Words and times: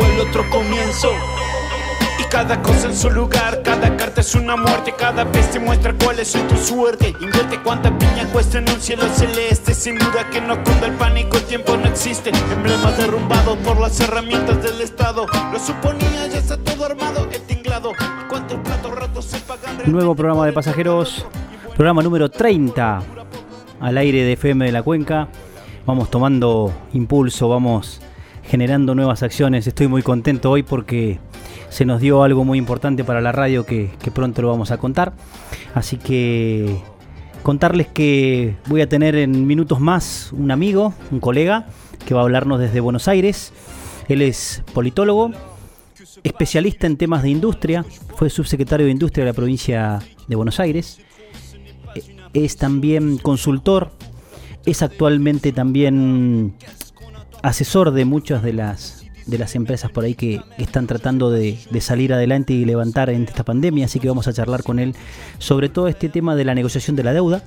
el 0.00 0.20
otro 0.20 0.48
comienzo. 0.50 1.10
Y 2.18 2.24
cada 2.24 2.62
cosa 2.62 2.88
en 2.88 2.96
su 2.96 3.10
lugar, 3.10 3.62
cada 3.62 3.96
carta 3.96 4.20
es 4.20 4.34
una 4.34 4.56
muerte, 4.56 4.94
cada 4.96 5.24
vez 5.24 5.50
te 5.50 5.58
muestra 5.58 5.94
cuál 5.94 6.20
es 6.20 6.32
tu 6.32 6.56
suerte. 6.56 7.14
Invierte 7.20 7.60
cuánta 7.62 7.96
piña 7.98 8.26
cuesta 8.32 8.58
en 8.58 8.70
un 8.70 8.80
cielo 8.80 9.04
celeste, 9.08 9.74
sin 9.74 9.98
duda 9.98 10.28
que 10.30 10.40
no 10.40 10.62
cunda 10.62 10.86
el 10.86 10.92
pánico, 10.94 11.36
el 11.36 11.44
tiempo 11.44 11.76
no 11.76 11.86
existe. 11.86 12.30
Emblemas 12.52 12.96
derrumbados 12.98 13.58
por 13.58 13.80
las 13.80 13.98
herramientas 14.00 14.62
del 14.62 14.80
Estado. 14.80 15.26
Lo 15.52 15.58
suponía, 15.58 16.26
ya 16.28 16.38
está 16.38 16.56
todo 16.56 16.84
armado, 16.86 17.28
el 17.32 17.42
tinglado. 17.42 17.92
¿Y 17.92 18.28
cuántos 18.28 18.58
platos 18.60 18.92
rotos 18.92 19.24
se 19.24 19.38
pagan? 19.40 19.78
Nuevo 19.86 20.14
programa 20.14 20.46
de 20.46 20.52
pasajeros, 20.52 21.26
programa 21.76 22.02
número 22.02 22.30
30 22.30 23.02
al 23.80 23.98
aire 23.98 24.22
de 24.22 24.32
FM 24.34 24.66
de 24.66 24.72
la 24.72 24.82
Cuenca. 24.82 25.28
Vamos 25.84 26.10
tomando 26.10 26.72
impulso, 26.92 27.48
vamos 27.48 28.00
generando 28.46 28.94
nuevas 28.94 29.22
acciones. 29.22 29.66
Estoy 29.66 29.88
muy 29.88 30.02
contento 30.02 30.50
hoy 30.50 30.62
porque 30.62 31.18
se 31.70 31.84
nos 31.84 32.00
dio 32.00 32.22
algo 32.22 32.44
muy 32.44 32.58
importante 32.58 33.04
para 33.04 33.20
la 33.20 33.32
radio 33.32 33.64
que, 33.66 33.90
pronto 34.14 34.42
lo 34.42 34.48
vamos 34.48 34.70
a 34.70 34.78
contar. 34.78 35.12
Así 35.74 35.96
que 35.96 36.80
contarles 37.42 37.88
que 37.88 38.56
voy 38.66 38.80
a 38.80 38.88
tener 38.88 39.16
en 39.16 39.46
minutos 39.46 39.80
más 39.80 40.32
un 40.32 40.50
amigo, 40.50 40.94
un 41.10 41.20
colega, 41.20 41.66
que 42.06 42.14
va 42.14 42.20
a 42.20 42.24
hablarnos 42.24 42.60
desde 42.60 42.80
Buenos 42.80 43.08
Aires. 43.08 43.52
Él 44.08 44.22
es 44.22 44.62
politólogo, 44.72 45.32
especialista 46.22 46.86
en 46.86 46.96
temas 46.96 47.22
de 47.22 47.30
industria, 47.30 47.84
fue 48.16 48.30
subsecretario 48.30 48.86
de 48.86 48.92
Industria 48.92 49.24
de 49.24 49.30
la 49.30 49.34
provincia 49.34 50.00
de 50.28 50.36
Buenos 50.36 50.60
Aires, 50.60 51.00
Eh, 51.94 52.16
es 52.32 52.56
también 52.56 53.18
consultor, 53.18 53.90
es 54.66 54.82
actualmente 54.82 55.52
también 55.52 56.54
asesor 57.44 57.90
de 57.90 58.06
muchas 58.06 58.42
de 58.42 58.54
las 58.54 59.04
de 59.26 59.38
las 59.38 59.54
empresas 59.54 59.90
por 59.90 60.04
ahí 60.04 60.14
que, 60.14 60.42
están 60.58 60.86
tratando 60.86 61.30
de, 61.30 61.58
salir 61.80 62.12
adelante 62.12 62.52
y 62.52 62.64
levantar 62.66 63.08
en 63.08 63.24
esta 63.24 63.42
pandemia, 63.42 63.86
así 63.86 63.98
que 63.98 64.08
vamos 64.08 64.28
a 64.28 64.34
charlar 64.34 64.62
con 64.62 64.78
él 64.78 64.94
sobre 65.38 65.70
todo 65.70 65.88
este 65.88 66.10
tema 66.10 66.36
de 66.36 66.44
la 66.44 66.54
negociación 66.54 66.94
de 66.94 67.04
la 67.04 67.14
deuda. 67.14 67.42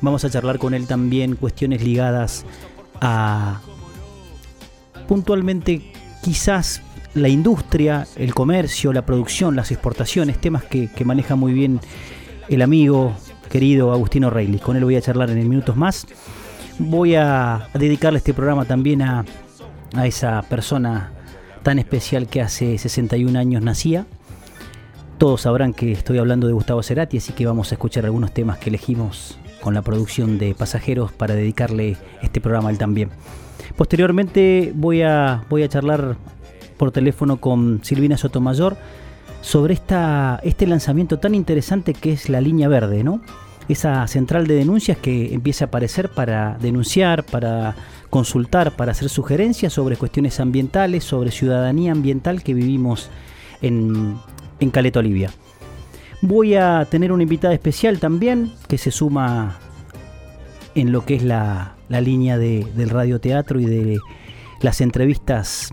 Vamos 0.00 0.24
a 0.24 0.30
charlar 0.30 0.58
con 0.58 0.74
él 0.74 0.86
también 0.86 1.34
cuestiones 1.34 1.82
ligadas 1.82 2.44
a 3.00 3.60
puntualmente 5.08 5.92
quizás 6.22 6.82
la 7.14 7.28
industria, 7.28 8.06
el 8.14 8.32
comercio, 8.32 8.92
la 8.92 9.04
producción, 9.04 9.56
las 9.56 9.72
exportaciones, 9.72 10.40
temas 10.40 10.64
que, 10.64 10.88
que 10.88 11.04
maneja 11.04 11.34
muy 11.34 11.52
bien 11.52 11.80
el 12.48 12.62
amigo 12.62 13.12
querido 13.50 13.92
Agustino 13.92 14.30
Reilly. 14.30 14.58
Con 14.58 14.76
él 14.76 14.84
voy 14.84 14.96
a 14.96 15.00
charlar 15.00 15.30
en 15.30 15.48
minutos 15.48 15.76
más. 15.76 16.06
Voy 16.78 17.16
a, 17.16 17.68
dedicarle 17.74 18.18
este 18.18 18.32
programa 18.32 18.64
también 18.64 19.02
a, 19.02 19.24
esa 20.04 20.42
persona 20.42 21.10
tan 21.62 21.78
especial 21.78 22.28
que 22.28 22.40
hace 22.40 22.78
61 22.78 23.36
años 23.38 23.62
nacía. 23.62 24.06
Todos 25.18 25.42
sabrán 25.42 25.74
que 25.74 25.90
estoy 25.90 26.18
hablando 26.18 26.46
de 26.46 26.52
Gustavo 26.52 26.82
Cerati, 26.82 27.18
así 27.18 27.32
que 27.32 27.46
vamos 27.46 27.72
a 27.72 27.74
escuchar 27.74 28.04
algunos 28.04 28.32
temas 28.32 28.58
que 28.58 28.70
elegimos 28.70 29.38
con 29.60 29.74
la 29.74 29.82
producción 29.82 30.38
de 30.38 30.54
Pasajeros 30.54 31.10
para 31.10 31.34
dedicarle 31.34 31.96
este 32.22 32.40
programa 32.40 32.68
a 32.68 32.72
él 32.72 32.78
también. 32.78 33.10
Posteriormente 33.76 34.72
voy 34.74 35.02
a, 35.02 35.44
voy 35.50 35.64
a 35.64 35.68
charlar 35.68 36.16
por 36.76 36.92
teléfono 36.92 37.38
con 37.38 37.80
Silvina 37.82 38.16
Sotomayor 38.16 38.76
sobre 39.40 39.74
este 39.74 40.66
lanzamiento 40.66 41.18
tan 41.18 41.34
interesante 41.34 41.92
que 41.94 42.12
es 42.12 42.28
la 42.28 42.40
línea 42.40 42.68
verde, 42.68 43.02
¿no? 43.02 43.20
Esa 43.68 44.06
central 44.06 44.46
de 44.46 44.54
denuncias 44.54 44.96
que 44.96 45.34
empieza 45.34 45.64
a 45.64 45.68
aparecer 45.68 46.08
para 46.08 46.56
denunciar, 46.58 47.24
para 47.24 47.76
consultar, 48.08 48.76
para 48.76 48.92
hacer 48.92 49.10
sugerencias 49.10 49.74
sobre 49.74 49.96
cuestiones 49.96 50.40
ambientales, 50.40 51.04
sobre 51.04 51.30
ciudadanía 51.30 51.92
ambiental 51.92 52.42
que 52.42 52.54
vivimos 52.54 53.10
en, 53.60 54.16
en 54.60 54.70
Caleta 54.70 55.00
Olivia. 55.00 55.30
Voy 56.22 56.54
a 56.54 56.86
tener 56.90 57.12
una 57.12 57.22
invitada 57.22 57.54
especial 57.54 58.00
también 58.00 58.52
que 58.68 58.78
se 58.78 58.90
suma 58.90 59.58
en 60.74 60.90
lo 60.90 61.04
que 61.04 61.16
es 61.16 61.22
la, 61.22 61.74
la 61.88 62.00
línea 62.00 62.38
de, 62.38 62.66
del 62.74 62.90
radioteatro 62.90 63.60
y 63.60 63.66
de 63.66 63.98
las 64.60 64.80
entrevistas 64.80 65.72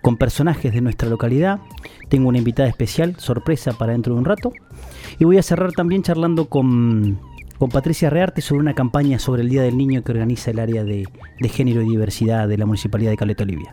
con 0.00 0.16
personajes 0.16 0.72
de 0.72 0.80
nuestra 0.80 1.08
localidad. 1.08 1.60
Tengo 2.08 2.28
una 2.28 2.38
invitada 2.38 2.68
especial, 2.68 3.16
sorpresa 3.18 3.72
para 3.72 3.92
dentro 3.92 4.14
de 4.14 4.20
un 4.20 4.24
rato. 4.24 4.52
Y 5.18 5.24
voy 5.24 5.38
a 5.38 5.42
cerrar 5.42 5.72
también 5.72 6.02
charlando 6.02 6.46
con, 6.46 7.20
con 7.58 7.70
Patricia 7.70 8.10
Rearte 8.10 8.40
sobre 8.40 8.60
una 8.60 8.74
campaña 8.74 9.18
sobre 9.18 9.42
el 9.42 9.48
Día 9.48 9.62
del 9.62 9.76
Niño 9.76 10.02
que 10.02 10.12
organiza 10.12 10.50
el 10.50 10.58
área 10.58 10.84
de, 10.84 11.08
de 11.38 11.48
género 11.48 11.82
y 11.82 11.88
diversidad 11.88 12.48
de 12.48 12.58
la 12.58 12.66
Municipalidad 12.66 13.10
de 13.10 13.16
Caleta 13.16 13.44
Olivia. 13.44 13.72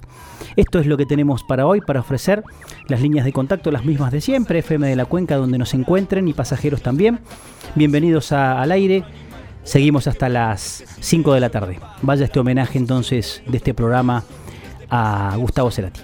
Esto 0.56 0.80
es 0.80 0.86
lo 0.86 0.98
que 0.98 1.06
tenemos 1.06 1.44
para 1.44 1.66
hoy, 1.66 1.82
para 1.82 2.02
ofrecer 2.02 2.44
las 2.88 3.02
líneas 3.02 3.26
de 3.26 3.34
contacto, 3.34 3.72
las 3.72 3.86
mismas 3.86 4.12
de 4.12 4.22
siempre, 4.22 4.60
FM 4.60 4.88
de 4.88 4.96
la 4.96 5.06
Cuenca, 5.06 5.36
donde 5.36 5.58
nos 5.58 5.74
encuentren 5.74 6.28
y 6.28 6.34
pasajeros 6.34 6.82
también. 6.82 7.20
Bienvenidos 7.76 8.32
al 8.32 8.72
aire. 8.72 9.04
Seguimos 9.64 10.08
hasta 10.08 10.28
las 10.28 10.84
5 11.00 11.34
de 11.34 11.40
la 11.40 11.50
tarde. 11.50 11.80
Vaya 12.02 12.26
este 12.26 12.40
homenaje 12.40 12.78
entonces 12.78 13.44
de 13.48 13.58
este 13.58 13.74
programa 13.74 14.24
a 14.90 15.36
Gustavo 15.38 15.72
Cerati. 15.72 16.02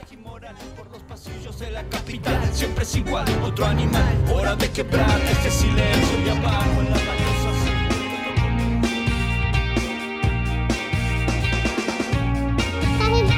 Hora 4.33 4.55
de 4.55 4.69
quebrar 4.69 5.19
ese 5.21 5.51
silencio 5.51 6.25
y 6.25 6.29
abajo 6.29 6.81
en 6.81 6.89
la 6.91 7.06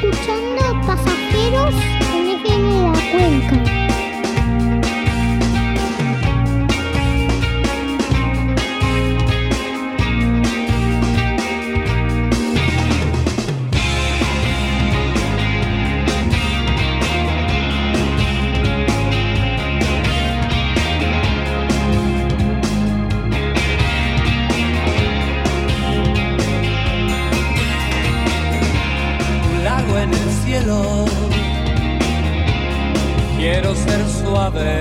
escuchando 0.02 0.82
Pasajeros 0.88 1.76
en 2.14 2.30
FM 2.30 2.84
la 2.84 2.94
Cuenca. 3.12 3.79
Quiero 33.52 33.74
ser 33.74 34.08
suave 34.08 34.80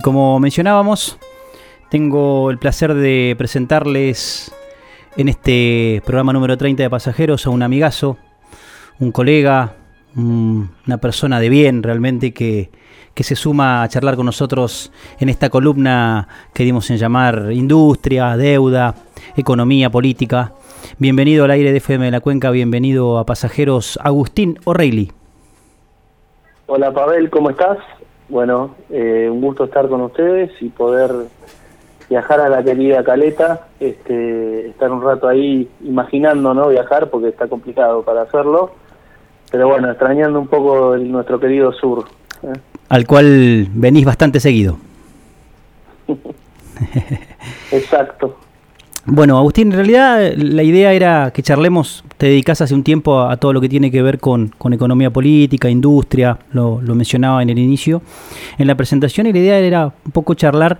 Y 0.00 0.02
como 0.02 0.40
mencionábamos, 0.40 1.18
tengo 1.90 2.50
el 2.50 2.56
placer 2.56 2.94
de 2.94 3.34
presentarles 3.36 4.50
en 5.14 5.28
este 5.28 6.00
programa 6.06 6.32
número 6.32 6.56
30 6.56 6.84
de 6.84 6.88
pasajeros 6.88 7.44
a 7.44 7.50
un 7.50 7.62
amigazo, 7.62 8.16
un 8.98 9.12
colega, 9.12 9.74
una 10.16 10.96
persona 11.02 11.38
de 11.38 11.50
bien 11.50 11.82
realmente 11.82 12.32
que, 12.32 12.70
que 13.12 13.24
se 13.24 13.36
suma 13.36 13.82
a 13.82 13.88
charlar 13.90 14.16
con 14.16 14.24
nosotros 14.24 14.90
en 15.18 15.28
esta 15.28 15.50
columna 15.50 16.28
que 16.54 16.64
dimos 16.64 16.88
en 16.88 16.96
llamar 16.96 17.52
Industria, 17.52 18.38
Deuda, 18.38 18.94
Economía, 19.36 19.90
Política. 19.90 20.54
Bienvenido 20.96 21.44
al 21.44 21.50
aire 21.50 21.72
de 21.72 21.76
FM 21.76 22.06
de 22.06 22.10
la 22.10 22.20
Cuenca, 22.20 22.50
bienvenido 22.50 23.18
a 23.18 23.26
Pasajeros 23.26 23.98
Agustín 24.02 24.58
O'Reilly. 24.64 25.12
Hola 26.68 26.90
Pavel, 26.90 27.28
¿cómo 27.28 27.50
estás? 27.50 27.76
Bueno, 28.30 28.76
eh, 28.90 29.28
un 29.30 29.40
gusto 29.40 29.64
estar 29.64 29.88
con 29.88 30.02
ustedes 30.02 30.50
y 30.60 30.68
poder 30.68 31.10
viajar 32.08 32.40
a 32.40 32.48
la 32.48 32.62
querida 32.62 33.02
Caleta, 33.02 33.66
este, 33.80 34.68
estar 34.68 34.90
un 34.92 35.02
rato 35.02 35.26
ahí 35.26 35.68
imaginando 35.82 36.54
no 36.54 36.68
viajar 36.68 37.10
porque 37.10 37.28
está 37.28 37.48
complicado 37.48 38.02
para 38.02 38.22
hacerlo, 38.22 38.70
pero 39.50 39.68
bueno, 39.68 39.90
extrañando 39.90 40.38
un 40.38 40.46
poco 40.46 40.94
el, 40.94 41.10
nuestro 41.10 41.40
querido 41.40 41.72
sur. 41.72 42.04
¿eh? 42.44 42.52
Al 42.88 43.04
cual 43.06 43.66
venís 43.74 44.04
bastante 44.04 44.38
seguido. 44.38 44.78
Exacto. 47.72 48.36
Bueno, 49.12 49.36
Agustín, 49.36 49.72
en 49.72 49.76
realidad 49.76 50.34
la 50.36 50.62
idea 50.62 50.92
era 50.92 51.32
que 51.32 51.42
charlemos, 51.42 52.04
te 52.16 52.26
dedicas 52.26 52.60
hace 52.60 52.76
un 52.76 52.84
tiempo 52.84 53.22
a, 53.22 53.36
todo 53.38 53.52
lo 53.52 53.60
que 53.60 53.68
tiene 53.68 53.90
que 53.90 54.02
ver 54.02 54.20
con, 54.20 54.52
economía 54.70 55.10
política, 55.10 55.68
industria, 55.68 56.38
lo, 56.52 56.80
lo, 56.80 56.94
mencionaba 56.94 57.42
en 57.42 57.50
el 57.50 57.58
inicio, 57.58 58.02
en 58.56 58.68
la 58.68 58.76
presentación, 58.76 59.26
y 59.26 59.32
la 59.32 59.40
idea 59.40 59.58
era 59.58 59.86
un 59.86 60.12
poco 60.12 60.34
charlar 60.34 60.78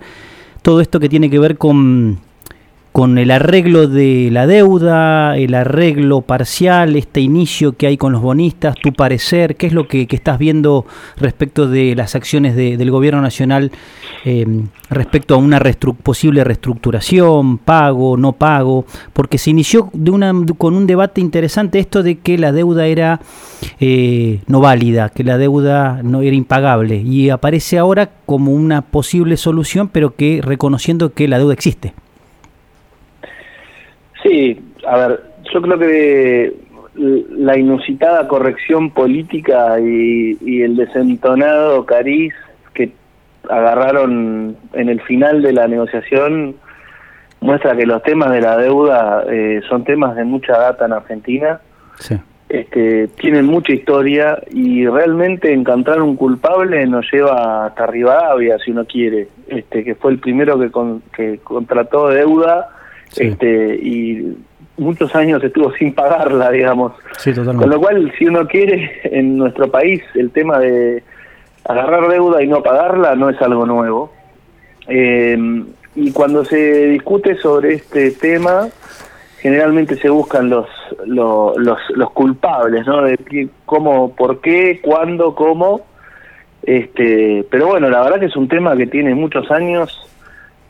todo 0.61 0.79
esto 0.79 0.97
que 0.97 1.09
tiene 1.09 1.29
que 1.29 1.39
ver 1.39 1.57
con 1.57 2.19
con 2.91 3.17
el 3.17 3.31
arreglo 3.31 3.87
de 3.87 4.29
la 4.31 4.47
deuda, 4.47 5.37
el 5.37 5.53
arreglo 5.55 6.21
parcial, 6.21 6.97
este 6.97 7.21
inicio 7.21 7.73
que 7.77 7.87
hay 7.87 7.95
con 7.95 8.11
los 8.11 8.21
bonistas, 8.21 8.75
tu 8.75 8.91
parecer, 8.91 9.55
qué 9.55 9.67
es 9.67 9.73
lo 9.73 9.87
que, 9.87 10.07
estás 10.11 10.37
viendo 10.37 10.85
respecto 11.15 11.67
de 11.67 11.95
las 11.95 12.15
acciones 12.15 12.55
del 12.55 12.91
gobierno 12.91 13.21
nacional 13.21 13.71
eh, 14.25 14.45
respecto 14.89 15.35
a 15.35 15.37
una 15.37 15.61
posible 16.03 16.43
reestructuración, 16.43 17.59
pago, 17.59 18.17
no 18.17 18.33
pago, 18.33 18.85
porque 19.13 19.37
se 19.37 19.51
inició 19.51 19.89
de 19.93 20.11
una, 20.11 20.33
con 20.57 20.75
un 20.75 20.85
debate 20.85 21.21
interesante 21.21 21.79
esto 21.79 22.03
de 22.03 22.19
que 22.19 22.37
la 22.37 22.51
deuda 22.51 22.87
era 22.87 23.21
eh, 23.79 24.41
no 24.47 24.59
válida, 24.59 25.09
que 25.09 25.23
la 25.23 25.37
deuda 25.37 26.01
no 26.03 26.21
era 26.21 26.35
impagable 26.35 26.97
y 26.97 27.29
aparece 27.29 27.77
ahora 27.77 28.11
como 28.25 28.51
una 28.51 28.81
posible 28.81 29.37
solución, 29.37 29.87
pero 29.87 30.15
que 30.15 30.41
reconociendo 30.43 31.13
que 31.13 31.29
la 31.29 31.37
deuda 31.37 31.53
existe. 31.53 31.93
Sí, 34.23 34.59
a 34.87 34.97
ver, 34.97 35.21
yo 35.53 35.61
creo 35.61 35.79
que 35.79 36.53
la 36.95 37.57
inusitada 37.57 38.27
corrección 38.27 38.91
política 38.91 39.79
y, 39.79 40.61
el 40.61 40.75
desentonado 40.75 41.85
cariz 41.85 42.33
que 42.73 42.91
agarraron 43.49 44.57
en 44.73 44.89
el 44.89 45.01
final 45.01 45.41
de 45.41 45.53
la 45.53 45.67
negociación 45.67 46.55
muestra 47.39 47.75
que 47.75 47.85
los 47.85 48.03
temas 48.03 48.31
de 48.31 48.41
la 48.41 48.57
deuda 48.57 49.23
eh, 49.29 49.61
son 49.67 49.83
temas 49.83 50.15
de 50.15 50.23
mucha 50.23 50.57
data 50.57 50.85
en 50.85 50.93
Argentina. 50.93 51.59
Sí. 51.97 52.15
Este, 52.49 53.07
tienen 53.07 53.45
mucha 53.45 53.71
historia 53.71 54.37
y 54.51 54.85
realmente 54.85 55.53
encontrar 55.53 56.01
un 56.01 56.17
culpable 56.17 56.85
nos 56.85 57.09
lleva 57.09 57.65
hasta 57.65 57.87
Rivadavia, 57.87 58.57
si 58.59 58.71
uno 58.71 58.83
quiere, 58.85 59.29
este, 59.47 59.85
que 59.85 59.95
fue 59.95 60.11
el 60.11 60.19
primero 60.19 60.59
que, 60.59 60.69
que 61.15 61.39
contrató 61.39 62.09
deuda 62.09 62.69
este, 63.17 63.75
y 63.75 64.37
muchos 64.77 65.13
años 65.15 65.43
estuvo 65.43 65.71
sin 65.73 65.93
pagarla, 65.93 66.51
digamos. 66.51 66.93
Con 67.33 67.69
lo 67.69 67.79
cual, 67.79 68.11
si 68.17 68.25
uno 68.25 68.47
quiere, 68.47 69.01
en 69.03 69.37
nuestro 69.37 69.69
país 69.69 70.01
el 70.15 70.31
tema 70.31 70.59
de 70.59 71.03
agarrar 71.65 72.09
deuda 72.09 72.41
y 72.41 72.47
no 72.47 72.63
pagarla 72.63 73.15
no 73.15 73.29
es 73.29 73.41
algo 73.41 73.65
nuevo. 73.65 74.11
Eh, 74.87 75.37
y 75.95 76.11
cuando 76.11 76.45
se 76.45 76.87
discute 76.87 77.35
sobre 77.35 77.73
este 77.75 78.11
tema, 78.11 78.69
generalmente 79.39 79.97
se 79.97 80.09
buscan 80.09 80.49
los, 80.49 80.67
los, 81.05 81.57
los, 81.57 82.11
culpables, 82.11 82.85
¿no? 82.87 83.01
De 83.03 83.49
cómo, 83.65 84.15
por 84.15 84.39
qué, 84.39 84.79
cuándo, 84.81 85.35
cómo. 85.35 85.81
Este, 86.63 87.45
pero 87.49 87.67
bueno, 87.67 87.89
la 87.89 88.03
verdad 88.03 88.19
que 88.19 88.27
es 88.27 88.35
un 88.35 88.47
tema 88.47 88.77
que 88.77 88.87
tiene 88.87 89.15
muchos 89.15 89.49
años 89.51 90.07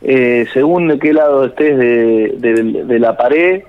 eh, 0.04 0.46
según 0.52 0.88
de 0.88 0.98
qué 0.98 1.12
lado 1.12 1.44
estés 1.44 1.78
de, 1.78 2.98
la 2.98 3.16
pared, 3.16 3.62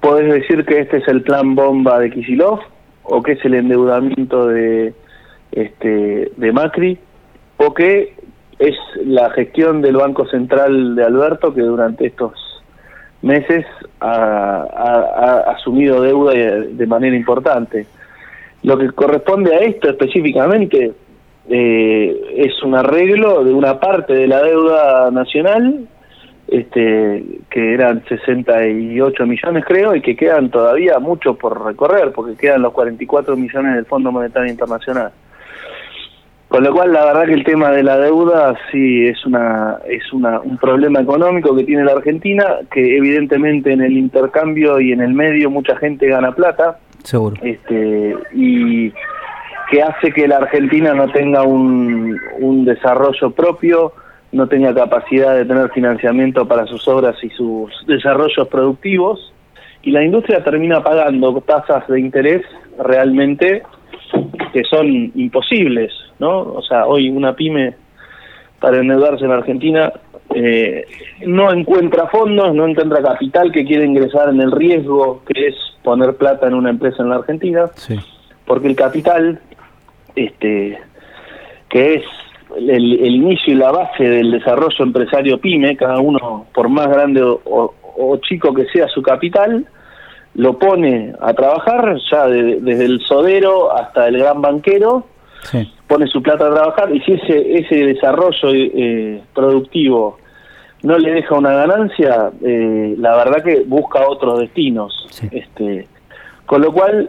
podés 0.00 0.32
decir 0.32 0.64
que 0.64 0.80
este 0.80 0.98
es 0.98 1.08
el 1.08 1.22
plan 1.22 1.54
bomba 1.54 1.98
de 1.98 2.10
Kisilov 2.10 2.60
o 3.02 3.22
que 3.22 3.32
es 3.32 3.44
el 3.44 3.54
endeudamiento 3.54 4.46
de, 4.46 4.94
este, 5.52 6.32
de 6.36 6.52
Macri 6.52 6.98
o 7.58 7.74
que 7.74 8.14
es 8.58 8.74
la 9.04 9.30
gestión 9.30 9.82
del 9.82 9.96
Banco 9.96 10.26
Central 10.26 10.94
de 10.94 11.04
Alberto 11.04 11.52
que 11.52 11.60
durante 11.60 12.06
estos 12.06 12.32
meses 13.20 13.66
ha, 14.00 15.44
asumido 15.48 16.02
deuda 16.02 16.32
de 16.32 16.86
manera 16.86 17.14
importante. 17.14 17.86
Lo 18.62 18.78
que 18.78 18.90
corresponde 18.90 19.54
a 19.54 19.58
esto 19.58 19.90
específicamente 19.90 20.92
eh, 21.48 22.34
es 22.36 22.62
un 22.62 22.74
arreglo 22.74 23.44
de 23.44 23.52
una 23.52 23.80
parte 23.80 24.14
de 24.14 24.26
la 24.26 24.42
deuda 24.42 25.10
nacional, 25.10 25.86
este, 26.48 27.24
que 27.50 27.74
eran 27.74 28.04
68 28.08 29.26
millones 29.26 29.64
creo, 29.66 29.94
y 29.94 30.02
que 30.02 30.16
quedan 30.16 30.50
todavía 30.50 30.98
mucho 30.98 31.34
por 31.34 31.64
recorrer, 31.64 32.12
porque 32.12 32.36
quedan 32.36 32.62
los 32.62 32.72
44 32.72 33.36
millones 33.36 33.74
del 33.74 33.86
Fondo 33.86 34.12
Monetario 34.12 34.50
Internacional. 34.50 35.12
Con 36.52 36.64
lo 36.64 36.72
cual, 36.74 36.92
la 36.92 37.06
verdad 37.06 37.24
que 37.24 37.32
el 37.32 37.44
tema 37.44 37.70
de 37.70 37.82
la 37.82 37.96
deuda 37.96 38.54
sí 38.70 39.06
es 39.06 39.24
una 39.24 39.78
es 39.86 40.12
una, 40.12 40.38
un 40.38 40.58
problema 40.58 41.00
económico 41.00 41.56
que 41.56 41.64
tiene 41.64 41.82
la 41.82 41.92
Argentina, 41.92 42.44
que 42.70 42.98
evidentemente 42.98 43.72
en 43.72 43.80
el 43.80 43.96
intercambio 43.96 44.78
y 44.78 44.92
en 44.92 45.00
el 45.00 45.14
medio 45.14 45.48
mucha 45.48 45.74
gente 45.76 46.08
gana 46.08 46.32
plata. 46.32 46.76
Seguro. 47.04 47.36
Este, 47.42 48.14
y 48.34 48.92
que 49.72 49.82
hace 49.82 50.12
que 50.12 50.28
la 50.28 50.36
Argentina 50.36 50.92
no 50.92 51.08
tenga 51.08 51.44
un, 51.44 52.20
desarrollo 52.66 53.30
propio, 53.30 53.94
no 54.30 54.46
tenga 54.46 54.74
capacidad 54.74 55.34
de 55.34 55.46
tener 55.46 55.70
financiamiento 55.70 56.46
para 56.46 56.66
sus 56.66 56.86
obras 56.88 57.16
y 57.22 57.30
sus 57.30 57.70
desarrollos 57.86 58.46
productivos, 58.48 59.32
y 59.82 59.90
la 59.90 60.04
industria 60.04 60.44
termina 60.44 60.84
pagando 60.84 61.40
tasas 61.40 61.88
de 61.88 61.98
interés 62.00 62.42
realmente 62.78 63.62
que 64.52 64.62
son 64.64 65.10
imposibles, 65.14 65.90
¿no? 66.18 66.40
O 66.40 66.60
sea, 66.60 66.84
hoy 66.84 67.08
una 67.08 67.34
pyme 67.34 67.74
para 68.60 68.76
endeudarse 68.76 69.24
en 69.24 69.30
Argentina 69.30 69.90
eh, 70.34 70.84
no 71.26 71.50
encuentra 71.50 72.08
fondos, 72.08 72.54
no 72.54 72.68
encuentra 72.68 73.00
capital 73.00 73.50
que 73.50 73.64
quiere 73.64 73.86
ingresar 73.86 74.28
en 74.28 74.42
el 74.42 74.52
riesgo 74.52 75.22
que 75.26 75.48
es 75.48 75.54
poner 75.82 76.14
plata 76.16 76.46
en 76.46 76.54
una 76.54 76.68
empresa 76.68 77.02
en 77.02 77.08
la 77.08 77.16
Argentina, 77.16 77.70
porque 78.44 78.68
el 78.68 78.76
capital 78.76 79.40
este, 80.16 80.78
que 81.68 81.94
es 81.94 82.04
el, 82.56 83.14
inicio 83.14 83.54
y 83.54 83.56
la 83.56 83.72
base 83.72 84.04
del 84.04 84.30
desarrollo 84.30 84.84
empresario 84.84 85.38
pyme, 85.38 85.76
cada 85.76 85.98
uno, 86.00 86.46
por 86.54 86.68
más 86.68 86.88
grande 86.88 87.22
o, 87.22 87.74
chico 88.28 88.54
que 88.54 88.66
sea 88.66 88.88
su 88.88 89.02
capital, 89.02 89.66
lo 90.34 90.58
pone 90.58 91.12
a 91.20 91.34
trabajar, 91.34 91.96
ya 92.10 92.26
desde 92.26 92.84
el 92.84 93.00
sodero 93.06 93.74
hasta 93.76 94.08
el 94.08 94.18
gran 94.18 94.40
banquero, 94.40 95.06
pone 95.86 96.06
su 96.06 96.22
plata 96.22 96.46
a 96.46 96.54
trabajar, 96.54 96.94
y 96.94 97.00
si 97.00 97.12
ese, 97.12 97.58
ese 97.58 97.74
desarrollo 97.86 98.48
eh, 98.52 99.22
productivo 99.34 100.18
no 100.82 100.98
le 100.98 101.12
deja 101.12 101.34
una 101.34 101.52
ganancia, 101.52 102.30
eh, 102.42 102.94
la 102.98 103.16
verdad 103.16 103.42
que 103.44 103.62
busca 103.66 104.06
otros 104.08 104.40
destinos. 104.40 105.06
Este, 105.30 105.86
con 106.46 106.62
lo 106.62 106.72
cual, 106.72 107.08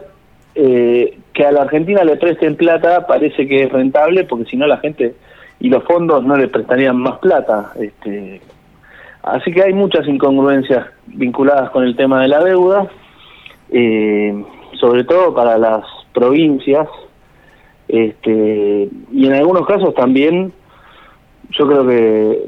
eh, 0.54 1.18
que 1.32 1.44
a 1.44 1.52
la 1.52 1.62
Argentina 1.62 2.04
le 2.04 2.16
presten 2.16 2.56
plata 2.56 3.06
parece 3.06 3.46
que 3.48 3.64
es 3.64 3.72
rentable 3.72 4.24
porque 4.24 4.48
si 4.48 4.56
no 4.56 4.66
la 4.66 4.78
gente 4.78 5.14
y 5.60 5.68
los 5.68 5.82
fondos 5.84 6.24
no 6.24 6.36
le 6.36 6.48
prestarían 6.48 6.96
más 6.96 7.18
plata. 7.18 7.72
Este, 7.80 8.40
así 9.22 9.52
que 9.52 9.62
hay 9.62 9.72
muchas 9.72 10.06
incongruencias 10.06 10.86
vinculadas 11.06 11.70
con 11.70 11.84
el 11.84 11.96
tema 11.96 12.22
de 12.22 12.28
la 12.28 12.42
deuda, 12.42 12.86
eh, 13.70 14.44
sobre 14.78 15.04
todo 15.04 15.34
para 15.34 15.58
las 15.58 15.84
provincias, 16.12 16.88
este, 17.88 18.88
y 19.12 19.26
en 19.26 19.32
algunos 19.34 19.66
casos 19.66 19.94
también 19.94 20.52
yo 21.50 21.66
creo 21.66 21.86
que 21.86 22.46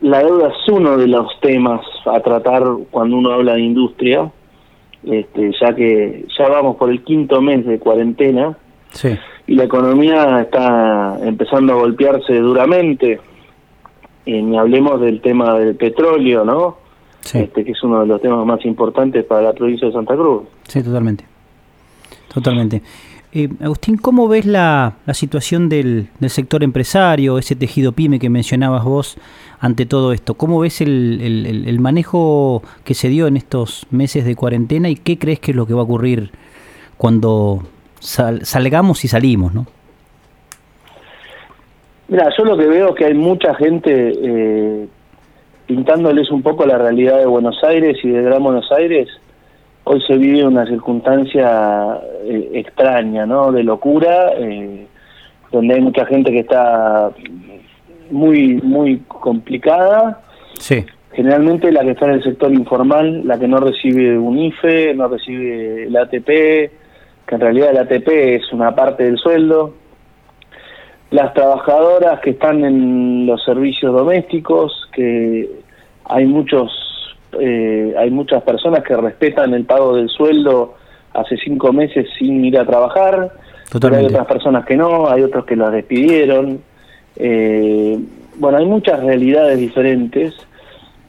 la 0.00 0.18
deuda 0.20 0.48
es 0.48 0.68
uno 0.72 0.96
de 0.96 1.08
los 1.08 1.28
temas 1.40 1.80
a 2.06 2.20
tratar 2.20 2.62
cuando 2.90 3.16
uno 3.16 3.32
habla 3.32 3.54
de 3.54 3.60
industria 3.60 4.30
este, 5.10 5.52
ya 5.60 5.74
que 5.74 6.26
ya 6.38 6.48
vamos 6.48 6.76
por 6.76 6.90
el 6.90 7.02
quinto 7.02 7.40
mes 7.40 7.64
de 7.66 7.78
cuarentena 7.78 8.56
y 9.46 9.54
la 9.54 9.64
economía 9.64 10.40
está 10.42 11.18
empezando 11.22 11.72
a 11.72 11.76
golpearse 11.76 12.34
duramente 12.38 13.20
eh, 14.26 14.42
ni 14.42 14.58
hablemos 14.58 15.00
del 15.00 15.20
tema 15.20 15.58
del 15.58 15.74
petróleo, 15.76 16.44
¿no? 16.44 16.76
Sí, 17.20 17.38
Este, 17.38 17.64
que 17.64 17.72
es 17.72 17.82
uno 17.82 18.00
de 18.00 18.06
los 18.06 18.20
temas 18.20 18.44
más 18.46 18.64
importantes 18.64 19.24
para 19.24 19.42
la 19.42 19.52
provincia 19.52 19.86
de 19.88 19.92
Santa 19.94 20.14
Cruz. 20.14 20.42
sí, 20.64 20.82
totalmente. 20.82 21.24
Totalmente. 22.32 22.82
Eh, 23.32 23.48
Agustín, 23.60 23.98
¿cómo 23.98 24.26
ves 24.26 24.46
la, 24.46 24.94
situación 25.12 25.68
del, 25.68 26.08
sector 26.28 26.64
empresario, 26.64 27.38
ese 27.38 27.56
tejido 27.56 27.92
pyme 27.92 28.18
que 28.18 28.30
mencionabas 28.30 28.84
vos 28.84 29.18
ante 29.60 29.84
todo 29.84 30.12
esto? 30.12 30.34
¿Cómo 30.34 30.60
ves 30.60 30.80
el, 30.80 31.76
manejo 31.80 32.62
que 32.84 32.94
se 32.94 33.08
dio 33.08 33.26
en 33.26 33.36
estos 33.36 33.86
meses 33.90 34.24
de 34.24 34.34
cuarentena 34.34 34.88
y 34.88 34.96
qué 34.96 35.18
crees 35.18 35.40
que 35.40 35.50
es 35.50 35.56
lo 35.56 35.66
que 35.66 35.74
va 35.74 35.80
a 35.80 35.84
ocurrir 35.84 36.30
cuando 36.96 37.62
sal- 38.00 38.46
salgamos 38.46 39.04
y 39.04 39.08
salimos, 39.08 39.52
no? 39.52 39.66
Mira, 42.08 42.30
yo 42.36 42.44
lo 42.44 42.56
que 42.56 42.66
veo 42.66 42.88
es 42.88 42.94
que 42.94 43.04
hay 43.04 43.14
mucha 43.14 43.54
gente 43.56 43.90
eh, 43.92 44.88
pintándoles 45.66 46.30
un 46.30 46.42
poco 46.42 46.64
la 46.64 46.78
realidad 46.78 47.18
de 47.18 47.26
Buenos 47.26 47.62
Aires 47.62 47.98
y 48.02 48.08
de 48.08 48.22
Gran 48.22 48.42
Buenos 48.42 48.72
Aires. 48.72 49.08
Hoy 49.90 50.02
se 50.06 50.18
vive 50.18 50.44
una 50.46 50.66
circunstancia 50.66 51.98
eh, 52.24 52.50
extraña, 52.52 53.24
¿no? 53.24 53.50
De 53.52 53.62
locura, 53.62 54.32
eh, 54.36 54.86
donde 55.50 55.74
hay 55.74 55.80
mucha 55.80 56.04
gente 56.04 56.30
que 56.30 56.40
está 56.40 57.10
muy, 58.10 58.60
muy 58.62 58.98
complicada. 59.08 60.20
Sí, 60.58 60.84
Generalmente 61.18 61.72
la 61.72 61.82
que 61.82 61.90
está 61.90 62.06
en 62.06 62.12
el 62.12 62.22
sector 62.22 62.52
informal, 62.52 63.26
la 63.26 63.40
que 63.40 63.48
no 63.48 63.58
recibe 63.58 64.16
un 64.16 64.38
IFE, 64.38 64.94
no 64.94 65.08
recibe 65.08 65.84
el 65.84 65.96
ATP, 65.96 66.26
que 66.26 67.34
en 67.34 67.40
realidad 67.40 67.70
el 67.70 67.78
ATP 67.78 68.08
es 68.08 68.52
una 68.52 68.74
parte 68.74 69.02
del 69.02 69.18
sueldo. 69.18 69.74
Las 71.10 71.34
trabajadoras 71.34 72.20
que 72.20 72.30
están 72.30 72.64
en 72.64 73.26
los 73.26 73.42
servicios 73.42 73.92
domésticos, 73.92 74.88
que 74.92 75.48
hay 76.04 76.24
muchos, 76.26 76.70
eh, 77.40 77.94
hay 77.98 78.10
muchas 78.10 78.42
personas 78.42 78.82
que 78.84 78.96
respetan 78.96 79.54
el 79.54 79.64
pago 79.64 79.96
del 79.96 80.08
sueldo 80.08 80.74
hace 81.12 81.36
cinco 81.36 81.72
meses 81.72 82.06
sin 82.18 82.44
ir 82.44 82.58
a 82.58 82.66
trabajar. 82.66 83.32
Pero 83.80 83.96
hay 83.96 84.06
otras 84.06 84.26
personas 84.26 84.64
que 84.64 84.76
no, 84.76 85.08
hay 85.08 85.22
otros 85.22 85.44
que 85.44 85.56
las 85.56 85.72
despidieron. 85.72 86.60
Eh, 87.16 87.98
bueno, 88.36 88.58
hay 88.58 88.66
muchas 88.66 89.02
realidades 89.02 89.58
diferentes. 89.58 90.34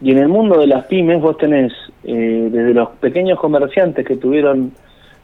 Y 0.01 0.11
en 0.11 0.17
el 0.17 0.27
mundo 0.27 0.59
de 0.59 0.67
las 0.67 0.85
pymes 0.85 1.21
vos 1.21 1.37
tenés 1.37 1.71
eh, 2.03 2.49
desde 2.51 2.73
los 2.73 2.89
pequeños 2.99 3.39
comerciantes 3.39 4.05
que 4.05 4.17
tuvieron 4.17 4.71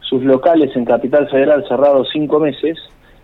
sus 0.01 0.23
locales 0.23 0.75
en 0.75 0.85
Capital 0.85 1.27
Federal 1.29 1.65
cerrados 1.67 2.09
cinco 2.13 2.39
meses, 2.39 2.77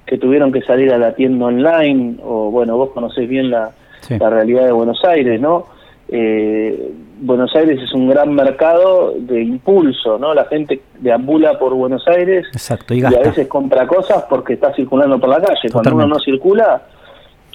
que 0.06 0.18
tuvieron 0.18 0.52
que 0.52 0.62
salir 0.62 0.92
a 0.92 0.98
la 0.98 1.14
tienda 1.14 1.46
online, 1.46 2.18
o 2.24 2.50
bueno, 2.52 2.76
vos 2.76 2.90
conocés 2.92 3.30
bien 3.30 3.50
la, 3.50 3.72
Sí. 4.02 4.18
la 4.18 4.30
realidad 4.30 4.66
de 4.66 4.72
Buenos 4.72 5.04
Aires, 5.06 5.40
¿no? 5.40 5.66
Eh, 6.12 6.92
Buenos 7.22 7.56
Aires 7.56 7.80
es 7.82 7.94
un 7.94 8.10
gran 8.10 8.34
mercado 8.34 9.14
de 9.18 9.42
impulso, 9.42 10.18
¿no? 10.18 10.34
La 10.34 10.46
gente 10.46 10.82
deambula 11.00 11.58
por 11.58 11.74
Buenos 11.74 12.06
Aires 12.08 12.48
Exacto, 12.52 12.94
y 12.94 13.02
y 13.02 13.06
a 13.06 13.10
veces 13.10 13.48
compra 13.48 13.88
cosas 13.88 14.26
porque 14.30 14.54
está 14.54 14.74
circulando 14.74 15.20
por 15.20 15.30
la 15.30 15.40
calle. 15.40 15.70
Cuando 15.72 15.96
uno 15.96 16.08
no 16.08 16.20
circula, 16.20 16.82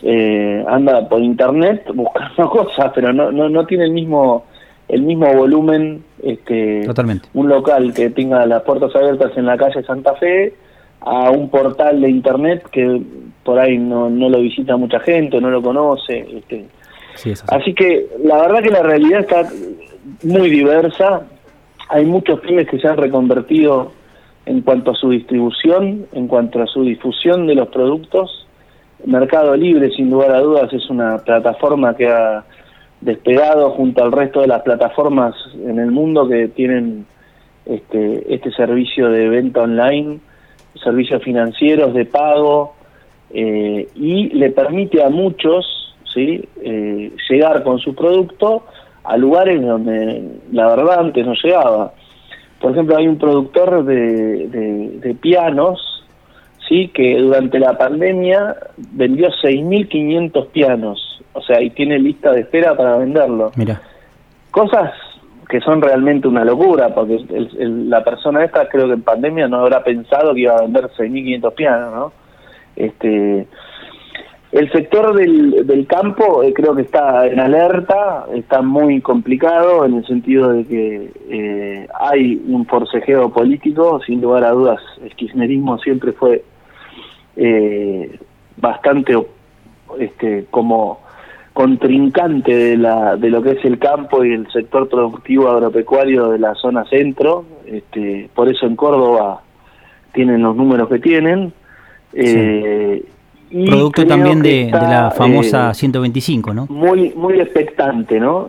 eh, 0.02 0.64
anda 0.68 1.08
por 1.08 1.20
internet 1.20 1.84
buscando 1.94 2.48
cosas, 2.50 2.92
pero 2.94 3.12
no, 3.12 3.30
no, 3.32 3.48
no 3.48 3.66
tiene 3.66 3.84
el 3.84 3.92
mismo 3.92 4.44
el 4.88 5.02
mismo 5.02 5.26
volumen 5.34 6.04
este 6.22 6.82
Totalmente. 6.86 7.28
un 7.34 7.48
local 7.48 7.92
que 7.92 8.10
tenga 8.10 8.46
las 8.46 8.62
puertas 8.62 8.94
abiertas 8.94 9.36
en 9.36 9.46
la 9.46 9.56
calle 9.56 9.82
Santa 9.82 10.14
Fe 10.14 10.54
a 11.00 11.30
un 11.30 11.50
portal 11.50 12.00
de 12.00 12.08
internet 12.08 12.68
que 12.70 13.02
por 13.44 13.58
ahí 13.58 13.78
no, 13.78 14.08
no 14.10 14.28
lo 14.28 14.38
visita 14.40 14.76
mucha 14.76 15.00
gente, 15.00 15.40
no 15.40 15.50
lo 15.50 15.62
conoce. 15.62 16.26
Este. 16.38 16.66
Así 17.48 17.74
que 17.74 18.06
la 18.22 18.38
verdad 18.42 18.62
que 18.62 18.70
la 18.70 18.82
realidad 18.82 19.20
está 19.20 19.48
muy 20.22 20.50
diversa. 20.50 21.26
Hay 21.88 22.04
muchos 22.04 22.40
pymes 22.40 22.68
que 22.68 22.78
se 22.78 22.88
han 22.88 22.96
reconvertido 22.96 23.92
en 24.44 24.62
cuanto 24.62 24.92
a 24.92 24.94
su 24.94 25.10
distribución, 25.10 26.06
en 26.12 26.28
cuanto 26.28 26.62
a 26.62 26.66
su 26.66 26.82
difusión 26.82 27.46
de 27.46 27.54
los 27.54 27.68
productos. 27.68 28.46
Mercado 29.04 29.56
Libre, 29.56 29.90
sin 29.90 30.10
lugar 30.10 30.32
a 30.32 30.40
dudas, 30.40 30.72
es 30.72 30.88
una 30.88 31.18
plataforma 31.18 31.94
que 31.96 32.08
ha 32.08 32.44
despegado 33.00 33.70
junto 33.70 34.02
al 34.02 34.12
resto 34.12 34.40
de 34.40 34.46
las 34.46 34.62
plataformas 34.62 35.34
en 35.54 35.78
el 35.78 35.90
mundo 35.90 36.28
que 36.28 36.48
tienen 36.48 37.06
este, 37.66 38.34
este 38.34 38.50
servicio 38.52 39.10
de 39.10 39.28
venta 39.28 39.62
online, 39.62 40.20
servicios 40.82 41.22
financieros 41.22 41.92
de 41.94 42.04
pago, 42.06 42.74
eh, 43.30 43.88
y 43.94 44.28
le 44.28 44.50
permite 44.50 45.02
a 45.02 45.10
muchos 45.10 45.85
¿sí? 46.16 46.48
Eh, 46.62 47.12
llegar 47.30 47.62
con 47.62 47.78
su 47.78 47.94
producto 47.94 48.64
a 49.04 49.16
lugares 49.16 49.62
donde 49.64 50.22
la 50.50 50.66
verdad 50.74 50.98
antes 51.00 51.24
no 51.24 51.34
llegaba. 51.40 51.92
Por 52.60 52.72
ejemplo, 52.72 52.96
hay 52.96 53.06
un 53.06 53.18
productor 53.18 53.84
de, 53.84 54.48
de, 54.48 54.98
de 55.00 55.14
pianos 55.14 55.78
sí 56.68 56.88
que 56.88 57.16
durante 57.20 57.60
la 57.60 57.78
pandemia 57.78 58.56
vendió 58.92 59.28
6.500 59.28 60.46
pianos, 60.48 61.22
o 61.34 61.40
sea, 61.42 61.60
y 61.62 61.70
tiene 61.70 61.96
lista 62.00 62.32
de 62.32 62.40
espera 62.40 62.76
para 62.76 62.96
venderlo. 62.96 63.52
Mira, 63.56 63.80
Cosas 64.50 64.90
que 65.48 65.60
son 65.60 65.80
realmente 65.80 66.26
una 66.26 66.44
locura, 66.44 66.92
porque 66.92 67.14
el- 67.14 67.50
el- 67.60 67.88
la 67.90 68.02
persona 68.02 68.42
esta 68.42 68.66
creo 68.68 68.86
que 68.88 68.94
en 68.94 69.02
pandemia 69.02 69.46
no 69.46 69.58
habrá 69.58 69.84
pensado 69.84 70.34
que 70.34 70.40
iba 70.40 70.56
a 70.56 70.62
vender 70.62 70.88
6.500 70.96 71.52
pianos, 71.54 71.94
¿no? 71.94 72.12
Este, 72.74 73.46
el 74.52 74.70
sector 74.70 75.14
del, 75.14 75.66
del 75.66 75.86
campo 75.86 76.42
eh, 76.42 76.52
creo 76.54 76.74
que 76.74 76.82
está 76.82 77.26
en 77.26 77.40
alerta, 77.40 78.26
está 78.34 78.62
muy 78.62 79.00
complicado 79.00 79.84
en 79.84 79.94
el 79.94 80.06
sentido 80.06 80.52
de 80.52 80.64
que 80.64 81.10
eh, 81.28 81.88
hay 81.98 82.40
un 82.46 82.64
forcejeo 82.66 83.30
político, 83.32 84.00
sin 84.06 84.20
lugar 84.20 84.44
a 84.44 84.50
dudas, 84.50 84.80
el 85.02 85.14
kirchnerismo 85.16 85.78
siempre 85.78 86.12
fue 86.12 86.44
eh, 87.36 88.18
bastante 88.56 89.14
este, 89.98 90.46
como 90.50 91.00
contrincante 91.52 92.54
de, 92.54 92.76
la, 92.76 93.16
de 93.16 93.30
lo 93.30 93.42
que 93.42 93.52
es 93.52 93.64
el 93.64 93.78
campo 93.78 94.24
y 94.24 94.32
el 94.32 94.50
sector 94.52 94.88
productivo 94.88 95.48
agropecuario 95.48 96.28
de 96.28 96.38
la 96.38 96.54
zona 96.54 96.84
centro, 96.84 97.44
este, 97.66 98.30
por 98.34 98.48
eso 98.48 98.66
en 98.66 98.76
Córdoba 98.76 99.42
tienen 100.12 100.42
los 100.42 100.54
números 100.54 100.88
que 100.88 100.98
tienen. 100.98 101.52
Eh, 102.12 103.04
y 103.50 103.66
producto 103.66 104.06
también 104.06 104.42
de, 104.42 104.70
la 104.70 105.10
famosa 105.10 105.70
eh, 105.70 105.74
125, 105.74 106.54
¿no? 106.54 106.66
muy 106.68 107.12
muy 107.14 107.40
expectante, 107.40 108.18
¿no? 108.18 108.48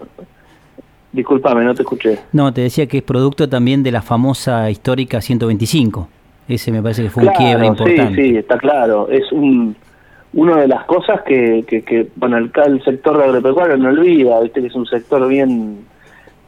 Disculpame, 1.11 1.63
no 1.63 1.73
te 1.73 1.83
escuché. 1.83 2.19
No, 2.33 2.53
te 2.53 2.61
decía 2.61 2.85
que 2.85 2.97
es 2.97 3.03
producto 3.03 3.47
también 3.47 3.81
de 3.81 3.91
la 3.91 4.01
famosa 4.01 4.69
histórica 4.69 5.21
125. 5.21 6.07
Ese 6.47 6.71
me 6.71 6.81
parece 6.81 7.03
que 7.03 7.09
fue 7.09 7.23
un 7.23 7.33
quiebre 7.33 7.67
importante. 7.67 8.15
Sí, 8.15 8.29
sí, 8.29 8.37
está 8.37 8.57
claro. 8.57 9.09
Es 9.09 9.31
un 9.31 9.75
una 10.33 10.57
de 10.57 10.67
las 10.67 10.85
cosas 10.85 11.21
que, 11.23 11.63
que, 11.67 11.81
que 11.83 12.09
bueno, 12.15 12.37
el, 12.37 12.51
el 12.65 12.83
sector 12.83 13.17
de 13.17 13.23
agropecuario 13.23 13.77
no 13.77 13.89
olvida, 13.89 14.39
viste 14.41 14.61
que 14.61 14.67
es 14.67 14.75
un 14.75 14.85
sector 14.85 15.27
bien 15.27 15.85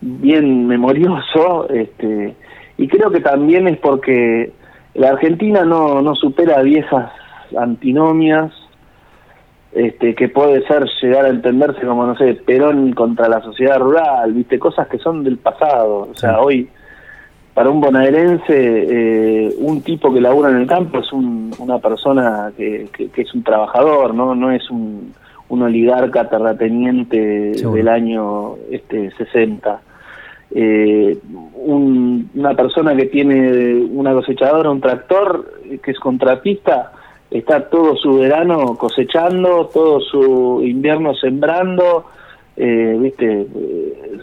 bien 0.02 0.68
memorioso, 0.68 1.68
este, 1.70 2.36
y 2.78 2.88
creo 2.88 3.12
que 3.12 3.20
también 3.20 3.68
es 3.68 3.78
porque 3.80 4.52
la 4.94 5.10
Argentina 5.10 5.66
no, 5.66 6.02
no 6.02 6.16
supera 6.16 6.62
viejas 6.62 7.12
antinomias, 7.58 8.52
este, 9.72 10.16
que 10.16 10.30
puede 10.30 10.66
ser 10.68 10.86
llegar 11.02 11.26
a 11.26 11.30
entenderse 11.30 11.86
como, 11.86 12.06
no 12.06 12.16
sé, 12.18 12.34
Perón 12.46 12.94
contra 12.94 13.30
la 13.30 13.42
sociedad 13.42 13.80
rural, 13.80 14.34
viste, 14.34 14.58
cosas 14.58 14.88
que 14.88 14.98
son 14.98 15.24
del 15.24 15.38
pasado. 15.38 16.08
O 16.12 16.16
sea, 16.16 16.32
Sí. 16.32 16.38
hoy, 16.40 16.70
para 17.54 17.70
un 17.70 17.80
bonaerense, 17.82 18.46
eh, 18.58 19.54
un 19.60 19.82
tipo 19.82 20.12
que 20.14 20.22
labura 20.22 20.50
en 20.50 20.58
el 20.58 20.68
campo 20.68 21.00
es 21.00 21.12
un- 21.14 21.52
una 21.60 21.78
persona 21.80 22.52
que, 22.58 22.88
que- 22.96 23.10
que 23.10 23.22
es 23.22 23.34
un 23.34 23.44
trabajador, 23.44 24.14
no, 24.16 24.34
no 24.34 24.50
es 24.52 24.70
un, 24.72 25.14
un 25.50 25.62
oligarca 25.62 26.30
terrateniente 26.30 27.54
Seguro. 27.56 27.76
del 27.78 27.88
año 27.90 28.56
este 28.72 29.12
60. 29.18 29.82
Eh, 30.52 31.18
un- 31.66 32.30
una 32.34 32.56
persona 32.56 32.96
que 32.96 33.06
tiene 33.06 33.76
una 33.92 34.14
cosechadora, 34.14 34.72
un 34.72 34.82
tractor, 34.82 35.46
que 35.84 35.92
es 35.92 36.00
contratista, 36.00 36.94
está 37.32 37.70
todo 37.70 37.96
su 37.96 38.16
verano 38.20 38.76
cosechando, 38.78 39.70
todo 39.74 40.00
su 40.00 40.62
invierno 40.64 41.14
sembrando, 41.16 42.06
eh, 42.58 42.98
viste, 43.00 43.42
Eh, 43.56 44.18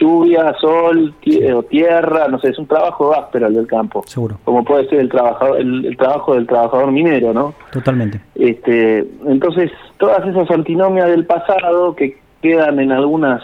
lluvia, 0.00 0.54
sol, 0.60 1.12
tie- 1.20 1.52
o 1.52 1.62
tierra, 1.64 2.28
no 2.28 2.38
sé, 2.38 2.50
es 2.50 2.58
un 2.60 2.68
trabajo 2.68 3.12
áspero 3.12 3.48
el 3.48 3.54
del 3.54 3.66
campo, 3.66 4.04
Seguro, 4.06 4.38
como 4.44 4.62
puede 4.64 4.88
ser 4.88 5.00
el 5.00 5.08
trabajador, 5.08 5.58
el, 5.60 5.86
el 5.86 5.96
trabajo 5.96 6.34
del 6.34 6.46
trabajador 6.46 6.92
minero, 6.92 7.32
¿no? 7.34 7.52
totalmente. 7.72 8.20
Este, 8.36 9.04
entonces, 9.26 9.72
todas 9.98 10.24
esas 10.28 10.48
antinomias 10.52 11.08
del 11.08 11.26
pasado 11.26 11.96
que 11.96 12.16
quedan 12.42 12.78
en 12.78 12.92
algunas 12.92 13.42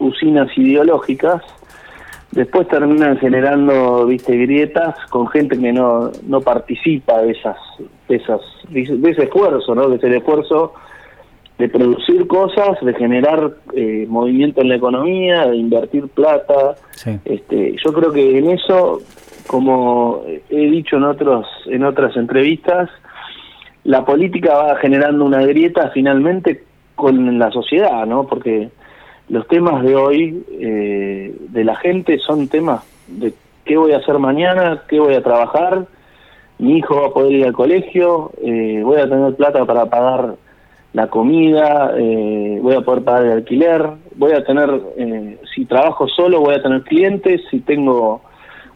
usinas 0.00 0.48
ideológicas, 0.58 1.42
después 2.32 2.66
terminan 2.68 3.18
generando, 3.18 4.06
viste, 4.06 4.36
grietas 4.36 4.96
con 5.10 5.28
gente 5.28 5.58
que 5.58 5.72
no, 5.72 6.10
no 6.26 6.40
participa 6.40 7.22
de 7.22 7.32
esas, 7.32 7.56
de 8.08 8.16
esas, 8.16 8.40
de 8.70 9.10
ese 9.10 9.24
esfuerzo, 9.24 9.74
¿no? 9.74 9.88
Que 9.88 9.96
es 9.96 10.04
el 10.04 10.14
esfuerzo 10.14 10.74
de 11.58 11.68
producir 11.68 12.26
cosas, 12.26 12.80
de 12.80 12.94
generar 12.94 13.52
eh, 13.74 14.06
movimiento 14.08 14.62
en 14.62 14.70
la 14.70 14.76
economía, 14.76 15.46
de 15.46 15.56
invertir 15.56 16.08
plata. 16.08 16.74
Sí. 16.92 17.18
Este, 17.24 17.76
yo 17.84 17.92
creo 17.92 18.10
que 18.10 18.38
en 18.38 18.50
eso, 18.50 19.00
como 19.46 20.24
he 20.26 20.70
dicho 20.70 20.96
en 20.96 21.04
otros 21.04 21.46
en 21.66 21.84
otras 21.84 22.16
entrevistas, 22.16 22.88
la 23.84 24.04
política 24.04 24.54
va 24.54 24.76
generando 24.76 25.24
una 25.24 25.44
grieta 25.44 25.90
finalmente 25.92 26.64
con 26.94 27.38
la 27.38 27.50
sociedad, 27.50 28.06
¿no? 28.06 28.26
Porque 28.26 28.70
los 29.32 29.48
temas 29.48 29.82
de 29.82 29.96
hoy 29.96 30.44
eh, 30.60 31.34
de 31.48 31.64
la 31.64 31.74
gente 31.76 32.18
son 32.18 32.48
temas 32.48 32.84
de 33.06 33.32
qué 33.64 33.78
voy 33.78 33.92
a 33.92 33.96
hacer 33.96 34.18
mañana, 34.18 34.82
qué 34.86 35.00
voy 35.00 35.14
a 35.14 35.22
trabajar, 35.22 35.86
mi 36.58 36.76
hijo 36.76 37.00
va 37.00 37.06
a 37.06 37.12
poder 37.14 37.32
ir 37.32 37.46
al 37.46 37.54
colegio, 37.54 38.30
eh, 38.44 38.82
voy 38.84 39.00
a 39.00 39.08
tener 39.08 39.34
plata 39.34 39.64
para 39.64 39.86
pagar 39.86 40.34
la 40.92 41.06
comida, 41.06 41.94
eh, 41.96 42.58
voy 42.60 42.74
a 42.74 42.82
poder 42.82 43.04
pagar 43.04 43.24
el 43.24 43.32
alquiler, 43.32 43.82
voy 44.16 44.32
a 44.32 44.44
tener, 44.44 44.68
eh, 44.98 45.38
si 45.54 45.64
trabajo 45.64 46.06
solo 46.08 46.40
voy 46.40 46.54
a 46.54 46.62
tener 46.62 46.82
clientes, 46.82 47.40
si 47.50 47.60
tengo 47.60 48.20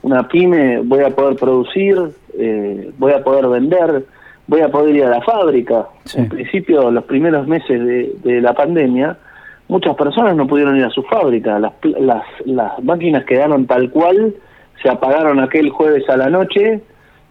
una 0.00 0.26
pyme 0.26 0.78
voy 0.78 1.04
a 1.04 1.10
poder 1.10 1.36
producir, 1.36 1.98
eh, 2.38 2.92
voy 2.96 3.12
a 3.12 3.22
poder 3.22 3.46
vender, 3.48 4.06
voy 4.46 4.62
a 4.62 4.70
poder 4.70 4.96
ir 4.96 5.04
a 5.04 5.10
la 5.10 5.20
fábrica. 5.20 5.86
Sí. 6.04 6.20
En 6.20 6.30
principio, 6.30 6.90
los 6.90 7.04
primeros 7.04 7.46
meses 7.46 7.78
de, 7.78 8.14
de 8.24 8.40
la 8.40 8.54
pandemia, 8.54 9.18
muchas 9.68 9.96
personas 9.96 10.36
no 10.36 10.46
pudieron 10.46 10.76
ir 10.76 10.84
a 10.84 10.90
su 10.90 11.02
fábrica, 11.02 11.58
las, 11.58 11.72
las, 11.82 12.24
las 12.44 12.82
máquinas 12.82 13.24
quedaron 13.24 13.66
tal 13.66 13.90
cual, 13.90 14.34
se 14.82 14.88
apagaron 14.88 15.40
aquel 15.40 15.70
jueves 15.70 16.08
a 16.08 16.16
la 16.16 16.28
noche 16.28 16.80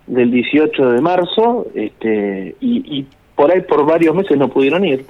del 0.08 0.32
18 0.32 0.92
de 0.92 1.02
marzo 1.02 1.68
este, 1.74 2.56
y, 2.60 3.06
por 3.36 3.52
ahí 3.52 3.62
por 3.62 3.86
varios 3.86 4.16
meses 4.16 4.38
no 4.38 4.48
pudieron 4.48 4.86
ir. 4.86 5.06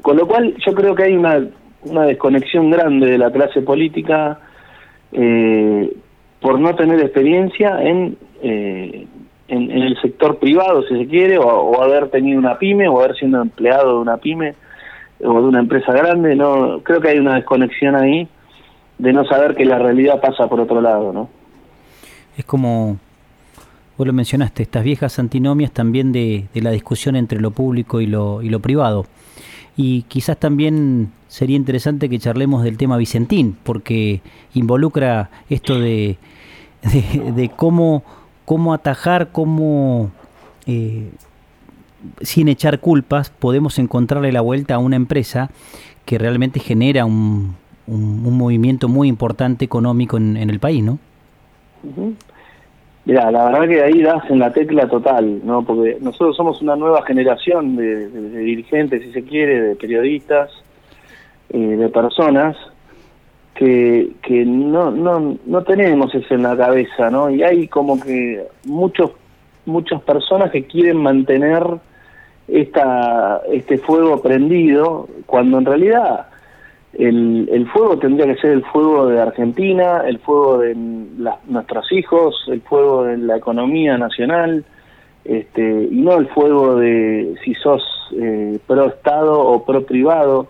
Con 0.00 0.16
lo 0.16 0.26
cual 0.26 0.54
yo 0.64 0.74
creo 0.74 0.94
que 0.94 1.04
hay 1.04 1.12
una, 1.14 1.46
una 1.84 2.04
desconexión 2.04 2.70
grande 2.70 3.10
de 3.10 3.18
la 3.18 3.30
clase 3.30 3.60
política 3.60 4.40
eh, 5.12 5.92
por 6.40 6.58
no 6.58 6.74
tener 6.74 6.98
experiencia 7.00 7.82
en, 7.82 8.16
eh, 8.42 9.06
en, 9.48 9.70
en 9.70 9.82
el 9.82 10.00
sector 10.00 10.38
privado, 10.38 10.82
si 10.84 10.96
se 10.96 11.06
quiere, 11.06 11.36
o 11.36 11.82
haber 11.82 12.08
tenido 12.08 12.38
una 12.38 12.58
pyme, 12.58 12.88
o 12.88 13.00
haber 13.00 13.16
sido 13.16 13.42
empleado 13.42 13.96
de 13.96 14.00
una 14.00 14.16
pyme 14.16 14.54
o 15.24 15.40
de 15.40 15.48
una 15.48 15.60
empresa 15.60 15.92
grande. 15.92 16.36
no 16.36 16.80
Creo 16.82 17.00
que 17.00 17.08
hay 17.08 17.18
una 17.18 17.36
desconexión 17.36 17.96
ahí 17.96 18.28
de 18.98 19.12
no 19.12 19.24
saber 19.24 19.54
que 19.54 19.64
la 19.64 19.78
realidad 19.78 20.20
pasa 20.20 20.48
por 20.48 20.60
otro 20.60 20.80
lado, 20.80 21.12
¿no? 21.12 21.28
Es 22.36 22.44
como, 22.44 22.98
vos 23.96 24.06
lo 24.06 24.12
mencionaste, 24.12 24.62
estas 24.62 24.84
viejas 24.84 25.18
antinomias 25.18 25.72
también 25.72 26.12
de, 26.12 26.46
de 26.52 26.62
la 26.62 26.70
discusión 26.70 27.16
entre 27.16 27.40
lo 27.40 27.50
público 27.50 28.00
y 28.00 28.06
lo, 28.06 28.42
y 28.42 28.48
lo 28.48 28.60
privado. 28.60 29.06
Y 29.76 30.02
quizás 30.02 30.36
también 30.36 31.12
sería 31.28 31.56
interesante 31.56 32.08
que 32.08 32.18
charlemos 32.18 32.62
del 32.62 32.76
tema 32.76 32.96
Vicentín, 32.96 33.56
porque 33.62 34.20
involucra 34.52 35.30
esto 35.48 35.78
de, 35.78 36.18
de, 36.82 37.50
cómo, 37.56 38.02
cómo 38.44 38.74
atajar, 38.74 39.30
cómo, 39.32 40.10
eh, 40.66 41.10
sin 42.20 42.48
echar 42.48 42.80
culpas, 42.80 43.30
podemos 43.30 43.78
encontrarle 43.78 44.32
la 44.32 44.40
vuelta 44.40 44.74
a 44.74 44.78
una 44.78 44.96
empresa 44.96 45.50
que 46.04 46.18
realmente 46.18 46.60
genera 46.60 47.04
un, 47.04 47.56
un, 47.86 48.36
movimiento 48.36 48.88
muy 48.88 49.08
importante 49.08 49.64
económico 49.64 50.16
en, 50.16 50.36
el 50.36 50.58
país, 50.58 50.82
¿no? 50.82 50.98
Ujú. 51.84 52.14
Mira, 53.04 53.30
la 53.30 53.44
verdad 53.44 53.68
que 53.68 53.82
ahí 53.82 54.02
das 54.02 54.22
en 54.30 54.38
la 54.38 54.52
tecla 54.52 54.88
total, 54.88 55.40
¿no? 55.44 55.62
Porque 55.62 55.98
nosotros 56.00 56.36
somos 56.36 56.60
una 56.62 56.76
nueva 56.76 57.02
generación 57.02 57.76
de 57.76 58.08
dirigentes, 58.08 59.02
si 59.02 59.12
se 59.12 59.22
quiere, 59.24 59.60
de 59.60 59.76
periodistas, 59.76 60.50
eh, 61.50 61.58
de 61.58 61.88
personas 61.88 62.56
que, 63.54 64.12
que 64.22 64.44
no, 64.44 64.90
no, 64.90 65.36
no 65.44 65.62
tenemos 65.64 66.14
eso 66.14 66.34
en 66.34 66.42
la 66.42 66.56
cabeza, 66.56 67.10
¿no? 67.10 67.30
Y 67.30 67.42
hay 67.42 67.68
como 67.68 68.00
que 68.00 68.44
muchos 68.64 69.12
muchas 69.66 70.02
personas 70.02 70.50
que 70.50 70.64
quieren 70.64 70.96
mantener 70.98 71.62
esta 72.52 73.42
este 73.50 73.78
fuego 73.78 74.20
prendido 74.22 75.08
cuando 75.26 75.58
en 75.58 75.64
realidad 75.66 76.26
el, 76.92 77.48
el 77.52 77.66
fuego 77.68 77.98
tendría 77.98 78.26
que 78.26 78.40
ser 78.40 78.50
el 78.50 78.64
fuego 78.64 79.06
de 79.06 79.20
Argentina, 79.20 80.02
el 80.06 80.18
fuego 80.18 80.58
de 80.58 80.76
la- 81.18 81.38
nuestros 81.46 81.90
hijos, 81.92 82.34
el 82.48 82.60
fuego 82.62 83.04
de 83.04 83.16
la 83.18 83.36
economía 83.36 83.96
nacional, 83.96 84.64
este, 85.24 85.88
y 85.90 86.00
no 86.00 86.16
el 86.18 86.26
fuego 86.28 86.76
de 86.76 87.34
si 87.44 87.54
sos 87.54 87.82
eh, 88.18 88.58
pro 88.66 88.86
Estado 88.88 89.38
o 89.38 89.64
pro 89.64 89.84
privado, 89.84 90.48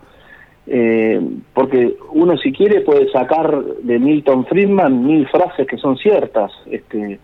eh, 0.66 1.20
porque 1.52 1.96
uno 2.12 2.36
si 2.38 2.52
quiere 2.52 2.80
puede 2.80 3.10
sacar 3.10 3.62
de 3.82 3.98
Milton 3.98 4.46
Friedman 4.46 5.04
mil 5.04 5.26
frases 5.28 5.66
que 5.66 5.76
son 5.76 5.98
ciertas, 5.98 6.52
este, 6.70 7.18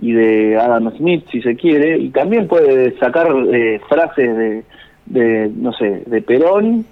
y 0.00 0.12
de 0.12 0.56
Adam 0.58 0.90
Smith 0.96 1.24
si 1.30 1.40
se 1.42 1.56
quiere, 1.56 1.98
y 1.98 2.10
también 2.10 2.48
puede 2.48 2.96
sacar 2.98 3.28
eh, 3.52 3.80
frases 3.88 4.36
de, 4.36 4.64
de, 5.06 5.50
no 5.56 5.72
sé, 5.72 6.02
de 6.06 6.22
Perón, 6.22 6.84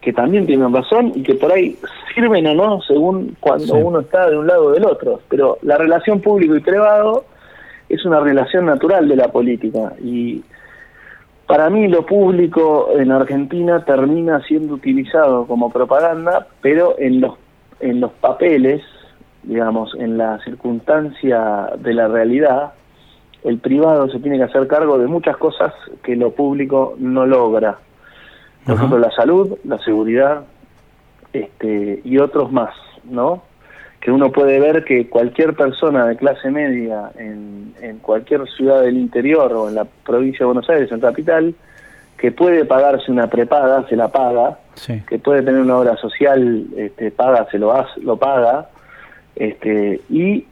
que 0.00 0.12
también 0.12 0.46
tienen 0.46 0.72
razón 0.72 1.12
y 1.14 1.22
que 1.22 1.34
por 1.34 1.50
ahí 1.50 1.76
sirven 2.14 2.46
o 2.48 2.54
no 2.54 2.82
según 2.82 3.36
cuando 3.40 3.64
Sí. 3.64 3.72
uno 3.82 4.00
está 4.00 4.28
de 4.28 4.36
un 4.36 4.46
lado 4.46 4.66
o 4.66 4.72
del 4.72 4.84
otro. 4.84 5.20
Pero 5.30 5.56
la 5.62 5.78
relación 5.78 6.20
público 6.20 6.54
y 6.54 6.60
privado 6.60 7.24
es 7.88 8.04
una 8.04 8.20
relación 8.20 8.66
natural 8.66 9.08
de 9.08 9.16
la 9.16 9.28
política 9.28 9.94
y 10.02 10.42
para 11.46 11.70
mí 11.70 11.88
lo 11.88 12.04
público 12.06 12.90
en 12.98 13.12
Argentina 13.12 13.84
termina 13.84 14.40
siendo 14.42 14.74
utilizado 14.74 15.46
como 15.46 15.70
propaganda, 15.70 16.46
pero 16.60 16.96
en 16.98 17.20
los 17.20 17.34
en 17.80 18.00
los 18.00 18.12
papeles, 18.12 18.82
digamos, 19.44 19.94
en 19.98 20.18
la 20.18 20.38
circunstancia 20.44 21.70
de 21.78 21.94
la 21.94 22.08
realidad, 22.08 22.72
el 23.44 23.58
privado 23.58 24.08
se 24.10 24.18
tiene 24.20 24.38
que 24.38 24.44
hacer 24.44 24.66
cargo 24.66 24.98
de 24.98 25.06
muchas 25.06 25.36
cosas 25.36 25.72
que 26.02 26.16
lo 26.16 26.30
público 26.32 26.94
no 26.98 27.26
logra. 27.26 27.78
Por 28.64 28.76
ejemplo, 28.76 28.98
la 28.98 29.10
salud, 29.10 29.58
la 29.64 29.78
seguridad 29.78 30.44
este, 31.32 32.00
y 32.04 32.18
otros 32.18 32.50
más, 32.50 32.74
¿no? 33.04 33.42
Que 34.00 34.10
uno 34.10 34.32
puede 34.32 34.58
ver 34.60 34.84
que 34.84 35.08
cualquier 35.08 35.54
persona 35.54 36.06
de 36.06 36.16
clase 36.16 36.50
media 36.50 37.10
en, 37.18 37.74
en 37.82 37.98
cualquier 37.98 38.48
ciudad 38.56 38.82
del 38.82 38.96
interior 38.96 39.52
o 39.52 39.68
en 39.68 39.74
la 39.74 39.84
provincia 39.84 40.40
de 40.40 40.46
Buenos 40.46 40.68
Aires, 40.70 40.90
en 40.92 41.00
capital, 41.00 41.54
que 42.16 42.32
puede 42.32 42.64
pagarse 42.64 43.10
una 43.12 43.26
prepaga, 43.26 43.86
se 43.88 43.96
la 43.96 44.08
paga, 44.08 44.58
Sí. 44.74 45.02
que 45.08 45.18
puede 45.18 45.42
tener 45.42 45.60
una 45.60 45.78
obra 45.78 45.96
social, 45.96 46.66
este, 46.76 47.10
paga, 47.10 47.46
se 47.50 47.58
lo, 47.58 47.72
hace, 47.72 48.00
lo 48.00 48.16
paga, 48.16 48.68
este, 49.36 50.00
y 50.10 50.44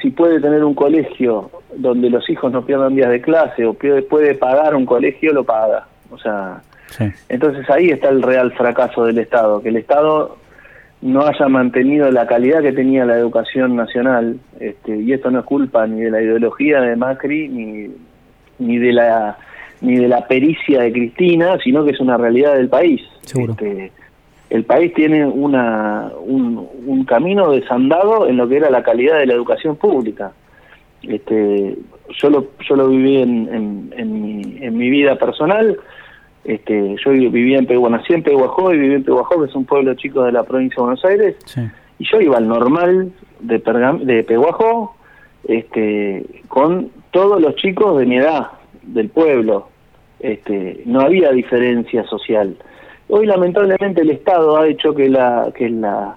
si 0.00 0.10
puede 0.10 0.40
tener 0.40 0.64
un 0.64 0.74
colegio 0.74 1.50
donde 1.76 2.10
los 2.10 2.28
hijos 2.30 2.52
no 2.52 2.64
pierdan 2.64 2.94
días 2.94 3.10
de 3.10 3.20
clase 3.20 3.66
o 3.66 3.74
puede, 3.74 4.02
puede 4.02 4.34
pagar 4.34 4.74
un 4.74 4.86
colegio, 4.86 5.32
lo 5.32 5.44
paga. 5.44 5.86
O 6.10 6.18
sea, 6.18 6.62
Sí. 6.86 7.04
entonces 7.28 7.68
ahí 7.70 7.90
está 7.90 8.08
el 8.08 8.22
real 8.22 8.52
fracaso 8.52 9.04
del 9.04 9.18
Estado, 9.18 9.62
que 9.62 9.68
el 9.68 9.76
Estado 9.76 10.36
no 11.02 11.22
haya 11.24 11.48
mantenido 11.48 12.10
la 12.10 12.26
calidad 12.26 12.62
que 12.62 12.72
tenía 12.72 13.04
la 13.04 13.16
educación 13.16 13.76
nacional, 13.76 14.38
este, 14.58 14.96
y 14.96 15.12
esto 15.12 15.30
no 15.30 15.40
es 15.40 15.44
culpa 15.44 15.86
ni 15.86 16.02
de 16.02 16.10
la 16.10 16.20
ideología 16.20 16.80
de 16.80 16.96
Macri 16.96 17.48
ni, 17.48 17.90
ni 18.58 18.78
de 18.78 18.92
la 18.92 19.38
ni 19.82 19.96
de 19.96 20.08
la 20.08 20.26
pericia 20.28 20.82
de 20.82 20.92
Cristina, 20.92 21.56
sino 21.64 21.84
que 21.84 21.92
es 21.92 22.00
una 22.00 22.18
realidad 22.18 22.54
del 22.54 22.68
país. 22.68 23.00
Seguro. 23.22 23.52
Este, 23.52 23.92
el 24.50 24.64
país 24.64 24.92
tiene 24.94 25.24
una, 25.24 26.10
un, 26.22 26.68
un 26.86 27.04
camino 27.04 27.52
desandado 27.52 28.26
en 28.28 28.36
lo 28.36 28.48
que 28.48 28.56
era 28.56 28.68
la 28.68 28.82
calidad 28.82 29.18
de 29.18 29.26
la 29.26 29.34
educación 29.34 29.76
pública. 29.76 30.32
Este, 31.02 31.78
yo 32.18 32.30
lo, 32.30 32.48
yo 32.68 32.76
lo 32.76 32.88
viví 32.88 33.22
en, 33.22 33.48
en, 33.54 33.94
en 33.96 34.22
mi, 34.22 34.58
en 34.60 34.76
mi 34.76 34.90
vida 34.90 35.16
personal. 35.16 35.78
Este, 36.44 36.96
yo 37.04 37.10
vivía 37.12 37.58
en 37.58 37.66
Pehuajó, 37.66 37.96
nací 37.96 38.12
en 38.12 38.22
Pehuajó 38.22 38.74
y 38.74 38.78
viví 38.78 38.94
en 38.94 39.04
Pehuajó, 39.04 39.40
que 39.40 39.48
es 39.48 39.54
un 39.54 39.66
pueblo 39.66 39.94
chico 39.94 40.24
de 40.24 40.32
la 40.32 40.42
provincia 40.42 40.76
de 40.76 40.82
Buenos 40.82 41.04
Aires. 41.04 41.36
Sí. 41.44 41.60
Y 41.98 42.06
yo 42.10 42.20
iba 42.20 42.38
al 42.38 42.48
normal 42.48 43.12
de, 43.40 43.62
Pergam- 43.62 44.00
de 44.00 44.24
Pehuajó 44.24 44.96
este, 45.46 46.24
con 46.48 46.90
todos 47.12 47.40
los 47.40 47.54
chicos 47.56 47.98
de 47.98 48.06
mi 48.06 48.16
edad, 48.16 48.48
del 48.82 49.10
pueblo. 49.10 49.68
Este, 50.18 50.82
no 50.86 51.00
había 51.00 51.30
diferencia 51.30 52.04
social. 52.04 52.56
Hoy 53.10 53.26
lamentablemente 53.26 54.02
el 54.02 54.10
Estado 54.10 54.56
ha 54.56 54.68
hecho 54.68 54.94
que 54.94 55.08
la 55.08 55.50
que 55.54 55.68
la 55.68 56.16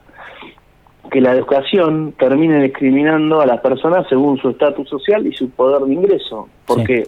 que 1.12 1.21
la 1.21 1.34
educación 1.34 2.13
termine 2.17 2.62
discriminando 2.63 3.41
a 3.41 3.45
las 3.45 3.60
personas 3.62 4.08
según 4.10 4.38
su 4.38 4.49
estatus 4.49 4.89
social 4.89 5.27
y 5.27 5.34
su 5.34 5.49
poder 5.49 5.82
de 5.82 5.93
ingreso, 5.93 6.49
porque 6.65 7.03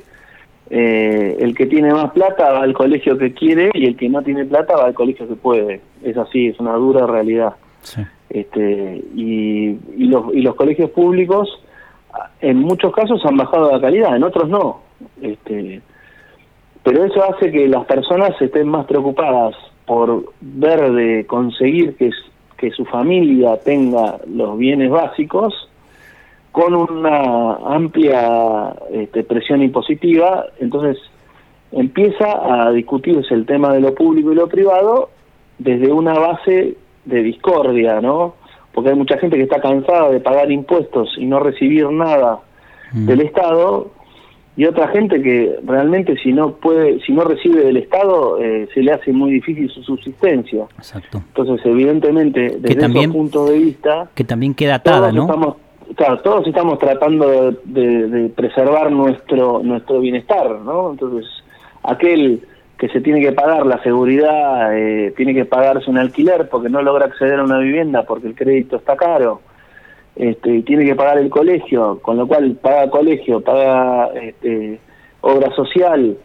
eh, 0.70 1.38
el 1.40 1.56
que 1.56 1.66
tiene 1.66 1.94
más 1.94 2.12
plata 2.12 2.52
va 2.52 2.64
al 2.64 2.74
colegio 2.74 3.18
que 3.18 3.34
quiere 3.34 3.72
y 3.74 3.86
el 3.86 3.96
que 3.96 4.10
no 4.10 4.22
tiene 4.22 4.46
plata 4.46 4.76
va 4.76 4.86
al 4.86 4.94
colegio 4.94 5.28
que 5.28 5.36
puede. 5.36 5.82
Es 6.04 6.18
así, 6.18 6.48
es 6.48 6.60
una 6.60 6.74
dura 6.74 7.06
realidad 7.08 7.54
Sí. 7.82 8.02
este, 8.32 9.04
y, 9.14 9.78
y, 9.96 10.06
los, 10.08 10.34
y 10.34 10.42
los 10.42 10.56
colegios 10.56 10.90
públicos 10.90 11.48
en 12.42 12.60
muchos 12.60 12.94
casos 12.94 13.24
han 13.26 13.38
bajado 13.38 13.72
la 13.72 13.80
calidad, 13.80 14.16
en 14.16 14.24
otros 14.24 14.50
no. 14.50 14.82
Este, 15.22 15.82
pero 16.84 17.04
eso 17.04 17.24
hace 17.24 17.52
que 17.52 17.68
las 17.68 17.86
personas 17.86 18.32
estén 18.40 18.68
más 18.68 18.86
preocupadas 18.86 19.56
por 19.86 20.34
ver 20.42 20.92
de 20.92 21.26
conseguir 21.26 21.96
que, 21.96 22.12
que 22.58 22.72
su 22.72 22.86
familia 22.86 23.58
tenga 23.58 24.18
los 24.28 24.58
bienes 24.58 24.90
básicos 24.90 25.70
con 26.52 26.74
una 26.74 27.56
amplia 27.56 28.74
este, 28.92 29.24
presión 29.24 29.62
impositiva, 29.62 30.46
entonces 30.60 30.98
empieza 31.72 32.66
a 32.66 32.72
discutirse 32.72 33.34
el 33.34 33.46
tema 33.46 33.74
de 33.74 33.82
lo 33.82 33.94
público 33.94 34.32
y 34.32 34.36
lo 34.36 34.48
privado 34.48 35.10
desde 35.58 35.92
una 35.92 36.14
base 36.14 36.78
de 37.04 37.24
discordia, 37.24 38.00
¿no? 38.00 38.36
Porque 38.74 38.90
hay 38.90 38.96
mucha 38.96 39.18
gente 39.18 39.38
que 39.38 39.44
está 39.44 39.60
cansada 39.62 40.10
de 40.10 40.20
pagar 40.20 40.50
impuestos 40.52 41.14
y 41.18 41.26
no 41.26 41.40
recibir 41.40 41.90
nada 41.92 42.40
Mm. 42.96 43.08
del 43.08 43.22
Estado 43.22 43.92
y 44.58 44.66
otra 44.66 44.88
gente 44.88 45.22
que 45.22 45.58
realmente 45.66 46.16
si 46.24 46.32
no 46.32 46.54
puede, 46.56 47.00
si 47.02 47.12
no 47.14 47.24
recibe 47.24 47.64
del 47.66 47.78
Estado 47.78 48.40
eh, 48.42 48.68
se 48.74 48.82
le 48.82 48.94
hace 48.94 49.12
muy 49.12 49.32
difícil 49.32 49.70
su 49.70 49.84
subsistencia. 49.84 50.66
Exacto. 50.78 51.22
Entonces, 51.36 51.66
evidentemente, 51.66 52.58
desde 52.60 52.76
también- 52.80 53.06
esos 53.06 53.16
puntos 53.16 53.50
de 53.50 53.58
vista, 53.60 54.10
Que 54.16 54.24
también 54.24 54.54
queda 54.54 54.76
atada, 54.76 55.12
¿no? 55.12 55.24
estamos, 55.24 55.56
claro, 55.96 56.20
todos 56.22 56.48
estamos 56.48 56.80
tratando 56.80 57.30
de, 57.30 57.58
de- 57.66 58.08
de 58.08 58.30
preservar 58.30 58.92
nuestro 58.92 59.62
nuestro 59.64 60.00
bienestar, 60.00 60.50
¿no? 60.62 60.92
Entonces, 60.92 61.26
aquel 61.84 62.42
que 62.78 62.90
se 62.90 63.00
tiene 63.02 63.22
que 63.22 63.32
pagar 63.32 63.66
la 63.66 63.82
seguridad, 63.84 64.78
eh, 64.78 65.14
tiene 65.16 65.34
que 65.34 65.46
pagarse 65.46 65.90
un 65.90 65.98
alquiler 65.98 66.50
porque 66.50 66.70
no 66.70 66.82
logra 66.82 67.06
acceder 67.06 67.40
a 67.40 67.44
una 67.44 67.60
vivienda 67.60 68.04
porque 68.04 68.28
el 68.28 68.36
crédito 68.36 68.76
está 68.78 68.98
caro, 68.98 69.42
este, 70.16 70.62
tiene 70.64 70.86
que 70.86 70.96
pagar 70.96 71.18
el 71.18 71.30
colegio, 71.30 72.00
con 72.02 72.18
lo 72.18 72.28
cual 72.28 72.58
paga 72.62 72.90
colegio, 72.90 73.42
paga 73.42 74.08
este, 74.14 74.80
obra 75.22 75.54
social 75.56 76.18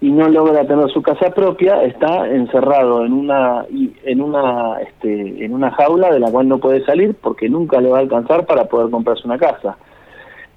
y 0.00 0.10
no 0.12 0.28
logra 0.28 0.64
tener 0.66 0.88
su 0.90 1.02
casa 1.02 1.30
propia, 1.30 1.82
está 1.82 2.28
encerrado 2.28 3.04
en 3.04 3.12
una 3.12 3.64
en 4.04 4.20
una 4.20 4.80
este, 4.80 5.44
en 5.44 5.52
una 5.52 5.70
jaula 5.72 6.12
de 6.12 6.20
la 6.20 6.30
cual 6.30 6.46
no 6.48 6.58
puede 6.58 6.84
salir 6.84 7.16
porque 7.20 7.48
nunca 7.48 7.80
le 7.80 7.88
va 7.90 7.98
a 7.98 8.00
alcanzar 8.02 8.46
para 8.46 8.66
poder 8.66 8.90
comprarse 8.90 9.26
una 9.26 9.38
casa. 9.38 9.76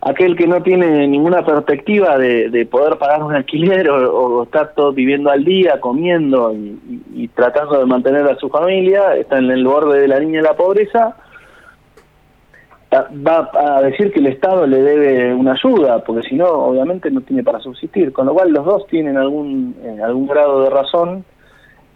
Aquel 0.03 0.35
que 0.35 0.47
no 0.47 0.63
tiene 0.63 1.07
ninguna 1.07 1.45
perspectiva 1.45 2.17
de, 2.17 2.49
de 2.49 2.65
poder 2.65 2.97
pagar 2.97 3.23
un 3.23 3.35
alquiler 3.35 3.87
o, 3.89 4.43
estar 4.43 4.73
todo 4.73 4.93
viviendo 4.93 5.29
al 5.29 5.43
día, 5.45 5.79
comiendo 5.79 6.53
y, 6.53 6.79
y- 7.15 7.27
tratando 7.27 7.77
de 7.77 7.85
mantener 7.85 8.27
a 8.27 8.35
su 8.37 8.49
familia, 8.49 9.15
está 9.15 9.37
en 9.37 9.51
el 9.51 9.63
borde 9.63 10.01
de 10.01 10.07
la 10.07 10.19
línea 10.19 10.41
de 10.41 10.47
la 10.47 10.55
pobreza, 10.55 11.15
va 12.93 13.49
a 13.53 13.81
decir 13.81 14.11
que 14.11 14.19
el 14.19 14.27
Estado 14.27 14.67
le 14.67 14.81
debe 14.81 15.33
una 15.33 15.53
ayuda, 15.53 16.03
porque 16.03 16.27
si 16.27 16.35
no, 16.35 16.47
obviamente 16.47 17.09
no 17.09 17.21
tiene 17.21 17.43
para 17.43 17.59
subsistir. 17.59 18.11
Con 18.11 18.25
lo 18.25 18.33
cual, 18.33 18.51
los 18.51 18.65
dos 18.65 18.85
tienen 18.87 19.17
algún, 19.17 19.75
eh, 19.83 19.97
algún 20.03 20.27
grado 20.27 20.63
de 20.63 20.69
razón 20.69 21.23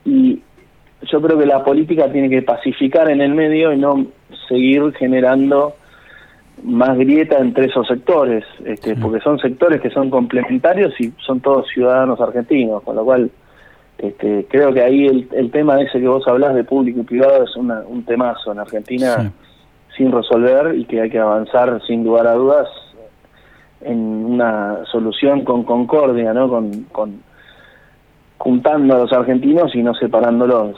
y 0.06 0.40
yo 1.12 1.22
creo 1.22 1.38
que 1.38 1.46
la 1.46 1.64
política 1.64 2.10
tiene 2.12 2.30
que 2.30 2.42
pacificar 2.42 3.10
en 3.12 3.20
el 3.22 3.34
medio 3.36 3.74
y 3.74 3.78
no 3.78 4.06
seguir 4.48 4.94
generando 4.94 5.74
más 6.64 6.98
grieta 6.98 7.38
entre 7.40 7.66
esos 7.66 7.86
sectores, 7.88 8.46
este, 8.64 8.96
porque 8.96 9.20
son 9.20 9.38
sectores 9.40 9.82
que 9.82 9.90
son 9.90 10.10
complementarios 10.10 10.94
y 11.02 11.12
son 11.18 11.42
todos 11.42 11.68
ciudadanos 11.68 12.20
argentinos, 12.22 12.82
con 12.84 12.96
lo 12.96 13.04
cual 13.04 13.30
este, 13.98 14.46
creo 14.50 14.74
que 14.74 14.82
ahí 14.82 15.06
el, 15.06 15.28
el 15.34 15.52
tema 15.52 15.82
ese 15.82 16.00
que 16.00 16.08
vos 16.08 16.26
hablás 16.28 16.56
de 16.56 16.64
público 16.64 17.02
y 17.02 17.04
privado 17.04 17.44
es 17.44 17.56
una- 17.58 17.82
un 17.86 18.04
temazo 18.06 18.54
en 18.54 18.60
Argentina 18.60 19.18
Sí. 19.22 19.28
Sin 19.98 20.12
resolver 20.12 20.76
y 20.76 20.86
que 20.86 21.02
hay 21.02 21.10
que 21.10 21.20
avanzar 21.20 21.82
sin 21.88 22.04
lugar 22.04 22.28
a 22.28 22.34
dudas 22.34 22.68
en 23.82 23.98
una 23.98 24.80
solución 24.92 25.44
con 25.44 25.64
concordia, 25.64 26.34
¿no? 26.34 26.50
Con, 26.50 27.24
juntando 28.38 28.96
a 28.96 29.00
los 29.00 29.14
argentinos 29.14 29.76
y 29.76 29.84
no 29.84 29.94
separándolos. 29.94 30.76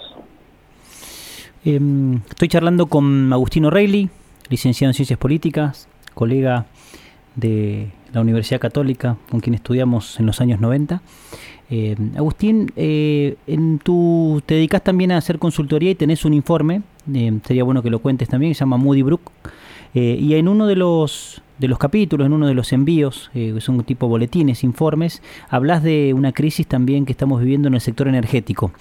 Em, 1.66 2.16
estoy 2.30 2.48
charlando 2.48 2.86
con 2.86 3.32
Agustino 3.34 3.70
Reilly, 3.70 4.10
licenciado 4.50 4.90
en 4.90 4.94
Ciencias 4.94 5.20
Políticas, 5.20 5.90
colega 6.14 6.66
de 7.36 7.90
la 8.14 8.22
Universidad 8.22 8.60
Católica, 8.60 9.18
con 9.30 9.40
quien 9.40 9.54
estudiamos 9.54 10.20
en 10.20 10.26
los 10.26 10.40
años 10.42 10.60
90. 10.60 11.02
Eh, 11.70 11.96
Agustín, 12.16 12.72
eh, 12.76 13.36
en 13.48 13.80
tu, 13.80 14.42
te 14.46 14.56
dedicas 14.56 14.84
también 14.84 15.12
a 15.12 15.18
hacer 15.18 15.38
consultoría 15.40 15.92
y 15.92 15.96
tenés 15.96 16.24
un 16.24 16.34
informe, 16.34 16.82
eh, 17.14 17.40
sería 17.46 17.64
bueno 17.64 17.82
que 17.82 17.90
lo 17.90 18.00
cuentes 18.00 18.30
también, 18.30 18.54
se 18.56 18.60
llama 18.60 18.78
Moody 18.78 19.02
Brook, 19.02 19.32
eh, 19.94 20.18
y 20.20 20.36
en 20.36 20.48
uno 20.48 20.68
de 20.68 20.76
los, 20.76 21.42
de 21.58 21.68
los 21.68 21.80
capítulos, 21.80 22.26
en 22.28 22.34
uno 22.34 22.48
de 22.48 22.54
los 22.54 22.74
envíos, 22.74 23.32
eh, 23.34 23.52
que 23.54 23.62
son 23.62 23.84
tipo 23.84 24.08
boletines, 24.08 24.64
informes, 24.64 25.22
hablas 25.50 25.84
de 25.84 26.14
una 26.14 26.32
crisis 26.32 26.68
también 26.68 27.06
que 27.06 27.12
estamos 27.12 27.40
viviendo 27.40 27.68
en 27.68 27.74
el 27.74 27.82
sector 27.82 28.08
energético. 28.08 28.72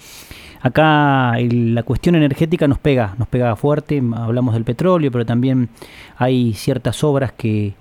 Acá 0.61 1.35
la 1.39 1.83
cuestión 1.83 2.15
energética 2.15 2.67
nos 2.67 2.79
pega, 2.79 3.15
nos 3.17 3.27
pega 3.27 3.55
fuerte, 3.55 4.01
hablamos 4.15 4.53
del 4.53 4.63
petróleo, 4.63 5.11
pero 5.11 5.25
también 5.25 5.69
hay 6.17 6.53
ciertas 6.53 7.03
obras 7.03 7.31
que, 7.31 7.73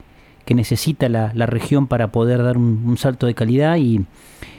que 0.45 0.55
necesita 0.55 1.09
la, 1.09 1.33
la 1.35 1.47
región 1.47 1.87
para 1.87 2.09
poder 2.09 2.43
dar 2.43 2.59
un, 2.59 2.85
un 2.87 2.97
salto 2.99 3.27
de 3.27 3.35
calidad 3.35 3.77
y 3.77 4.05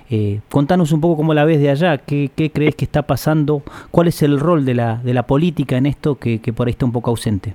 eh, 0.09 0.39
contanos 0.49 0.91
un 0.91 1.01
poco 1.01 1.17
cómo 1.17 1.33
la 1.33 1.45
ves 1.45 1.59
de 1.59 1.69
allá, 1.69 1.97
qué, 1.97 2.29
qué 2.35 2.49
crees 2.51 2.75
que 2.75 2.85
está 2.85 3.01
pasando, 3.03 3.61
cuál 3.91 4.07
es 4.07 4.21
el 4.23 4.39
rol 4.39 4.65
de 4.65 4.73
la, 4.75 4.95
de 4.97 5.13
la 5.13 5.23
política 5.23 5.77
en 5.77 5.85
esto 5.85 6.15
que, 6.15 6.39
que 6.39 6.53
por 6.53 6.67
ahí 6.67 6.71
está 6.71 6.85
un 6.85 6.91
poco 6.93 7.09
ausente. 7.11 7.53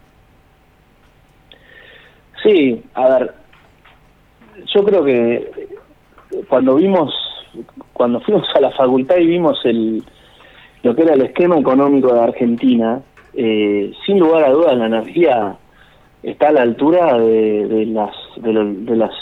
Sí, 2.43 2.83
a 2.95 3.09
ver, 3.09 3.35
yo 4.75 4.85
creo 4.85 5.05
que 5.05 5.69
cuando 6.49 6.75
vimos, 6.77 7.15
cuando 7.93 8.21
fuimos 8.21 8.49
a 8.55 8.61
la 8.61 8.71
facultad 8.73 9.17
y 9.19 9.27
vimos 9.27 9.59
el 9.65 10.03
lo 10.83 10.97
que 10.97 11.03
era 11.03 11.15
el 11.15 11.23
esquema 11.23 11.57
económico 11.57 12.13
de 12.13 12.21
Argentina, 12.21 13.01
eh, 13.35 13.93
sin 14.05 14.19
lugar 14.19 14.43
a 14.45 14.51
dudas 14.51 14.77
la 14.77 14.87
energía 14.87 15.57
está 16.25 16.49
a 16.49 16.53
la 16.53 16.63
altura 16.63 17.19
de, 17.19 17.69
de 17.69 17.87
las 17.87 18.11
de, 18.37 18.53
lo- 18.53 18.65
de 18.75 18.97
las 18.97 19.13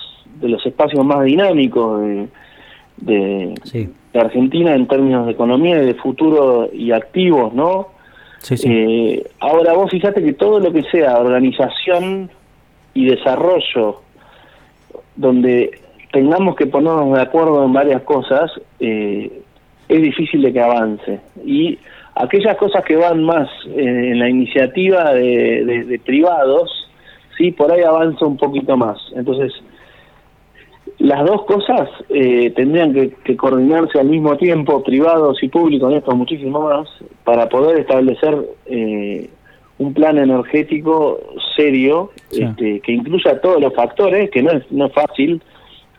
de 0.41 0.49
los 0.49 0.65
espacios 0.65 1.05
más 1.05 1.23
dinámicos 1.23 2.01
de, 2.01 2.29
de, 3.01 3.55
Sí, 3.65 3.89
de 4.13 4.21
Argentina 4.21 4.75
en 4.75 4.87
términos 4.87 5.27
de 5.27 5.33
economía 5.33 5.83
y 5.83 5.87
de 5.87 5.95
futuro 5.95 6.69
y 6.73 6.93
activos, 6.93 7.53
¿no? 7.55 7.89
sí, 8.39 8.57
sí. 8.57 8.69
Eh, 8.71 9.25
ahora 9.41 9.73
vos 9.75 9.91
fijate 9.91 10.23
que 10.23 10.33
todo 10.33 10.59
lo 10.61 10.73
que 10.73 10.83
sea 10.85 11.19
organización 11.19 12.31
y 12.95 13.05
desarrollo, 13.07 14.01
donde 15.17 15.79
tengamos 16.13 16.57
que 16.57 16.67
ponernos 16.67 17.15
de 17.17 17.23
acuerdo 17.23 17.65
en 17.65 17.73
varias 17.73 18.03
cosas, 18.03 18.51
eh, 18.81 19.43
es 19.89 20.03
difícil 20.03 20.43
de 20.43 20.53
que 20.53 20.61
avance. 20.61 21.21
Y 21.45 21.79
aquellas 22.15 22.57
cosas 22.57 22.85
que 22.85 22.97
van 22.97 23.23
más 23.23 23.49
en 23.75 24.19
la 24.19 24.29
iniciativa 24.29 25.13
de, 25.15 25.65
de- 25.65 25.85
de 25.85 25.99
privados, 26.01 26.89
sí, 27.37 27.51
por 27.53 27.71
ahí 27.71 27.83
avanza 27.83 28.25
un 28.27 28.37
poquito 28.37 28.77
más. 28.77 28.99
Entonces, 29.15 29.53
las 31.01 31.25
dos 31.25 31.45
cosas 31.47 31.89
eh, 32.11 32.53
tendrían 32.55 32.93
que, 32.93 33.11
que 33.25 33.37
coordinarse 33.37 33.99
al 33.99 34.09
mismo 34.09 34.37
tiempo, 34.37 34.83
privados 34.83 35.43
y 35.43 35.49
públicos, 35.49 35.91
en 35.91 35.99
esto 35.99 36.15
muchísimo 36.15 36.61
más, 36.61 36.89
para 37.25 37.49
poder 37.49 37.81
establecer 37.81 38.37
eh, 38.67 39.31
un 39.79 39.95
plan 39.95 40.19
energético 40.19 41.19
serio 41.57 42.11
Sí. 42.31 42.43
este, 42.43 42.81
que 42.81 42.93
incluya 42.93 43.41
todos 43.41 43.61
los 43.61 43.75
factores, 43.75 44.31
que 44.31 44.43
no 44.43 44.53
es, 44.53 44.71
no 44.71 44.87
es 44.87 44.93
fácil, 44.93 45.43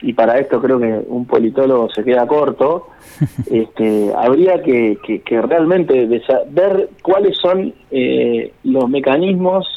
y 0.03 0.13
para 0.13 0.37
esto 0.39 0.61
creo 0.61 0.79
que 0.79 1.01
un 1.07 1.25
politólogo 1.25 1.89
se 1.89 2.03
queda 2.03 2.27
corto, 2.27 2.87
este, 3.51 4.11
habría 4.15 4.61
que, 4.61 4.97
que, 5.05 5.21
que 5.21 5.41
realmente 5.41 6.07
ver 6.51 6.89
cuáles 7.01 7.37
son 7.37 7.73
eh, 7.89 8.53
los 8.63 8.87
mecanismos 8.87 9.67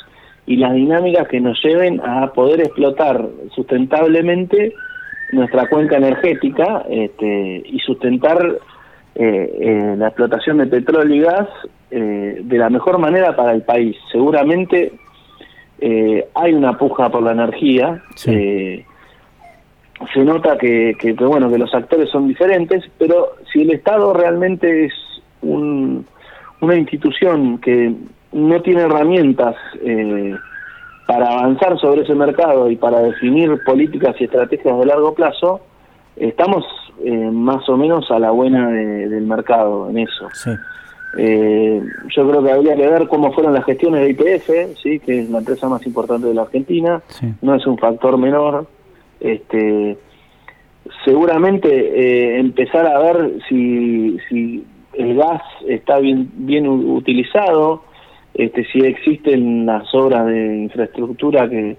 y 0.46 0.56
las 0.56 0.74
dinámicas 0.74 1.26
que 1.28 1.40
nos 1.40 1.58
lleven 1.64 2.00
a 2.04 2.30
poder 2.32 2.60
explotar 2.60 3.26
sustentablemente 3.54 4.74
nuestra 5.35 5.66
cuenca 5.68 5.97
energética 5.97 6.85
este, 6.88 7.62
y 7.66 7.79
sustentar 7.81 8.59
eh, 9.14 9.59
eh, 9.61 9.94
la 9.97 10.09
explotación 10.09 10.59
de 10.59 10.66
petróleo 10.66 11.14
y 11.14 11.20
gas 11.20 11.49
eh, 11.90 12.40
de 12.42 12.59
la 12.59 12.70
mejor 12.70 12.99
manera 12.99 13.37
para 13.37 13.53
el 13.53 13.62
país. 13.62 13.97
Seguramente 14.11 14.92
eh, 15.81 16.27
hay 16.35 16.53
una 16.55 16.77
puja 16.79 17.11
por 17.11 17.23
la 17.23 17.33
energía. 17.33 18.03
Sí. 18.16 18.31
eh, 18.35 18.87
se 20.12 20.20
nota 20.25 20.59
que, 20.59 20.94
que, 20.99 21.14
que, 21.14 21.25
bueno 21.25 21.49
que 21.51 21.59
los 21.59 21.73
actores 21.75 22.11
son 22.11 22.27
diferentes, 22.29 22.83
pero 22.99 23.37
si 23.53 23.62
el 23.62 23.70
Estado 23.70 24.12
realmente 24.12 24.87
es 24.87 24.92
un- 25.42 26.05
una 26.61 26.77
institución 26.77 27.59
que 27.59 27.92
no 28.33 28.61
tiene 28.62 28.83
herramientas 28.83 29.55
eh, 29.83 30.35
para 31.07 31.27
avanzar 31.38 31.79
sobre 31.79 32.03
ese 32.03 32.14
mercado 32.14 32.71
y 32.71 32.77
para 32.77 33.01
definir 33.01 33.62
políticas 33.64 34.17
y 34.21 34.25
estrategias 34.25 34.79
de 34.79 34.87
largo 34.87 35.14
plazo, 35.14 35.61
estamos 36.17 36.64
eh, 37.05 37.11
más 37.11 37.69
o 37.69 37.77
menos 37.77 38.11
a 38.11 38.19
la 38.19 38.31
buena 38.31 38.69
de- 38.71 39.09
del 39.09 39.25
mercado 39.27 39.90
en 39.90 39.99
eso. 39.99 40.29
sí. 40.33 40.51
Eh, 41.17 41.81
yo 42.17 42.29
creo 42.29 42.43
que 42.43 42.51
habría 42.51 42.75
que 42.75 42.88
ver 42.88 43.07
cómo 43.07 43.33
fueron 43.33 43.53
las 43.55 43.64
gestiones 43.64 44.01
de 44.01 44.11
IPF, 44.11 44.77
¿sí? 44.83 44.99
que 44.99 45.21
es 45.21 45.31
la 45.31 45.38
empresa 45.38 45.69
más 45.69 45.87
importante 45.87 46.27
de 46.27 46.35
la 46.35 46.43
Argentina, 46.43 47.03
Sí. 47.07 47.29
no 47.40 47.55
es 47.55 47.64
un 47.69 47.79
factor 47.79 48.19
menor. 48.19 48.67
Este, 49.21 49.97
seguramente 51.05 51.69
eh, 51.69 52.38
empezar 52.40 52.87
a 52.87 52.99
ver 52.99 53.35
si, 53.49 54.19
si 54.29 54.64
el 54.95 55.17
gas 55.17 55.40
está 55.69 55.99
bien, 55.99 56.31
bien 56.35 56.67
utilizado, 56.69 57.83
este, 58.35 58.64
si 58.66 58.81
existen 58.81 59.64
las 59.66 59.92
obras 59.94 60.27
de 60.27 60.59
infraestructura 60.59 61.49
que 61.49 61.77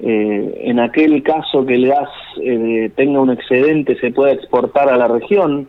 eh, 0.00 0.60
en 0.64 0.80
aquel 0.80 1.22
caso 1.22 1.64
que 1.64 1.74
el 1.74 1.86
gas 1.86 2.08
eh, 2.42 2.90
tenga 2.96 3.20
un 3.20 3.30
excedente 3.30 3.96
se 4.00 4.10
pueda 4.10 4.32
exportar 4.32 4.88
a 4.88 4.96
la 4.96 5.06
región. 5.08 5.68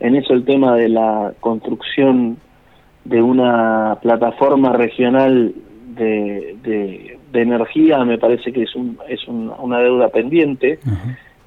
En 0.00 0.14
eso 0.14 0.32
el 0.32 0.44
tema 0.44 0.74
de 0.76 0.88
la 0.88 1.32
construcción 1.40 2.38
de 3.04 3.20
una 3.20 3.98
plataforma 4.00 4.72
regional 4.72 5.52
de, 5.96 6.56
de, 6.62 7.18
de 7.32 7.42
energía 7.42 8.02
me 8.04 8.16
parece 8.16 8.52
que 8.52 8.62
es, 8.62 8.74
un, 8.76 8.96
es 9.08 9.26
un- 9.28 9.52
una 9.58 9.80
deuda 9.80 10.08
pendiente. 10.08 10.78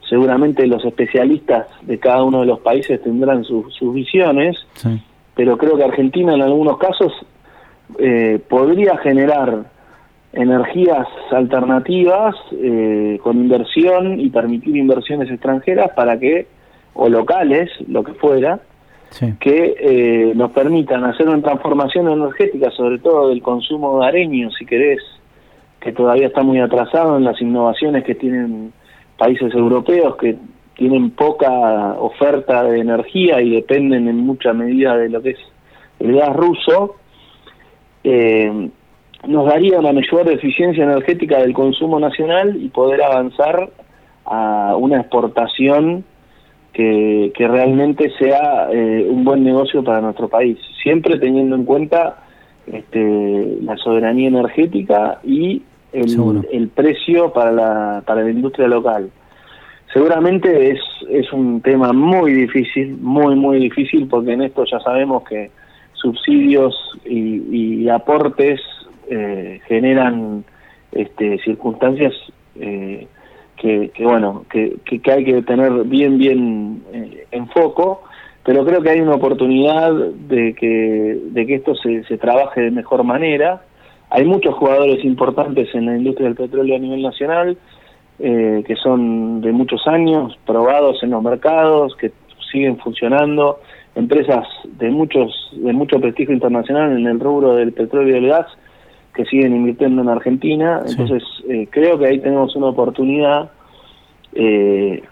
Seguramente 0.09 0.67
los 0.67 0.83
especialistas 0.83 1.67
de 1.83 1.97
cada 1.97 2.23
uno 2.23 2.41
de 2.41 2.47
los 2.47 2.59
países 2.59 3.01
tendrán 3.01 3.43
sus- 3.45 3.73
sus 3.73 3.93
visiones, 3.93 4.57
Sí. 4.73 4.89
pero 5.35 5.57
creo 5.57 5.77
que 5.77 5.83
Argentina 5.85 6.33
en 6.35 6.41
algunos 6.41 6.77
casos 6.77 7.13
eh, 7.99 8.39
podría 8.49 8.97
generar 8.97 9.65
energías 10.33 11.07
alternativas 11.31 12.35
eh, 12.51 13.19
con 13.21 13.37
inversión 13.37 14.19
y 14.19 14.29
permitir 14.29 14.77
inversiones 14.77 15.29
extranjeras 15.29 15.91
para 15.95 16.17
que, 16.19 16.47
o 16.93 17.09
locales, 17.09 17.69
lo 17.87 18.03
que 18.03 18.13
fuera, 18.13 18.59
Sí. 19.09 19.33
que 19.41 19.75
eh, 19.77 20.31
nos 20.35 20.51
permitan 20.51 21.03
hacer 21.03 21.27
una 21.27 21.41
transformación 21.41 22.07
energética, 22.09 22.71
sobre 22.71 22.97
todo 22.97 23.27
del 23.27 23.41
consumo 23.41 23.89
hogareño, 23.89 24.51
si 24.51 24.65
querés, 24.65 25.01
que 25.81 25.91
todavía 25.91 26.27
está 26.27 26.43
muy 26.43 26.61
atrasado 26.61 27.17
en 27.17 27.25
las 27.25 27.41
innovaciones 27.41 28.05
que 28.05 28.15
tienen 28.15 28.71
países 29.17 29.53
europeos 29.53 30.15
que 30.15 30.37
tienen 30.75 31.11
poca 31.11 31.93
oferta 31.99 32.63
de 32.63 32.79
energía 32.79 33.39
y 33.41 33.51
dependen 33.51 34.07
en 34.07 34.17
mucha 34.17 34.53
medida 34.53 34.97
de 34.97 35.09
lo 35.09 35.21
que 35.21 35.31
es 35.31 35.39
el 35.99 36.15
gas 36.15 36.35
ruso, 36.35 36.95
eh, 38.03 38.69
nos 39.27 39.45
daría 39.45 39.79
una 39.79 39.93
mayor 39.93 40.31
eficiencia 40.31 40.83
energética 40.83 41.39
del 41.39 41.53
consumo 41.53 41.99
nacional 41.99 42.57
y 42.59 42.69
poder 42.69 43.03
avanzar 43.03 43.69
a 44.25 44.75
una 44.77 45.01
exportación 45.01 46.03
que, 46.73 47.31
que 47.35 47.47
realmente 47.47 48.11
sea 48.17 48.69
eh, 48.71 49.05
un 49.09 49.23
buen 49.23 49.43
negocio 49.43 49.83
para 49.83 50.01
nuestro 50.01 50.27
país, 50.27 50.57
siempre 50.81 51.19
teniendo 51.19 51.55
en 51.55 51.65
cuenta 51.65 52.23
este, 52.65 53.57
la 53.61 53.75
soberanía 53.77 54.29
energética 54.29 55.19
y 55.23 55.61
el, 55.91 56.47
el 56.51 56.67
precio 56.69 57.33
para 57.33 57.51
la, 57.51 58.03
para 58.05 58.23
la 58.23 58.31
industria 58.31 58.67
local. 58.67 59.09
Seguramente 59.93 60.71
es, 60.71 60.79
es 61.09 61.31
un 61.33 61.61
tema 61.61 61.91
muy 61.91 62.33
difícil, 62.33 62.97
muy, 63.01 63.35
muy 63.35 63.59
difícil, 63.59 64.07
porque 64.07 64.31
en 64.31 64.43
esto 64.43 64.63
ya 64.63 64.79
sabemos 64.79 65.23
que 65.27 65.51
subsidios 66.01 66.75
y, 67.05 67.83
y 67.83 67.89
aportes 67.89 68.59
eh, 69.09 69.59
generan 69.67 70.43
este, 70.91 71.37
circunstancias 71.39 72.13
eh, 72.55 73.07
que, 73.57 73.91
bueno, 73.99 74.45
que, 74.49 74.77
que, 74.85 74.99
que 74.99 75.11
hay 75.11 75.23
que 75.23 75.41
tener 75.43 75.83
bien, 75.83 76.17
bien 76.17 76.81
eh, 76.91 77.27
en 77.31 77.47
foco, 77.49 78.03
pero 78.43 78.65
creo 78.65 78.81
que 78.81 78.89
hay 78.89 79.01
una 79.01 79.13
oportunidad 79.13 79.93
de 79.93 80.55
que, 80.55 81.19
de 81.25 81.45
que 81.45 81.55
esto 81.55 81.75
se, 81.75 82.03
se 82.05 82.17
trabaje 82.17 82.61
de 82.61 82.71
mejor 82.71 83.03
manera. 83.03 83.61
Hay 84.09 84.25
muchos 84.25 84.55
jugadores 84.55 85.05
importantes 85.05 85.69
en 85.75 85.85
la 85.85 85.95
industria 85.95 86.27
del 86.27 86.35
petróleo 86.35 86.75
a 86.75 86.79
nivel 86.79 87.03
nacional, 87.03 87.55
eh, 88.17 88.63
que 88.65 88.75
son 88.77 89.41
de 89.41 89.51
muchos 89.51 89.87
años, 89.87 90.37
probados 90.45 91.03
en 91.03 91.11
los 91.11 91.21
mercados, 91.21 91.95
que 91.97 92.11
siguen 92.51 92.77
funcionando, 92.77 93.59
empresas 93.95 94.47
de 94.77 94.89
muchos 94.89 95.49
de 95.53 95.73
mucho 95.73 95.99
prestigio 95.99 96.33
internacional 96.33 96.97
en 96.97 97.07
el 97.07 97.19
rubro 97.19 97.55
del 97.55 97.73
petróleo 97.73 98.09
y 98.09 98.21
del 98.21 98.29
gas 98.29 98.47
que 99.13 99.25
siguen 99.25 99.55
invirtiendo 99.55 100.01
en 100.01 100.09
Argentina. 100.09 100.81
Sí. 100.85 100.93
Entonces, 100.93 101.23
eh, 101.49 101.67
creo 101.69 101.99
que 101.99 102.07
ahí 102.07 102.19
tenemos 102.19 102.55
una 102.55 102.67
oportunidad 102.67 103.51
eh, 104.33 105.03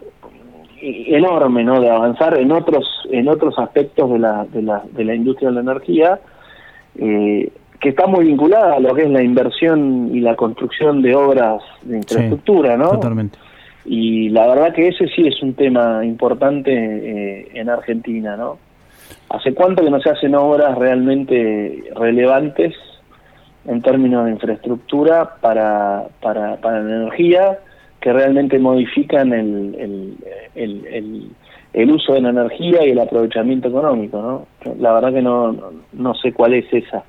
enorme 0.81 1.63
¿no? 1.63 1.81
de 1.81 1.89
avanzar 1.89 2.39
en 2.39 2.51
otros 2.51 2.85
en 3.11 3.27
otros 3.27 3.57
aspectos 3.59 4.09
de 4.11 4.19
la, 4.19 4.45
de 4.45 4.61
la, 4.61 4.83
de 4.91 5.03
la 5.03 5.15
industria 5.15 5.49
de 5.49 5.55
la 5.55 5.61
energía 5.61 6.19
eh, 6.97 7.51
que 7.79 7.89
está 7.89 8.07
muy 8.07 8.25
vinculada 8.25 8.75
a 8.75 8.79
lo 8.79 8.93
que 8.93 9.03
es 9.03 9.09
la 9.09 9.23
inversión 9.23 10.09
y 10.13 10.19
la 10.19 10.35
construcción 10.35 11.01
de 11.01 11.15
obras 11.15 11.61
de 11.83 11.97
infraestructura, 11.97 12.75
¿no? 12.75 12.91
Totalmente. 12.91 13.39
Y 13.85 14.29
la 14.29 14.47
verdad 14.47 14.73
que 14.73 14.89
ese 14.89 15.07
sí 15.07 15.25
es 15.25 15.41
un 15.41 15.53
tema 15.53 16.03
importante 16.03 16.71
eh, 16.73 17.47
en 17.53 17.69
Argentina, 17.69 18.35
¿no? 18.35 18.57
¿Hace 19.29 19.53
cuánto 19.53 19.83
que 19.83 19.89
no 19.89 20.01
se 20.01 20.09
hacen 20.09 20.35
obras 20.35 20.77
realmente 20.77 21.83
relevantes 21.95 22.75
en 23.65 23.81
términos 23.81 24.25
de 24.25 24.31
infraestructura 24.31 25.35
para, 25.41 26.07
para, 26.21 26.57
para 26.57 26.81
la 26.81 26.95
energía 26.95 27.59
que 28.01 28.13
realmente 28.13 28.57
modifican 28.57 29.33
el, 29.33 29.75
el, 29.77 30.17
el, 30.55 30.85
el, 30.87 31.31
el 31.73 31.91
uso 31.91 32.13
de 32.13 32.21
la 32.21 32.29
energía 32.29 32.85
y 32.85 32.91
el 32.91 32.99
aprovechamiento 32.99 33.67
económico, 33.67 34.47
¿no? 34.63 34.73
La 34.79 34.93
verdad 34.93 35.13
que 35.13 35.21
no, 35.21 35.55
no, 35.93 36.15
sé 36.15 36.33
cuál 36.33 36.53
es 36.53 36.65
esa. 36.71 37.03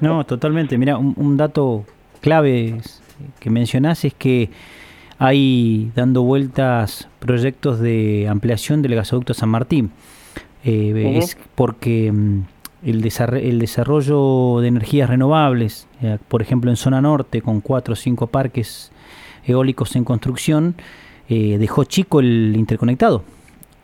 No, 0.00 0.24
totalmente. 0.26 0.76
Mira, 0.78 0.98
un, 0.98 1.14
un 1.16 1.36
dato 1.36 1.84
clave 2.20 2.76
que 3.40 3.50
mencionás 3.50 4.04
es 4.04 4.14
que 4.14 4.50
hay 5.18 5.90
dando 5.96 6.22
vueltas 6.22 7.08
proyectos 7.18 7.80
de 7.80 8.28
ampliación 8.28 8.82
del 8.82 8.94
gasoducto 8.94 9.34
San 9.34 9.48
Martín. 9.48 9.90
Eh. 10.64 11.18
Es 11.18 11.36
porque 11.54 12.10
mm, 12.12 12.42
el, 12.84 13.12
el 13.42 13.58
desarrollo 13.58 14.60
de 14.60 14.68
energías 14.68 15.08
renovables, 15.10 15.86
eh, 16.02 16.18
por 16.28 16.42
ejemplo 16.42 16.70
en 16.70 16.76
zona 16.76 17.00
norte, 17.00 17.42
con 17.42 17.60
cuatro 17.60 17.92
o 17.92 17.96
cinco 17.96 18.26
parques 18.26 18.90
eólicos 19.44 19.96
en 19.96 20.04
construcción, 20.04 20.74
eh, 21.28 21.56
dejó 21.58 21.84
chico 21.84 22.20
el 22.20 22.54
interconectado. 22.56 23.22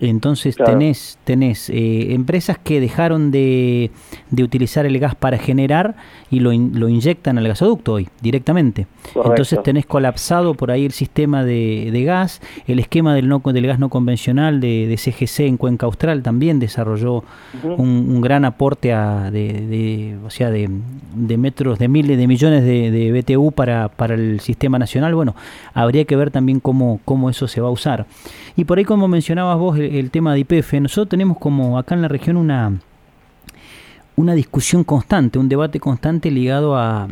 Entonces 0.01 0.57
Claro. 0.57 0.73
tenés, 0.73 1.19
tenés 1.25 1.71
eh, 1.71 2.15
empresas 2.15 2.59
que 2.59 2.81
dejaron 2.81 3.31
de, 3.31 3.91
de 4.31 4.43
utilizar 4.43 4.87
el 4.87 4.99
gas 4.99 5.15
para 5.15 5.39
generar 5.39 5.95
y 6.35 6.41
lo, 6.41 6.53
in- 6.53 6.79
lo 6.79 6.89
inyectan 6.89 7.39
al 7.39 7.47
gasoducto 7.49 7.95
hoy 7.95 8.09
directamente. 8.21 8.87
Correcto. 9.13 9.31
Entonces 9.31 9.63
tenés 9.63 9.87
colapsado 9.87 10.55
por 10.55 10.71
ahí 10.71 10.85
el 10.85 10.93
sistema 10.93 11.45
de, 11.45 11.91
de 11.93 12.05
gas, 12.05 12.41
el 12.67 12.79
esquema 12.79 13.15
del, 13.15 13.29
no, 13.29 13.41
del 13.45 13.67
gas 13.67 13.79
no 13.79 13.89
convencional 13.89 14.61
de, 14.61 14.87
de 14.87 14.97
CGC 14.97 15.41
en 15.41 15.57
Cuenca 15.57 15.87
Austral 15.87 16.23
también 16.23 16.59
desarrolló 16.59 17.25
un, 17.63 17.89
un 17.89 18.21
gran 18.21 18.45
aporte 18.45 18.93
a, 18.93 19.31
de, 19.31 19.53
de- 19.53 20.17
o 20.27 20.31
sea, 20.31 20.51
de, 20.51 20.69
de 21.15 21.37
metros, 21.37 21.79
de 21.79 21.89
miles 21.89 22.19
de 22.19 22.27
millones 22.27 22.65
de, 22.65 22.91
de 22.91 23.13
BTU 23.13 23.53
para, 23.53 23.89
para 23.89 24.15
el 24.15 24.41
sistema 24.41 24.79
nacional. 24.79 25.15
Bueno, 25.15 25.35
habría 25.75 26.05
que 26.05 26.17
ver 26.17 26.31
también 26.31 26.61
cómo, 26.61 27.01
cómo 27.05 27.31
eso 27.31 27.47
se 27.49 27.61
va 27.61 27.69
a 27.69 27.71
usar. 27.73 28.07
Y 28.57 28.65
por 28.65 28.79
ahí, 28.79 28.85
como 28.85 29.09
mencionabas 29.09 29.59
vos, 29.59 29.79
el, 29.79 29.95
el 29.97 30.11
tema 30.11 30.33
de 30.35 30.41
IPF, 30.41 30.75
nosotros 30.81 31.09
tenemos 31.09 31.39
como 31.39 31.79
acá 31.79 31.95
en 31.95 32.03
la 32.03 32.09
región 32.09 32.37
una, 32.37 32.73
una 34.17 34.35
discusión 34.35 34.85
constante, 34.85 35.39
un 35.39 35.49
debate 35.49 35.81
constante 35.81 36.31
ligado 36.31 36.77
a, 36.77 37.09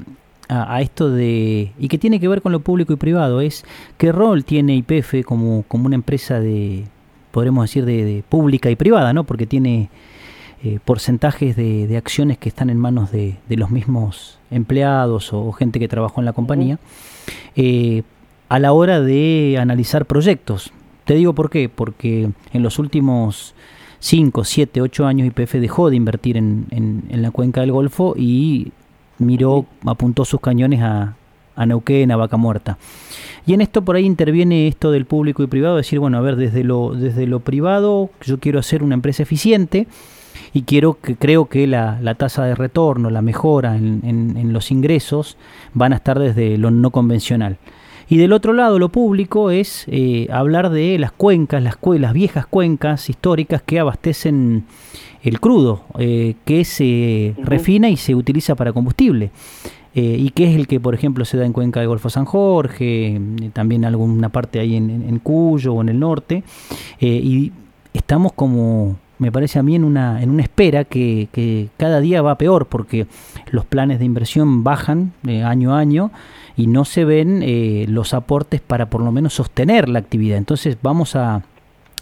a, 0.48 0.80
esto 0.82 1.10
de... 1.10 1.72
y 1.78 1.88
que 1.88 1.98
tiene 1.98 2.20
que 2.20 2.28
ver 2.28 2.42
con 2.42 2.52
lo 2.52 2.60
público 2.60 2.92
y 2.92 2.96
privado, 2.96 3.40
es 3.40 3.64
qué 3.98 4.12
rol 4.12 4.44
tiene 4.44 4.76
IPF 4.76 5.24
como, 5.24 5.64
como 5.68 5.86
una 5.86 5.94
empresa 5.94 6.40
de, 6.40 6.84
podremos 7.30 7.64
decir, 7.64 7.84
de, 7.84 8.04
de 8.04 8.22
pública 8.28 8.70
y 8.70 8.76
privada, 8.76 9.12
¿no? 9.12 9.24
Porque 9.24 9.46
tiene 9.46 9.90
eh, 10.62 10.78
porcentajes 10.84 11.56
de, 11.56 11.86
de 11.86 11.96
acciones 11.96 12.38
que 12.38 12.48
están 12.48 12.70
en 12.70 12.78
manos 12.78 13.10
de, 13.10 13.36
de 13.48 13.56
los 13.56 13.70
mismos 13.70 14.38
empleados 14.50 15.32
o 15.32 15.50
gente 15.52 15.80
que 15.80 15.88
trabajó 15.88 16.20
en 16.20 16.24
la 16.24 16.32
compañía, 16.32 16.78
eh, 17.56 18.02
a 18.48 18.58
la 18.58 18.72
hora 18.72 19.00
de 19.00 19.56
analizar 19.58 20.04
proyectos. 20.06 20.72
Te 21.04 21.14
digo 21.14 21.32
por 21.32 21.50
qué, 21.50 21.68
porque 21.68 22.30
en 22.52 22.62
los 22.62 22.78
últimos 22.78 23.54
5, 24.02 24.42
7, 24.44 24.80
8 24.80 25.06
años 25.06 25.28
IPF 25.28 25.54
dejó 25.60 25.88
de 25.88 25.94
invertir 25.96 26.36
en, 26.36 26.66
en- 26.70 27.04
en 27.08 27.22
la 27.22 27.30
cuenca 27.30 27.60
del 27.60 27.70
Golfo 27.70 28.14
y 28.18 28.72
miró, 29.18 29.66
apuntó 29.86 30.24
sus 30.24 30.40
cañones 30.40 30.80
a, 30.82 31.14
a 31.54 31.66
Neuquén, 31.66 32.10
a 32.10 32.16
Vaca 32.16 32.36
Muerta. 32.36 32.78
Y 33.46 33.54
en 33.54 33.60
esto 33.60 33.82
por 33.82 33.94
ahí 33.94 34.04
interviene 34.04 34.66
esto 34.66 34.90
del 34.90 35.04
público 35.06 35.44
y 35.44 35.46
privado, 35.46 35.76
decir, 35.76 36.00
bueno, 36.00 36.18
a 36.18 36.20
ver, 36.20 36.34
desde 36.34 36.64
lo, 36.64 36.94
desde 36.94 37.28
lo 37.28 37.38
privado 37.40 38.10
yo 38.22 38.40
quiero 38.40 38.58
hacer 38.58 38.82
una 38.82 38.94
empresa 38.94 39.22
eficiente 39.22 39.86
y 40.52 40.62
quiero 40.62 40.98
que 41.00 41.14
creo 41.14 41.46
que 41.46 41.68
la, 41.68 42.00
la 42.02 42.14
tasa 42.16 42.44
de 42.44 42.56
retorno, 42.56 43.08
la 43.08 43.22
mejora 43.22 43.76
en, 43.76 44.00
en- 44.04 44.36
en 44.36 44.52
los 44.52 44.72
ingresos 44.72 45.36
van 45.74 45.92
a 45.92 45.96
estar 45.96 46.18
desde 46.18 46.58
lo 46.58 46.72
no 46.72 46.90
convencional. 46.90 47.58
Y 48.08 48.16
del 48.18 48.32
otro 48.32 48.52
lado, 48.52 48.78
lo 48.78 48.88
público 48.90 49.50
es 49.50 49.84
eh, 49.88 50.28
hablar 50.30 50.70
de 50.70 50.98
las 50.98 51.12
cuencas, 51.12 51.62
las, 51.62 51.80
cue- 51.80 51.98
las 51.98 52.12
viejas 52.12 52.46
cuencas 52.46 53.08
históricas 53.08 53.62
que 53.62 53.78
abastecen 53.80 54.64
el 55.22 55.40
crudo, 55.40 55.84
eh, 55.98 56.34
que 56.44 56.64
se 56.64 57.34
refina 57.42 57.88
y 57.88 57.96
se 57.96 58.14
utiliza 58.14 58.54
para 58.54 58.72
combustible. 58.72 59.30
eh, 59.94 60.16
y 60.18 60.30
que 60.30 60.50
es 60.50 60.56
el 60.56 60.66
que, 60.66 60.80
por 60.80 60.94
ejemplo, 60.94 61.24
se 61.26 61.36
da 61.36 61.44
en 61.44 61.52
Cuenca 61.52 61.80
del 61.80 61.88
Golfo 61.90 62.08
San 62.10 62.24
Jorge, 62.24 63.20
también 63.52 63.84
alguna 63.84 64.30
parte 64.30 64.58
ahí 64.58 64.74
en, 64.74 64.90
en 64.90 65.18
Cuyo 65.18 65.74
o 65.74 65.82
en 65.82 65.90
el 65.90 65.98
norte, 66.00 66.42
y 66.98 67.52
estamos 67.92 68.32
como 68.32 68.96
me 69.18 69.30
parece 69.30 69.58
a 69.60 69.62
mí 69.62 69.76
en 69.76 69.84
una, 69.84 70.20
en 70.22 70.30
una 70.30 70.42
espera 70.42 70.84
que, 70.84 71.28
que 71.30 71.68
cada 71.76 72.00
día 72.00 72.22
va 72.22 72.38
peor 72.38 72.66
porque 72.66 73.06
los 73.52 73.64
planes 73.64 74.00
de 74.00 74.04
inversión 74.06 74.64
bajan 74.64 75.12
año 75.44 75.74
a 75.74 75.78
año 75.78 76.10
y 76.56 76.66
no 76.66 76.84
se 76.84 77.04
ven 77.04 77.44
los 77.88 78.14
aportes 78.14 78.60
para 78.60 78.86
por 78.86 79.02
lo 79.02 79.12
menos 79.12 79.34
sostener 79.34 79.88
la 79.88 79.98
actividad. 79.98 80.38
Entonces 80.38 80.76
vamos 80.82 81.16
a, 81.16 81.42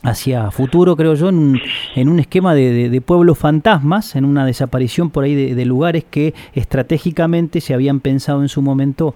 hacia 0.03 0.51
futuro, 0.51 0.97
creo 0.97 1.15
yo, 1.15 1.29
en 1.29 1.39
un, 1.39 1.61
en 1.95 2.09
un 2.09 2.21
esquema 2.21 2.55
de, 2.55 2.89
de, 2.89 3.01
pueblos 3.01 3.39
fantasmas, 3.39 4.17
en 4.17 4.25
una 4.25 4.47
desaparición 4.47 5.11
por 5.11 5.25
ahí 5.25 5.55
de, 5.55 5.65
lugares 5.65 6.05
que 6.09 6.35
estratégicamente 6.55 7.61
se 7.61 7.75
habían 7.75 8.01
pensado 8.01 8.43
en 8.43 8.49
su 8.49 8.63
momento 8.63 9.15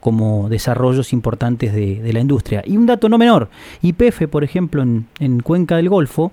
como 0.00 0.48
desarrollos 0.48 1.12
importantes 1.12 1.72
de, 1.72 2.10
la 2.12 2.20
industria. 2.20 2.62
Y 2.66 2.76
un 2.76 2.86
dato 2.86 3.08
no 3.08 3.18
menor, 3.18 3.48
IPF, 3.82 4.26
por 4.28 4.42
ejemplo, 4.42 4.82
en, 4.82 5.06
en 5.20 5.40
Cuenca 5.40 5.76
del 5.76 5.88
Golfo, 5.88 6.32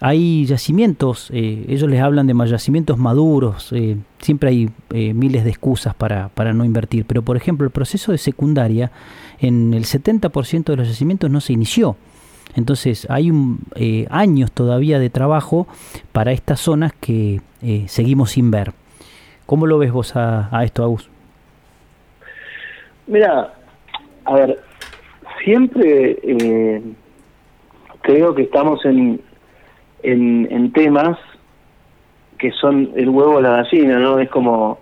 hay 0.00 0.44
yacimientos, 0.46 1.30
eh, 1.32 1.64
ellos 1.68 1.88
les 1.88 2.00
hablan 2.00 2.26
de 2.26 2.34
yacimientos 2.46 2.98
maduros, 2.98 3.72
eh, 3.72 3.96
siempre 4.18 4.50
hay 4.50 4.70
eh, 4.90 5.14
miles 5.14 5.44
de 5.44 5.50
excusas 5.50 5.94
para, 5.94 6.28
para 6.28 6.52
no 6.52 6.64
invertir, 6.64 7.04
pero 7.06 7.22
por 7.22 7.36
ejemplo 7.36 7.64
el 7.64 7.70
proceso 7.70 8.12
de 8.12 8.18
secundaria, 8.18 8.90
en 9.38 9.74
el 9.74 9.84
70% 9.84 10.64
de 10.64 10.76
los 10.76 10.88
yacimientos 10.88 11.30
no 11.30 11.40
se 11.40 11.52
inició. 11.52 11.96
Entonces 12.54 13.06
hay 13.10 13.30
un, 13.30 13.60
eh, 13.74 14.06
años 14.10 14.50
todavía 14.50 14.98
de 14.98 15.10
trabajo 15.10 15.66
para 16.12 16.32
estas 16.32 16.60
zonas 16.60 16.92
que 16.98 17.40
seguimos 17.88 18.30
sin 18.30 18.50
ver. 18.50 18.72
¿Cómo 19.44 19.66
lo 19.66 19.78
ves 19.78 19.92
vos 19.92 20.14
a, 20.14 20.48
esto, 20.64 20.84
Agus? 20.84 21.08
Mira, 23.06 23.54
a 24.24 24.34
ver, 24.34 24.60
siempre 25.44 26.18
eh, 26.22 26.82
creo 28.02 28.34
que 28.34 28.42
estamos 28.42 28.84
en, 28.84 29.20
en, 30.02 30.72
temas 30.72 31.18
que 32.38 32.50
son 32.52 32.92
el 32.96 33.08
huevo 33.08 33.36
o 33.36 33.40
la 33.40 33.62
gallina, 33.62 33.98
¿no? 33.98 34.18
Es 34.18 34.28
como 34.30 34.78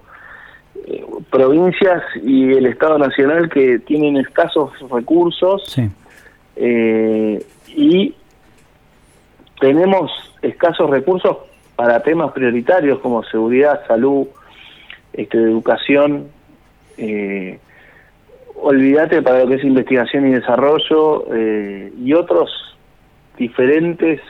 provincias 1.31 2.03
y 2.23 2.53
el 2.53 2.67
Estado 2.67 2.99
Nacional 2.99 3.49
que 3.49 3.79
tienen 3.79 4.19
escasos 4.19 4.71
recursos 4.91 5.63
sí 5.67 5.89
y 7.77 8.15
tenemos 9.61 10.11
escasos 10.43 10.91
recursos 10.91 11.39
para 11.77 12.01
temas 12.01 12.33
prioritarios 12.33 13.01
como 13.01 13.25
seguridad, 13.25 13.81
salud, 13.87 14.29
este, 15.13 15.39
educación. 15.39 16.29
Eh, 16.97 17.59
olvídate 18.57 19.23
para 19.23 19.41
lo 19.41 19.49
que 19.49 19.55
es 19.57 19.65
investigación 19.65 20.29
y 20.29 20.33
desarrollo 20.33 21.27
eh, 21.35 21.93
y 21.99 22.13
otros 22.13 22.51
diferentes 23.37 24.21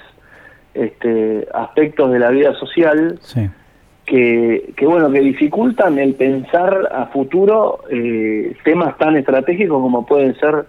este, 0.72 1.46
aspectos 1.54 2.10
de 2.10 2.18
la 2.18 2.30
vida 2.30 2.54
social 2.54 3.18
que, 4.06 4.72
que, 4.76 4.86
bueno 4.86 5.10
que 5.10 5.20
dificultan 5.20 5.98
el 5.98 6.14
pensar 6.14 6.88
a 6.92 7.06
futuro 7.06 7.80
eh, 7.90 8.56
temas 8.64 8.98
tan 8.98 9.16
estratégicos 9.16 9.80
como 9.80 10.04
pueden 10.04 10.34
ser 10.36 10.66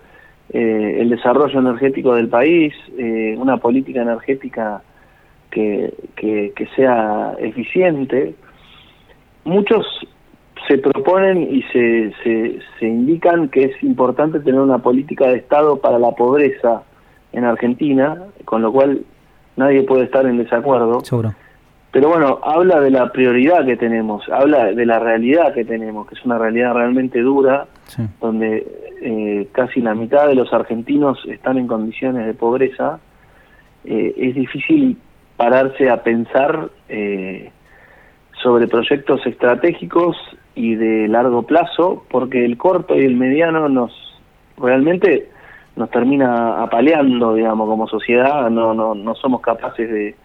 eh, 0.53 0.97
el 1.01 1.10
desarrollo 1.10 1.60
energético 1.60 2.14
del 2.14 2.30
país, 2.30 2.74
eh, 2.97 3.36
una 3.38 3.58
política 3.58 4.03
energética 4.03 4.84
que, 5.49 5.93
que, 6.16 6.68
sea 6.76 7.34
eficiente. 7.39 8.36
Muchos 9.43 9.86
se 10.68 10.78
proponen 10.78 11.41
y 11.53 11.62
se, 11.64 12.14
se, 12.24 12.60
se, 12.80 12.88
indican 12.88 13.49
que 13.49 13.66
es 13.66 13.84
importante 13.84 14.39
tener 14.39 14.60
una 14.60 14.80
política 14.80 15.28
de 15.28 15.38
Estado 15.38 15.78
para 15.80 15.99
la 15.99 16.12
pobreza 16.12 16.84
en 17.34 17.43
Argentina, 17.43 18.24
con 18.45 18.62
lo 18.62 18.72
cual 18.72 19.01
nadie 19.58 19.84
puede 19.84 20.06
estar 20.06 20.26
en 20.26 20.38
desacuerdo. 20.38 21.01
Pero 21.91 22.10
bueno, 22.10 22.39
habla 22.43 22.82
de 22.82 22.91
la 22.91 23.12
prioridad 23.12 23.66
que 23.66 23.78
tenemos, 23.78 24.28
habla 24.30 24.66
de 24.66 24.86
la 24.86 24.99
realidad 24.99 25.53
que 25.53 25.64
tenemos, 25.64 26.08
que 26.08 26.16
es 26.16 26.26
una 26.26 26.38
realidad 26.38 26.74
realmente 26.74 27.22
dura, 27.22 27.68
donde 28.20 28.68
eh, 29.01 29.47
casi 29.53 29.80
la 29.80 29.95
mitad 29.95 30.28
de 30.28 30.36
los 30.36 30.51
argentinos 30.51 31.20
están 31.26 31.58
en 31.58 31.68
condiciones 31.68 32.26
de 32.26 32.34
pobreza, 32.34 32.99
eh, 33.86 34.14
es 34.18 34.36
difícil 34.36 34.97
pararse 35.38 35.89
a 35.89 36.03
pensar 36.03 36.70
eh, 36.89 37.51
sobre 38.41 38.68
proyectos 38.68 39.26
estratégicos 39.26 40.18
y 40.56 40.76
de 40.76 41.08
largo 41.08 41.43
plazo, 41.43 42.06
porque 42.10 42.45
el 42.45 42.58
corto 42.58 42.95
y 42.95 43.06
el 43.06 43.16
mediano 43.16 43.70
nos 43.70 43.91
realmente 44.58 45.30
nos 45.76 45.89
termina 45.91 46.64
apaleando, 46.64 47.34
digamos, 47.34 47.68
como 47.68 47.88
sociedad, 47.88 48.49
no, 48.49 48.74
no, 48.74 48.95
no 48.95 49.16
somos 49.16 49.41
capaces 49.41 49.89
de 49.91 50.16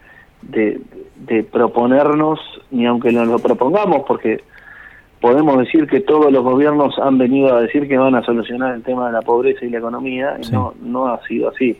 de, 0.43 0.81
de 1.17 1.43
proponernos, 1.45 2.41
ni 2.71 2.87
aunque 2.87 3.13
nos 3.13 3.29
lo 3.29 3.39
propongamos, 3.39 4.05
porque 4.07 4.43
podemos 5.21 5.59
decir 5.59 5.87
que 5.87 6.01
todos 6.01 6.33
los 6.33 6.43
gobiernos 6.43 6.99
han 6.99 7.19
venido 7.19 7.55
a 7.55 7.63
decir 7.63 7.87
que 7.89 7.99
van 7.99 8.15
a 8.15 8.25
solucionar 8.25 8.75
el 8.75 8.83
tema 8.83 9.07
de 9.07 9.13
la 9.13 9.23
pobreza 9.23 9.65
y 9.65 9.71
la 9.71 9.79
economía, 9.79 10.37
y 10.43 10.51
no, 10.51 10.75
no 10.81 11.09
ha 11.09 11.23
sido 11.27 11.51
así. 11.51 11.79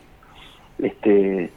Este, 0.79 1.51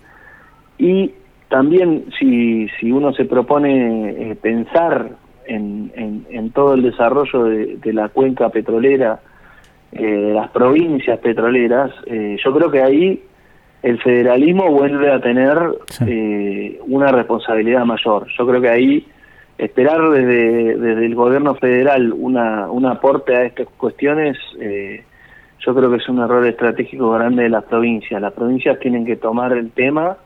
y 0.78 1.12
también 1.48 2.06
si, 2.18 2.68
si 2.80 2.90
uno 2.90 3.12
se 3.12 3.24
propone 3.24 4.30
eh, 4.30 4.36
pensar 4.36 5.10
en, 5.46 6.24
en, 6.28 6.50
todo 6.50 6.74
el 6.74 6.82
desarrollo 6.82 7.44
de, 7.44 7.76
de 7.76 7.92
la 7.92 8.08
cuenca 8.08 8.48
petrolera, 8.48 9.20
eh, 9.92 10.32
las 10.34 10.50
provincias 10.50 11.18
petroleras, 11.20 11.90
eh, 12.06 12.36
yo 12.44 12.54
creo 12.54 12.70
que 12.70 12.82
ahí 12.82 13.22
el 13.84 14.00
federalismo 14.00 14.70
vuelve 14.70 15.12
a 15.12 15.20
tener 15.20 15.58
eh, 16.06 16.80
una 16.86 17.12
responsabilidad 17.12 17.84
mayor. 17.84 18.26
Yo 18.36 18.46
creo 18.46 18.60
que 18.60 18.70
ahí 18.70 19.06
esperar 19.58 20.08
desde, 20.08 20.76
desde 20.78 21.04
el 21.04 21.14
gobierno 21.14 21.54
federal 21.56 22.12
una, 22.14 22.70
un 22.70 22.86
aporte 22.86 23.36
a 23.36 23.44
estas 23.44 23.68
cuestiones, 23.76 24.38
eh, 24.58 25.04
yo 25.58 25.74
creo 25.74 25.90
que 25.90 25.98
es 25.98 26.08
un 26.08 26.18
error 26.18 26.46
estratégico 26.46 27.10
grande 27.10 27.42
de 27.42 27.50
las 27.50 27.64
provincias. 27.64 28.22
Las 28.22 28.32
provincias 28.32 28.78
tienen 28.80 29.04
que 29.04 29.16
tomar 29.16 29.52
el 29.52 29.70
tema 29.70 30.16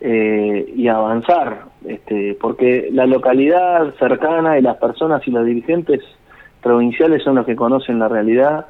eh, 0.00 0.72
y 0.74 0.88
avanzar, 0.88 1.64
este, 1.86 2.36
porque 2.40 2.88
la 2.92 3.06
localidad 3.06 3.94
cercana 3.98 4.58
y 4.58 4.62
las 4.62 4.76
personas 4.76 5.26
y 5.26 5.30
los 5.30 5.44
dirigentes 5.44 6.00
provinciales 6.62 7.22
son 7.22 7.36
los 7.36 7.46
que 7.46 7.56
conocen 7.56 7.98
la 7.98 8.08
realidad 8.08 8.66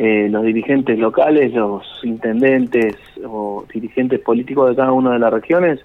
eh, 0.00 0.28
los 0.30 0.44
dirigentes 0.44 0.96
locales, 0.96 1.52
los 1.52 1.82
intendentes 2.04 2.94
o 3.26 3.64
dirigentes 3.74 4.20
políticos 4.20 4.70
de 4.70 4.76
cada 4.76 4.92
una 4.92 5.10
de 5.10 5.18
las 5.18 5.32
regiones 5.32 5.80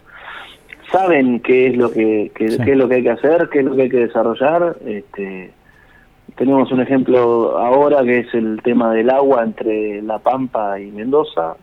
saben 0.91 1.39
qué 1.39 1.69
es 1.69 1.77
lo 1.77 1.91
que, 1.91 2.31
qué 2.35 2.45
es 2.45 2.77
lo 2.77 2.87
que 2.87 2.95
hay 2.95 3.03
que 3.03 3.09
hacer, 3.09 3.49
qué 3.51 3.59
es 3.59 3.65
lo 3.65 3.75
que 3.75 3.81
hay 3.81 3.89
que 3.89 4.05
desarrollar. 4.05 4.75
Este, 4.85 5.51
tenemos 6.35 6.71
un 6.71 6.81
ejemplo 6.81 7.57
ahora 7.57 8.03
que 8.03 8.19
es 8.19 8.33
el 8.35 8.61
tema 8.61 8.93
del 8.93 9.09
agua 9.09 9.43
entre 9.43 10.03
La 10.03 10.19
Pampa 10.19 10.79
y 10.79 10.91
Mendoza, 10.91 11.55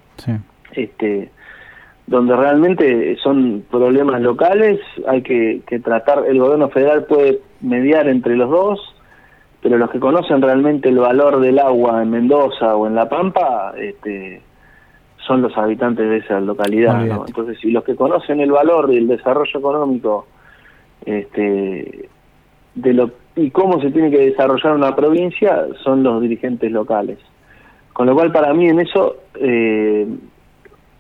este, 0.73 1.31
donde 2.11 2.35
realmente 2.35 3.17
son 3.23 3.65
problemas 3.71 4.21
locales, 4.21 4.81
hay 5.07 5.23
que, 5.23 5.63
que 5.65 5.79
tratar, 5.79 6.25
el 6.27 6.41
gobierno 6.41 6.69
federal 6.69 7.05
puede 7.05 7.39
mediar 7.61 8.09
entre 8.09 8.35
los 8.35 8.51
dos, 8.51 8.81
pero 9.63 9.79
los 9.79 9.91
que 9.91 10.01
conocen 10.01 10.43
realmente 10.43 10.89
el 10.89 10.99
valor 10.99 11.39
del 11.39 11.61
agua 11.61 12.03
en 12.03 12.11
Mendoza 12.11 12.75
o 12.75 12.89
en 12.89 12.97
La 12.97 13.09
Pampa 13.09 13.75
este, 13.79 14.43
son 15.25 15.41
los 15.41 15.57
habitantes 15.57 16.11
de 16.11 16.17
esa 16.17 16.41
localidad. 16.41 17.01
Entonces, 17.29 17.59
si 17.61 17.71
los 17.71 17.85
que 17.85 17.95
conocen 17.95 18.41
el 18.41 18.51
valor 18.51 18.89
del 18.89 19.07
desarrollo 19.07 19.61
económico 19.61 20.27
este, 21.07 22.09
de 22.75 22.93
lo, 22.93 23.13
y 23.37 23.53
cómo 23.53 23.81
se 23.81 23.93
tiene 23.93 24.11
que 24.11 24.19
desarrollar 24.19 24.75
una 24.75 24.97
provincia 24.97 25.65
son 25.85 26.03
los 26.03 26.21
dirigentes 26.21 26.73
locales. 26.73 27.19
Con 27.93 28.09
lo 28.09 28.15
cual, 28.15 28.33
para 28.33 28.53
mí, 28.53 28.67
en 28.67 28.81
eso, 28.81 29.15
eh, 29.37 30.09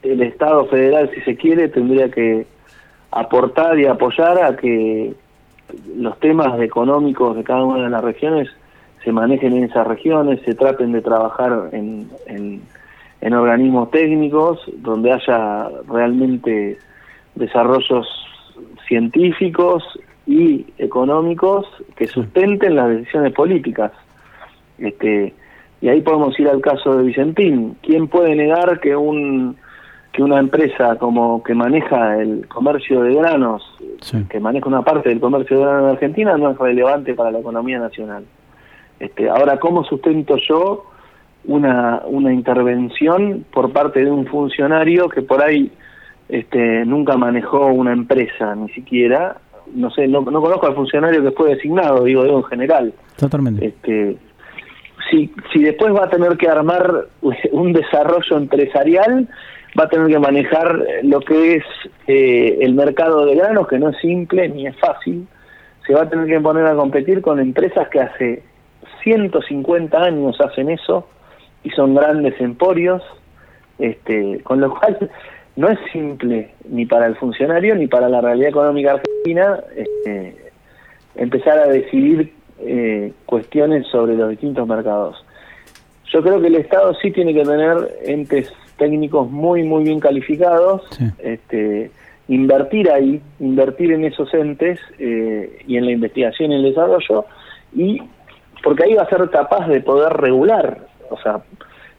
el 0.03 0.23
Estado 0.23 0.67
federal, 0.67 1.11
si 1.15 1.21
se 1.23 1.37
quiere, 1.37 1.69
tendría 1.69 2.11
que 2.11 2.47
aportar 3.11 3.79
y 3.79 3.87
apoyar 3.87 4.43
a 4.43 4.57
que 4.57 5.15
los 5.97 6.19
temas 6.21 6.61
económicos 6.61 7.37
de 7.37 7.45
cada 7.45 7.65
una 7.65 7.85
de 7.85 7.91
las 7.91 8.03
regiones 8.03 8.49
se 9.05 9.13
manejen 9.13 9.57
en 9.57 9.65
esas 9.65 9.87
regiones, 9.87 10.41
se 10.45 10.55
traten 10.55 10.93
de 10.93 11.01
trabajar 11.01 11.71
en, 11.73 12.09
en, 12.27 13.35
organismos 13.35 13.91
técnicos 13.91 14.61
donde 14.79 15.13
haya 15.13 15.69
realmente 15.89 16.79
desarrollos 17.35 18.07
científicos 18.89 19.85
y 20.27 20.67
económicos 20.79 21.67
que 21.97 22.07
sustenten 22.07 22.77
las 22.77 22.89
decisiones 22.89 23.33
políticas. 23.33 23.93
Este, 24.79 25.33
y 25.81 25.89
ahí 25.89 26.01
podemos 26.01 26.39
ir 26.39 26.49
al 26.49 26.61
caso 26.61 26.97
de 26.97 27.05
Vicentín. 27.05 27.77
¿Quién 27.83 28.09
puede 28.09 28.35
negar 28.35 28.81
que 28.81 28.97
un 28.97 29.57
que 30.13 30.23
una 30.23 30.39
empresa 30.39 30.97
como 30.97 31.43
que 31.43 31.55
maneja 31.55 32.21
el 32.21 32.49
comercio 32.49 33.03
de 33.03 33.15
granos, 33.15 33.63
que 34.29 34.41
maneja 34.41 34.69
una 34.69 34.83
parte 34.83 35.09
del 35.09 35.21
comercio 35.21 35.59
de 35.59 35.65
granos 35.65 35.85
en 35.85 35.91
Argentina, 35.91 36.37
no 36.37 36.51
es 36.51 36.59
relevante 36.59 37.15
para 37.15 37.31
la 37.31 37.39
economía 37.39 37.79
nacional. 37.79 38.25
Este, 38.99 39.29
ahora, 39.29 39.59
¿cómo 39.59 39.85
sustento 39.85 40.37
yo 40.49 40.87
una, 41.45 42.03
una 42.07 42.33
intervención 42.33 43.47
por 43.53 43.73
parte 43.73 44.05
de 44.05 44.11
un 44.11 44.27
funcionario 44.27 45.09
que 45.09 45.23
por 45.23 45.43
ahí 45.43 45.71
este, 46.29 46.85
nunca 46.85 47.17
manejó 47.17 47.67
una 47.67 47.93
empresa, 47.93 48.55
ni 48.57 48.69
siquiera? 48.71 49.37
No 49.73 49.91
sé, 49.91 50.09
no, 50.09 50.23
no 50.23 50.41
conozco 50.41 50.67
al 50.67 50.75
funcionario 50.75 51.23
que 51.23 51.31
fue 51.31 51.51
designado, 51.51 52.03
digo, 52.05 52.25
digo 52.25 52.39
en 52.39 52.45
general. 52.45 52.95
Totalmente. 53.17 53.65
Este, 53.65 54.17
si, 55.09 55.33
si 55.53 55.63
después 55.63 55.95
va 55.95 56.05
a 56.05 56.11
tener 56.11 56.37
que 56.37 56.49
armar 56.49 57.07
un 57.53 57.73
desarrollo 57.73 58.37
empresarial, 58.37 59.29
va 59.79 59.85
a 59.85 59.89
tener 59.89 60.09
que 60.09 60.19
manejar 60.19 60.85
lo 61.03 61.21
que 61.21 61.57
es 61.57 61.65
eh, 62.07 62.59
el 62.61 62.75
mercado 62.75 63.27
de 63.27 63.37
granos, 63.37 63.69
que 63.69 63.79
no 63.79 63.91
es 63.91 63.97
simple 63.99 64.49
ni 64.49 64.67
es 64.67 64.77
fácil. 64.79 65.27
Se 65.87 65.95
va 65.95 66.03
a 66.03 66.09
tener 66.09 66.27
que 66.27 66.41
poner 66.41 66.67
a 66.67 66.75
competir 66.75 67.21
con 67.21 67.41
empresas 67.41 67.89
que 67.89 68.01
hace 68.01 68.43
150 69.03 69.97
años 69.97 70.41
hacen 70.41 70.71
eso 70.71 71.07
y 71.63 71.71
son 71.71 71.95
grandes 71.95 72.41
emporios, 72.41 73.03
este, 73.79 74.41
con 74.43 74.61
lo 74.61 74.75
cual 74.79 75.11
no 75.57 75.69
es 75.69 75.79
simple 75.93 76.55
ni 76.69 76.87
para 76.87 77.07
el 77.07 77.17
funcionario 77.17 77.75
ni 77.75 77.87
para 77.87 78.09
la 78.09 78.21
realidad 78.21 78.51
económica 78.51 78.93
argentina 78.93 79.61
este, 79.77 80.37
empezar 81.17 81.59
a 81.59 81.67
decidir 81.67 82.33
eh, 82.61 83.13
cuestiones 83.27 83.87
sobre 83.87 84.17
los 84.17 84.31
distintos 84.31 84.67
mercados. 84.67 85.25
Yo 86.13 86.23
creo 86.23 86.41
que 86.41 86.49
el 86.49 86.57
Estado 86.57 86.93
sí 86.95 87.11
tiene 87.11 87.33
que 87.33 87.45
tener 87.45 87.77
entes 88.05 88.53
técnicos 88.81 89.31
muy, 89.31 89.63
muy 89.63 89.85
bien 89.85 90.01
calificados, 90.01 90.83
este, 91.21 91.93
invertir 92.29 92.91
ahí, 92.91 93.21
invertir 93.39 93.93
en 93.93 94.05
esos 94.05 94.33
entes 94.35 94.81
eh, 94.99 95.63
y 95.69 95.77
en 95.77 95.85
la 95.85 95.93
investigación 95.93 96.51
y 96.51 96.57
el 96.57 96.63
desarrollo, 96.63 97.27
y 97.77 98.03
porque 98.65 98.85
ahí 98.85 98.95
va 98.95 99.03
a 99.03 99.09
ser 99.09 99.29
capaz 99.31 99.69
de 99.69 99.81
poder 99.81 100.15
regular, 100.15 100.79
o 101.11 101.19
sea, 101.19 101.41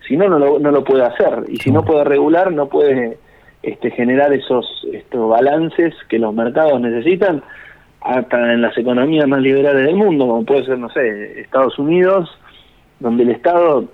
si 0.07 0.17
no, 0.17 0.27
no 0.27 0.39
lo, 0.39 0.59
no 0.59 0.71
lo 0.71 0.83
puede 0.83 1.05
hacer, 1.05 1.45
y 1.47 1.57
si 1.57 1.71
no 1.71 1.85
puede 1.85 2.03
regular, 2.03 2.51
no 2.51 2.67
puede 2.67 3.19
este, 3.61 3.91
generar 3.91 4.33
esos 4.33 4.65
estos 4.91 5.29
balances 5.29 5.93
que 6.09 6.17
los 6.17 6.33
mercados 6.33 6.81
necesitan, 6.81 7.43
hasta 8.01 8.53
en 8.53 8.63
las 8.63 8.75
economías 8.77 9.27
más 9.27 9.41
liberales 9.41 9.85
del 9.85 9.95
mundo, 9.95 10.25
como 10.25 10.43
puede 10.43 10.65
ser, 10.65 10.79
no 10.79 10.89
sé, 10.89 11.41
Estados 11.41 11.77
Unidos, 11.77 12.29
donde 12.99 13.23
el 13.23 13.29
Estado 13.29 13.85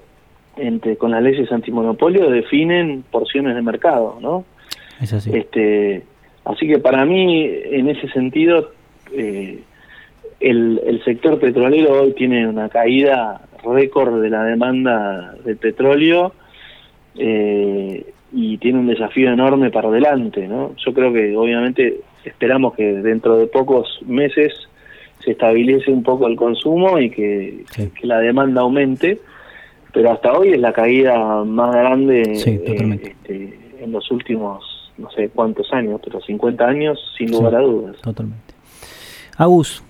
entre, 0.58 0.98
con 0.98 1.12
las 1.12 1.22
leyes 1.24 1.52
antimonopolio 1.52 2.30
definen 2.30 3.04
porciones 3.12 3.56
de 3.56 3.62
mercado, 3.62 4.18
¿no? 4.22 4.46
Es 5.02 5.14
así. 5.14 5.32
Este, 5.34 6.04
así 6.46 6.68
que 6.68 6.80
para 6.80 7.06
mí, 7.06 7.46
en 7.66 7.90
ese 7.90 8.08
sentido, 8.10 8.72
eh, 9.14 9.60
el, 10.40 10.82
el 10.86 11.04
sector 11.04 11.40
petrolero 11.40 12.02
hoy 12.04 12.14
tiene 12.14 12.48
una 12.48 12.70
caída 12.70 13.42
récord 13.64 14.22
de 14.22 14.30
la 14.30 14.44
demanda 14.44 15.34
de 15.44 15.56
petróleo 15.56 16.34
eh, 17.18 18.06
y 18.32 18.58
tiene 18.58 18.80
un 18.80 18.88
desafío 18.88 19.32
enorme 19.32 19.72
para 19.72 19.88
adelante, 19.90 20.48
¿no? 20.48 20.74
Yo 20.86 20.94
creo 20.94 21.12
que 21.14 21.36
obviamente 21.36 22.02
esperamos 22.26 22.76
que 22.76 22.84
dentro 23.02 23.38
de 23.38 23.48
pocos 23.48 24.00
meses 24.06 24.54
se 25.20 25.32
estabilice 25.32 25.92
un 25.92 26.04
poco 26.04 26.28
el 26.28 26.36
consumo 26.36 27.00
y 27.00 27.10
que, 27.10 27.64
Sí. 27.72 27.90
que 28.00 28.06
la 28.08 28.20
demanda 28.20 28.62
aumente, 28.62 29.20
pero 29.98 30.12
hasta 30.12 30.32
hoy 30.32 30.50
es 30.54 30.60
la 30.60 30.74
caída 30.74 31.44
más 31.44 31.72
grande 31.76 32.36
Sí, 32.36 32.52
eh, 32.52 33.00
este, 33.02 33.60
en 33.84 33.92
los 33.92 34.12
últimos 34.12 34.64
no 35.00 35.10
sé 35.10 35.30
cuántos 35.30 35.74
años, 35.74 36.00
pero 36.04 36.22
50 36.22 36.64
años 36.68 37.00
sin 37.18 37.30
Sí. 37.30 37.34
lugar 37.34 37.56
a 37.56 37.62
dudas. 37.62 37.96
Totalmente. 38.04 38.54
Agus, 39.38 39.82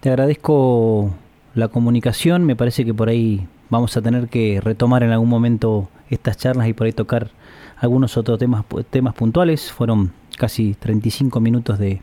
te 0.00 0.08
agradezco 0.08 1.10
la 1.54 1.68
comunicación. 1.68 2.42
Me 2.44 2.56
parece 2.56 2.84
que 2.84 2.92
por 2.92 3.08
ahí 3.08 3.46
vamos 3.70 3.96
a 3.96 4.02
tener 4.02 4.26
que 4.26 4.60
retomar 4.60 5.04
en 5.04 5.10
algún 5.12 5.28
momento 5.28 5.88
estas 6.10 6.36
charlas 6.38 6.66
y 6.66 6.72
por 6.72 6.86
ahí 6.88 6.92
tocar 6.92 7.28
algunos 7.78 8.16
otros 8.16 8.38
temas, 8.40 8.64
temas 8.90 9.14
puntuales. 9.14 9.70
Fueron 9.70 10.10
casi 10.36 10.74
35 10.74 11.38
minutos 11.38 11.78
de, 11.78 12.02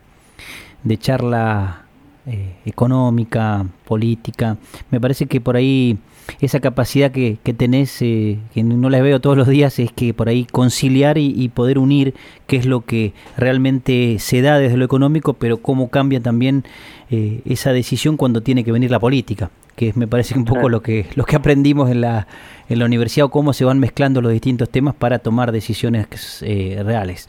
de 0.84 0.98
charla 0.98 1.84
eh, 2.26 2.56
económica, 2.66 3.66
política. 3.86 4.56
Me 4.92 5.00
parece 5.02 5.26
que 5.26 5.42
por 5.42 5.58
ahí 5.58 5.98
esa 6.40 6.60
capacidad 6.60 7.12
que, 7.12 7.38
que 7.44 7.54
tenés, 7.54 8.02
eh, 8.02 8.40
que 8.54 8.64
no 8.64 8.90
la 8.90 9.02
veo 9.02 9.20
todos 9.22 9.38
los 9.38 9.48
días, 9.48 9.80
es 9.80 9.92
que 9.92 10.14
por 10.14 10.30
ahí 10.30 10.46
conciliar 10.46 11.18
y, 11.18 11.34
y 11.36 11.50
poder 11.50 11.78
unir 11.78 12.14
qué 12.48 12.58
es 12.58 12.66
lo 12.66 12.82
que 12.82 13.14
realmente 13.38 14.18
se 14.20 14.42
da 14.42 14.60
desde 14.60 14.78
lo 14.78 14.86
económico, 14.86 15.34
pero 15.34 15.58
cómo 15.58 15.90
cambia 15.90 16.20
también 16.22 16.64
eh, 17.10 17.42
esa 17.46 17.74
decisión 17.74 18.18
cuando 18.18 18.42
tiene 18.42 18.64
que 18.64 18.72
venir 18.72 18.90
la 18.90 19.00
política, 19.00 19.52
que 19.76 19.90
es, 19.90 19.96
me 19.96 20.08
parece 20.08 20.38
un 20.38 20.46
poco 20.46 20.70
lo 20.70 20.82
que, 20.82 21.06
lo 21.16 21.26
que 21.26 21.36
aprendimos 21.36 21.90
en 21.92 22.02
la, 22.02 22.28
en 22.70 22.80
la 22.80 22.86
universidad 22.86 23.26
o 23.26 23.30
cómo 23.30 23.54
se 23.54 23.66
van 23.66 23.80
mezclando 23.80 24.22
los 24.22 24.32
distintos 24.32 24.70
temas 24.70 24.96
para 24.96 25.20
tomar 25.20 25.52
decisiones 25.52 26.08
eh, 26.42 26.82
reales. 26.84 27.28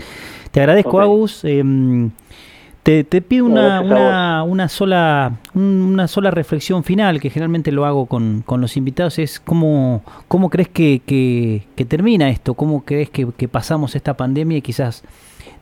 Te 0.50 0.60
agradezco. 0.60 1.00
Agus. 1.00 1.44
Te, 2.84 3.02
te 3.02 3.20
pido 3.22 3.46
una, 3.46 3.80
una, 3.80 4.42
una 4.44 4.68
sola 4.68 5.32
un- 5.54 5.82
una 5.94 6.06
sola 6.06 6.30
reflexión 6.30 6.84
final, 6.84 7.18
que 7.20 7.30
generalmente 7.30 7.72
lo 7.72 7.84
hago 7.86 8.06
con, 8.06 8.42
con 8.46 8.60
los 8.60 8.76
invitados, 8.76 9.18
es 9.18 9.40
cómo, 9.40 10.02
cómo 10.28 10.50
crees 10.50 10.68
que, 10.68 11.00
que- 11.04 11.62
que 11.74 11.84
termina 11.84 12.28
esto, 12.28 12.54
cómo 12.54 12.84
crees 12.84 13.10
que, 13.10 13.26
que 13.36 13.48
pasamos 13.48 13.96
esta 13.96 14.14
pandemia 14.16 14.58
y 14.58 14.62
quizás 14.62 15.02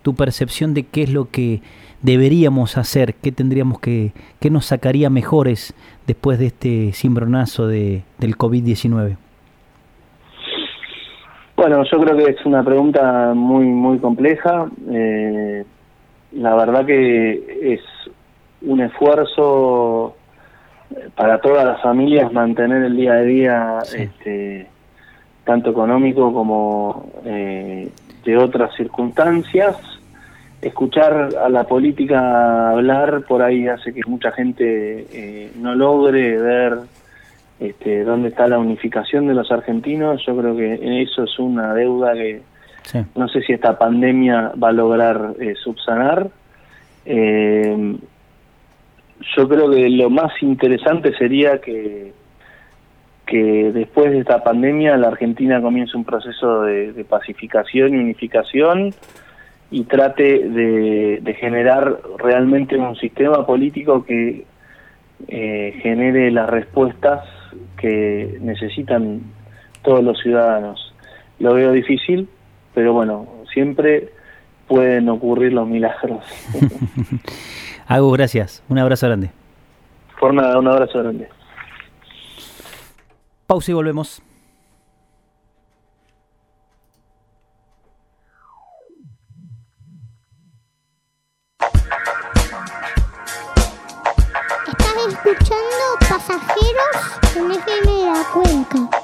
tu 0.03 0.15
percepción 0.15 0.75
de 0.75 0.83
qué 0.83 1.03
es 1.05 1.11
lo 1.13 1.31
que 1.31 1.63
deberíamos 2.03 2.77
hacer, 2.77 3.15
qué 3.15 3.31
tendríamos 3.31 3.79
que, 3.79 4.13
qué 4.41 4.51
nos 4.51 4.67
sacaría 4.67 5.09
mejores 5.09 5.75
después 6.09 6.41
de 6.41 6.47
este 6.47 6.93
cimbronazo 6.93 7.69
de, 7.69 8.03
del 8.19 8.37
COVID-19. 8.37 9.17
Bueno, 11.57 11.85
yo 11.85 12.01
creo 12.01 12.17
que 12.17 12.33
es 12.33 12.45
una 12.45 12.65
pregunta 12.65 13.33
muy 13.35 13.67
muy 13.67 13.99
compleja. 13.99 14.67
Eh, 14.91 15.65
la 16.35 16.55
verdad 16.55 16.85
que 16.87 17.75
es 17.75 17.81
un 18.63 18.81
esfuerzo 18.81 20.17
para 21.15 21.41
todas 21.41 21.65
las 21.65 21.81
familias 21.83 22.33
mantener 22.33 22.83
el 22.85 22.97
día 22.97 23.13
a 23.15 23.23
día, 23.23 23.79
Sí. 23.85 24.03
este, 24.03 24.67
tanto 25.45 25.71
económico 25.71 26.33
como 26.33 27.11
eh, 27.25 27.89
de 28.25 28.37
otras 28.37 28.75
circunstancias. 28.77 29.77
Escuchar 30.61 31.31
a 31.43 31.49
la 31.49 31.65
política 31.65 32.71
hablar 32.71 33.25
por 33.27 33.43
ahí 33.43 33.67
hace 33.67 33.93
que 33.93 34.03
mucha 34.07 34.31
gente 34.31 35.07
eh, 35.13 35.51
no 35.57 35.75
logre 35.75 36.39
ver 36.39 36.79
este, 37.59 38.05
dónde 38.05 38.29
está 38.29 38.47
la 38.47 38.59
unificación 38.61 39.27
de 39.27 39.35
los 39.35 39.51
argentinos. 39.51 40.25
Yo 40.25 40.37
creo 40.37 40.57
que 40.57 41.03
eso 41.03 41.25
es 41.25 41.39
una 41.41 41.75
deuda 41.75 42.13
que 42.13 42.43
No 43.15 43.29
sé 43.29 43.43
si 43.43 43.53
esta 43.53 43.79
pandemia 43.79 44.53
va 44.63 44.69
a 44.69 44.73
lograr 44.73 45.35
eh, 45.41 45.55
subsanar. 45.63 46.29
Eh, 47.05 47.97
yo 49.37 49.49
creo 49.49 49.71
que 49.71 49.89
lo 49.89 50.11
más 50.11 50.33
interesante 50.43 51.17
sería 51.17 51.61
que, 51.61 52.13
que 53.27 53.73
después 53.73 54.11
de 54.11 54.19
esta 54.19 54.43
pandemia 54.43 54.97
la 54.97 55.09
Argentina 55.09 55.61
comience 55.63 55.97
un 55.97 56.05
proceso 56.05 56.63
de, 56.63 56.93
de 56.93 57.05
pacificación 57.05 57.95
y 57.95 57.99
unificación 57.99 58.93
y 59.71 59.85
trate 59.85 60.49
de, 60.49 61.21
de 61.23 61.35
generar 61.35 61.99
realmente 62.19 62.77
un 62.77 62.95
sistema 62.97 63.47
político 63.47 64.05
que 64.05 64.45
eh, 65.29 65.79
genere 65.83 66.31
las 66.31 66.51
respuestas 66.51 67.25
que 67.79 68.39
necesitan 68.41 69.23
todos 69.83 70.03
los 70.05 70.21
ciudadanos. 70.21 70.95
Lo 71.39 71.55
veo 71.55 71.73
difícil, 71.73 72.29
pero 72.75 72.93
bueno, 72.93 73.27
siempre 73.53 74.13
pueden 74.67 75.09
ocurrir 75.09 75.53
los 75.53 75.67
milagros. 75.67 76.25
Agus, 77.87 78.17
gracias. 78.17 78.63
Un 78.69 78.79
abrazo 78.79 79.07
grande. 79.07 79.31
Por 80.19 80.33
nada, 80.33 80.59
un 80.59 80.69
abrazo 80.69 80.99
grande. 80.99 81.29
Pausa 83.47 83.71
y 83.71 83.75
volvemos. 83.75 84.23
Estás 94.69 94.97
escuchando 95.09 95.85
Pasajeros 96.09 97.37
en 97.37 97.51
FM 97.51 97.93
de 97.93 98.07
la 98.07 98.25
Cuenca. 98.33 99.02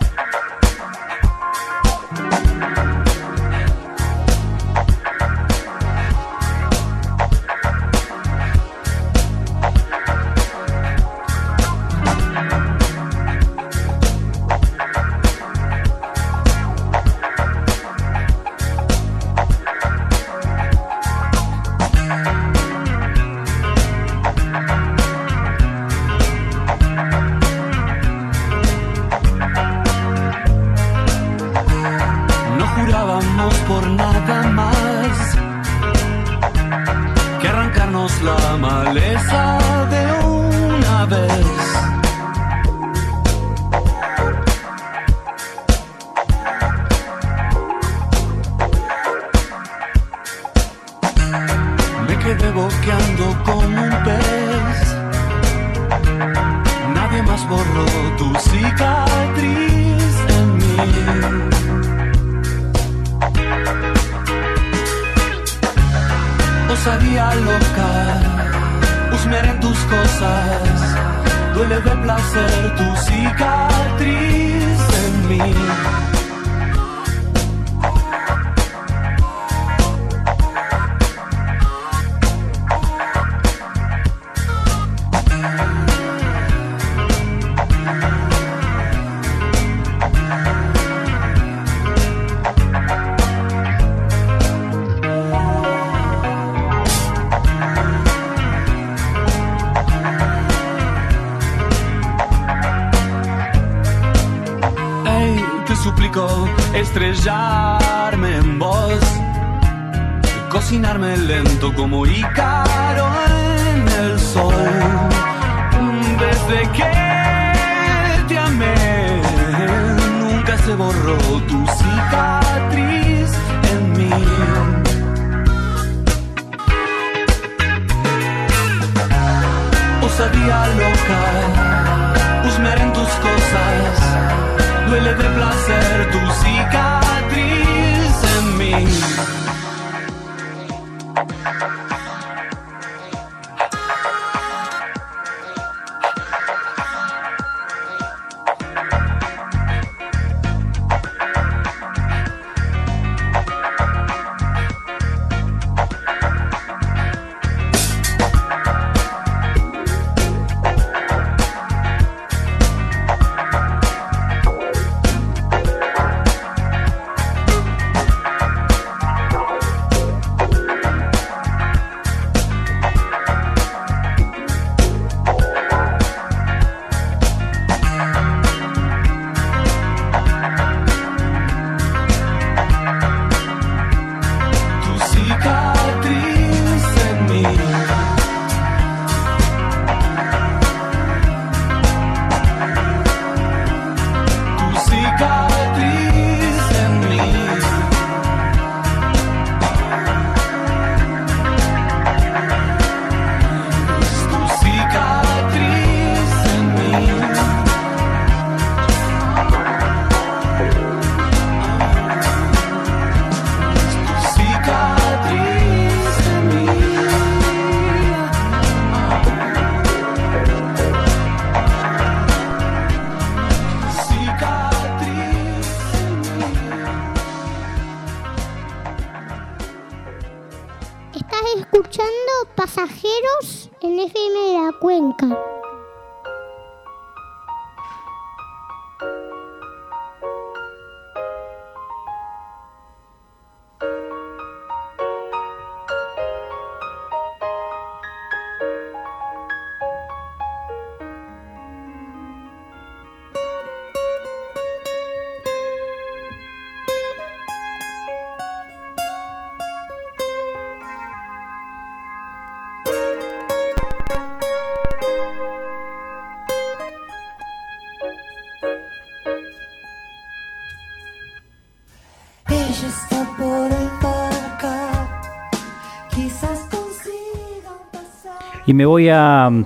Y 278.68 278.74
me 278.74 278.84
voy 278.84 279.08
a 279.08 279.48
mm, 279.50 279.64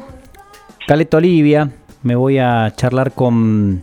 Caleta 0.86 1.16
Olivia, 1.16 1.70
me 2.04 2.14
voy 2.14 2.38
a 2.38 2.72
charlar 2.76 3.12
con 3.12 3.82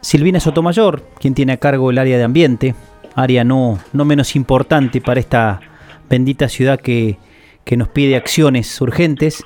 Silvina 0.00 0.38
Sotomayor, 0.38 1.02
quien 1.18 1.34
tiene 1.34 1.54
a 1.54 1.56
cargo 1.56 1.90
el 1.90 1.98
área 1.98 2.16
de 2.16 2.22
ambiente, 2.22 2.74
área 3.16 3.42
no, 3.42 3.80
no 3.92 4.04
menos 4.04 4.36
importante 4.36 5.00
para 5.00 5.18
esta 5.18 5.60
bendita 6.08 6.48
ciudad 6.48 6.78
que, 6.80 7.18
que 7.64 7.76
nos 7.76 7.88
pide 7.88 8.14
acciones 8.14 8.80
urgentes. 8.80 9.42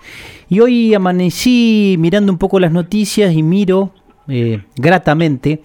Y 0.50 0.60
hoy 0.60 0.92
amanecí 0.92 1.96
mirando 1.98 2.30
un 2.30 2.36
poco 2.38 2.60
las 2.60 2.70
noticias 2.70 3.32
y 3.32 3.42
miro 3.42 3.94
eh, 4.28 4.62
gratamente 4.76 5.62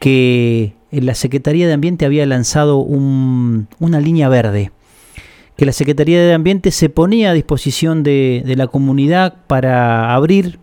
que 0.00 0.72
la 0.90 1.14
Secretaría 1.14 1.66
de 1.66 1.74
Ambiente 1.74 2.06
había 2.06 2.24
lanzado 2.24 2.78
un- 2.78 3.68
una 3.80 4.00
línea 4.00 4.28
verde 4.30 4.70
que 5.56 5.66
la 5.66 5.72
Secretaría 5.72 6.22
de 6.22 6.32
Ambiente 6.32 6.70
se 6.70 6.88
ponía 6.88 7.30
a 7.30 7.34
disposición 7.34 8.02
de, 8.02 8.42
de 8.44 8.56
la 8.56 8.66
comunidad 8.66 9.34
para 9.46 10.14
abrir 10.14 10.58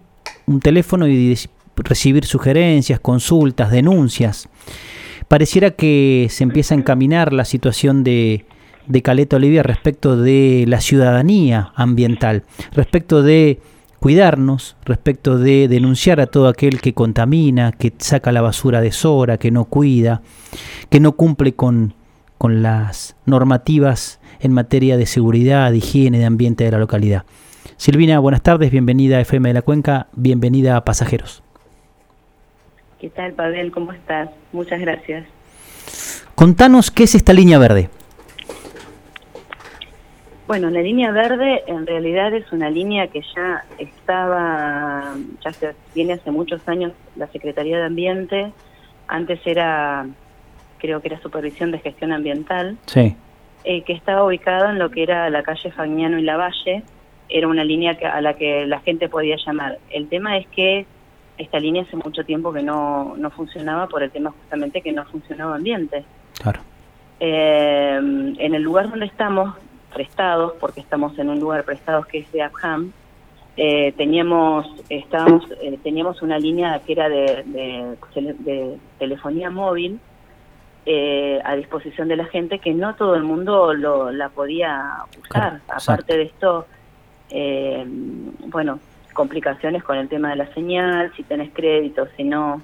un 0.45 0.59
teléfono 0.59 1.07
y 1.07 1.37
recibir 1.75 2.25
sugerencias, 2.25 2.99
consultas, 2.99 3.71
denuncias. 3.71 4.49
Pareciera 5.27 5.71
que 5.71 6.27
se 6.29 6.43
empieza 6.43 6.75
a 6.75 6.77
encaminar 6.77 7.31
la 7.31 7.45
situación 7.45 8.03
de, 8.03 8.45
de 8.87 9.01
Caleta 9.01 9.37
Olivia 9.37 9.63
respecto 9.63 10.17
de 10.17 10.65
la 10.67 10.81
ciudadanía 10.81 11.71
ambiental, 11.75 12.43
respecto 12.73 13.23
de 13.23 13.59
cuidarnos, 13.99 14.75
respecto 14.83 15.37
de 15.37 15.67
denunciar 15.67 16.19
a 16.19 16.27
todo 16.27 16.47
aquel 16.47 16.81
que 16.81 16.93
contamina, 16.93 17.71
que 17.71 17.93
saca 17.97 18.31
la 18.31 18.41
basura 18.41 18.81
de 18.81 18.91
Sora, 18.91 19.37
que 19.37 19.51
no 19.51 19.65
cuida, 19.65 20.21
que 20.89 20.99
no 20.99 21.13
cumple 21.13 21.53
con, 21.53 21.93
con 22.37 22.63
las 22.63 23.15
normativas 23.25 24.19
en 24.41 24.51
materia 24.53 24.97
de 24.97 25.05
seguridad, 25.05 25.71
de 25.71 25.77
higiene, 25.77 26.19
de 26.19 26.25
ambiente 26.25 26.63
de 26.63 26.71
la 26.71 26.79
localidad. 26.79 27.23
Silvina, 27.77 28.19
buenas 28.19 28.41
tardes, 28.41 28.71
bienvenida 28.71 29.17
a 29.17 29.21
FM 29.21 29.49
de 29.49 29.53
la 29.53 29.61
Cuenca, 29.61 30.07
bienvenida 30.13 30.75
a 30.75 30.83
Pasajeros. 30.83 31.43
¿Qué 32.99 33.09
tal, 33.09 33.33
Pavel? 33.33 33.71
¿Cómo 33.71 33.91
estás? 33.93 34.29
Muchas 34.51 34.79
gracias. 34.79 35.25
Contanos 36.35 36.91
qué 36.91 37.03
es 37.03 37.15
esta 37.15 37.33
línea 37.33 37.57
verde. 37.57 37.89
Bueno, 40.47 40.69
la 40.69 40.81
línea 40.81 41.11
verde 41.11 41.63
en 41.67 41.87
realidad 41.87 42.33
es 42.33 42.51
una 42.51 42.69
línea 42.69 43.07
que 43.07 43.21
ya 43.35 43.63
estaba, 43.77 45.15
ya 45.43 45.53
se 45.53 45.73
viene 45.95 46.13
hace 46.13 46.29
muchos 46.29 46.67
años 46.67 46.91
la 47.15 47.27
Secretaría 47.27 47.77
de 47.77 47.85
Ambiente, 47.85 48.51
antes 49.07 49.39
era, 49.45 50.07
creo 50.77 50.99
que 50.99 51.07
era 51.07 51.21
Supervisión 51.21 51.71
de 51.71 51.79
Gestión 51.79 52.11
Ambiental, 52.11 52.77
Sí, 52.85 53.15
eh, 53.64 53.84
que 53.84 53.93
estaba 53.93 54.24
ubicado 54.24 54.70
en 54.70 54.80
lo 54.80 54.89
que 54.89 55.03
era 55.03 55.30
la 55.30 55.43
calle 55.43 55.72
Fagnano 55.72 56.18
y 56.18 56.24
Lavalle, 56.24 56.84
era 57.30 57.47
una 57.47 57.64
línea 57.64 57.97
que, 57.97 58.05
a 58.05 58.20
la 58.22 58.34
que 58.34 58.66
la 58.66 58.80
gente 58.80 59.07
podía 59.07 59.38
llamar. 59.45 59.78
El 59.89 60.07
tema 60.09 60.38
es 60.38 60.47
que 60.47 60.86
esta 61.38 61.59
línea 61.59 61.84
hace 61.84 61.95
mucho 61.95 62.24
tiempo 62.24 62.51
que 62.51 62.62
no, 62.62 63.16
no 63.18 63.30
funcionaba 63.32 63.88
por 63.88 64.03
el 64.03 64.12
tema 64.12 64.32
justamente 64.32 64.82
que 64.82 64.91
no 64.91 65.05
funcionaba 65.05 65.55
ambiente. 65.55 66.03
claro. 66.41 66.59
Eh, 67.24 67.97
en 67.97 68.55
el 68.55 68.64
lugar 68.64 68.89
donde 68.89 69.05
estamos 69.05 69.55
prestados, 69.93 70.53
porque 70.59 70.80
estamos 70.80 71.18
en 71.20 71.30
un 71.30 71.39
lugar 71.39 71.64
prestados 71.64 72.07
que 72.07 72.20
es 72.20 72.32
de 72.32 72.41
Abham, 72.41 72.91
eh, 73.57 73.91
teníamos 73.95 74.66
estábamos 74.89 75.45
eh, 75.62 75.78
teníamos 75.84 76.24
una 76.24 76.39
línea 76.39 76.80
que 76.80 76.93
era 76.93 77.09
de, 77.09 77.43
de 77.43 78.78
telefonía 78.97 79.51
móvil 79.51 79.99
eh, 80.86 81.39
a 81.43 81.55
disposición 81.55 82.07
de 82.07 82.15
la 82.15 82.25
gente 82.25 82.59
que 82.59 82.73
no 82.73 82.95
todo 82.95 83.15
el 83.15 83.23
mundo 83.23 83.73
lo, 83.73 84.11
la 84.11 84.29
podía 84.29 85.03
usar. 85.21 85.61
Aparte 85.67 86.17
de 86.17 86.23
esto, 86.23 86.65
eh, 87.29 87.86
bueno, 88.47 88.79
complicaciones 89.13 89.84
con 89.84 89.97
el 89.97 90.07
tema 90.07 90.29
de 90.32 90.38
la 90.38 90.53
señal, 90.53 91.11
si 91.15 91.23
tenés 91.23 91.51
crédito, 91.53 92.07
si 92.17 92.23
no. 92.23 92.61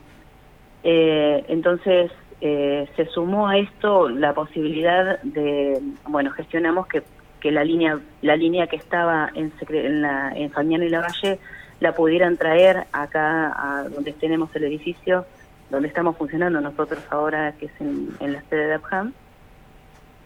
Eh, 0.84 1.44
entonces 1.48 2.12
eh, 2.42 2.88
se 2.96 3.06
sumó 3.08 3.48
a 3.48 3.58
esto 3.58 4.10
la 4.10 4.34
posibilidad 4.34 5.20
de, 5.24 5.82
bueno, 6.08 6.32
gestionamos 6.32 6.88
que, 6.88 7.04
que 7.40 7.52
la 7.52 7.64
línea 7.64 8.00
la 8.22 8.36
línea 8.36 8.68
que 8.68 8.76
estaba 8.76 9.30
en, 9.34 9.52
en, 9.70 10.02
la, 10.02 10.32
en 10.36 10.52
Fagnano 10.52 10.86
y 10.86 10.90
Lavalle 10.90 11.40
la 11.80 11.94
pudieran 11.94 12.38
traer 12.38 12.86
acá 12.92 13.54
a 13.56 13.90
donde 13.90 14.14
tenemos 14.14 14.56
el 14.56 14.64
edificio, 14.64 15.26
donde 15.70 15.88
estamos 15.88 16.16
funcionando 16.18 16.62
nosotros 16.62 17.00
ahora, 17.10 17.54
que 17.60 17.66
es 17.68 17.72
en, 17.82 18.10
en 18.20 18.34
la 18.34 18.42
sede 18.50 18.68
de 18.68 18.74
Abham, 18.76 19.14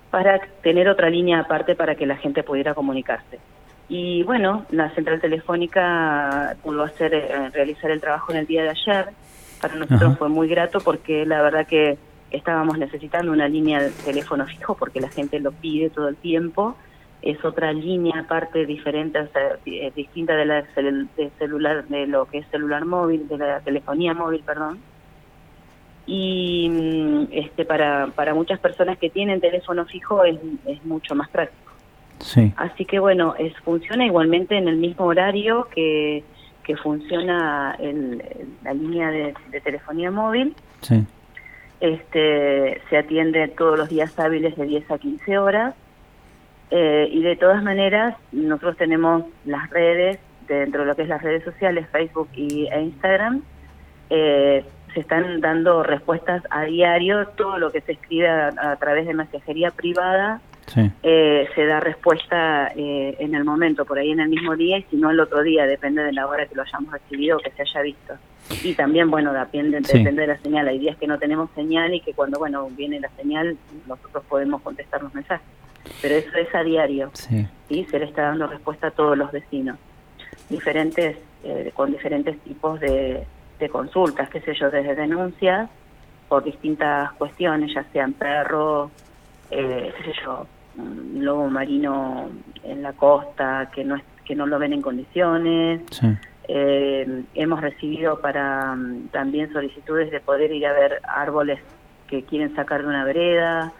para 0.09 0.39
tener 0.61 0.89
otra 0.89 1.09
línea 1.09 1.39
aparte 1.39 1.75
para 1.75 1.95
que 1.95 2.05
la 2.05 2.17
gente 2.17 2.43
pudiera 2.43 2.73
comunicarse. 2.73 3.39
Y 3.87 4.23
bueno, 4.23 4.65
la 4.69 4.89
central 4.91 5.19
telefónica 5.19 6.55
pudo 6.63 6.83
hacer 6.83 7.13
eh, 7.13 7.49
realizar 7.53 7.91
el 7.91 7.99
trabajo 8.01 8.31
en 8.31 8.39
el 8.39 8.45
día 8.47 8.63
de 8.63 8.69
ayer. 8.69 9.07
Para 9.61 9.75
nosotros 9.75 10.01
Ajá. 10.03 10.15
fue 10.15 10.29
muy 10.29 10.47
grato 10.47 10.79
porque 10.79 11.25
la 11.25 11.41
verdad 11.41 11.67
que 11.67 11.97
estábamos 12.31 12.77
necesitando 12.77 13.31
una 13.31 13.47
línea 13.47 13.81
de 13.81 13.89
teléfono 13.89 14.45
fijo 14.45 14.75
porque 14.75 15.01
la 15.01 15.09
gente 15.09 15.39
lo 15.39 15.51
pide 15.51 15.89
todo 15.89 16.07
el 16.07 16.15
tiempo. 16.15 16.75
Es 17.21 17.43
otra 17.45 17.71
línea 17.71 18.21
aparte 18.21 18.65
diferente, 18.65 19.19
o 19.19 19.27
sea, 19.27 19.57
eh, 19.65 19.91
distinta 19.95 20.35
de 20.35 20.45
la 20.45 20.63
cel- 20.73 21.07
de 21.15 21.29
celular, 21.37 21.85
de 21.85 22.07
lo 22.07 22.25
que 22.25 22.39
es 22.39 22.47
celular 22.47 22.85
móvil, 22.85 23.27
de 23.27 23.37
la 23.37 23.59
telefonía 23.59 24.13
móvil, 24.13 24.41
perdón 24.43 24.79
y 26.05 26.67
mm, 26.69 27.27
este 27.31 27.65
para, 27.65 28.07
para 28.15 28.33
muchas 28.33 28.59
personas 28.59 28.97
que 28.97 29.09
tienen 29.09 29.39
teléfono 29.41 29.85
fijo 29.85 30.23
es, 30.23 30.37
es 30.65 30.83
mucho 30.85 31.15
más 31.15 31.29
práctico. 31.29 31.71
Sí, 32.19 32.53
Así 32.57 32.85
que 32.85 32.99
bueno, 32.99 33.33
es 33.39 33.55
funciona 33.61 34.05
igualmente 34.05 34.55
en 34.57 34.67
el 34.67 34.77
mismo 34.77 35.05
horario 35.05 35.67
que, 35.73 36.23
que 36.63 36.75
funciona 36.77 37.75
el- 37.79 38.23
la 38.63 38.73
línea 38.73 39.09
de, 39.09 39.33
de 39.49 39.61
telefonía 39.61 40.11
móvil. 40.11 40.55
sí. 40.81 41.03
Este, 41.79 42.79
se 42.91 42.97
atiende 42.97 43.47
todos 43.47 43.77
los 43.79 43.89
días 43.89 44.17
hábiles 44.19 44.55
de 44.55 44.65
10 44.65 44.91
a 44.91 44.99
15 44.99 45.37
horas. 45.39 45.73
Eh, 46.69 47.09
y 47.11 47.23
de 47.23 47.35
todas 47.35 47.63
maneras, 47.63 48.15
nosotros 48.31 48.77
tenemos 48.77 49.23
las 49.45 49.67
redes, 49.71 50.19
dentro 50.47 50.81
de 50.81 50.87
lo 50.87 50.95
que 50.95 51.01
es 51.01 51.07
las 51.09 51.21
redes 51.23 51.43
sociales, 51.43 51.87
Facebook 51.91 52.29
y, 52.35 52.67
e 52.67 52.81
Instagram, 52.81 53.41
eh, 54.11 54.63
se 54.93 54.99
están 55.01 55.41
dando 55.41 55.83
respuestas 55.83 56.43
a 56.49 56.63
diario, 56.63 57.27
todo 57.37 57.57
lo 57.57 57.71
que 57.71 57.81
se 57.81 57.93
escribe 57.93 58.27
a, 58.29 58.49
a 58.57 58.75
través 58.77 59.07
de 59.07 59.13
mensajería 59.13 59.71
privada 59.71 60.41
Sí, 60.67 60.89
eh, 61.03 61.49
se 61.53 61.65
da 61.65 61.81
respuesta 61.81 62.71
eh, 62.75 63.15
en 63.19 63.35
el 63.35 63.43
momento, 63.43 63.83
por 63.83 63.97
ahí 63.97 64.11
en 64.11 64.21
el 64.21 64.29
mismo 64.29 64.55
día 64.55 64.77
y 64.77 64.83
si 64.83 64.95
no 64.95 65.09
el 65.09 65.19
otro 65.19 65.41
día, 65.41 65.65
depende 65.65 66.01
de 66.01 66.13
la 66.13 66.27
hora 66.27 66.45
que 66.45 66.55
lo 66.55 66.61
hayamos 66.61 66.93
recibido 66.93 67.37
o 67.37 67.39
que 67.41 67.51
se 67.51 67.63
haya 67.63 67.81
visto. 67.81 68.13
Y 68.63 68.73
también, 68.75 69.09
bueno, 69.11 69.33
depende, 69.33 69.81
Sí. 69.83 69.97
depende 69.97 70.21
de 70.21 70.27
la 70.27 70.37
señal. 70.37 70.67
Hay 70.69 70.79
días 70.79 70.95
que 70.97 71.07
no 71.07 71.17
tenemos 71.17 71.49
señal 71.55 71.93
y 71.93 71.99
que 71.99 72.13
cuando, 72.13 72.39
bueno, 72.39 72.69
viene 72.69 72.99
la 73.01 73.09
señal, 73.17 73.57
nosotros 73.87 74.23
podemos 74.29 74.61
contestar 74.61 75.03
los 75.03 75.13
mensajes. 75.13 75.45
Pero 76.01 76.15
eso 76.15 76.37
es 76.37 76.53
a 76.55 76.63
diario, 76.63 77.09
sí. 77.13 77.45
¿sí? 77.67 77.85
Se 77.89 77.99
le 77.99 78.05
está 78.05 78.21
dando 78.23 78.47
respuesta 78.47 78.87
a 78.87 78.91
todos 78.91 79.17
los 79.17 79.31
vecinos. 79.31 79.77
Diferentes, 80.49 81.17
eh, 81.43 81.71
con 81.73 81.91
diferentes 81.91 82.37
tipos 82.41 82.79
de, 82.79 83.25
de 83.61 83.69
consultas, 83.69 84.29
qué 84.29 84.41
sé 84.41 84.53
yo, 84.53 84.69
desde 84.69 84.95
denuncias 84.95 85.69
por 86.27 86.43
distintas 86.43 87.11
cuestiones, 87.13 87.73
ya 87.73 87.85
sean 87.93 88.13
perros, 88.13 88.91
eh, 89.49 89.93
qué 89.97 90.03
sé 90.11 90.19
yo, 90.25 90.47
un 90.77 91.23
lobo 91.23 91.49
marino 91.49 92.29
en 92.63 92.81
la 92.81 92.93
costa 92.93 93.69
que 93.73 93.83
no 93.83 93.95
es, 93.95 94.03
que 94.25 94.35
no 94.35 94.45
lo 94.45 94.59
ven 94.59 94.73
en 94.73 94.81
condiciones. 94.81 95.81
sí. 95.91 96.07
Eh, 96.53 97.23
hemos 97.35 97.61
recibido 97.61 98.19
para 98.19 98.75
mm, 98.75 99.09
también 99.09 99.53
solicitudes 99.53 100.11
de 100.11 100.19
poder 100.19 100.51
ir 100.51 100.65
a 100.65 100.73
ver 100.73 100.99
árboles 101.03 101.59
que 102.07 102.23
quieren 102.23 102.53
sacar 102.55 102.81
de 102.81 102.87
una 102.87 103.05
vereda. 103.05 103.71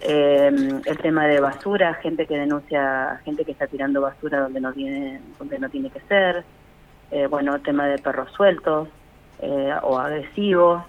Eh, 0.00 0.80
el 0.84 0.98
tema 0.98 1.26
de 1.26 1.40
basura, 1.40 1.94
gente 1.94 2.26
que 2.26 2.38
denuncia, 2.38 3.20
gente 3.24 3.44
que 3.44 3.52
está 3.52 3.66
tirando 3.66 4.00
basura 4.00 4.40
donde 4.40 4.60
no 4.60 4.72
tiene, 4.72 5.20
donde 5.38 5.58
no 5.58 5.68
tiene 5.68 5.90
que 5.90 6.00
ser. 6.00 6.44
Eh, 7.10 7.26
bueno, 7.26 7.54
el 7.54 7.62
tema 7.62 7.86
de 7.86 7.98
perros 7.98 8.32
sueltos 8.32 8.88
eh, 9.40 9.72
o 9.82 9.98
agresivos. 9.98 10.82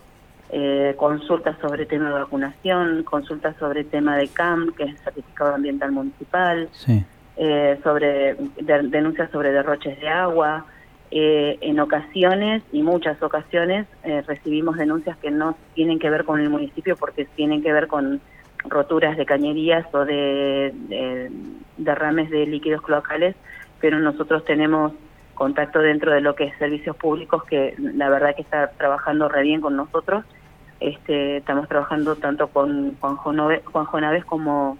Eh, 0.49 0.95
consultas 0.97 1.57
sobre 1.59 1.85
tema 1.85 2.07
de 2.07 2.13
vacunación, 2.21 3.03
consultas 3.03 3.53
sobre 3.57 3.83
tema 3.83 4.15
de 4.15 4.29
CAM, 4.29 4.73
que 4.77 4.83
es 4.83 4.91
el 4.91 4.97
Certificado 4.99 5.53
Ambiental 5.53 5.91
Municipal 5.91 6.69
Sí, 6.71 7.03
eh, 7.35 7.77
sobre 7.83 8.35
de- 8.35 8.83
denuncias 8.83 9.29
sobre 9.31 9.51
derroches 9.51 9.99
de 9.99 10.07
agua. 10.07 10.65
Eh, 11.11 11.57
en 11.61 11.79
ocasiones 11.81 12.63
y 12.71 12.81
muchas 12.81 13.21
ocasiones 13.21 13.87
eh, 14.03 14.21
recibimos 14.25 14.77
denuncias 14.77 15.17
que 15.17 15.31
no 15.31 15.57
tienen 15.73 15.99
que 15.99 16.09
ver 16.09 16.23
con 16.23 16.39
el 16.39 16.49
municipio 16.49 16.95
porque 16.95 17.25
tienen 17.35 17.61
que 17.61 17.73
ver 17.73 17.87
con 17.87 18.21
roturas 18.69 19.17
de 19.17 19.25
cañerías 19.25 19.85
o 19.93 20.05
de, 20.05 20.71
de 20.73 21.29
derrames 21.77 22.29
de 22.29 22.45
líquidos 22.45 22.81
cloacales, 22.81 23.35
pero 23.79 23.99
nosotros 23.99 24.43
tenemos 24.45 24.93
contacto 25.37 25.79
dentro 25.79 26.11
de 26.11 26.21
lo 26.21 26.35
que 26.35 26.45
es 26.45 26.57
servicios 26.57 26.95
públicos 26.95 27.43
que 27.45 27.75
la 27.77 28.09
verdad 28.09 28.35
que 28.35 28.41
está 28.41 28.71
trabajando 28.71 29.29
re 29.29 29.43
bien 29.43 29.61
con 29.61 29.75
nosotros. 29.75 30.25
Este, 30.79 31.37
estamos 31.37 31.67
trabajando 31.67 32.15
tanto 32.15 32.47
con 32.47 32.95
Juanjo, 32.99 33.33
Naves 33.33 34.25
como 34.25 34.77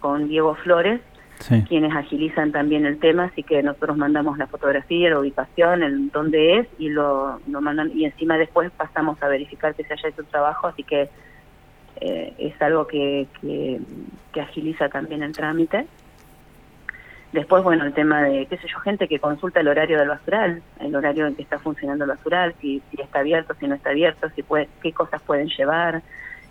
con 0.00 0.28
Diego 0.28 0.54
Flores 0.56 1.00
sí. 1.40 1.64
quienes 1.68 1.94
agilizan 1.94 2.52
también 2.52 2.86
el 2.86 2.98
tema, 2.98 3.24
así 3.24 3.42
que 3.42 3.62
nosotros 3.62 3.96
mandamos 3.96 4.38
la 4.38 4.46
fotografía, 4.46 5.10
la 5.10 5.18
ubicación, 5.18 5.82
el 5.82 6.10
dónde 6.10 6.58
es 6.58 6.68
y 6.78 6.88
lo, 6.88 7.40
lo 7.48 7.60
mandan 7.60 7.90
y 7.94 8.04
encima 8.04 8.36
después 8.38 8.70
pasamos 8.70 9.20
a 9.22 9.28
verificar 9.28 9.74
que 9.74 9.84
se 9.84 9.94
haya 9.94 10.08
hecho 10.08 10.22
el 10.22 10.28
trabajo, 10.28 10.68
así 10.68 10.84
que 10.84 11.08
eh, 12.00 12.34
es 12.38 12.60
algo 12.62 12.86
que, 12.86 13.26
que, 13.40 13.80
que 14.32 14.40
agiliza 14.40 14.88
también 14.88 15.22
el 15.22 15.32
trámite. 15.32 15.86
Después, 17.32 17.62
bueno, 17.62 17.84
el 17.84 17.92
tema 17.92 18.22
de, 18.24 18.46
qué 18.46 18.56
sé 18.56 18.66
yo, 18.66 18.78
gente 18.80 19.06
que 19.06 19.20
consulta 19.20 19.60
el 19.60 19.68
horario 19.68 19.98
del 19.98 20.08
basural, 20.08 20.62
el 20.80 20.96
horario 20.96 21.26
en 21.28 21.36
que 21.36 21.42
está 21.42 21.58
funcionando 21.60 22.04
el 22.04 22.10
basural, 22.10 22.54
si, 22.60 22.82
si 22.90 23.00
está 23.00 23.20
abierto, 23.20 23.54
si 23.60 23.68
no 23.68 23.76
está 23.76 23.90
abierto, 23.90 24.28
si 24.34 24.42
puede, 24.42 24.68
qué 24.82 24.92
cosas 24.92 25.22
pueden 25.22 25.48
llevar, 25.48 26.02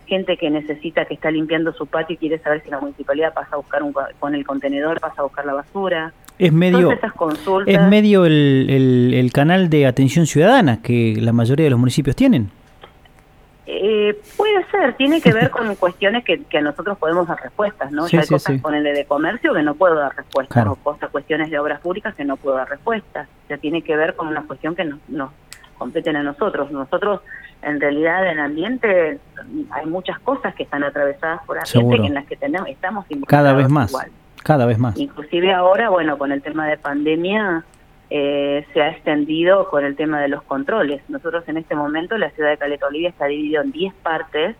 gente 0.08 0.38
que 0.38 0.50
necesita, 0.50 1.04
que 1.06 1.14
está 1.16 1.32
limpiando 1.32 1.74
su 1.74 1.86
patio 1.86 2.14
y 2.14 2.18
quiere 2.18 2.40
saber 2.40 2.64
si 2.64 2.70
la 2.70 2.80
municipalidad 2.80 3.34
pasa 3.34 3.50
a 3.54 3.58
buscar 3.58 3.84
un, 3.84 3.94
con 4.20 4.34
el 4.36 4.46
contenedor, 4.46 5.00
pasa 5.02 5.16
a 5.22 5.24
buscar 5.24 5.46
la 5.46 5.54
basura. 5.54 6.14
Es 6.40 6.54
medio, 6.54 6.92
esas 6.94 7.12
consultas. 7.14 7.76
es 7.76 7.82
medio 7.90 8.26
el, 8.26 8.68
el- 8.70 9.14
el 9.14 9.32
canal 9.34 9.70
de 9.70 9.86
atención 9.86 10.26
ciudadana 10.26 10.82
que 10.82 11.16
la 11.20 11.34
mayoría 11.34 11.66
de 11.66 11.70
los 11.72 11.80
municipios 11.80 12.16
tienen. 12.16 12.50
Eh, 13.72 14.20
puede 14.36 14.66
ser, 14.72 14.96
tiene 14.96 15.22
que 15.22 15.32
ver 15.32 15.50
con 15.52 15.76
cuestiones 15.76 16.24
que, 16.26 16.44
que 16.46 16.60
nosotros 16.60 16.98
podemos 16.98 17.28
dar 17.28 17.40
respuestas, 17.40 17.92
¿no? 17.92 18.08
Sí, 18.08 18.16
ya 18.18 18.22
hay 18.22 18.26
sí, 18.28 18.34
cosas 18.34 18.56
sí. 18.56 18.62
con 18.62 18.74
el 18.74 18.84
de 18.84 19.06
comercio 19.06 19.54
que 19.54 19.62
no 19.62 19.76
puedo 19.76 19.94
dar 19.96 20.16
respuestas, 20.16 20.54
Claro. 20.56 20.72
o 20.72 20.76
cosas, 20.78 21.10
cuestiones 21.12 21.52
de 21.52 21.60
obras 21.60 21.80
públicas 21.80 22.16
que 22.16 22.26
no 22.26 22.36
puedo 22.38 22.56
dar 22.58 22.68
respuestas. 22.68 23.28
O 23.46 23.48
sea, 23.48 23.58
tiene 23.60 23.84
que 23.84 23.96
ver 23.96 24.16
con 24.16 24.28
una 24.28 24.42
cuestión 24.44 24.76
que 24.76 24.86
nos, 24.86 25.00
nos 25.08 25.30
competen 25.78 26.16
a 26.16 26.24
nosotros. 26.24 26.72
Nosotros, 26.72 27.22
en 27.62 27.80
realidad, 27.80 28.24
en 28.26 28.40
el 28.40 28.46
ambiente 28.46 29.20
hay 29.70 29.86
muchas 29.86 30.18
cosas 30.20 30.56
que 30.56 30.64
están 30.64 30.84
atravesadas 30.84 31.42
por 31.46 31.58
ambiente 31.58 31.72
Seguro. 31.72 32.04
en 32.06 32.14
las 32.16 32.26
que 32.26 32.38
tenemos, 32.38 32.68
estamos 32.70 33.06
Cada 33.28 33.54
vez 33.54 33.70
más. 33.70 33.92
igual. 33.92 34.08
Cada 34.44 34.66
vez 34.66 34.80
más. 34.80 34.98
Inclusive 34.98 35.54
ahora, 35.54 35.90
bueno, 35.90 36.18
con 36.18 36.32
el 36.32 36.42
tema 36.42 36.68
de 36.68 36.78
pandemia 36.78 37.64
eh, 38.10 38.66
se 38.74 38.82
ha 38.82 38.90
extendido 38.90 39.70
con 39.70 39.86
el 39.86 39.96
tema 39.96 40.20
de 40.22 40.28
los 40.30 40.42
controles. 40.44 41.02
Nosotros 41.10 41.44
en 41.48 41.58
este 41.58 41.76
momento 41.76 42.18
la 42.18 42.32
ciudad 42.32 42.50
de 42.50 42.58
Caleta 42.58 42.88
Olivia 42.88 43.10
está 43.10 43.26
dividida 43.26 43.62
en 43.62 43.72
10 43.72 43.94
partes, 43.96 44.56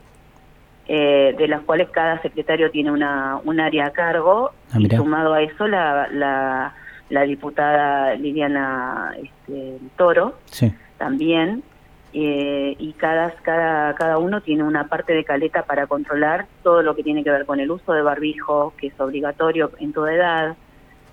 eh, 0.88 1.36
de 1.38 1.48
las 1.48 1.62
cuales 1.62 1.90
cada 1.90 2.20
secretario 2.22 2.72
tiene 2.72 2.92
una, 2.92 3.40
un 3.44 3.60
área 3.60 3.88
a 3.88 3.92
cargo 3.92 4.52
Ah, 4.72 4.78
y 4.80 4.88
sumado 4.90 5.34
a 5.34 5.42
eso 5.42 5.68
la, 5.68 6.08
la, 6.12 6.74
la 7.10 7.22
diputada 7.24 8.16
Liliana 8.16 9.14
este, 9.22 9.78
Toro 9.98 10.36
Sí. 10.46 10.72
también 10.98 11.64
eh, 12.14 12.76
y 12.80 12.94
cada, 12.94 13.32
cada, 13.44 13.94
cada 13.96 14.18
uno 14.18 14.42
tiene 14.42 14.64
una 14.64 14.88
parte 14.88 15.14
de 15.14 15.24
caleta 15.24 15.64
para 15.64 15.86
controlar 15.86 16.48
todo 16.64 16.82
lo 16.82 16.96
que 16.96 17.04
tiene 17.04 17.24
que 17.24 17.30
ver 17.30 17.46
con 17.46 17.60
el 17.60 17.70
uso 17.70 17.94
de 17.94 18.02
barbijo, 18.02 18.74
que 18.78 18.88
es 18.88 19.00
obligatorio 19.00 19.70
en 19.80 19.94
toda 19.94 20.12
edad, 20.14 20.56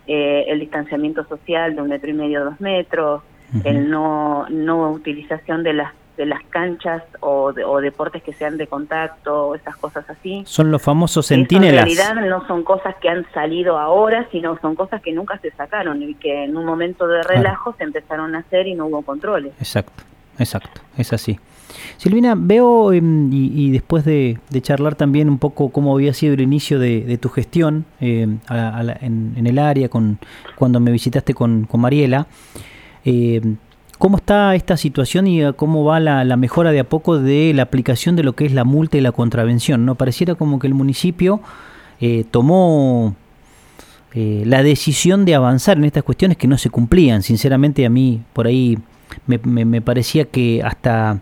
eh, 0.07 0.45
el 0.49 0.61
distanciamiento 0.61 1.25
social 1.27 1.75
de 1.75 1.83
un 1.83 1.89
metro 1.89 2.11
y 2.11 2.15
medio, 2.15 2.45
dos 2.45 2.61
metros, 2.61 3.23
Ujú. 3.55 3.69
el 3.69 3.91
no, 3.91 4.47
no 4.49 4.91
utilización 4.91 5.63
de 5.63 5.73
las, 5.73 5.93
de 6.17 6.27
las 6.27 6.43
canchas 6.51 7.03
o, 7.21 7.53
de- 7.53 7.63
o 7.65 7.81
deportes 7.81 8.23
que 8.23 8.33
sean 8.33 8.57
de 8.57 8.67
contacto, 8.67 9.55
esas 9.55 9.77
cosas 9.77 10.09
así. 10.09 10.43
Son 10.47 10.71
los 10.71 10.83
famosos 10.83 11.27
Eso 11.27 11.35
en 11.35 11.41
centinelas. 11.41 11.85
realidad 11.85 12.15
no 12.15 12.47
son 12.47 12.63
cosas 12.65 12.95
que 12.97 13.09
han 13.09 13.25
salido 13.33 13.79
ahora, 13.79 14.27
sino 14.33 14.59
son 14.61 14.75
cosas 14.75 15.01
que 15.03 15.13
nunca 15.13 15.39
se 15.39 15.51
sacaron 15.53 16.03
y 16.03 16.15
que 16.15 16.45
en 16.45 16.57
un 16.57 16.65
momento 16.65 17.07
de 17.07 17.23
relajo 17.23 17.75
se 17.79 17.85
empezaron 17.85 18.35
a 18.35 18.39
hacer 18.39 18.67
y 18.67 18.75
no 18.75 18.87
hubo 18.87 19.03
controles. 19.03 19.53
Exacto, 19.59 20.03
exacto, 20.39 20.81
es 20.97 21.13
así. 21.13 21.39
Silvina, 21.99 22.35
veo 22.37 22.93
em, 22.93 23.31
y, 23.33 23.71
después 23.71 24.05
de, 24.05 24.39
charlar 24.61 24.95
también 24.95 25.29
un 25.29 25.39
poco 25.39 25.71
cómo 25.71 25.95
había 25.95 26.13
sido 26.15 26.35
el 26.35 26.41
inicio 26.41 26.79
de, 26.79 27.19
tu 27.19 27.29
gestión 27.29 27.85
em, 28.01 28.39
a- 28.49 28.69
a 28.79 28.83
la- 28.83 28.99
en, 29.01 29.35
en 29.37 29.47
el 29.47 29.59
área, 29.59 29.89
con 29.89 30.19
cuando 30.57 30.81
me 30.81 30.91
visitaste 30.91 31.35
con, 31.35 31.67
Mariela, 31.75 32.27
em, 33.05 33.57
¿cómo 33.99 34.17
está 34.19 34.55
esta 34.55 34.77
situación 34.77 35.27
y 35.27 35.43
eh, 35.43 35.53
cómo 35.55 35.85
va 35.85 36.01
la, 36.01 36.37
mejora 36.37 36.71
de 36.73 36.81
a 36.81 36.85
poco 36.85 37.19
de 37.19 37.53
la 37.55 37.63
aplicación 37.63 38.17
de 38.17 38.23
lo 38.23 38.35
que 38.35 38.47
es 38.47 38.53
la 38.53 38.65
multa 38.65 38.97
y 38.99 39.01
la 39.01 39.13
contravención? 39.13 39.85
¿no? 39.87 39.95
Pareciera 39.95 40.35
como 40.35 40.59
que 40.59 40.67
el 40.67 40.75
municipio 40.75 41.41
eh, 42.01 42.25
tomó 42.31 43.15
eh, 44.13 44.43
la 44.47 44.63
decisión 44.63 45.25
de 45.25 45.35
avanzar 45.35 45.79
en 45.79 45.85
estas 45.85 46.03
cuestiones 46.05 46.37
que 46.37 46.47
no 46.47 46.59
se 46.59 46.71
cumplían. 46.71 47.23
Sinceramente 47.23 47.85
a 47.87 47.91
mí 47.91 48.23
por 48.33 48.47
ahí 48.47 48.79
me 49.27 49.81
parecía 49.81 50.25
que 50.27 50.63
hasta 50.63 51.21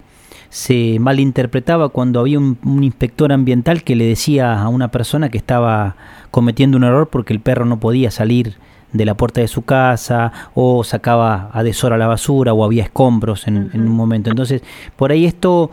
se 0.55 1.01
malinterpretaba 1.01 1.89
cuando 1.89 2.21
había 2.21 2.39
un, 2.39 2.57
un 2.65 2.85
inspector 2.85 3.33
ambiental 3.33 3.83
que 3.83 3.97
le 3.97 4.05
decía 4.05 4.63
a 4.63 4.69
una 4.69 4.93
persona 4.93 5.29
que 5.29 5.37
estaba 5.37 5.97
cometiendo 6.31 6.77
un 6.77 6.85
error 6.85 7.09
porque 7.09 7.33
el 7.33 7.41
perro 7.41 7.65
no 7.65 7.81
podía 7.81 8.13
salir 8.13 8.55
de 8.93 9.05
la 9.05 9.17
puerta 9.17 9.41
de 9.41 9.49
su 9.49 9.63
casa 9.63 10.33
o 10.55 10.85
sacaba 10.85 11.51
a 11.53 11.65
deshora 11.65 11.99
la 11.99 12.07
basura 12.07 12.53
o 12.53 12.63
había 12.65 12.85
escombros 12.85 13.49
en, 13.49 13.69
en 13.73 13.81
un 13.81 13.97
momento. 13.97 14.31
Entonces, 14.31 14.63
por 14.95 15.11
ahí 15.11 15.25
esto 15.25 15.73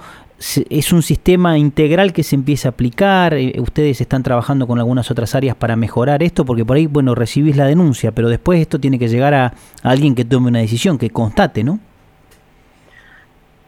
es 0.67 0.91
un 0.91 1.03
sistema 1.03 1.59
integral 1.59 2.11
que 2.11 2.23
se 2.23 2.36
empieza 2.36 2.69
a 2.69 2.71
aplicar. 2.71 3.36
eh, 3.36 3.59
ustedes 3.59 4.01
están 4.01 4.23
trabajando 4.23 4.65
con 4.65 4.79
algunas 4.79 5.11
otras 5.11 5.36
áreas 5.36 5.55
para 5.55 5.75
mejorar 5.75 6.23
esto, 6.23 6.43
porque 6.43 6.65
por 6.65 6.77
ahí, 6.77 6.88
bueno, 6.88 7.13
recibís 7.13 7.55
la 7.55 7.65
denuncia, 7.67 8.13
pero 8.13 8.29
después 8.29 8.59
esto 8.59 8.79
tiene 8.79 8.97
que 8.97 9.09
llegar 9.09 9.36
a, 9.36 9.45
a 9.45 9.53
alguien 9.84 10.15
que 10.15 10.25
tome 10.25 10.47
una 10.47 10.57
decisión, 10.57 10.97
que 10.97 11.11
constate, 11.11 11.63
¿no? 11.63 11.79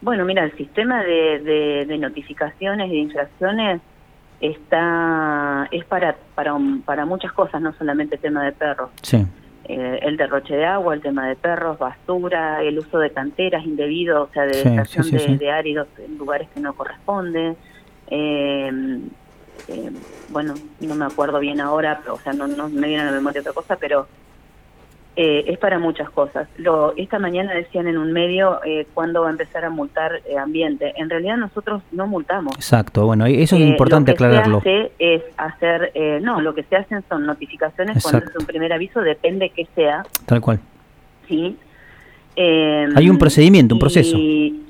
Bueno, 0.04 0.26
mira, 0.26 0.44
el 0.44 0.54
sistema 0.58 1.02
de, 1.02 1.38
de- 1.40 1.84
de 1.86 1.96
notificaciones 1.98 2.88
y 2.88 2.90
de 2.92 2.96
infracciones 2.98 3.80
está 4.38 5.66
es 5.70 5.82
para, 5.86 6.14
para 6.34 6.54
para 6.84 7.06
muchas 7.06 7.32
cosas, 7.32 7.62
no 7.62 7.72
solamente 7.72 8.16
el 8.16 8.20
tema 8.20 8.44
de 8.44 8.52
perros. 8.52 8.90
Sí, 9.02 9.24
Eh, 9.66 9.98
el 10.02 10.18
derroche 10.18 10.54
de 10.54 10.66
agua, 10.66 10.92
el 10.92 11.00
tema 11.00 11.26
de 11.26 11.36
perros, 11.36 11.78
basura, 11.78 12.62
el 12.62 12.78
uso 12.78 12.98
de 12.98 13.10
canteras 13.12 13.64
indebido, 13.64 14.24
o 14.24 14.28
sea, 14.34 14.42
de 14.44 14.52
Sí, 14.52 14.68
extracción 14.68 15.04
sí, 15.04 15.10
sí, 15.12 15.16
de, 15.16 15.24
sí. 15.24 15.36
de 15.38 15.50
áridos 15.50 15.88
en 16.06 16.18
lugares 16.18 16.48
que 16.52 16.60
no 16.60 16.74
corresponden. 16.74 17.56
Eh, 18.08 19.00
eh, 19.68 19.90
bueno, 20.28 20.52
no 20.80 20.94
me 20.94 21.06
acuerdo 21.06 21.38
bien 21.40 21.62
ahora, 21.62 22.02
o 22.10 22.18
sea, 22.18 22.34
no, 22.34 22.46
no 22.46 22.68
me 22.68 22.88
viene 22.88 23.04
a 23.04 23.06
la 23.06 23.12
memoria 23.12 23.40
otra 23.40 23.54
cosa, 23.54 23.76
pero 23.76 24.06
eh, 25.16 25.44
es 25.46 25.58
para 25.58 25.78
muchas 25.78 26.10
cosas. 26.10 26.48
Lo, 26.56 26.92
esta 26.96 27.18
mañana 27.20 27.54
decían 27.54 27.86
en 27.86 27.98
un 27.98 28.12
medio 28.12 28.60
eh, 28.64 28.86
cuándo 28.94 29.22
va 29.22 29.28
a 29.28 29.30
empezar 29.30 29.64
a 29.64 29.70
multar 29.70 30.20
eh, 30.28 30.36
ambiente. 30.38 30.92
En 30.96 31.08
realidad 31.08 31.36
nosotros 31.36 31.82
no 31.92 32.06
multamos. 32.08 32.54
exacto. 32.56 33.06
Bueno, 33.06 33.26
eso 33.26 33.54
es 33.56 33.62
Eh, 33.62 33.66
importante 33.66 34.10
lo 34.12 34.16
que 34.16 34.24
aclararlo. 34.24 34.60
Se 34.62 34.70
hace 34.80 34.92
es 34.98 35.22
hacer, 35.36 35.92
eh, 35.94 36.18
no, 36.22 36.40
lo 36.40 36.54
que 36.54 36.64
se 36.64 36.76
hacen 36.76 37.04
son 37.08 37.26
notificaciones 37.26 38.02
cuando 38.02 38.28
es 38.28 38.36
un 38.36 38.46
primer 38.46 38.72
aviso, 38.72 39.00
depende 39.02 39.50
que 39.50 39.66
sea, 39.76 40.02
Tal 40.26 40.40
cual. 40.40 40.58
¿sí? 41.28 41.56
Hay 42.36 43.08
un 43.08 43.18
procedimiento, 43.18 43.74
un 43.76 43.78
proceso. 43.78 44.16
y- 44.18 44.63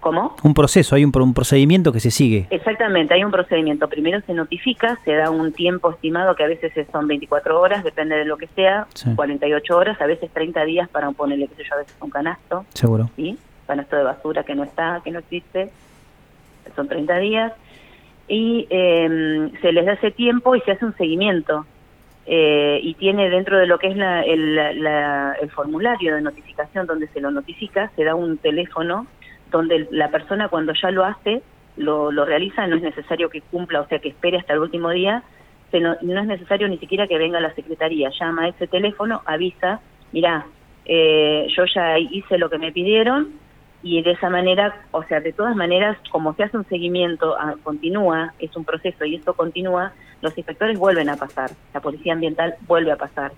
¿Cómo? 0.00 0.34
Un 0.42 0.54
proceso, 0.54 0.94
hay 0.96 1.04
un, 1.04 1.12
un 1.14 1.34
procedimiento 1.34 1.92
que 1.92 2.00
se 2.00 2.10
sigue. 2.10 2.46
Exactamente, 2.50 3.12
hay 3.14 3.22
un 3.22 3.30
procedimiento. 3.30 3.86
Primero 3.88 4.20
se 4.22 4.32
notifica, 4.32 4.98
se 5.04 5.12
da 5.14 5.30
un 5.30 5.52
tiempo 5.52 5.90
estimado 5.90 6.34
que 6.34 6.42
a 6.44 6.48
veces 6.48 6.72
son 6.90 7.06
24 7.06 7.60
horas, 7.60 7.84
depende 7.84 8.16
de 8.16 8.24
lo 8.24 8.36
que 8.38 8.46
sea, 8.48 8.86
Sí. 8.94 9.10
48 9.14 9.76
horas, 9.76 10.00
a 10.00 10.06
veces 10.06 10.30
30 10.32 10.64
días 10.64 10.88
para 10.88 11.10
ponerle, 11.10 11.48
qué 11.48 11.54
sé 11.56 11.64
yo, 11.68 11.74
a 11.74 11.78
veces 11.78 11.94
un 12.00 12.10
canasto. 12.10 12.64
Seguro. 12.74 13.10
¿sí? 13.16 13.38
Canasto 13.66 13.96
de 13.96 14.02
basura 14.04 14.42
que 14.42 14.54
no 14.54 14.64
está, 14.64 15.00
que 15.04 15.10
no 15.10 15.18
existe, 15.18 15.70
son 16.74 16.88
30 16.88 17.18
días, 17.18 17.52
y 18.26 18.66
eh, 18.70 19.50
se 19.60 19.72
les 19.72 19.84
da 19.84 19.92
ese 19.94 20.10
tiempo 20.12 20.54
y 20.56 20.60
se 20.62 20.72
hace 20.72 20.84
un 20.84 20.96
seguimiento. 20.96 21.66
Eh, 22.26 22.78
y 22.82 22.94
tiene 22.94 23.28
dentro 23.28 23.58
de 23.58 23.66
lo 23.66 23.78
que 23.78 23.88
es 23.88 23.96
la- 23.96 24.22
el, 24.22 24.54
la- 24.82 25.34
el 25.42 25.50
formulario 25.50 26.14
de 26.14 26.20
notificación 26.20 26.86
donde 26.86 27.08
se 27.08 27.20
lo 27.20 27.30
notifica, 27.32 27.90
se 27.96 28.04
da 28.04 28.14
un 28.14 28.38
teléfono 28.38 29.06
donde 29.50 29.88
la 29.90 30.10
persona 30.10 30.48
cuando 30.48 30.72
ya 30.80 30.90
lo 30.90 31.04
hace, 31.04 31.42
lo, 31.76 32.12
lo 32.12 32.24
realiza, 32.24 32.66
no 32.66 32.76
es 32.76 32.82
necesario 32.82 33.30
que 33.30 33.40
cumpla, 33.40 33.80
o 33.80 33.88
sea, 33.88 33.98
que 33.98 34.08
espere 34.08 34.38
hasta 34.38 34.54
el 34.54 34.60
último 34.60 34.90
día, 34.90 35.22
se 35.70 35.80
no, 35.80 35.94
es 35.94 36.26
necesario 36.26 36.68
ni 36.68 36.78
siquiera 36.78 37.06
que 37.06 37.18
venga 37.18 37.38
a 37.38 37.42
la 37.42 37.54
secretaría, 37.54 38.10
llama 38.18 38.44
a 38.44 38.48
ese 38.48 38.66
teléfono, 38.66 39.22
avisa, 39.24 39.80
mira, 40.12 40.46
eh, 40.84 41.46
yo 41.56 41.64
ya 41.72 41.98
hice 41.98 42.38
lo 42.38 42.50
que 42.50 42.58
me 42.58 42.72
pidieron 42.72 43.28
y 43.82 44.02
de 44.02 44.12
esa 44.12 44.28
manera, 44.28 44.82
o 44.90 45.02
sea, 45.04 45.20
de 45.20 45.32
todas 45.32 45.56
maneras, 45.56 45.96
como 46.10 46.34
se 46.34 46.44
hace 46.44 46.56
un 46.56 46.68
seguimiento, 46.68 47.36
ah, 47.38 47.54
continúa, 47.62 48.34
es 48.38 48.54
un 48.56 48.64
proceso 48.64 49.04
y 49.04 49.14
esto 49.14 49.34
continúa, 49.34 49.92
los 50.20 50.36
inspectores 50.36 50.78
vuelven 50.78 51.08
a 51.08 51.16
pasar, 51.16 51.50
la 51.72 51.80
policía 51.80 52.12
ambiental 52.12 52.56
vuelve 52.66 52.92
a 52.92 52.96
pasar 52.96 53.32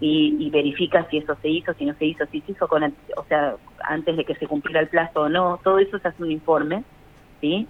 y, 0.00 0.36
y 0.40 0.50
verifica 0.50 1.06
si 1.10 1.18
eso 1.18 1.36
se 1.42 1.48
hizo, 1.48 1.74
si 1.74 1.84
no 1.84 1.94
se 1.94 2.06
hizo, 2.06 2.24
si 2.26 2.40
se 2.40 2.52
hizo 2.52 2.66
con, 2.68 2.82
o 2.84 3.24
sea, 3.28 3.56
antes 3.88 4.16
de 4.16 4.24
que 4.24 4.34
se 4.36 4.46
cumpliera 4.46 4.80
el 4.80 4.88
plazo 4.88 5.22
o 5.22 5.28
no, 5.28 5.60
todo 5.62 5.78
eso 5.78 5.98
se 5.98 6.08
hace 6.08 6.22
un 6.22 6.32
informe, 6.32 6.84
¿sí? 7.40 7.68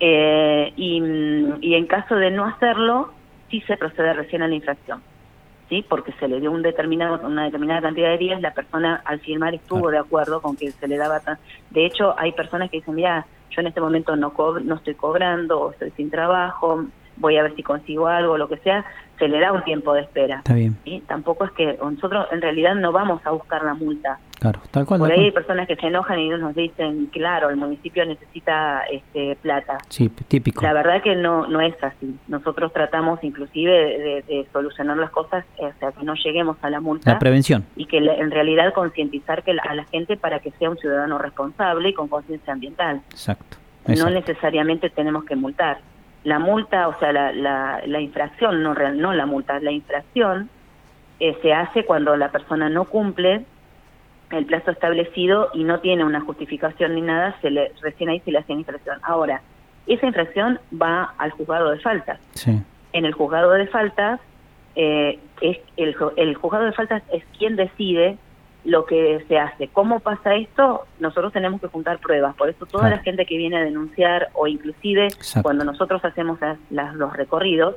Eh, 0.00 0.72
y, 0.76 1.00
mm, 1.00 1.58
y 1.60 1.74
en 1.74 1.86
caso 1.86 2.14
de 2.16 2.30
no 2.30 2.46
hacerlo, 2.46 3.14
sí 3.50 3.60
se 3.62 3.76
procede 3.76 4.12
recién 4.14 4.42
a 4.42 4.48
la 4.48 4.54
infracción. 4.54 5.02
¿sí? 5.68 5.86
porque 5.88 6.12
se 6.18 6.26
le 6.26 6.40
dio 6.40 6.50
un 6.50 6.62
determinado, 6.62 7.24
una 7.24 7.44
determinada 7.44 7.80
cantidad 7.80 8.10
de 8.10 8.18
días, 8.18 8.40
la 8.40 8.52
persona 8.52 9.00
al 9.04 9.20
firmar 9.20 9.54
estuvo 9.54 9.88
de 9.92 9.98
acuerdo 9.98 10.42
con 10.42 10.56
que 10.56 10.72
se 10.72 10.88
le 10.88 10.96
daba... 10.96 11.20
tan- 11.20 11.38
De 11.70 11.86
hecho, 11.86 12.18
hay 12.18 12.32
personas 12.32 12.70
que 12.70 12.78
dicen, 12.78 12.96
mira, 12.96 13.24
yo 13.50 13.60
en 13.60 13.68
este 13.68 13.80
momento 13.80 14.16
no, 14.16 14.34
cob- 14.34 14.62
no 14.64 14.74
estoy 14.74 14.96
cobrando, 14.96 15.60
o 15.60 15.70
estoy 15.70 15.92
sin 15.92 16.10
trabajo, 16.10 16.86
voy 17.14 17.36
a 17.36 17.44
ver 17.44 17.54
si 17.54 17.62
consigo 17.62 18.08
algo, 18.08 18.36
lo 18.36 18.48
que 18.48 18.56
sea, 18.58 18.84
se 19.20 19.28
le 19.28 19.38
da 19.38 19.52
un 19.52 19.62
tiempo 19.62 19.92
de 19.94 20.00
espera. 20.00 20.38
Está 20.38 20.54
bien, 20.54 20.76
¿sí? 20.84 21.00
Tampoco 21.06 21.44
es 21.44 21.52
que 21.52 21.78
nosotros 21.80 22.26
en 22.32 22.40
realidad 22.42 22.74
no 22.74 22.90
vamos 22.90 23.20
a 23.24 23.30
buscar 23.30 23.62
la 23.62 23.74
multa. 23.74 24.18
claro, 24.40 24.60
tal 24.72 24.84
cual. 24.86 24.98
Por 25.00 25.12
ahí 25.12 25.24
hay 25.26 25.30
personas 25.30 25.68
que 25.68 25.76
se 25.76 25.86
enojan 25.86 26.18
y 26.18 26.28
nos 26.30 26.54
dicen, 26.56 27.06
claro, 27.12 27.50
el 27.50 27.56
municipio 27.56 28.04
necesita 28.06 28.82
este, 28.90 29.36
plata. 29.42 29.78
Sí, 29.88 30.08
típico. 30.26 30.62
La 30.64 30.72
verdad 30.72 31.02
que 31.02 31.14
no 31.14 31.46
no 31.46 31.60
es 31.60 31.74
así. 31.84 32.18
Nosotros 32.26 32.72
tratamos 32.72 33.22
inclusive 33.22 33.70
de, 33.72 34.24
de 34.26 34.46
solucionar 34.52 34.96
las 34.96 35.10
cosas, 35.10 35.44
eh, 35.58 35.66
o 35.66 35.78
sea, 35.78 35.92
que 35.92 36.02
no 36.04 36.14
lleguemos 36.14 36.56
a 36.62 36.70
la 36.70 36.80
multa 36.80 37.12
La 37.12 37.18
prevención. 37.18 37.64
y 37.76 37.84
que 37.86 37.98
en 37.98 38.30
realidad 38.30 38.72
concientizar 38.72 39.42
que 39.44 39.52
la- 39.54 39.62
a 39.62 39.74
la 39.74 39.84
gente 39.84 40.16
para 40.16 40.38
que 40.40 40.50
sea 40.52 40.70
un 40.70 40.78
ciudadano 40.78 41.18
responsable 41.18 41.90
y 41.90 41.92
con 41.94 42.08
conciencia 42.08 42.52
ambiental. 42.52 43.02
Exacto. 43.10 43.58
No 43.86 44.08
necesariamente 44.08 44.88
tenemos 44.90 45.24
que 45.24 45.36
multar. 45.36 45.78
La 46.24 46.38
multa, 46.38 46.88
o 46.88 46.98
sea, 46.98 47.12
la, 47.12 47.32
la, 47.32 47.80
la 47.86 48.00
infracción, 48.00 48.62
no, 48.62 48.74
real- 48.74 49.00
no 49.00 49.12
la 49.14 49.26
multa, 49.26 49.58
la 49.60 49.70
infracción 49.70 50.50
eh, 51.18 51.36
se 51.42 51.52
hace 51.52 51.84
cuando 51.84 52.16
la 52.16 52.30
persona 52.30 52.68
no 52.68 52.84
cumple 52.84 53.44
el 54.30 54.46
plazo 54.46 54.70
establecido 54.70 55.48
y 55.54 55.64
no 55.64 55.80
tiene 55.80 56.04
una 56.04 56.20
justificación 56.20 56.94
ni 56.94 57.00
nada, 57.00 57.34
se 57.40 57.50
le, 57.50 57.72
recién 57.82 58.10
ahí 58.10 58.20
se 58.20 58.30
le 58.32 58.38
hace 58.38 58.52
la 58.52 58.60
infracción. 58.60 58.98
Ahora, 59.02 59.40
esa 59.86 60.06
infracción 60.06 60.60
va 60.80 61.14
al 61.18 61.30
juzgado 61.32 61.70
de 61.70 61.80
faltas. 61.80 62.20
Sí, 62.34 62.60
En 62.92 63.04
el 63.06 63.12
juzgado 63.12 63.50
de 63.52 63.66
faltas, 63.66 64.20
eh, 64.76 65.18
es 65.40 65.58
el, 65.76 65.96
el 66.16 66.34
juzgado 66.36 66.64
de 66.66 66.72
faltas 66.72 67.02
es 67.12 67.24
quien 67.38 67.56
decide 67.56 68.18
lo 68.64 68.84
que 68.84 69.24
se 69.26 69.38
hace. 69.38 69.68
¿Cómo 69.68 70.00
pasa 70.00 70.34
esto? 70.34 70.84
Nosotros 70.98 71.32
tenemos 71.32 71.60
que 71.60 71.68
juntar 71.68 71.98
pruebas. 71.98 72.34
Por 72.36 72.48
eso 72.50 72.66
toda 72.66 72.82
Claro. 72.84 72.96
la 72.96 73.02
gente 73.02 73.24
que 73.26 73.36
viene 73.38 73.56
a 73.56 73.64
denunciar 73.64 74.28
o 74.34 74.46
inclusive 74.46 75.06
Exacto. 75.06 75.42
cuando 75.42 75.64
nosotros 75.64 76.04
hacemos 76.04 76.40
las- 76.40 76.58
las- 76.70 76.94
los 76.94 77.12
recorridos, 77.16 77.76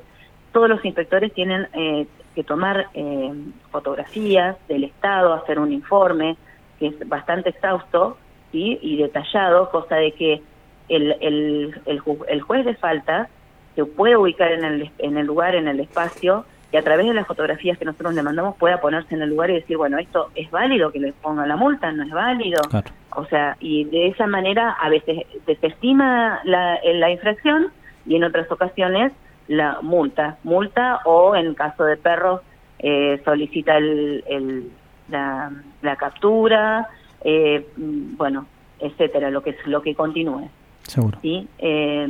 todos 0.51 0.67
los 0.69 0.83
inspectores 0.85 1.33
tienen 1.33 1.67
eh, 1.73 2.05
que 2.35 2.43
tomar 2.43 2.87
eh, 2.93 3.31
fotografías 3.71 4.55
del 4.67 4.83
estado, 4.85 5.33
hacer 5.33 5.59
un 5.59 5.71
informe 5.71 6.35
que 6.79 6.87
es 6.87 7.07
bastante 7.07 7.49
exhausto 7.49 8.17
¿sí? 8.51 8.77
y 8.81 8.97
detallado, 8.97 9.69
cosa 9.71 9.95
de 9.95 10.11
que 10.13 10.41
el, 10.89 11.15
el, 11.21 11.81
el, 11.85 12.01
ju- 12.01 12.25
el 12.27 12.41
juez 12.41 12.65
de 12.65 12.75
falta 12.75 13.29
se 13.75 13.85
puede 13.85 14.15
ubicar 14.17 14.51
en 14.51 14.63
el, 14.63 14.91
en 14.99 15.17
el 15.17 15.25
lugar, 15.25 15.55
en 15.55 15.67
el 15.67 15.79
espacio, 15.79 16.45
y 16.73 16.77
a 16.77 16.81
través 16.83 17.05
de 17.07 17.13
las 17.13 17.27
fotografías 17.27 17.77
que 17.77 17.85
nosotros 17.85 18.15
le 18.15 18.23
mandamos 18.23 18.57
pueda 18.57 18.81
ponerse 18.81 19.13
en 19.13 19.21
el 19.21 19.29
lugar 19.29 19.51
y 19.51 19.53
decir, 19.53 19.77
bueno, 19.77 19.99
esto 19.99 20.29
es 20.35 20.49
válido 20.49 20.91
que 20.91 20.99
le 20.99 21.13
pongan 21.13 21.47
la 21.47 21.55
multa, 21.55 21.91
no 21.91 22.01
es 22.03 22.09
válido. 22.11 22.61
Claro. 22.63 22.89
O 23.11 23.25
sea, 23.25 23.55
y 23.59 23.83
de 23.85 24.07
esa 24.07 24.25
manera 24.25 24.71
a 24.71 24.89
veces 24.89 25.19
desestima 25.45 26.41
la, 26.43 26.79
la 26.83 27.11
infracción 27.11 27.67
y 28.07 28.15
en 28.15 28.23
otras 28.23 28.51
ocasiones 28.51 29.11
la 29.47 29.77
multa. 29.83 30.37
Multa 30.43 30.99
o 31.05 31.35
en 31.35 31.53
caso 31.53 31.83
de 31.85 31.95
perros 31.95 32.41
eh, 32.79 33.21
solicita 33.23 33.77
el, 33.77 34.23
el- 34.27 34.71
la, 35.09 35.51
la 35.83 35.95
captura, 35.97 36.87
eh, 37.23 37.67
bueno, 37.77 38.47
etcétera, 38.79 39.29
lo 39.29 39.43
que 39.43 39.55
lo 39.65 39.81
que 39.81 39.93
continúe. 39.93 40.49
Seguro. 40.83 41.19
¿sí? 41.21 41.47
Eh, 41.59 42.07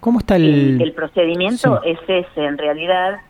¿Cómo 0.00 0.20
está 0.20 0.36
el, 0.36 0.44
el, 0.76 0.82
el 0.82 0.92
procedimiento 0.92 1.80
Sí. 1.82 1.90
es 1.90 1.98
ese 2.26 2.44
en 2.44 2.58
realidad 2.58 3.20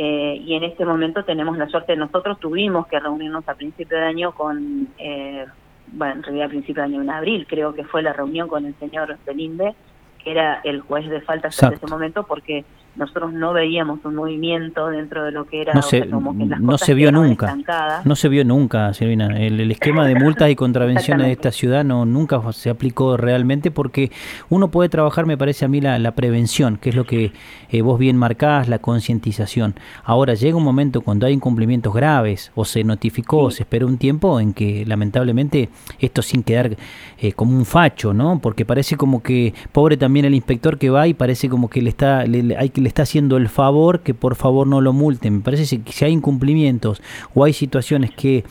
eh, 0.00 0.40
y 0.44 0.54
en 0.54 0.62
este 0.62 0.84
momento 0.84 1.24
tenemos 1.24 1.58
la 1.58 1.68
suerte 1.68 1.96
nosotros 1.96 2.38
tuvimos 2.38 2.86
que 2.86 3.00
reunirnos 3.00 3.48
a 3.48 3.54
principio 3.54 3.98
de 3.98 4.04
año 4.04 4.30
con 4.30 4.86
eh, 4.96 5.44
bueno 5.88 6.14
en 6.14 6.22
realidad 6.22 6.46
a 6.46 6.50
principio 6.50 6.84
de 6.84 6.88
año 6.88 7.02
en 7.02 7.10
abril 7.10 7.46
creo 7.48 7.74
que 7.74 7.82
fue 7.82 8.00
la 8.00 8.12
reunión 8.12 8.46
con 8.46 8.64
el 8.64 8.76
señor 8.76 9.18
Belinde 9.26 9.74
que 10.22 10.30
era 10.30 10.60
el 10.62 10.82
juez 10.82 11.08
de 11.10 11.20
faltas 11.20 11.56
Exacto. 11.56 11.84
ese 11.84 11.86
momento 11.88 12.22
porque 12.22 12.64
nosotros 12.98 13.32
no 13.32 13.52
veíamos 13.52 14.00
un 14.04 14.14
movimiento 14.16 14.88
dentro 14.88 15.24
de 15.24 15.32
lo 15.32 15.46
que 15.46 15.62
era 15.62 15.72
No 15.74 15.80
o 15.80 15.82
se, 15.82 16.00
sea, 16.02 16.10
como 16.10 16.36
que 16.36 16.46
las 16.46 16.60
no 16.60 16.72
cosas 16.72 16.86
se 16.86 16.94
vio 16.94 17.12
nunca. 17.12 17.46
estancadas. 17.46 18.04
No 18.06 18.16
se 18.16 18.28
vio 18.28 18.44
nunca, 18.44 18.92
Silvina. 18.94 19.26
El, 19.38 19.60
el 19.60 19.70
esquema 19.70 20.06
de 20.06 20.14
multas 20.16 20.50
y 20.50 20.56
contravenciones 20.56 21.26
de 21.26 21.32
esta 21.32 21.50
ciudad 21.52 21.84
no 21.84 22.04
nunca 22.04 22.40
se 22.52 22.70
aplicó 22.70 23.16
realmente 23.16 23.70
porque 23.70 24.10
uno 24.50 24.70
puede 24.70 24.88
trabajar, 24.88 25.26
me 25.26 25.38
parece 25.38 25.64
a 25.64 25.68
mí, 25.68 25.80
la, 25.80 25.98
la 25.98 26.12
prevención, 26.12 26.76
que 26.76 26.90
es 26.90 26.94
lo 26.96 27.04
que 27.04 27.32
eh, 27.70 27.82
vos 27.82 27.98
bien 27.98 28.16
marcás, 28.16 28.68
la 28.68 28.78
concientización. 28.78 29.74
Ahora 30.04 30.34
llega 30.34 30.56
un 30.56 30.64
momento 30.64 31.00
cuando 31.00 31.26
hay 31.26 31.32
incumplimientos 31.34 31.94
graves 31.94 32.50
o 32.54 32.64
se 32.64 32.84
notificó 32.84 33.38
o 33.44 33.50
se 33.50 33.62
esperó 33.62 33.86
un 33.86 33.98
tiempo 33.98 34.40
en 34.40 34.52
que 34.52 34.84
lamentablemente 34.86 35.68
esto 36.00 36.22
sin 36.22 36.42
quedar 36.42 36.76
eh, 37.20 37.32
como 37.32 37.56
un 37.56 37.64
facho, 37.64 38.12
¿no? 38.12 38.38
Porque 38.40 38.64
parece 38.64 38.96
como 38.96 39.22
que 39.22 39.54
pobre 39.72 39.96
también 39.96 40.24
el 40.26 40.34
inspector 40.34 40.78
que 40.78 40.90
va 40.90 41.06
y 41.08 41.14
parece 41.14 41.48
como 41.48 41.68
que 41.68 41.82
le 41.82 41.90
está 41.90 42.24
le, 42.24 42.42
le- 42.42 42.56
hay 42.56 42.70
que 42.70 42.80
le 42.88 42.90
está 42.90 43.02
haciendo 43.02 43.36
el 43.36 43.50
favor 43.50 44.00
que 44.00 44.14
por 44.14 44.34
favor 44.34 44.66
no 44.66 44.80
lo 44.80 44.94
multen. 44.94 45.34
Me 45.36 45.40
parece 45.42 45.82
que 45.82 45.92
si 45.92 46.04
hay 46.06 46.12
incumplimientos 46.12 47.02
o 47.34 47.44
hay 47.44 47.52
situaciones 47.52 48.10
que 48.12 48.44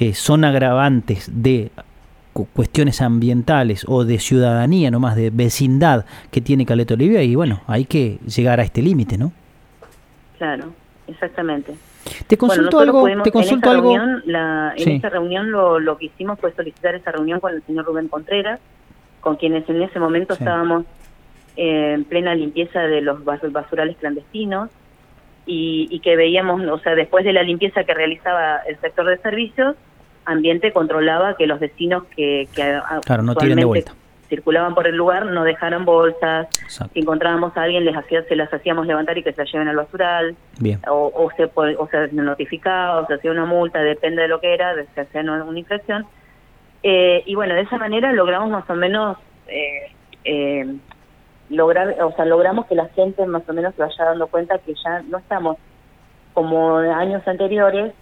eh, 0.00 0.12
son 0.12 0.44
agravantes 0.44 1.30
de 1.32 1.70
cu- 2.32 2.48
cuestiones 2.52 3.00
ambientales 3.00 3.84
o 3.86 4.04
de 4.04 4.18
ciudadanía, 4.18 4.90
no 4.90 4.98
más 4.98 5.14
de 5.14 5.30
vecindad 5.30 6.04
que 6.32 6.40
tiene 6.40 6.66
Caleta 6.66 6.94
Olivia 6.94 7.22
y 7.22 7.36
bueno, 7.36 7.60
hay 7.68 7.84
que 7.84 8.18
llegar 8.26 8.58
a 8.58 8.64
este 8.64 8.82
límite, 8.82 9.16
¿no? 9.18 9.30
claro 10.36 10.64
exactamente 11.06 11.74
Te 12.26 12.36
consulto 12.36 12.80
algo, 12.80 13.02
pudimos- 13.02 13.22
te 13.22 13.30
consulto 13.30 13.70
en 13.70 13.76
esa 13.76 13.78
algo. 13.78 13.96
Reunión, 13.96 14.22
la- 14.26 14.72
en 14.76 14.84
Sí. 14.84 14.90
esa 14.94 15.08
reunión 15.10 15.50
lo, 15.52 15.78
lo 15.78 15.96
que 15.96 16.06
hicimos 16.06 16.40
fue 16.40 16.52
solicitar 16.54 16.94
esa 16.96 17.12
reunión 17.12 17.38
con 17.38 17.54
el 17.54 17.62
señor 17.62 17.84
Rubén 17.86 18.08
Contreras, 18.08 18.58
con 19.20 19.36
quienes 19.36 19.68
en 19.68 19.80
ese 19.82 20.00
momento 20.00 20.34
Sí. 20.34 20.42
estábamos 20.42 20.84
en 21.56 22.04
plena 22.04 22.34
limpieza 22.34 22.80
de 22.82 23.00
los 23.00 23.24
bas- 23.24 23.50
basurales 23.50 23.96
clandestinos 23.96 24.70
y, 25.46 25.88
y 25.90 26.00
que 26.00 26.16
veíamos, 26.16 26.60
o 26.66 26.78
sea, 26.78 26.94
después 26.94 27.24
de 27.24 27.32
la 27.32 27.42
limpieza 27.42 27.84
que 27.84 27.94
realizaba 27.94 28.58
el 28.68 28.78
sector 28.80 29.06
de 29.06 29.18
servicios, 29.18 29.76
Ambiente 30.28 30.72
controlaba 30.72 31.36
que 31.36 31.46
los 31.46 31.60
vecinos 31.60 32.02
que, 32.16 32.48
que 32.54 32.80
Claro, 33.04 33.22
no 33.22 33.34
tiren 33.36 33.56
de 33.56 33.64
usualmente 33.64 33.64
vuelta. 33.64 33.92
circulaban 34.28 34.74
por 34.74 34.88
el 34.88 34.96
lugar 34.96 35.24
no 35.26 35.44
dejaran 35.44 35.84
bolsas, 35.84 36.48
Exacto. 36.62 36.92
si 36.94 36.98
encontrábamos 37.00 37.56
a 37.56 37.62
alguien 37.62 37.84
les 37.84 37.96
hacía, 37.96 38.24
se 38.24 38.34
las 38.34 38.52
hacíamos 38.52 38.88
levantar 38.88 39.16
y 39.16 39.22
que 39.22 39.32
se 39.32 39.42
las 39.42 39.52
lleven 39.52 39.68
al 39.68 39.76
basural 39.76 40.34
Bien. 40.58 40.80
o, 40.90 41.12
o 41.14 41.30
se 41.36 41.44
o 41.54 41.86
se 41.88 42.08
notificaba 42.12 42.98
o 43.02 43.06
se 43.06 43.14
hacía 43.14 43.30
una 43.30 43.44
multa, 43.44 43.78
depende 43.84 44.22
de 44.22 44.28
lo 44.28 44.40
que 44.40 44.52
era, 44.52 44.74
se 44.96 45.00
hacía 45.00 45.20
una, 45.20 45.44
una 45.44 45.58
infracción. 45.60 46.04
Eh, 46.82 47.22
y 47.24 47.36
bueno, 47.36 47.54
de 47.54 47.60
esa 47.60 47.78
manera 47.78 48.12
logramos 48.12 48.50
más 48.50 48.68
o 48.68 48.74
menos 48.74 49.16
eh, 49.46 49.92
eh, 50.24 50.74
lograr, 51.48 51.96
o 52.02 52.12
sea, 52.16 52.24
logramos 52.24 52.66
que 52.66 52.74
la 52.74 52.86
gente 52.88 53.24
más 53.26 53.42
o 53.48 53.52
menos 53.52 53.74
se 53.74 53.82
vaya 53.82 54.04
dando 54.04 54.26
cuenta 54.26 54.58
que 54.58 54.74
ya 54.84 55.02
no 55.02 55.18
estamos 55.18 55.56
como 56.34 56.76
años 56.76 57.22
anteriores 57.26 57.92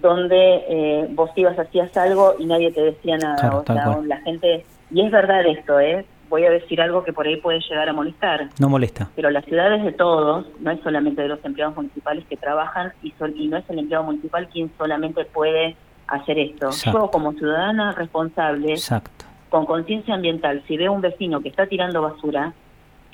donde 0.00 0.64
eh, 0.68 1.06
vos 1.10 1.30
ibas 1.36 1.58
hacías 1.58 1.96
algo 1.96 2.34
y 2.38 2.46
nadie 2.46 2.72
te 2.72 2.80
decía 2.82 3.16
nada, 3.18 3.36
Claro, 3.36 3.58
o 3.58 3.64
sea, 3.72 3.84
cual. 3.84 4.08
la 4.08 4.16
gente 4.22 4.64
y 4.90 5.00
es 5.00 5.10
verdad 5.10 5.46
esto, 5.46 5.78
eh. 5.80 6.04
Voy 6.28 6.46
a 6.46 6.50
decir 6.50 6.80
algo 6.80 7.04
que 7.04 7.12
por 7.12 7.26
ahí 7.26 7.36
puede 7.36 7.60
llegar 7.60 7.88
a 7.90 7.92
molestar 7.92 8.48
No 8.58 8.68
molesta. 8.70 9.10
pero 9.14 9.28
la 9.30 9.42
ciudad 9.42 9.72
es 9.74 9.84
de 9.84 9.92
todos, 9.92 10.46
no 10.60 10.70
es 10.70 10.80
solamente 10.80 11.20
de 11.22 11.28
los 11.28 11.44
empleados 11.44 11.76
municipales 11.76 12.24
que 12.26 12.36
trabajan 12.38 12.92
y, 13.02 13.10
sol- 13.12 13.34
y 13.36 13.48
no 13.48 13.58
es 13.58 13.64
el 13.68 13.78
empleado 13.78 14.04
municipal 14.04 14.48
quien 14.48 14.72
solamente 14.78 15.24
puede 15.26 15.76
hacer 16.08 16.38
esto. 16.38 16.66
Exacto. 16.66 17.00
Yo 17.00 17.10
como 17.10 17.32
ciudadana 17.34 17.92
responsable, 17.92 18.72
Exacto. 18.72 19.26
con 19.50 19.66
conciencia 19.66 20.14
ambiental, 20.14 20.62
si 20.66 20.76
veo 20.78 20.92
un 20.92 21.02
vecino 21.02 21.40
que 21.42 21.50
está 21.50 21.66
tirando 21.66 22.00
basura, 22.00 22.54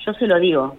yo 0.05 0.13
se 0.13 0.27
lo 0.27 0.39
digo, 0.39 0.75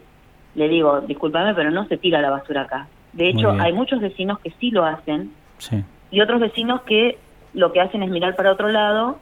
le 0.55 0.69
digo, 0.69 1.01
discúlpame, 1.03 1.55
pero 1.55 1.71
no 1.71 1.87
se 1.87 1.97
tira 1.97 2.21
la 2.21 2.31
basura 2.31 2.63
acá. 2.63 2.89
De 3.13 3.29
hecho, 3.29 3.51
hay 3.51 3.73
muchos 3.73 4.01
vecinos 4.01 4.39
que 4.41 4.51
sí 4.61 4.71
lo 4.71 4.85
hacen 4.85 5.33
Sí. 5.59 5.83
y 6.11 6.21
otros 6.21 6.41
vecinos 6.41 6.83
que 6.83 7.19
lo 7.55 7.73
que 7.73 7.81
hacen 7.81 8.03
es 8.03 8.11
mirar 8.11 8.37
para 8.37 8.53
otro 8.53 8.69
lado 8.69 9.19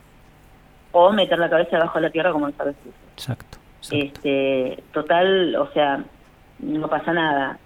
o 0.92 1.10
meter 1.12 1.38
la 1.38 1.48
cabeza 1.50 1.76
debajo 1.76 1.98
de 1.98 2.02
la 2.06 2.10
tierra 2.10 2.32
como 2.32 2.46
los 2.46 2.60
avestruces. 2.60 3.00
Exacto. 3.14 3.58
exacto. 3.78 3.96
Este, 3.96 4.82
total, 4.92 5.56
o 5.56 5.70
sea, 5.72 6.04
no 6.60 6.88
pasa 6.88 7.12
nada. 7.12 7.58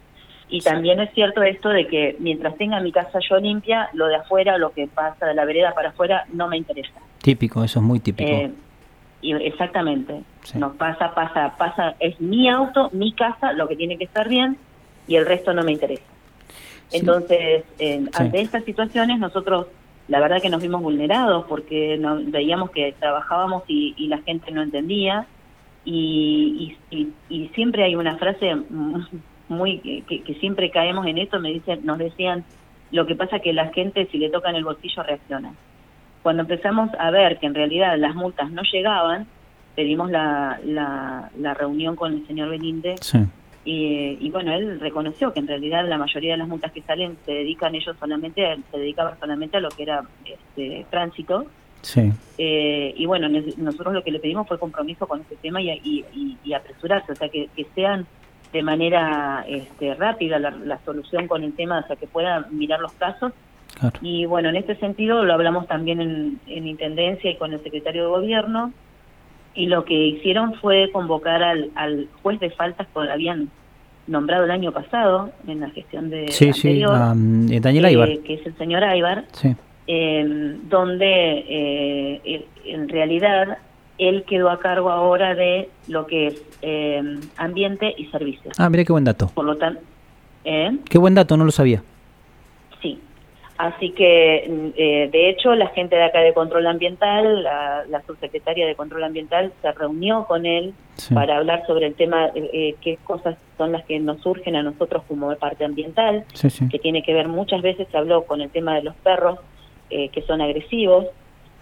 Y 0.48 0.60
también 0.60 1.00
es 1.00 1.12
cierto 1.14 1.42
esto 1.42 1.70
de 1.70 1.86
que 1.86 2.16
mientras 2.18 2.56
tenga 2.56 2.78
mi 2.80 2.92
casa 2.92 3.18
yo 3.28 3.38
limpia, 3.38 3.88
lo 3.94 4.06
de 4.06 4.16
afuera, 4.16 4.58
lo 4.58 4.70
que 4.72 4.86
pasa 4.86 5.26
de 5.26 5.34
la 5.34 5.44
vereda 5.44 5.72
para 5.74 5.88
afuera, 5.90 6.24
no 6.32 6.46
me 6.48 6.58
interesa. 6.58 6.92
Típico, 7.22 7.64
eso 7.64 7.78
es 7.78 7.84
muy 7.84 8.00
típico. 8.00 8.30
Eh, 8.30 8.52
y 9.22 9.32
exactamente. 9.32 10.22
Sí. 10.42 10.58
Nos 10.58 10.76
pasa, 10.76 11.14
pasa, 11.14 11.54
pasa. 11.56 11.94
Es 12.00 12.20
mi 12.20 12.48
auto, 12.50 12.90
mi 12.92 13.12
casa, 13.12 13.52
lo 13.54 13.68
que 13.68 13.76
tiene 13.76 13.96
que 13.96 14.04
estar 14.04 14.28
bien 14.28 14.58
y 15.08 15.16
el 15.16 15.24
resto 15.26 15.54
no 15.54 15.62
me 15.62 15.72
interesa. 15.72 16.02
Sí. 16.88 16.98
Entonces, 16.98 17.64
eh, 17.78 18.00
Sí. 18.04 18.08
ante 18.14 18.40
estas 18.40 18.64
situaciones, 18.64 19.18
nosotros 19.18 19.68
la 20.08 20.18
verdad 20.20 20.42
que 20.42 20.50
nos 20.50 20.60
vimos 20.60 20.82
vulnerados 20.82 21.46
porque 21.48 21.96
no, 21.96 22.18
veíamos 22.22 22.70
que 22.72 22.94
trabajábamos 22.98 23.62
y, 23.68 23.94
y 23.96 24.08
la 24.08 24.18
gente 24.18 24.50
no 24.50 24.60
entendía. 24.62 25.26
Y, 25.84 26.76
y, 26.90 26.96
y- 26.96 27.12
y 27.28 27.48
siempre 27.54 27.84
hay 27.84 27.96
una 27.96 28.16
frase 28.16 28.54
muy 29.48 29.78
que, 30.08 30.22
que 30.22 30.34
siempre 30.34 30.70
caemos 30.70 31.06
en 31.06 31.18
esto, 31.18 31.38
me 31.40 31.50
dicen, 31.52 31.80
nos 31.84 31.98
decían, 31.98 32.44
lo 32.90 33.06
que 33.06 33.14
pasa 33.16 33.38
que 33.40 33.52
la 33.52 33.68
gente 33.68 34.06
si 34.12 34.18
le 34.18 34.30
tocan 34.30 34.54
el 34.54 34.64
bolsillo 34.64 35.02
reacciona. 35.02 35.52
Cuando 36.22 36.42
empezamos 36.42 36.90
a 36.98 37.10
ver 37.10 37.38
que 37.38 37.46
en 37.46 37.54
realidad 37.54 37.96
las 37.98 38.14
multas 38.14 38.50
no 38.50 38.62
llegaban, 38.72 39.26
pedimos 39.74 40.10
la, 40.10 40.60
la, 40.64 41.30
la 41.38 41.54
reunión 41.54 41.96
con 41.96 42.12
el 42.12 42.26
señor 42.26 42.50
Sí. 43.00 43.18
y, 43.64 44.18
y 44.20 44.30
bueno, 44.30 44.52
él 44.52 44.78
reconoció 44.80 45.32
que 45.32 45.40
en 45.40 45.48
realidad 45.48 45.88
la 45.88 45.98
mayoría 45.98 46.32
de 46.32 46.38
las 46.38 46.48
multas 46.48 46.72
que 46.72 46.82
salen 46.82 47.16
se 47.24 47.32
dedican 47.32 47.74
ellos 47.74 47.96
solamente, 47.98 48.46
a- 48.46 48.56
se 48.70 48.78
dedicaban 48.78 49.18
solamente 49.18 49.56
a 49.56 49.60
lo 49.60 49.70
que 49.70 49.82
era 49.84 50.02
este, 50.24 50.86
tránsito. 50.90 51.46
Sí. 51.80 52.12
Eh, 52.38 52.94
y 52.96 53.06
bueno, 53.06 53.28
nosotros 53.56 53.92
lo 53.94 54.04
que 54.04 54.12
le 54.12 54.20
pedimos 54.20 54.46
fue 54.46 54.58
compromiso 54.58 55.06
con 55.08 55.20
este 55.22 55.36
tema 55.36 55.60
y, 55.60 55.70
y, 55.70 56.04
y- 56.14 56.38
y 56.44 56.52
apresurarse, 56.54 57.12
o 57.12 57.14
sea, 57.16 57.28
que, 57.28 57.48
que 57.56 57.66
sean 57.74 58.06
de 58.52 58.62
manera 58.62 59.44
este, 59.48 59.94
rápida 59.94 60.38
la, 60.38 60.50
la 60.50 60.78
solución 60.84 61.26
con 61.26 61.42
el 61.42 61.54
tema, 61.54 61.80
o 61.80 61.86
sea, 61.86 61.96
que 61.96 62.06
puedan 62.06 62.44
mirar 62.50 62.80
los 62.80 62.92
casos. 62.92 63.32
Claro. 63.78 63.98
Y 64.02 64.26
bueno, 64.26 64.48
en 64.50 64.56
este 64.56 64.76
sentido 64.76 65.24
lo 65.24 65.32
hablamos 65.34 65.66
también 65.66 66.00
en, 66.00 66.40
en 66.46 66.66
Intendencia 66.66 67.30
y 67.30 67.36
con 67.36 67.52
el 67.52 67.62
secretario 67.62 68.02
de 68.04 68.08
Gobierno. 68.08 68.72
Y 69.54 69.66
lo 69.66 69.84
que 69.84 69.94
hicieron 69.94 70.54
fue 70.54 70.90
convocar 70.92 71.42
al, 71.42 71.70
al 71.74 72.08
juez 72.22 72.40
de 72.40 72.50
faltas 72.50 72.86
que 72.94 73.00
habían 73.10 73.50
nombrado 74.06 74.44
el 74.44 74.50
año 74.50 74.72
pasado 74.72 75.30
en 75.46 75.60
la 75.60 75.70
gestión 75.70 76.10
de 76.10 76.28
Sí, 76.28 76.52
sí. 76.52 76.68
anterior, 76.82 76.96
eh, 77.50 77.60
Daniel 77.60 77.84
eh, 77.84 77.88
Aybar. 77.88 78.18
que 78.20 78.34
es 78.34 78.46
el 78.46 78.56
señor 78.56 78.82
Aybar, 78.82 79.24
Sí. 79.32 79.54
eh, 79.86 80.56
donde 80.68 81.44
eh, 81.48 82.46
en 82.64 82.88
realidad 82.88 83.58
él 83.98 84.24
quedó 84.26 84.48
a 84.50 84.58
cargo 84.58 84.90
ahora 84.90 85.34
de 85.34 85.68
lo 85.86 86.06
que 86.06 86.28
es 86.28 86.42
eh, 86.62 87.02
ambiente 87.36 87.94
y 87.96 88.06
servicios. 88.06 88.54
Ah, 88.58 88.68
mira 88.70 88.84
qué 88.84 88.92
buen 88.92 89.04
dato. 89.04 89.30
Por 89.34 89.44
lo 89.44 89.56
tanto, 89.56 89.80
¿eh? 90.44 90.76
Qué 90.88 90.98
buen 90.98 91.14
dato, 91.14 91.36
no 91.36 91.44
lo 91.44 91.50
sabía. 91.52 91.82
Sí. 93.62 93.74
Así 93.74 93.90
que, 93.90 94.46
mm, 94.48 94.68
eh, 94.76 95.08
de 95.12 95.28
hecho, 95.30 95.54
la 95.54 95.68
gente 95.68 95.96
de 95.96 96.04
acá 96.04 96.20
de 96.20 96.32
Control 96.34 96.66
Ambiental, 96.66 97.42
la, 97.42 97.84
la 97.88 98.02
subsecretaria 98.02 98.66
de 98.66 98.74
Control 98.74 99.04
Ambiental, 99.04 99.52
se 99.62 99.72
reunió 99.72 100.24
con 100.26 100.46
él 100.46 100.74
Sí. 100.96 101.14
para 101.14 101.36
hablar 101.38 101.64
sobre 101.66 101.86
el 101.86 101.94
tema, 101.94 102.26
eh, 102.34 102.50
eh, 102.52 102.74
qué 102.80 102.98
cosas 103.04 103.36
son 103.56 103.72
las 103.72 103.84
que 103.84 103.98
nos 103.98 104.20
surgen 104.20 104.56
a 104.56 104.62
nosotros 104.62 105.02
como 105.08 105.34
parte 105.36 105.64
ambiental, 105.64 106.24
Sí, 106.34 106.50
sí. 106.50 106.68
que 106.68 106.78
tiene 106.78 107.02
que 107.02 107.14
ver, 107.14 107.28
muchas 107.28 107.62
veces 107.62 107.86
se 107.90 107.96
habló 107.96 108.24
con 108.24 108.40
el 108.40 108.50
tema 108.50 108.74
de 108.74 108.82
los 108.82 108.94
perros, 108.96 109.38
eh, 109.90 110.08
que 110.10 110.22
son 110.22 110.40
agresivos. 110.40 111.06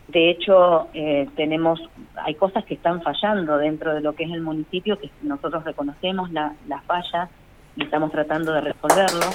De 0.09 0.31
hecho, 0.31 0.89
eh, 0.95 1.29
tenemos, 1.37 1.81
hay 2.17 2.35
cosas 2.35 2.65
que 2.65 2.75
están 2.75 3.01
fallando 3.03 3.57
dentro 3.59 3.95
de 3.95 4.01
lo 4.01 4.15
que 4.15 4.25
es 4.25 4.31
el 4.33 4.41
municipio, 4.41 4.99
que 4.99 5.11
nosotros 5.23 5.63
reconocemos 5.65 6.31
la, 6.33 6.55
la 6.67 6.81
falla 6.81 7.29
y 7.77 7.85
estamos 7.85 8.11
tratando 8.11 8.53
de 8.53 8.61
resolverlo, 8.63 9.27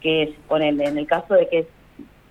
que 0.00 0.22
es, 0.22 0.30
ponele, 0.46 0.84
en 0.84 0.98
el 0.98 1.06
caso 1.08 1.34
de 1.34 1.48
que 1.48 1.66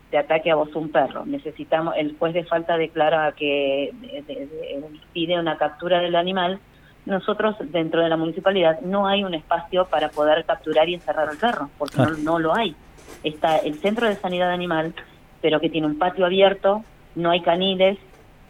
te 0.09 0.17
ataque 0.17 0.49
a 0.51 0.55
vos 0.55 0.75
un 0.75 0.91
perro, 0.91 1.25
necesitamos, 1.25 1.93
el 1.97 2.17
juez 2.17 2.33
de 2.33 2.43
falta 2.45 2.77
declara 2.77 3.31
que 3.33 3.91
de- 3.93 4.21
de- 4.23 4.47
de- 4.47 4.83
pide 5.13 5.39
una 5.39 5.57
captura 5.57 5.99
del 5.99 6.15
animal, 6.15 6.59
nosotros 7.05 7.55
dentro 7.65 8.01
de 8.01 8.09
la 8.09 8.17
municipalidad 8.17 8.79
no 8.81 9.07
hay 9.07 9.23
un 9.23 9.33
espacio 9.33 9.87
para 9.87 10.09
poder 10.09 10.45
capturar 10.45 10.89
y 10.89 10.95
encerrar 10.95 11.29
al 11.29 11.37
perro, 11.37 11.69
porque 11.77 11.97
no 12.21 12.39
lo 12.39 12.55
hay. 12.55 12.75
Está 13.23 13.57
el 13.57 13.79
centro 13.81 14.07
de 14.07 14.17
sanidad 14.17 14.51
animal, 14.51 14.93
pero 15.41 15.59
que 15.59 15.69
tiene 15.69 15.87
un 15.87 15.97
patio 15.97 16.25
abierto, 16.25 16.83
no 17.15 17.31
hay 17.31 17.41
caniles, 17.41 17.97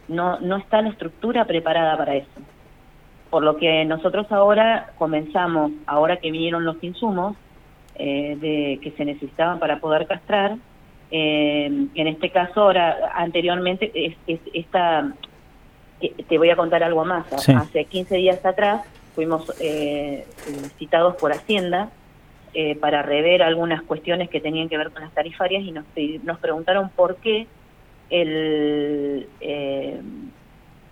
no, 0.08 0.40
no 0.40 0.56
está 0.56 0.82
la 0.82 0.88
estructura 0.90 1.44
preparada 1.44 1.96
para 1.96 2.16
eso. 2.16 2.40
Por 3.30 3.44
lo 3.44 3.56
que 3.56 3.84
nosotros 3.84 4.26
ahora 4.32 4.92
comenzamos, 4.98 5.72
ahora 5.86 6.16
que 6.16 6.30
vinieron 6.30 6.64
los 6.64 6.82
insumos 6.82 7.36
eh, 7.94 8.36
de, 8.40 8.80
que 8.82 8.92
se 8.92 9.04
necesitaban 9.04 9.58
para 9.58 9.78
poder 9.78 10.06
castrar, 10.06 10.56
eh, 11.10 11.66
en 11.94 12.06
este 12.06 12.30
caso 12.30 12.62
ahora, 12.62 13.12
anteriormente, 13.14 13.90
es, 13.94 14.16
es- 14.26 14.40
esta, 14.52 15.12
te- 16.00 16.14
te 16.28 16.38
voy 16.38 16.50
a 16.50 16.56
contar 16.56 16.82
algo 16.82 17.04
más. 17.04 17.26
Sí. 17.42 17.52
Hace 17.52 17.84
15 17.86 18.16
días 18.16 18.44
atrás 18.44 18.82
fuimos 19.14 19.52
eh, 19.60 20.24
citados 20.78 21.16
por 21.16 21.32
Hacienda 21.32 21.90
eh, 22.54 22.76
para 22.76 23.02
rever 23.02 23.42
algunas 23.42 23.82
cuestiones 23.82 24.28
que 24.30 24.40
tenían 24.40 24.68
que 24.68 24.78
ver 24.78 24.90
con 24.90 25.02
las 25.02 25.12
tarifarias 25.12 25.62
y 25.62 25.72
nos 26.22 26.38
preguntaron 26.38 26.88
por 26.90 27.16
qué 27.16 27.46
el, 28.08 29.28
eh, 29.40 30.00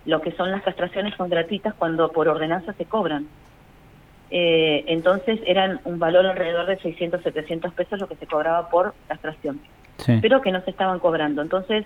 lo 0.05 0.21
que 0.21 0.31
son 0.31 0.51
las 0.51 0.63
castraciones 0.63 1.15
son 1.15 1.29
gratuitas 1.29 1.73
cuando 1.75 2.11
por 2.11 2.27
ordenanza 2.27 2.73
se 2.73 2.85
cobran. 2.85 3.27
Eh, 4.31 4.83
entonces 4.87 5.39
eran 5.45 5.81
un 5.85 5.97
valor 5.97 6.25
alrededor 6.25 6.67
de 6.67 6.77
600, 6.77 7.23
700 7.23 7.73
pesos 7.73 7.99
lo 7.99 8.07
que 8.07 8.15
se 8.15 8.27
cobraba 8.27 8.69
por 8.69 8.93
castración, 9.07 9.59
Sí. 9.99 10.19
pero 10.21 10.41
que 10.41 10.51
no 10.51 10.61
se 10.61 10.71
estaban 10.71 10.99
cobrando. 10.99 11.41
Entonces, 11.41 11.85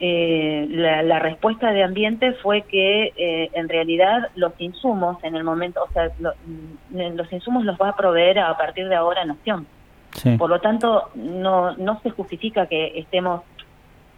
eh, 0.00 0.66
la, 0.70 1.02
la 1.02 1.18
respuesta 1.20 1.70
de 1.70 1.82
ambiente 1.84 2.32
fue 2.42 2.62
que 2.62 3.12
eh, 3.16 3.50
en 3.52 3.68
realidad 3.68 4.30
los 4.34 4.52
insumos 4.58 5.22
en 5.22 5.36
el 5.36 5.44
momento, 5.44 5.82
o 5.88 5.92
sea, 5.92 6.08
lo- 6.18 6.32
mm, 6.44 7.14
los 7.16 7.32
insumos 7.32 7.64
los 7.64 7.78
va 7.80 7.90
a 7.90 7.96
proveer 7.96 8.40
a 8.40 8.56
partir 8.56 8.88
de 8.88 8.96
ahora 8.96 9.24
Nación. 9.24 9.66
Sí. 10.14 10.36
Por 10.36 10.50
lo 10.50 10.60
tanto, 10.60 11.08
no, 11.14 11.76
no 11.76 12.00
se 12.02 12.10
justifica 12.10 12.66
que 12.66 12.98
estemos... 12.98 13.42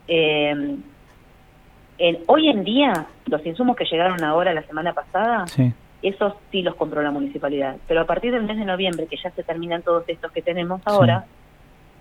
eh, 0.08 0.76
en, 1.96 2.18
hoy 2.26 2.48
en 2.48 2.64
día, 2.64 3.06
los 3.26 3.44
insumos 3.46 3.76
que 3.76 3.84
llegaron 3.84 4.24
ahora 4.24 4.52
la 4.52 4.62
semana 4.62 4.92
pasada, 4.94 5.46
Sí. 5.46 5.72
esos 6.02 6.34
sí 6.50 6.62
los 6.62 6.74
compró 6.74 7.02
la 7.02 7.12
municipalidad. 7.12 7.76
Pero 7.86 8.00
a 8.00 8.04
partir 8.04 8.32
del 8.32 8.42
mes 8.42 8.56
de 8.56 8.64
noviembre, 8.64 9.06
que 9.06 9.16
ya 9.16 9.30
se 9.30 9.44
terminan 9.44 9.82
todos 9.82 10.02
estos 10.08 10.32
que 10.32 10.42
tenemos 10.42 10.80
ahora, 10.86 11.26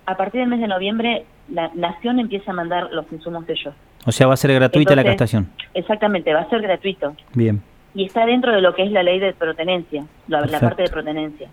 a 0.05 0.15
partir 0.17 0.41
del 0.41 0.49
mes 0.49 0.59
de 0.59 0.67
noviembre, 0.67 1.25
la 1.49 1.69
Nación 1.75 2.19
empieza 2.19 2.51
a 2.51 2.53
mandar 2.53 2.89
los 2.91 3.05
insumos 3.11 3.45
de 3.47 3.53
ellos. 3.53 3.73
O 4.05 4.11
sea, 4.11 4.27
va 4.27 4.33
a 4.33 4.37
ser 4.37 4.53
gratuita 4.53 4.95
la 4.95 5.03
castración. 5.03 5.49
Exactamente, 5.73 6.33
va 6.33 6.41
a 6.41 6.49
ser 6.49 6.61
gratuito. 6.61 7.15
Bien. 7.33 7.61
Y 7.95 8.05
está 8.05 8.25
dentro 8.25 8.51
de 8.51 8.61
lo 8.61 8.73
que 8.75 8.83
es 8.83 8.91
la 8.91 9.03
ley 9.03 9.19
de 9.19 9.33
protenencia, 9.33 10.03
la, 10.27 10.41
parte 10.59 10.83
de 10.83 10.89
protenencia. 10.89 11.47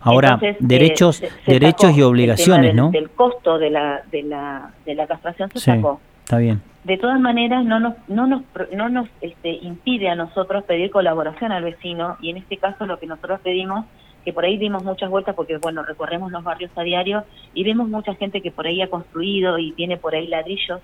Ahora, 0.00 0.28
Entonces, 0.34 0.56
eh, 0.56 0.58
derechos, 0.60 1.16
se- 1.16 1.28
se 1.28 1.52
derechos 1.52 1.92
y 1.96 1.98
el 2.00 2.04
obligaciones, 2.04 2.74
¿no? 2.74 2.90
del, 2.90 3.02
Del 3.04 3.10
costo 3.10 3.58
de 3.58 3.70
la, 3.70 4.02
de 4.10 4.22
la, 4.22 4.70
de 4.84 4.94
la 4.94 5.06
castración 5.06 5.50
se 5.50 5.58
Sí. 5.60 5.64
sacó. 5.70 6.00
Está 6.24 6.38
bien. 6.38 6.62
De 6.84 6.98
todas 6.98 7.18
maneras, 7.20 7.64
no 7.64 7.80
nos, 7.80 7.94
no 8.08 8.26
nos, 8.26 8.42
no 8.74 8.88
nos 8.88 9.08
este, 9.20 9.50
impide 9.62 10.08
a 10.08 10.14
nosotros 10.14 10.64
pedir 10.64 10.90
colaboración 10.90 11.52
al 11.52 11.64
vecino 11.64 12.16
y 12.20 12.30
en 12.30 12.38
este 12.38 12.56
caso 12.58 12.84
lo 12.86 12.98
que 12.98 13.06
nosotros 13.06 13.40
pedimos, 13.42 13.86
que 14.24 14.32
por 14.32 14.44
ahí 14.44 14.56
dimos 14.56 14.82
muchas 14.84 15.10
vueltas 15.10 15.34
porque, 15.34 15.58
bueno, 15.58 15.82
recorremos 15.82 16.32
los 16.32 16.42
barrios 16.42 16.70
a 16.76 16.82
diario 16.82 17.24
y 17.52 17.62
vemos 17.64 17.88
mucha 17.88 18.14
gente 18.14 18.40
que 18.40 18.50
por 18.50 18.66
ahí 18.66 18.80
ha 18.82 18.88
construido 18.88 19.58
y 19.58 19.72
tiene 19.72 19.96
por 19.96 20.14
ahí 20.14 20.26
ladrillos 20.26 20.80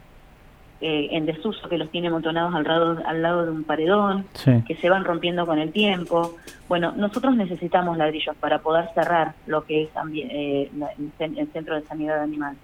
eh, 0.82 1.08
en 1.12 1.26
desuso 1.26 1.68
que 1.68 1.76
los 1.76 1.90
tiene 1.90 2.08
amontonados 2.08 2.54
al 2.54 2.64
lado, 2.64 2.98
al 3.04 3.20
lado 3.22 3.44
de 3.44 3.50
un 3.52 3.64
paredón, 3.64 4.24
Sí. 4.32 4.52
que 4.66 4.76
se 4.76 4.88
van 4.88 5.04
rompiendo 5.04 5.44
con 5.46 5.58
el 5.58 5.72
tiempo. 5.72 6.36
Bueno, 6.68 6.92
nosotros 6.96 7.36
necesitamos 7.36 7.98
ladrillos 7.98 8.34
para 8.36 8.60
poder 8.60 8.88
cerrar 8.94 9.34
lo 9.46 9.64
que 9.64 9.82
es 9.82 9.88
eh, 10.14 10.70
el, 10.72 11.12
cen- 11.18 11.38
el 11.38 11.48
centro 11.52 11.74
de 11.74 11.82
sanidad 11.82 12.22
animal, 12.22 12.56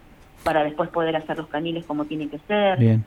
para 0.44 0.64
después 0.64 0.88
poder 0.90 1.14
hacer 1.16 1.36
los 1.36 1.48
caniles 1.48 1.84
como 1.84 2.06
tienen 2.06 2.30
que 2.30 2.38
ser. 2.40 2.78
Bien. 2.78 3.04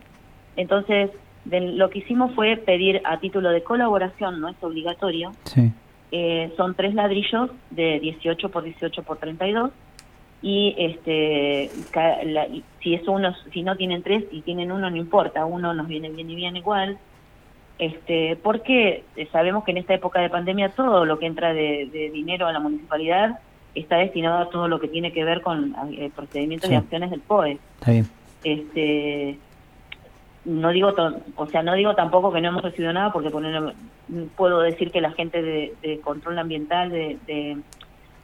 Entonces, 0.55 1.09
de- 1.45 1.61
lo 1.71 1.89
que 1.89 1.99
hicimos 1.99 2.33
fue 2.35 2.57
pedir 2.57 3.01
a 3.03 3.19
título 3.19 3.49
de 3.49 3.63
colaboración, 3.63 4.39
no 4.39 4.47
es 4.49 4.57
obligatorio, 4.61 5.31
Sí. 5.45 5.71
Eh, 6.11 6.51
son 6.57 6.75
tres 6.75 6.93
ladrillos 6.95 7.51
de 7.69 7.99
18 7.99 8.49
por 8.49 8.63
18 8.63 9.03
por 9.03 9.17
32 9.17 9.71
y 10.41 10.73
este 10.77 11.69
la- 12.25 12.47
si 12.81 12.93
es 12.93 13.07
uno 13.07 13.33
si 13.51 13.61
no 13.61 13.75
tienen 13.75 14.01
tres 14.03 14.23
y 14.31 14.41
tienen 14.41 14.71
uno 14.71 14.89
no 14.89 14.95
importa 14.95 15.45
uno 15.45 15.73
nos 15.73 15.87
viene 15.87 16.09
bien 16.09 16.29
y 16.29 16.35
bien 16.35 16.55
igual 16.55 16.97
este 17.77 18.37
porque 18.41 19.03
eh, 19.15 19.27
sabemos 19.31 19.63
que 19.63 19.71
en 19.71 19.77
esta 19.77 19.93
época 19.93 20.19
de 20.21 20.29
pandemia 20.29 20.69
todo 20.69 21.05
lo 21.05 21.19
que 21.19 21.25
entra 21.25 21.53
de, 21.53 21.89
de 21.91 22.09
dinero 22.11 22.47
a 22.47 22.53
la 22.53 22.59
municipalidad 22.59 23.39
está 23.75 23.97
destinado 23.97 24.37
a 24.39 24.49
todo 24.49 24.67
lo 24.67 24.79
que 24.79 24.87
tiene 24.87 25.11
que 25.11 25.23
ver 25.23 25.41
con 25.41 25.75
eh, 25.91 26.09
procedimientos 26.15 26.69
Sí. 26.69 26.73
y 26.73 26.77
acciones 26.77 27.11
del 27.11 27.19
POE 27.21 27.59
Está 27.79 27.91
bien. 27.91 28.07
este 28.43 29.37
no 30.45 30.69
digo 30.69 30.93
to- 30.93 31.17
o 31.35 31.45
sea 31.47 31.63
no 31.63 31.73
digo 31.75 31.95
tampoco 31.95 32.31
que 32.31 32.41
no 32.41 32.47
hemos 32.49 32.63
recibido 32.63 32.93
nada 32.93 33.11
porque 33.11 33.29
poner, 33.29 33.73
puedo 34.35 34.61
decir 34.61 34.91
que 34.91 35.01
la 35.01 35.11
gente 35.11 35.41
de, 35.41 35.73
de 35.81 35.99
control 35.99 36.39
ambiental 36.39 36.89
de, 36.89 37.17
de, 37.27 37.57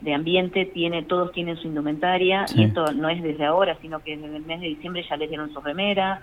de 0.02 0.14
ambiente 0.14 0.66
tiene 0.66 1.04
todos 1.04 1.32
tienen 1.32 1.58
su 1.58 1.68
indumentaria 1.68 2.48
Sí. 2.48 2.62
y 2.62 2.64
esto 2.66 2.92
no 2.94 3.10
es 3.10 3.22
desde 3.22 3.46
ahora 3.46 3.78
sino 3.82 4.00
que 4.00 4.18
desde 4.18 4.36
el 4.38 4.46
mes 4.46 4.60
de 4.62 4.68
diciembre 4.68 5.04
ya 5.10 5.16
les 5.18 5.30
dieron 5.30 5.54
su 5.54 5.62
remera 5.62 6.22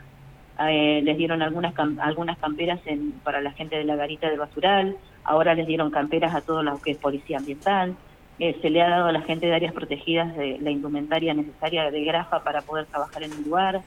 eh, 0.68 1.01
les 1.05 1.16
dieron 1.16 1.43
algunas 1.43 1.74
cam- 1.74 1.98
algunas 2.01 2.36
camperas 2.39 2.80
en, 2.86 3.12
para 3.24 3.40
la 3.40 3.52
gente 3.52 3.76
de 3.76 3.84
la 3.84 3.97
garita 3.97 4.28
del 4.28 4.39
basural 4.39 4.97
ahora 5.24 5.55
les 5.55 5.66
dieron 5.66 5.90
camperas 5.90 6.34
a 6.34 6.40
todos 6.43 6.64
los 6.64 6.80
que 6.82 6.90
es 6.93 6.98
policía 6.98 7.39
ambiental 7.39 7.94
eh, 8.39 8.56
se 8.60 8.70
le 8.70 8.82
ha 8.82 8.90
dado 8.90 9.06
a 9.06 9.12
la 9.12 9.20
gente 9.22 9.47
de 9.47 9.55
áreas 9.55 9.72
protegidas 9.72 10.36
de 10.36 10.59
la 10.60 10.70
indumentaria 10.70 11.32
necesaria 11.34 11.90
de 11.90 12.05
grafa 12.05 12.43
para 12.43 12.62
poder 12.62 12.86
trabajar 12.86 13.22
en 13.22 13.32
el 13.32 13.44
lugar 13.44 13.80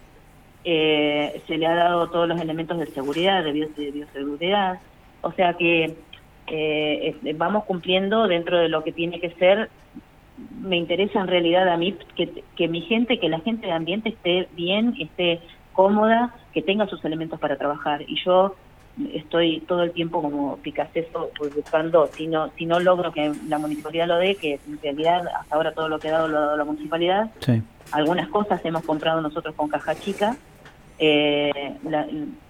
eh, 0.64 1.41
se 1.47 1.57
le 1.57 1.68
ha 1.68 1.76
dado 1.76 2.10
todos 2.10 2.27
los 2.27 2.39
elementos 2.41 2.77
de 2.80 2.88
seguridad, 2.88 3.43
de, 3.43 3.52
bio- 3.52 3.69
de 3.76 3.91
bioseguridad, 3.91 4.80
o 5.26 5.31
sea 5.31 5.53
que 5.56 5.95
eh, 6.47 7.15
vamos 7.35 7.64
cumpliendo 7.65 8.27
dentro 8.27 8.60
de 8.60 8.69
lo 8.69 8.84
que 8.84 8.91
tiene 8.91 9.19
que 9.19 9.31
ser. 9.31 9.69
Me 10.61 10.77
interesa 10.77 11.19
en 11.19 11.27
realidad 11.27 11.68
a 11.68 11.77
mí 11.77 11.97
que, 12.15 12.43
que 12.56 12.68
mi 12.68 12.81
gente, 12.81 13.19
que 13.19 13.27
la 13.30 13.39
gente 13.39 13.65
de 13.65 13.73
ambiente 13.73 14.10
esté 14.10 14.47
bien, 14.56 14.93
esté 14.99 15.39
cómoda, 15.73 16.34
que 16.53 16.61
tenga 16.61 16.85
sus 16.88 17.03
elementos 17.03 17.39
para 17.39 17.57
trabajar. 17.57 18.03
Y 18.07 18.18
yo 18.23 18.56
estoy 19.14 19.61
todo 19.61 19.81
el 19.84 19.91
tiempo 19.91 20.22
como 20.22 20.57
picaceso 20.57 21.31
pues, 21.38 21.56
buscando, 21.56 22.07
si 22.14 22.27
no, 22.27 22.49
si 22.57 22.65
no 22.68 22.80
logro 22.80 23.11
que 23.11 23.31
la 23.47 23.57
municipalidad 23.57 24.07
lo 24.07 24.18
dé, 24.18 24.35
que 24.35 24.60
en 24.68 24.80
realidad 24.81 25.23
hasta 25.39 25.56
ahora 25.56 25.73
todo 25.73 25.89
lo 25.89 25.99
que 25.99 26.10
ha 26.10 26.11
dado 26.11 26.27
lo 26.27 26.38
ha 26.38 26.41
dado 26.41 26.57
la 26.57 26.64
municipalidad, 26.65 27.31
Sí. 27.39 27.61
algunas 27.91 28.27
cosas 28.30 28.64
hemos 28.64 28.84
comprado 28.85 29.22
nosotros 29.22 29.56
con 29.56 29.68
caja 29.69 29.95
chica. 29.95 30.38
Eh, 30.99 31.76
la- 31.84 32.07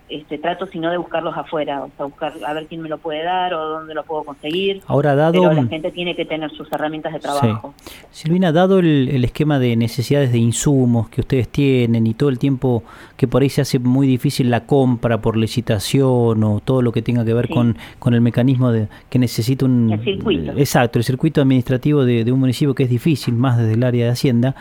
este, 0.09 0.37
trato 0.37 0.67
sino 0.67 0.91
de 0.91 0.97
buscarlos 0.97 1.35
afuera, 1.35 1.83
o 1.83 1.89
sea, 1.97 2.05
buscar 2.05 2.33
a 2.45 2.53
ver 2.53 2.67
quién 2.67 2.81
me 2.81 2.89
lo 2.89 2.97
puede 2.99 3.23
dar 3.23 3.53
o 3.53 3.67
dónde 3.69 3.93
lo 3.93 4.03
puedo 4.03 4.23
conseguir. 4.23 4.81
Ahora, 4.87 5.15
dado. 5.15 5.33
Pero 5.41 5.53
la 5.53 5.65
gente 5.65 5.91
tiene 5.91 6.15
que 6.15 6.25
tener 6.25 6.51
sus 6.51 6.71
herramientas 6.71 7.13
de 7.13 7.19
trabajo. 7.19 7.73
Silvina, 8.11 8.51
dado 8.51 8.79
el, 8.79 9.09
el 9.11 9.23
esquema 9.23 9.57
de 9.59 9.75
necesidades 9.75 10.31
de 10.31 10.37
insumos 10.37 11.09
que 11.09 11.21
ustedes 11.21 11.47
tienen 11.49 12.05
y 12.07 12.13
todo 12.13 12.29
el 12.29 12.37
tiempo 12.39 12.83
que 13.17 13.27
por 13.27 13.41
ahí 13.41 13.49
se 13.49 13.61
hace 13.61 13.79
muy 13.79 14.05
difícil 14.07 14.49
la 14.51 14.65
compra 14.65 15.21
por 15.21 15.37
licitación 15.37 16.43
o 16.43 16.59
todo 16.63 16.81
lo 16.81 16.91
que 16.91 17.01
tenga 17.01 17.23
que 17.25 17.33
ver 17.33 17.47
Sí. 17.47 17.53
con, 17.53 17.77
con 17.99 18.13
el 18.13 18.21
mecanismo 18.21 18.71
de 18.71 18.87
que 19.09 19.19
necesita 19.19 19.65
un... 19.65 19.91
El 19.91 20.03
circuito. 20.03 20.51
Exacto, 20.57 20.99
el 20.99 21.05
circuito 21.05 21.41
administrativo 21.41 22.05
de, 22.05 22.23
de 22.23 22.31
un 22.31 22.39
municipio 22.39 22.73
que 22.75 22.83
es 22.83 22.89
difícil, 22.89 23.33
más 23.35 23.57
desde 23.57 23.73
el 23.73 23.83
área 23.83 24.05
de 24.05 24.11
Hacienda, 24.11 24.55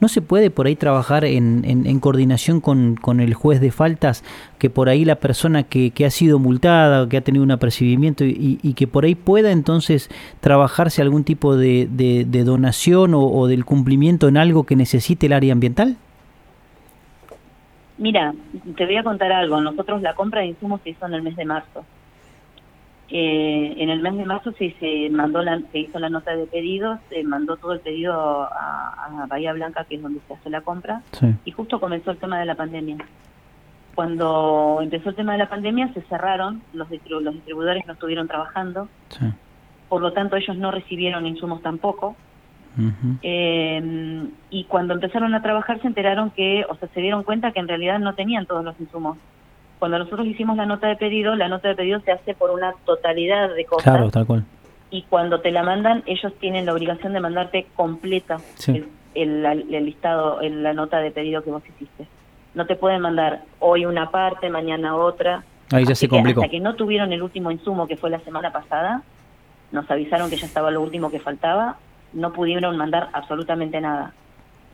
¿no 0.00 0.08
se 0.08 0.20
puede 0.22 0.50
por 0.50 0.66
ahí 0.66 0.76
trabajar 0.76 1.24
en, 1.24 1.64
en- 1.64 1.86
en 1.86 2.00
coordinación 2.00 2.60
con, 2.60 2.96
con 2.96 3.20
el 3.20 3.34
juez 3.34 3.60
de 3.60 3.70
faltas 3.70 4.24
que 4.58 4.70
por 4.70 4.88
ahí 4.88 5.04
la 5.04 5.16
persona 5.16 5.62
que, 5.64 5.90
que 5.90 6.06
ha 6.06 6.10
sido 6.10 6.38
multada, 6.38 7.08
que 7.08 7.16
ha 7.16 7.20
tenido 7.20 7.44
un 7.44 7.50
apercibimiento 7.50 8.24
y, 8.24 8.58
y 8.62 8.74
que 8.74 8.86
por 8.86 9.04
ahí 9.04 9.14
pueda 9.14 9.50
entonces 9.50 10.08
trabajarse 10.40 11.02
algún 11.02 11.24
tipo 11.24 11.56
de, 11.56 11.88
de- 11.90 12.24
de 12.24 12.44
donación 12.44 13.14
o, 13.14 13.22
o 13.22 13.46
del 13.46 13.64
cumplimiento 13.64 14.28
en 14.28 14.36
algo 14.36 14.64
que 14.64 14.76
necesite 14.76 15.26
el 15.26 15.32
área 15.34 15.52
ambiental? 15.52 15.96
Mira, 17.98 18.34
te 18.76 18.86
voy 18.86 18.96
a 18.96 19.04
contar 19.04 19.30
algo. 19.32 19.60
Nosotros 19.60 20.02
la 20.02 20.14
compra 20.14 20.40
de 20.40 20.48
insumos 20.48 20.80
se 20.82 20.90
hizo 20.90 21.06
en 21.06 21.14
el 21.14 21.22
mes 21.22 21.36
de 21.36 21.44
marzo. 21.44 21.84
Eh, 23.10 23.74
en 23.76 23.90
el 23.90 24.00
mes 24.00 24.16
de 24.16 24.24
marzo 24.24 24.52
sí 24.58 24.74
se 24.80 25.08
mandó 25.10 25.42
la, 25.42 25.60
se 25.70 25.78
hizo 25.78 25.98
la 26.00 26.08
nota 26.08 26.34
de 26.34 26.46
pedido, 26.46 26.98
se 27.10 27.22
mandó 27.22 27.56
todo 27.56 27.74
el 27.74 27.80
pedido 27.80 28.14
a, 28.14 29.22
a 29.22 29.26
Bahía 29.28 29.52
Blanca, 29.52 29.84
que 29.84 29.96
es 29.96 30.02
donde 30.02 30.20
se 30.26 30.34
hace 30.34 30.50
la 30.50 30.62
compra, 30.62 31.02
Sí. 31.12 31.26
y 31.44 31.50
justo 31.52 31.78
comenzó 31.78 32.10
el 32.10 32.16
tema 32.16 32.40
de 32.40 32.46
la 32.46 32.54
pandemia. 32.54 32.96
Cuando 33.94 34.78
empezó 34.82 35.10
el 35.10 35.14
tema 35.16 35.32
de 35.32 35.38
la 35.38 35.48
pandemia 35.48 35.92
se 35.94 36.02
cerraron, 36.02 36.62
los, 36.72 36.88
distribu- 36.88 37.20
los 37.20 37.34
distribuidores 37.34 37.86
no 37.86 37.92
estuvieron 37.94 38.26
trabajando, 38.28 38.88
Sí. 39.10 39.26
por 39.88 40.00
lo 40.02 40.12
tanto 40.12 40.36
ellos 40.36 40.56
no 40.56 40.70
recibieron 40.70 41.26
insumos 41.26 41.62
tampoco. 41.62 42.16
Eh, 43.22 44.22
y 44.50 44.64
cuando 44.64 44.94
empezaron 44.94 45.34
a 45.34 45.42
trabajar 45.42 45.80
se 45.80 45.86
enteraron 45.86 46.30
que, 46.30 46.64
o 46.68 46.74
sea, 46.76 46.88
se 46.88 47.00
dieron 47.00 47.22
cuenta 47.22 47.52
que 47.52 47.60
en 47.60 47.68
realidad 47.68 47.98
no 47.98 48.14
tenían 48.14 48.46
todos 48.46 48.64
los 48.64 48.78
insumos. 48.80 49.16
Cuando 49.78 49.98
nosotros 49.98 50.26
hicimos 50.26 50.56
la 50.56 50.66
nota 50.66 50.88
de 50.88 50.96
pedido, 50.96 51.34
la 51.34 51.48
nota 51.48 51.68
de 51.68 51.74
pedido 51.74 52.00
se 52.00 52.12
hace 52.12 52.34
por 52.34 52.50
una 52.50 52.72
totalidad 52.84 53.54
de 53.54 53.64
cosas 53.64 53.84
Claro, 53.84 54.10
tal 54.10 54.26
cual. 54.26 54.44
y 54.90 55.02
cuando 55.02 55.40
te 55.40 55.50
la 55.52 55.62
mandan, 55.62 56.02
ellos 56.06 56.32
tienen 56.40 56.66
la 56.66 56.72
obligación 56.72 57.12
de 57.12 57.20
mandarte 57.20 57.66
completa 57.74 58.38
Sí. 58.56 58.84
el, 59.14 59.44
el- 59.44 59.74
el 59.74 59.84
listado, 59.84 60.40
el- 60.40 60.62
la 60.62 60.72
nota 60.72 60.98
de 60.98 61.10
pedido 61.10 61.42
que 61.42 61.50
vos 61.50 61.62
hiciste. 61.68 62.06
No 62.54 62.66
te 62.66 62.76
pueden 62.76 63.00
mandar 63.00 63.42
hoy 63.58 63.84
una 63.86 64.10
parte, 64.10 64.48
mañana 64.48 64.96
otra. 64.96 65.44
Ahí 65.72 65.84
ya 65.84 65.92
Así 65.92 66.00
se 66.00 66.06
que 66.08 66.10
complicó. 66.16 66.40
Hasta 66.42 66.50
que 66.50 66.60
no 66.60 66.74
tuvieron 66.74 67.12
el 67.12 67.22
último 67.22 67.50
insumo, 67.50 67.86
que 67.86 67.96
fue 67.96 68.10
la 68.10 68.20
semana 68.20 68.52
pasada, 68.52 69.02
nos 69.72 69.90
avisaron 69.90 70.30
que 70.30 70.36
ya 70.36 70.46
estaba 70.46 70.70
lo 70.70 70.80
último 70.82 71.10
que 71.10 71.18
faltaba, 71.20 71.78
no 72.12 72.32
pudieron 72.32 72.76
mandar 72.76 73.08
absolutamente 73.12 73.80
nada. 73.80 74.12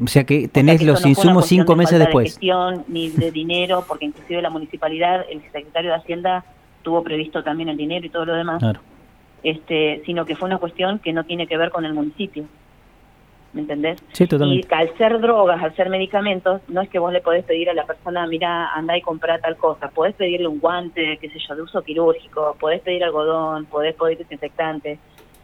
O 0.03 0.07
sea 0.07 0.25
que 0.25 0.39
O 0.39 0.41
sea, 0.41 0.49
tenés 0.51 0.79
que 0.81 0.87
los 0.87 1.03
no 1.03 1.09
insumos 1.09 1.47
cinco 1.47 1.73
de 1.73 1.79
meses 1.79 1.93
falta 1.93 2.05
después. 2.07 2.25
De 2.25 2.31
gestión, 2.31 2.85
ni 2.89 3.09
de 3.11 3.31
dinero, 3.31 3.85
porque 3.89 4.07
inclusive 4.07 4.43
la 4.43 4.51
municipalidad, 4.51 5.25
el 5.31 5.41
secretario 5.43 5.91
de 5.91 5.97
Hacienda 5.97 6.45
tuvo 6.83 7.03
previsto 7.03 7.43
también 7.43 7.69
el 7.69 7.77
dinero 7.77 8.05
y 8.07 8.11
todo 8.11 8.25
lo 8.27 8.35
demás, 8.35 8.59
Claro. 8.59 8.81
este, 9.43 10.03
sino 10.07 10.25
que 10.27 10.37
fue 10.37 10.47
una 10.49 10.59
cuestión 10.59 10.99
que 10.99 11.13
no 11.13 11.25
tiene 11.25 11.47
que 11.47 11.57
ver 11.57 11.71
con 11.71 11.85
el 11.85 11.95
municipio. 11.95 12.45
¿Me 13.53 13.63
entendés? 13.63 13.99
Sí, 14.13 14.27
totalmente. 14.29 14.69
Y 14.71 14.75
al 14.75 14.97
ser 14.97 15.19
drogas, 15.21 15.61
al 15.61 15.75
ser 15.75 15.91
medicamentos, 15.91 16.61
no 16.69 16.83
es 16.83 16.89
que 16.89 17.01
vos 17.01 17.13
le 17.13 17.21
podés 17.21 17.45
pedir 17.45 17.69
a 17.69 17.75
la 17.75 17.85
persona, 17.85 18.25
mira, 18.29 18.69
anda 18.75 18.97
y 18.97 19.03
compra 19.03 19.39
tal 19.41 19.57
cosa. 19.57 19.89
Podés 19.89 20.15
pedirle 20.15 20.47
un 20.47 20.61
guante, 20.61 21.19
qué 21.21 21.29
sé 21.31 21.39
yo, 21.49 21.57
de 21.57 21.63
uso 21.63 21.83
quirúrgico, 21.83 22.57
podés 22.61 22.81
pedir 22.81 23.03
algodón, 23.03 23.67
podés 23.67 23.97
pedir 23.97 24.19
desinfectante, 24.19 24.99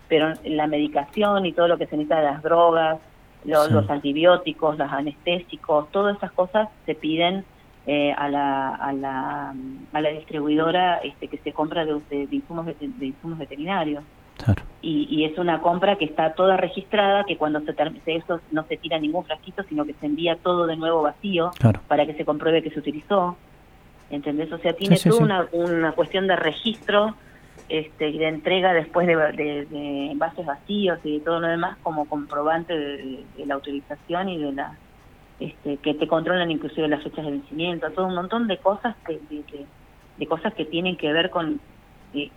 pero 0.09 0.33
la 0.45 0.69
medicación 0.69 1.47
y 1.47 1.53
todo 1.53 1.67
lo 1.67 1.79
que 1.79 1.87
se 1.87 1.97
necesita 1.97 2.21
de 2.21 2.27
las 2.27 2.43
drogas, 2.45 2.99
lo- 3.45 3.65
Sí. 3.65 3.73
los 3.73 3.91
antibióticos, 3.91 4.79
los 4.79 4.93
anestésicos, 4.93 5.91
todas 5.91 6.17
esas 6.17 6.31
cosas 6.33 6.69
se 6.87 6.95
piden 6.95 7.45
eh, 7.89 8.13
a, 8.17 8.29
la, 8.29 8.75
a, 8.75 8.93
la, 8.93 9.55
a 9.93 10.01
la 10.01 10.09
distribuidora 10.11 10.99
este, 11.05 11.29
que 11.29 11.39
se 11.39 11.53
compra 11.53 11.85
de, 11.85 11.95
de- 12.11 12.27
de 12.29 12.37
insumos, 12.37 12.67
de 12.67 13.07
insumos 13.07 13.39
veterinarios 13.39 14.03
Claro. 14.45 14.63
y, 14.83 15.07
y 15.11 15.25
es 15.25 15.37
una 15.39 15.61
compra 15.63 15.97
que 15.97 16.05
está 16.05 16.35
toda 16.35 16.57
registrada, 16.57 17.25
que 17.25 17.37
cuando 17.37 17.61
se 17.61 17.73
termine 17.73 18.03
eso 18.07 18.41
no 18.53 18.65
se 18.67 18.77
tira 18.77 18.99
ningún 18.99 19.25
frasquito, 19.25 19.63
sino 19.65 19.85
que 19.85 19.95
se 19.95 20.07
envía 20.07 20.37
todo 20.37 20.67
de 20.67 20.77
nuevo 20.77 21.03
vacío 21.03 21.51
Claro. 21.59 21.81
para 21.89 22.05
que 22.07 22.15
se 22.15 22.25
compruebe 22.25 22.63
que 22.63 22.71
se 22.71 22.79
utilizó. 22.81 23.37
¿Entendés? 24.11 24.53
O 24.53 24.59
sea, 24.59 24.73
tiene 24.75 24.97
Sí, 24.97 25.09
toda 25.09 25.19
sí. 25.19 25.25
Una, 25.25 25.47
una 25.53 25.93
cuestión 25.93 26.27
de 26.29 26.37
registro 26.37 27.17
este, 27.69 28.11
y 28.11 28.19
de 28.19 28.29
entrega 28.29 28.73
después 28.73 29.07
de, 29.09 29.17
de, 29.17 29.67
de 29.67 30.11
envases 30.13 30.47
vacíos 30.47 31.01
y 31.03 31.15
de 31.19 31.21
todo 31.25 31.41
lo 31.41 31.49
demás 31.49 31.77
como 31.83 32.05
comprobante 32.05 32.79
de, 32.79 33.25
de 33.37 33.47
la 33.47 33.55
autorización 33.55 34.29
y 34.29 34.39
de 34.39 34.53
la 34.53 34.77
este, 35.41 35.77
que 35.79 35.95
te 35.95 36.07
controlan 36.07 36.51
inclusive 36.51 36.87
las 36.89 37.03
fechas 37.03 37.25
de 37.25 37.31
vencimiento, 37.33 37.91
todo 37.91 38.07
un 38.07 38.15
montón 38.15 38.47
de 38.47 38.59
cosas 38.59 38.95
que, 39.07 39.15
de, 39.29 39.37
de- 39.51 39.67
de 40.19 40.27
cosas 40.27 40.55
que 40.55 40.65
tienen 40.65 40.97
que 40.97 41.13
ver 41.13 41.29
con 41.31 41.61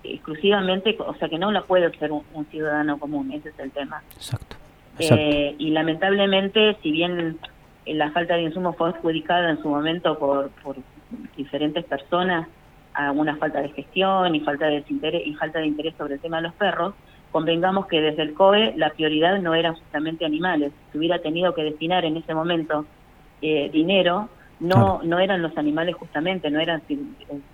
exclusivamente, 0.03 0.95
o 0.99 1.13
sea 1.15 1.29
que 1.29 1.37
no 1.39 1.51
la 1.51 1.61
puede 1.63 1.85
hacer 1.85 2.11
un, 2.11 2.23
un 2.33 2.45
ciudadano 2.47 2.97
común, 2.99 3.31
ese 3.31 3.49
es 3.49 3.59
el 3.59 3.71
tema. 3.71 4.01
Exacto. 4.15 4.55
Exacto. 4.99 5.23
Eh, 5.23 5.55
y 5.57 5.69
lamentablemente, 5.69 6.75
si 6.83 6.91
bien 6.91 7.37
eh, 7.85 7.93
la 7.93 8.11
falta 8.11 8.35
de 8.35 8.43
insumos 8.43 8.75
fue 8.75 8.89
adjudicada 8.89 9.49
en 9.49 9.61
su 9.61 9.69
momento 9.69 10.17
por, 10.19 10.49
por 10.63 10.75
diferentes 11.37 11.85
personas 11.85 12.47
a 12.93 13.11
una 13.11 13.37
falta 13.37 13.61
de 13.61 13.69
gestión 13.69 14.35
y 14.35 14.41
falta 14.41 14.65
de 14.67 14.83
interés, 14.89 15.25
y 15.25 15.33
falta 15.35 15.59
de 15.59 15.67
interés 15.67 15.93
sobre 15.97 16.15
el 16.15 16.19
tema 16.19 16.37
de 16.37 16.43
los 16.43 16.53
perros, 16.53 16.93
convengamos 17.31 17.85
que 17.87 18.01
desde 18.01 18.23
el 18.23 18.33
COE 18.33 18.73
la 18.75 18.89
prioridad 18.89 19.39
no 19.39 19.53
eran 19.55 19.75
justamente 19.75 20.25
animales. 20.25 20.73
Si 20.91 20.97
hubiera 20.97 21.19
tenido 21.19 21.53
que 21.53 21.63
destinar 21.63 22.03
en 22.03 22.17
ese 22.17 22.33
momento 22.33 22.85
eh, 23.41 23.69
dinero, 23.71 24.27
no 24.59 24.75
Claro. 24.75 24.99
no 25.03 25.19
eran 25.19 25.41
los 25.41 25.57
animales 25.57 25.95
justamente, 25.95 26.51
no 26.51 26.59
eran 26.59 26.81
eh, 26.89 26.97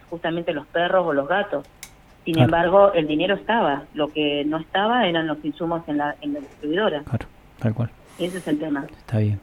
justamente 0.10 0.52
los 0.54 0.66
perros 0.68 1.06
o 1.06 1.14
los 1.14 1.28
gatos. 1.28 1.68
Sin 2.26 2.34
Claro. 2.34 2.46
embargo, 2.48 2.94
el 2.94 3.08
dinero 3.08 3.36
estaba. 3.36 3.84
Lo 3.94 4.08
que 4.12 4.44
no 4.46 4.58
estaba 4.58 5.08
eran 5.08 5.28
los 5.28 5.38
insumos 5.46 5.84
en 5.88 5.98
la, 5.98 6.16
en 6.22 6.34
la 6.34 6.40
distribuidora. 6.40 7.04
Claro. 7.04 7.28
Tal 7.60 7.74
cual. 7.74 7.90
Ese 8.20 8.40
es 8.40 8.48
el 8.48 8.60
tema. 8.60 8.86
Está 8.98 9.20
bien. 9.20 9.40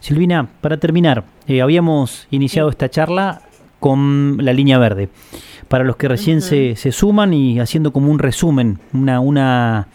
Silvina, 0.00 0.48
para 0.60 0.76
terminar, 0.76 1.24
eh, 1.46 1.62
habíamos 1.62 2.26
iniciado 2.30 2.68
esta 2.68 2.88
charla 2.88 3.42
con 3.80 4.38
la 4.40 4.52
línea 4.52 4.78
verde. 4.78 5.08
Para 5.68 5.84
los 5.84 5.96
que 5.96 6.08
recién 6.08 6.40
se, 6.42 6.76
se 6.76 6.92
suman 6.92 7.32
y 7.34 7.58
haciendo 7.60 7.92
como 7.92 8.10
un 8.10 8.18
resumen, 8.18 8.78
una, 8.92 9.20
una, 9.20 9.88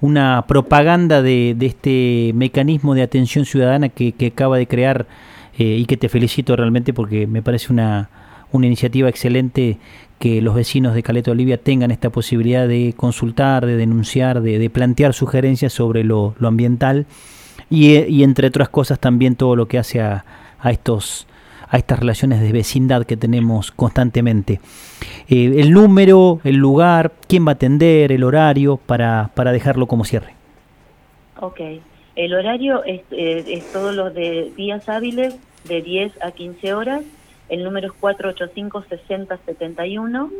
una 0.00 0.44
propaganda 0.46 1.20
de, 1.22 1.54
de 1.56 1.66
este 1.66 2.32
mecanismo 2.34 2.94
de 2.94 3.02
atención 3.02 3.44
ciudadana 3.44 3.88
que, 3.88 4.12
que 4.12 4.28
acaba 4.28 4.56
de 4.56 4.66
crear 4.66 5.06
eh, 5.58 5.64
y 5.64 5.84
que 5.86 5.96
te 5.96 6.08
felicito 6.08 6.54
realmente 6.56 6.92
porque 6.92 7.26
me 7.26 7.42
parece 7.42 7.72
una, 7.72 8.08
una 8.56 8.66
iniciativa 8.66 9.08
excelente 9.08 9.78
que 10.18 10.40
los 10.40 10.54
vecinos 10.54 10.94
de 10.94 11.02
Caleta 11.02 11.30
Olivia 11.30 11.58
tengan 11.58 11.90
esta 11.90 12.10
posibilidad 12.10 12.66
de 12.66 12.94
consultar, 12.96 13.66
de 13.66 13.76
denunciar, 13.76 14.40
de, 14.40 14.70
plantear 14.70 15.12
sugerencias 15.12 15.72
sobre 15.72 16.04
lo, 16.04 16.34
ambiental 16.42 17.06
y, 17.68 17.96
eh, 17.96 18.06
y 18.08 18.22
entre 18.22 18.48
otras 18.48 18.68
cosas 18.68 18.98
también 18.98 19.36
todo 19.36 19.56
lo 19.56 19.66
que 19.68 19.78
hace 19.78 20.00
a, 20.00 20.24
a 20.58 20.70
estos 20.70 21.26
a 21.68 21.78
estas 21.78 21.98
relaciones 21.98 22.40
de 22.40 22.52
vecindad 22.52 23.04
que 23.04 23.16
tenemos 23.16 23.72
constantemente. 23.72 24.60
Eh, 25.28 25.56
el 25.58 25.72
número, 25.72 26.40
el 26.44 26.56
lugar, 26.56 27.12
quién 27.28 27.46
va 27.46 27.50
a 27.50 27.54
atender, 27.54 28.12
el 28.12 28.24
horario, 28.24 28.76
para, 28.76 29.30
para 29.34 29.52
dejarlo 29.52 29.86
como 29.86 30.04
cierre. 30.04 30.34
Ok. 31.40 31.60
El 32.14 32.34
horario 32.34 32.84
es, 32.84 33.02
eh, 33.10 33.44
es 33.48 33.72
todos 33.72 33.94
los 33.94 34.14
de 34.14 34.52
días 34.56 34.88
hábiles 34.88 35.36
de 35.64 35.82
10 35.82 36.12
a 36.22 36.30
15 36.30 36.74
horas. 36.74 37.02
El 37.48 37.64
número 37.64 37.86
es 37.88 37.92
485-6071 38.00 40.30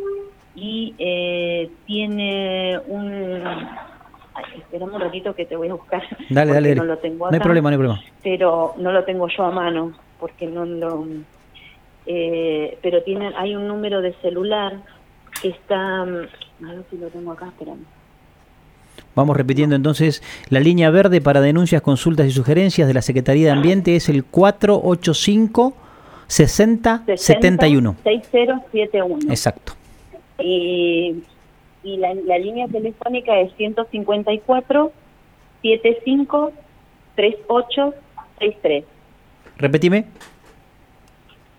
y 0.54 0.94
eh, 0.98 1.70
tiene 1.86 2.78
un... 2.88 3.42
Ay, 4.34 4.44
esperame 4.58 4.92
un 4.94 5.00
ratito 5.00 5.34
que 5.34 5.46
te 5.46 5.56
voy 5.56 5.68
a 5.68 5.74
buscar. 5.74 6.02
Dale, 6.28 6.52
dale, 6.52 6.74
No 6.74 6.82
dale. 6.82 6.94
lo 6.94 6.98
tengo 6.98 7.24
No 7.26 7.30
hay 7.30 7.36
acá, 7.36 7.44
problema, 7.44 7.70
no 7.70 7.74
hay 7.74 7.78
problema. 7.78 8.02
Pero 8.22 8.74
no 8.78 8.92
lo 8.92 9.04
tengo 9.04 9.28
yo 9.28 9.44
a 9.44 9.50
mano 9.50 9.92
porque 10.20 10.46
no 10.46 10.64
lo... 10.66 11.06
Eh, 12.06 12.78
pero 12.82 13.02
tienen, 13.02 13.32
hay 13.36 13.54
un 13.56 13.66
número 13.68 14.00
de 14.02 14.12
celular 14.22 14.74
que 15.40 15.48
está... 15.48 16.02
A 16.02 16.06
ver 16.06 16.28
si 16.90 16.98
lo 16.98 17.08
tengo 17.08 17.32
acá, 17.32 17.46
espérame. 17.46 17.84
Vamos 19.14 19.34
repitiendo 19.36 19.74
entonces, 19.76 20.22
la 20.50 20.60
línea 20.60 20.90
verde 20.90 21.20
para 21.22 21.40
denuncias, 21.40 21.80
consultas 21.82 22.26
y 22.26 22.30
sugerencias 22.32 22.86
de 22.88 22.94
la 22.94 23.00
Secretaría 23.02 23.46
de 23.46 23.52
Ambiente 23.52 23.96
es 23.96 24.08
el 24.10 24.24
485 24.24 25.74
60 26.28 27.04
71. 27.16 27.96
6071. 28.02 29.30
Exacto. 29.30 29.72
Y, 30.38 31.22
y 31.82 31.96
la, 31.96 32.14
la 32.14 32.38
línea 32.38 32.66
telefónica 32.68 33.38
es 33.40 33.54
154 33.56 34.92
75 35.62 36.52
38 37.14 37.94
63. 38.38 38.84
Repetime. 39.56 40.04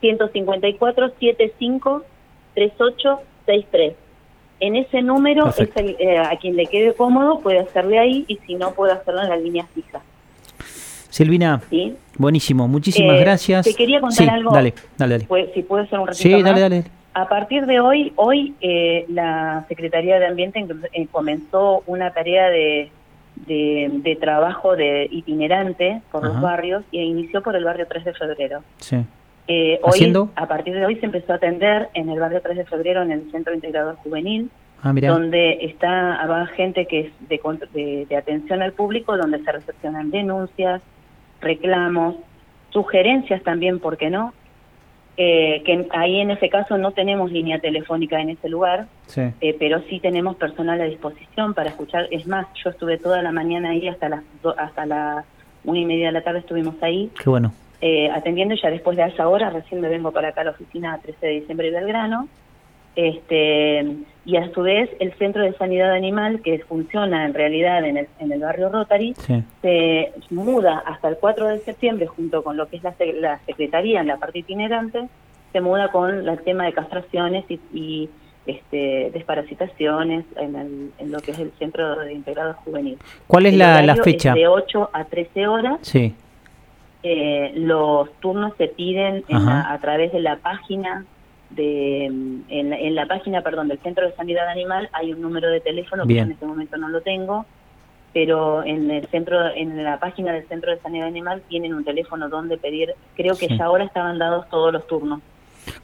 154 0.01 1.09
75 1.09 2.03
38 2.53 3.19
63. 3.45 3.95
En 4.59 4.75
ese 4.75 5.01
número, 5.01 5.49
es 5.49 5.59
el, 5.75 5.95
eh, 5.99 6.17
a 6.17 6.35
quien 6.37 6.55
le 6.55 6.65
quede 6.65 6.93
cómodo 6.93 7.39
puede 7.39 7.59
hacerle 7.59 7.99
ahí 7.99 8.25
y 8.27 8.37
si 8.37 8.55
no 8.55 8.73
puede 8.73 8.93
hacerlo 8.93 9.21
en 9.21 9.29
la 9.29 9.37
línea 9.37 9.67
fija. 9.73 10.01
Silvina, 11.17 11.61
¿sí? 11.69 11.95
buenísimo, 12.17 12.67
muchísimas 12.67 13.17
Eh, 13.17 13.21
gracias. 13.21 13.65
te 13.65 13.73
quería 13.73 13.99
contar 13.99 14.25
Sí, 14.25 14.29
algo. 14.29 14.51
Dale, 14.53 14.73
dale, 14.97 15.13
dale. 15.15 15.25
Pues, 15.27 15.49
si 15.55 15.63
puede 15.63 15.87
ser 15.87 15.99
un 15.99 16.07
ratito 16.07 16.21
Sí, 16.29 16.33
más. 16.35 16.43
dale, 16.43 16.61
dale. 16.61 16.83
A 17.15 17.27
partir 17.27 17.65
de 17.65 17.79
hoy, 17.79 18.13
hoy 18.15 18.53
eh, 18.61 19.05
la 19.09 19.65
Secretaría 19.67 20.19
de 20.19 20.27
Ambiente 20.27 20.63
comenzó 21.11 21.81
una 21.87 22.11
tarea 22.11 22.49
de, 22.49 22.91
de, 23.47 23.89
de 23.91 24.15
trabajo 24.17 24.75
de 24.75 25.07
itinerante 25.11 26.01
por 26.11 26.23
Ajá. 26.23 26.33
los 26.33 26.41
barrios 26.43 26.83
y 26.91 26.99
inició 27.01 27.41
por 27.41 27.55
el 27.55 27.63
barrio 27.63 27.87
3 27.89 28.05
de 28.05 28.13
febrero. 28.13 28.59
Sí. 28.77 28.97
Eh, 29.47 29.79
hoy, 29.81 29.89
¿Haciendo? 29.93 30.29
a 30.35 30.45
partir 30.47 30.75
de 30.75 30.85
hoy 30.85 30.97
se 30.97 31.05
empezó 31.07 31.31
a 31.33 31.37
atender 31.37 31.89
en 31.95 32.09
el 32.09 32.19
barrio 32.19 32.41
3 32.43 32.57
de 32.57 32.65
febrero 32.65 33.01
en 33.01 33.11
el 33.11 33.31
Centro 33.31 33.53
Integrador 33.55 33.95
Juvenil, 34.03 34.49
Ah, 34.83 34.93
donde 34.93 35.57
está 35.65 36.23
va 36.27 36.45
gente 36.45 36.85
que 36.85 36.99
es 36.99 37.11
de, 37.27 38.05
de 38.07 38.15
atención 38.15 38.61
al 38.61 38.73
público, 38.73 39.17
donde 39.17 39.39
se 39.43 39.51
recepcionan 39.51 40.11
denuncias, 40.11 40.83
reclamos, 41.41 42.15
sugerencias 42.71 43.41
también, 43.43 43.79
¿por 43.79 43.97
qué 43.97 44.09
no? 44.09 44.33
eh, 45.19 45.63
que 45.65 45.87
ahí 45.93 46.19
en 46.19 46.29
ese 46.29 46.47
caso 46.47 46.77
no 46.77 46.91
tenemos 46.91 47.31
línea 47.31 47.57
telefónica 47.57 48.21
en 48.21 48.29
ese 48.29 48.49
lugar, 48.49 48.85
Sí. 49.07 49.21
eh, 49.41 49.55
pero 49.57 49.81
sí 49.89 49.99
tenemos 49.99 50.35
personal 50.35 50.79
a 50.79 50.83
disposición 50.83 51.55
para 51.55 51.69
escuchar. 51.69 52.07
Es 52.11 52.27
más, 52.27 52.45
yo 52.63 52.69
estuve 52.69 52.99
toda 52.99 53.23
la 53.23 53.31
mañana 53.31 53.69
ahí 53.71 53.87
hasta 53.87 54.09
las 54.09 54.21
do- 54.43 54.53
hasta 54.59 54.85
la 54.85 55.25
una 55.63 55.79
y 55.79 55.85
media 55.85 56.07
de 56.07 56.11
la 56.11 56.21
tarde 56.21 56.39
estuvimos 56.39 56.75
ahí 56.83 57.09
Qué 57.23 57.27
bueno. 57.31 57.51
eh, 57.81 58.11
atendiendo 58.11 58.53
ya 58.61 58.69
después 58.69 58.95
de 58.95 59.05
esa 59.05 59.27
hora 59.27 59.49
recién 59.49 59.81
me 59.81 59.89
vengo 59.89 60.11
para 60.11 60.27
acá 60.29 60.41
a 60.41 60.43
la 60.43 60.51
oficina 60.51 60.99
13 61.01 61.25
de 61.25 61.33
diciembre 61.39 61.71
de 61.71 61.79
Belgrano. 61.79 62.27
Este, 62.95 63.85
y 64.27 64.35
a 64.35 64.51
su 64.53 64.61
vez 64.61 64.89
el 64.99 65.13
Centro 65.13 65.41
de 65.41 65.53
Sanidad 65.53 65.91
Animal, 65.93 66.41
que 66.43 66.59
funciona 66.59 67.25
en 67.25 67.33
realidad 67.33 67.83
en 67.85 67.95
el, 67.97 68.07
en 68.19 68.31
el 68.31 68.41
barrio 68.41 68.67
Rotary, 68.69 69.15
Sí. 69.17 69.41
se 69.61 70.11
muda 70.29 70.83
hasta 70.85 71.07
el 71.07 71.15
4 71.17 71.47
de 71.47 71.59
septiembre 71.59 72.05
junto 72.07 72.43
con 72.43 72.57
lo 72.57 72.67
que 72.67 72.75
es 72.75 72.83
la, 72.83 72.93
la 73.21 73.39
Secretaría 73.45 74.01
en 74.01 74.07
la 74.07 74.17
parte 74.17 74.39
itinerante, 74.39 75.07
se 75.53 75.61
muda 75.61 75.89
con 75.93 76.27
el 76.27 76.39
tema 76.41 76.65
de 76.65 76.73
castraciones 76.73 77.45
y, 77.49 77.57
y, 77.73 78.09
este, 78.45 79.09
desparasitaciones 79.13 80.25
en, 80.35 80.55
el- 80.57 80.91
en 80.99 81.11
lo 81.11 81.19
que 81.19 81.31
es 81.31 81.39
el 81.39 81.51
Centro 81.57 81.95
de 81.99 82.13
Integrado 82.13 82.53
Juvenil. 82.65 82.97
¿Cuál 83.27 83.45
es 83.45 83.53
El 83.53 83.59
la, 83.59 83.81
la 83.81 83.95
fecha? 83.95 84.29
Es 84.31 84.35
de 84.35 84.47
8 84.47 84.89
a 84.91 85.05
13 85.05 85.47
horas. 85.47 85.77
Sí. 85.83 86.13
Eh, 87.03 87.51
los 87.55 88.11
turnos 88.19 88.53
se 88.57 88.67
piden 88.67 89.23
en 89.29 89.45
la- 89.45 89.71
a 89.71 89.77
través 89.79 90.11
de 90.11 90.19
la 90.19 90.35
página 90.37 91.05
de 91.51 92.05
en, 92.05 92.69
la- 92.69 92.77
en 92.79 92.95
la 92.95 93.05
página 93.05 93.41
perdón 93.41 93.67
del 93.69 93.79
centro 93.79 94.05
de 94.05 94.13
sanidad 94.15 94.47
animal 94.49 94.89
hay 94.93 95.13
un 95.13 95.21
número 95.21 95.49
de 95.49 95.59
teléfono 95.61 96.03
que 96.03 96.13
Bien. 96.13 96.25
yo 96.25 96.27
en 96.27 96.31
este 96.33 96.45
momento 96.45 96.77
no 96.77 96.89
lo 96.89 97.01
tengo 97.01 97.45
pero 98.13 98.63
en 98.63 98.89
el 98.91 99.05
centro 99.07 99.37
en 99.53 99.83
la 99.83 99.99
página 99.99 100.33
del 100.33 100.47
centro 100.47 100.71
de 100.71 100.79
sanidad 100.79 101.07
animal 101.07 101.41
tienen 101.47 101.73
un 101.73 101.83
teléfono 101.85 102.27
donde 102.29 102.57
pedir 102.57 102.93
creo 103.15 103.35
que 103.35 103.47
Sí. 103.47 103.57
ya 103.57 103.65
ahora 103.65 103.85
estaban 103.85 104.17
dados 104.17 104.49
todos 104.49 104.73
los 104.73 104.85
turnos 104.87 105.21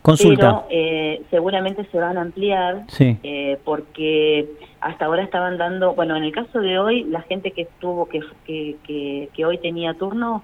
Consulta. 0.01 0.63
pero 0.63 0.65
eh, 0.69 1.21
seguramente 1.29 1.85
se 1.91 1.97
van 1.97 2.17
a 2.17 2.21
ampliar 2.21 2.83
Sí. 2.87 3.17
eh, 3.23 3.57
porque 3.63 4.47
hasta 4.81 5.05
ahora 5.05 5.23
estaban 5.23 5.57
dando, 5.57 5.93
bueno, 5.93 6.15
en 6.17 6.23
el 6.23 6.31
caso 6.33 6.59
de 6.59 6.77
hoy, 6.79 7.03
la 7.05 7.21
gente 7.21 7.51
que 7.51 7.63
estuvo, 7.63 8.07
que, 8.09 8.19
que, 8.45 8.75
que, 8.85 9.29
que 9.33 9.45
hoy 9.45 9.57
tenía 9.59 9.93
turno, 9.93 10.43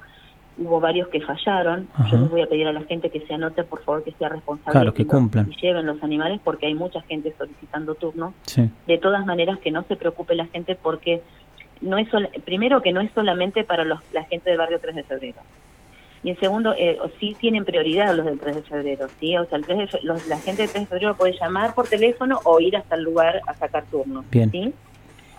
hubo 0.60 0.80
varios 0.80 1.08
que 1.08 1.22
fallaron. 1.22 1.88
Ajá. 1.94 2.10
Yo 2.12 2.18
les 2.20 2.30
voy 2.30 2.42
a 2.42 2.48
pedir 2.48 2.68
a 2.68 2.74
la 2.74 2.82
gente 2.84 3.10
que 3.10 3.22
se 3.22 3.34
anote, 3.34 3.64
por 3.64 3.84
favor, 3.84 4.04
que 4.04 4.12
sea 4.14 4.30
responsable 4.30 4.72
Claro, 4.72 4.94
que 4.94 5.08
cumplan. 5.08 5.50
y 5.52 5.56
lleven 5.62 5.86
los 5.86 6.02
animales 6.04 6.40
porque 6.44 6.68
hay 6.68 6.74
mucha 6.76 7.02
gente 7.04 7.34
solicitando 7.38 7.96
turno. 7.96 8.34
Sí. 8.46 8.70
De 8.88 8.98
todas 8.98 9.26
maneras, 9.26 9.58
que 9.60 9.72
no 9.72 9.84
se 9.84 9.96
preocupe 9.96 10.36
la 10.36 10.46
gente 10.48 10.76
porque 10.76 11.22
no 11.82 11.98
es 11.98 12.10
sol- 12.10 12.30
primero 12.46 12.82
que 12.82 12.92
no 12.92 13.00
es 13.02 13.10
solamente 13.16 13.64
para 13.64 13.86
los, 13.86 14.00
la 14.12 14.26
gente 14.26 14.50
del 14.50 14.60
barrio 14.60 14.80
3 14.82 14.96
de 14.96 15.04
febrero. 15.04 15.40
Y 16.22 16.32
en 16.32 16.40
segundo, 16.42 16.74
eh, 16.78 16.98
sí 17.22 17.38
tienen 17.40 17.64
prioridad 17.64 18.14
los 18.14 18.26
del 18.26 18.38
3 18.38 18.58
de 18.58 18.62
febrero, 18.64 19.08
¿sí? 19.22 19.38
O 19.38 19.46
sea, 19.46 19.58
el 19.58 19.66
3 19.66 19.78
de 19.94 20.00
los- 20.04 20.28
la 20.28 20.38
gente 20.40 20.64
del 20.64 20.72
3 20.72 20.84
de 20.84 20.88
febrero 20.88 21.16
puede 21.16 21.34
llamar 21.40 21.74
por 21.74 21.88
teléfono 21.88 22.42
o 22.44 22.60
ir 22.60 22.76
hasta 22.76 22.96
el 22.96 23.04
lugar 23.04 23.40
a 23.48 23.54
sacar 23.54 23.86
turno, 23.86 24.26
Bien. 24.30 24.52
¿sí? 24.52 24.74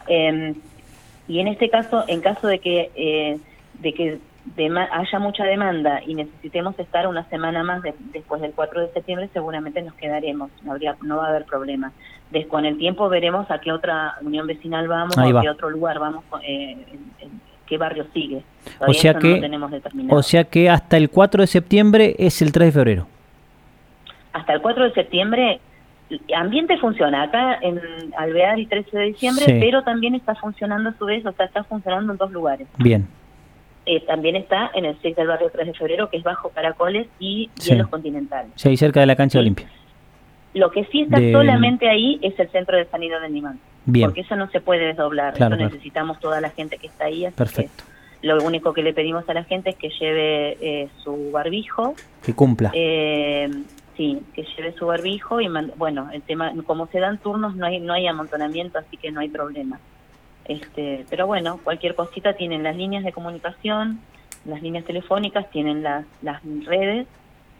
Eh, 0.08 0.54
y 1.28 1.38
en 1.40 1.48
este 1.48 1.68
caso, 1.68 2.04
en 2.08 2.22
caso 2.22 2.46
de 2.48 2.58
que 2.58 2.90
eh, 2.94 3.38
de 3.74 3.92
que 3.94 4.18
haya 4.90 5.18
mucha 5.18 5.44
demanda 5.44 6.00
y 6.06 6.14
necesitemos 6.14 6.78
estar 6.78 7.06
una 7.06 7.24
semana 7.28 7.62
más 7.62 7.82
de- 7.82 7.94
después 8.12 8.40
del 8.40 8.52
4 8.52 8.80
de 8.80 8.92
septiembre, 8.92 9.28
seguramente 9.32 9.82
nos 9.82 9.94
quedaremos, 9.94 10.50
no, 10.62 10.72
habría, 10.72 10.96
no 11.02 11.18
va 11.18 11.26
a 11.26 11.28
haber 11.30 11.44
problema. 11.44 11.92
Con 12.48 12.64
el 12.64 12.78
tiempo 12.78 13.08
veremos 13.08 13.50
a 13.50 13.60
qué 13.60 13.72
otra 13.72 14.14
unión 14.22 14.46
vecinal 14.46 14.86
vamos 14.88 15.16
o 15.18 15.32
va. 15.34 15.40
a 15.40 15.42
qué 15.42 15.50
otro 15.50 15.68
lugar 15.70 15.98
vamos, 15.98 16.24
eh, 16.42 16.72
en- 16.72 17.26
en 17.28 17.40
qué 17.66 17.76
barrio 17.76 18.06
sigue. 18.14 18.42
Todavía 18.78 19.00
sea 19.00 19.14
que- 19.14 19.34
no 19.34 19.40
tenemos 19.40 19.70
determinado. 19.70 20.18
O 20.18 20.22
sea 20.22 20.44
que 20.44 20.70
hasta 20.70 20.96
el 20.96 21.10
4 21.10 21.42
de 21.42 21.46
septiembre 21.46 22.14
es 22.18 22.40
el 22.40 22.52
3 22.52 22.68
de 22.68 22.72
febrero. 22.72 23.06
Hasta 24.32 24.52
el 24.54 24.60
4 24.62 24.84
de 24.84 24.92
septiembre, 24.92 25.60
ambiente 26.36 26.78
funciona 26.78 27.22
acá 27.24 27.58
en 27.62 27.80
Alvear 28.16 28.58
y 28.58 28.66
13 28.66 28.96
de 28.96 29.04
diciembre, 29.06 29.44
Sí. 29.44 29.56
pero 29.60 29.82
también 29.82 30.14
está 30.14 30.34
funcionando 30.36 30.90
a 30.90 30.94
su 30.94 31.04
vez, 31.04 31.24
o 31.26 31.32
sea, 31.32 31.46
está 31.46 31.62
funcionando 31.64 32.12
en 32.12 32.18
dos 32.18 32.30
lugares. 32.30 32.66
Bien. 32.78 33.06
Eh, 33.86 34.00
también 34.06 34.36
está 34.36 34.70
en 34.74 34.84
el 34.84 34.96
6 35.00 35.16
del 35.16 35.26
barrio 35.28 35.50
3 35.52 35.66
de 35.68 35.74
febrero, 35.74 36.10
que 36.10 36.18
es 36.18 36.22
Bajo 36.22 36.50
Caracoles 36.50 37.08
y 37.18 37.50
Sí. 37.58 37.70
Hielos 37.70 37.88
Continentales. 37.88 38.52
Sí, 38.56 38.76
cerca 38.76 39.00
de 39.00 39.06
la 39.06 39.16
cancha 39.16 39.32
Sí. 39.32 39.38
Olimpia. 39.38 39.68
Lo 40.54 40.70
que 40.70 40.84
sí 40.86 41.02
está 41.02 41.18
De- 41.18 41.32
solamente 41.32 41.88
ahí 41.88 42.18
es 42.22 42.38
el 42.38 42.48
centro 42.50 42.76
de 42.76 42.84
sanidad 42.86 43.22
animal. 43.24 43.54
Bien. 43.86 44.06
Porque 44.08 44.20
eso 44.22 44.36
no 44.36 44.50
se 44.50 44.60
puede 44.60 44.84
desdoblar. 44.86 45.34
Claro, 45.34 45.54
eso 45.54 45.58
claro. 45.58 45.72
necesitamos 45.74 46.20
toda 46.20 46.40
la 46.40 46.50
gente 46.50 46.76
que 46.78 46.88
está 46.88 47.04
ahí. 47.06 47.24
así 47.24 47.32
que 47.34 47.38
Perfecto. 47.38 47.84
lo 48.22 48.42
único 48.44 48.72
que 48.74 48.82
le 48.82 48.92
pedimos 48.92 49.26
a 49.28 49.34
la 49.34 49.44
gente 49.44 49.70
es 49.70 49.76
que 49.76 49.88
lleve 49.98 50.58
eh, 50.60 50.88
su 51.02 51.30
barbijo. 51.32 51.94
Que 52.22 52.34
cumpla. 52.34 52.70
Eh, 52.74 53.48
sí, 53.96 54.20
que 54.34 54.44
lleve 54.56 54.72
su 54.72 54.86
barbijo 54.86 55.40
y 55.40 55.48
bueno, 55.76 56.10
el 56.12 56.20
tema, 56.22 56.52
como 56.66 56.86
se 56.88 57.00
dan 57.00 57.18
turnos 57.18 57.54
no 57.56 57.64
hay 57.66 57.80
no 57.80 57.92
hay 57.94 58.06
amontonamiento, 58.08 58.78
así 58.78 58.96
que 58.98 59.10
no 59.10 59.20
hay 59.20 59.28
problema. 59.30 59.78
Este, 60.50 61.06
pero 61.08 61.28
bueno, 61.28 61.60
cualquier 61.62 61.94
cosita 61.94 62.32
tienen 62.32 62.64
las 62.64 62.74
líneas 62.74 63.04
de 63.04 63.12
comunicación, 63.12 64.00
las 64.44 64.60
líneas 64.60 64.84
telefónicas, 64.84 65.48
tienen 65.52 65.84
las 65.84 66.04
las 66.22 66.42
redes 66.66 67.06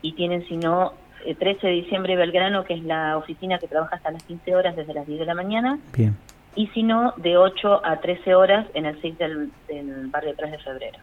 y 0.03 0.15
tienen 0.15 0.45
si 0.49 0.57
no 0.57 0.95
eh, 1.25 1.37
13 1.37 1.69
de 1.69 1.73
diciembre 1.75 2.17
Belgrano, 2.17 2.65
que 2.65 2.75
es 2.75 2.83
la 2.83 3.17
oficina 3.17 3.61
que 3.61 3.69
trabaja 3.69 3.95
hasta 3.95 4.11
las 4.11 4.25
15 4.25 4.57
horas 4.57 4.75
desde 4.75 4.93
las 4.93 5.07
10 5.07 5.21
de 5.21 5.25
la 5.25 5.35
mañana, 5.35 5.79
Bien. 5.97 6.17
y 6.57 6.67
si 6.69 6.83
no 6.83 7.15
de 7.17 7.37
8 7.37 7.83
a 7.85 8.01
13 8.01 8.35
horas 8.35 8.67
en 8.75 8.87
el 8.87 9.01
6 9.01 9.19
del, 9.19 9.53
del 9.69 10.09
barrio 10.09 10.35
3 10.37 10.51
de 10.51 10.59
febrero. 10.59 10.99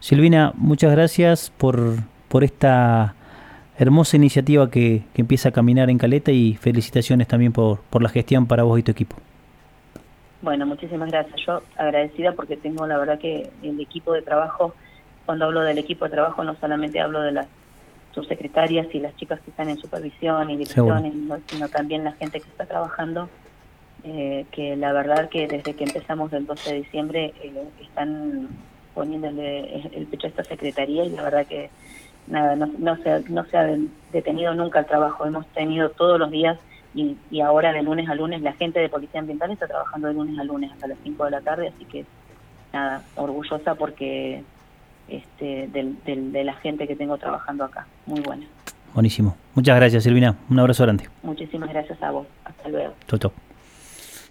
Silvina, 0.00 0.54
muchas 0.56 0.92
gracias 0.92 1.52
por, 1.58 1.96
por 2.28 2.42
esta 2.42 3.14
hermosa 3.78 4.16
iniciativa 4.16 4.70
que, 4.70 5.02
que 5.12 5.20
empieza 5.20 5.50
a 5.50 5.52
caminar 5.52 5.90
en 5.90 5.98
Caleta 5.98 6.32
y 6.32 6.54
felicitaciones 6.54 7.28
también 7.28 7.52
por, 7.52 7.80
por 7.90 8.02
la 8.02 8.08
gestión 8.08 8.46
para 8.46 8.62
vos 8.62 8.78
y 8.78 8.82
tu 8.82 8.92
equipo. 8.92 9.16
Bueno, 10.42 10.66
muchísimas 10.66 11.10
gracias. 11.10 11.40
Yo 11.46 11.62
agradecida 11.76 12.32
porque 12.32 12.56
tengo 12.56 12.86
la 12.86 12.98
verdad 12.98 13.18
que 13.18 13.50
el 13.62 13.80
equipo 13.80 14.12
de 14.12 14.22
trabajo, 14.22 14.74
cuando 15.24 15.46
hablo 15.46 15.62
del 15.62 15.78
equipo 15.78 16.04
de 16.04 16.10
trabajo 16.12 16.44
no 16.44 16.54
solamente 16.56 17.00
hablo 17.00 17.20
de 17.22 17.32
las 17.32 17.46
subsecretarias 18.14 18.86
y 18.94 19.00
las 19.00 19.14
chicas 19.16 19.40
que 19.40 19.50
están 19.50 19.68
en 19.68 19.78
supervisión 19.78 20.48
y 20.50 20.56
dirección, 20.56 21.28
no- 21.28 21.38
sino 21.46 21.68
también 21.68 22.04
la 22.04 22.12
gente 22.12 22.40
que 22.40 22.48
está 22.48 22.64
trabajando, 22.66 23.28
eh, 24.04 24.46
que 24.52 24.76
la 24.76 24.92
verdad 24.92 25.28
que 25.28 25.46
desde 25.48 25.74
que 25.74 25.84
empezamos 25.84 26.32
el 26.32 26.46
12 26.46 26.70
de 26.70 26.76
diciembre 26.82 27.34
eh, 27.42 27.52
están 27.82 28.48
poniéndole 28.94 29.76
el 29.94 30.06
pecho 30.06 30.26
a 30.26 30.30
esta 30.30 30.44
secretaría 30.44 31.04
y 31.04 31.10
la 31.10 31.22
verdad 31.22 31.46
que 31.46 31.70
nada, 32.26 32.56
no, 32.56 32.66
no, 32.78 32.96
se, 33.02 33.20
no 33.28 33.44
se 33.44 33.56
ha 33.58 33.76
detenido 34.12 34.54
nunca 34.54 34.80
el 34.80 34.86
trabajo. 34.86 35.26
Hemos 35.26 35.46
tenido 35.48 35.90
todos 35.90 36.18
los 36.18 36.30
días 36.30 36.58
y, 36.96 37.16
y 37.30 37.40
ahora 37.42 37.72
de 37.72 37.82
lunes 37.84 38.08
a 38.08 38.14
lunes 38.16 38.42
la 38.42 38.54
gente 38.54 38.80
de 38.80 38.88
Policía 38.88 39.20
Ambiental 39.20 39.52
está 39.52 39.68
trabajando 39.68 40.08
de 40.08 40.14
lunes 40.14 40.36
a 40.38 40.42
lunes 40.44 40.72
hasta 40.72 40.88
las 40.88 40.98
5 41.04 41.24
de 41.26 41.30
la 41.30 41.40
tarde, 41.42 41.68
así 41.68 41.84
que 41.84 42.04
nada, 42.72 43.02
orgullosa 43.14 43.76
porque 43.76 44.42
este 45.08 45.68
del, 45.68 45.96
del- 46.04 46.32
de 46.32 46.42
la 46.42 46.54
gente 46.54 46.88
que 46.88 46.96
tengo 46.96 47.16
trabajando 47.18 47.62
acá. 47.64 47.86
Muy 48.06 48.20
buena. 48.20 48.44
Buenísimo. 48.94 49.36
Muchas 49.54 49.76
gracias, 49.76 50.02
Silvina. 50.04 50.34
Un 50.50 50.58
abrazo 50.58 50.82
grande. 50.84 51.08
Muchísimas 51.22 51.68
gracias 51.68 52.02
a 52.02 52.10
vos. 52.10 52.26
Hasta 52.44 52.68
luego. 52.70 52.94
Chau, 53.06 53.18
chau. 53.18 53.32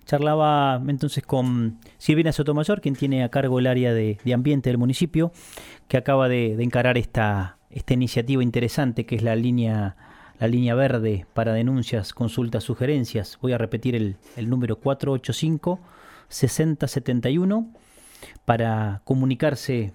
Charlaba 0.06 0.82
entonces 0.88 1.24
con 1.24 1.78
Silvina 1.98 2.32
Sotomayor, 2.32 2.80
quien 2.82 2.96
tiene 2.96 3.24
a 3.24 3.30
cargo 3.30 3.58
el 3.60 3.68
área 3.68 3.94
de, 3.94 4.18
de 4.24 4.34
ambiente 4.34 4.70
del 4.70 4.78
municipio, 4.78 5.32
que 5.88 5.98
acaba 5.98 6.28
de, 6.30 6.56
de 6.56 6.64
encarar 6.64 6.98
esta, 6.98 7.58
esta 7.72 7.94
iniciativa 7.94 8.44
interesante 8.44 9.06
que 9.06 9.16
es 9.16 9.24
la 9.24 9.36
línea, 9.36 9.96
la 10.40 10.48
línea 10.48 10.76
verde 10.76 11.26
para 11.34 11.54
denuncias, 11.54 12.14
consultas, 12.14 12.64
sugerencias. 12.64 13.38
Voy 13.42 13.54
a 13.54 13.58
repetir 13.58 13.96
el, 13.96 14.18
el 14.36 14.50
número 14.50 14.80
485-6071 14.82 17.68
para 18.46 19.02
comunicarse 19.04 19.94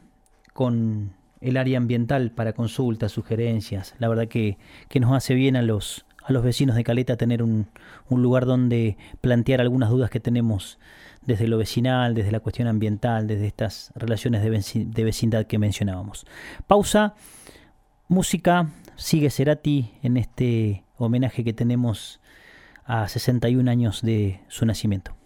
con 0.52 1.12
el 1.40 1.56
área 1.56 1.78
ambiental 1.78 2.30
para 2.32 2.52
consultas, 2.52 3.12
sugerencias. 3.12 3.94
La 3.98 4.08
verdad 4.08 4.28
que, 4.28 4.58
que 4.88 5.00
nos 5.00 5.12
hace 5.14 5.34
bien 5.34 5.56
a 5.56 5.62
los, 5.62 6.04
a 6.22 6.32
los 6.32 6.42
vecinos 6.44 6.76
de 6.76 6.84
Caleta 6.84 7.16
tener 7.16 7.42
un, 7.42 7.66
un 8.08 8.22
lugar 8.22 8.46
donde 8.46 8.96
plantear 9.20 9.60
algunas 9.60 9.90
dudas 9.90 10.10
que 10.10 10.20
tenemos 10.20 10.78
desde 11.22 11.48
lo 11.48 11.58
vecinal, 11.58 12.14
desde 12.14 12.32
la 12.32 12.40
cuestión 12.40 12.68
ambiental, 12.68 13.26
desde 13.26 13.46
estas 13.46 13.92
relaciones 13.94 14.42
de, 14.42 14.50
veci- 14.50 14.86
de 14.86 15.04
vecindad 15.04 15.46
que 15.46 15.58
mencionábamos. 15.58 16.26
Pausa, 16.66 17.14
música, 18.08 18.70
sigue 19.01 19.31
Cerati 19.31 19.93
en 20.02 20.16
este 20.16 20.85
homenaje 20.97 21.43
que 21.43 21.52
tenemos 21.52 22.20
a 22.85 23.09
61 23.09 23.68
años 23.70 24.02
de 24.02 24.40
su 24.48 24.66
nacimiento. 24.66 25.16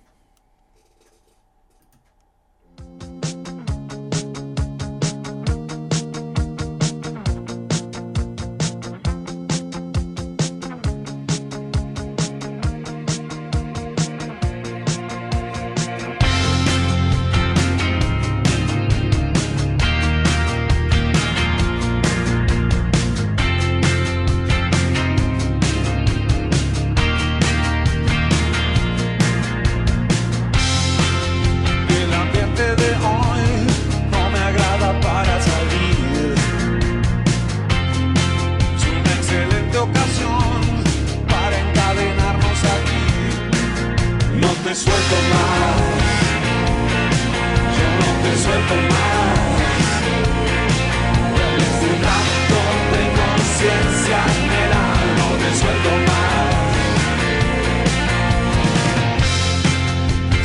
Yo 47.76 47.86
no 48.00 48.10
te 48.22 48.32
suelto 48.44 48.74
más. 48.90 49.36
Desde 51.58 51.86
un 51.94 52.00
rato 52.08 52.58
de 52.92 53.02
conciencia, 53.20 54.18
nena, 54.50 54.84
no 55.18 55.28
te 55.40 55.50
suelto 55.60 55.90
más. 56.08 56.54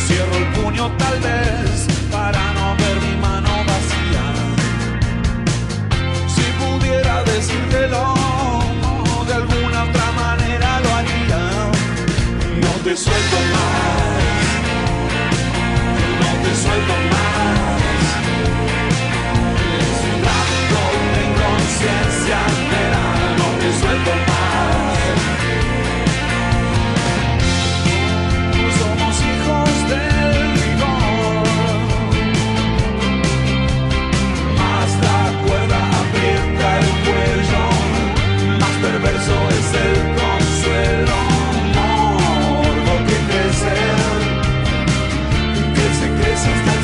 Cierro 0.05 0.35
el 0.37 0.47
puño 0.53 0.85
tal 0.97 1.17
vez 1.19 1.68
más 46.65 46.78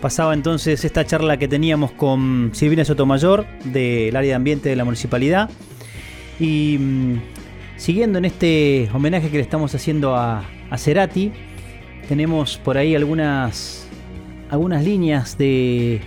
Pasaba 0.00 0.32
entonces 0.32 0.84
esta 0.84 1.04
charla 1.04 1.38
que 1.38 1.48
teníamos 1.48 1.90
con 1.90 2.50
Silvina 2.52 2.84
Sotomayor 2.84 3.46
del 3.64 4.14
área 4.14 4.30
de 4.30 4.34
ambiente 4.34 4.68
de 4.68 4.76
la 4.76 4.84
municipalidad. 4.84 5.50
Y 6.38 6.76
mm, 6.78 7.20
siguiendo 7.76 8.18
en 8.18 8.24
este 8.24 8.88
homenaje 8.94 9.28
que 9.28 9.38
le 9.38 9.42
estamos 9.42 9.74
haciendo 9.74 10.14
a, 10.14 10.44
a 10.70 10.78
Cerati, 10.78 11.32
tenemos 12.08 12.58
por 12.58 12.78
ahí 12.78 12.94
algunas, 12.94 13.88
algunas 14.50 14.84
líneas 14.84 15.36
de, 15.36 16.00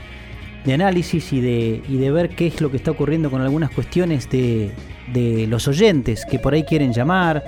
de 0.65 0.73
análisis 0.73 1.33
y 1.33 1.41
de, 1.41 1.81
y 1.87 1.97
de 1.97 2.11
ver 2.11 2.29
qué 2.29 2.47
es 2.47 2.61
lo 2.61 2.71
que 2.71 2.77
está 2.77 2.91
ocurriendo 2.91 3.29
con 3.29 3.41
algunas 3.41 3.71
cuestiones 3.71 4.29
de, 4.29 4.71
de 5.11 5.47
los 5.47 5.67
oyentes 5.67 6.25
que 6.25 6.39
por 6.39 6.53
ahí 6.53 6.63
quieren 6.63 6.93
llamar, 6.93 7.43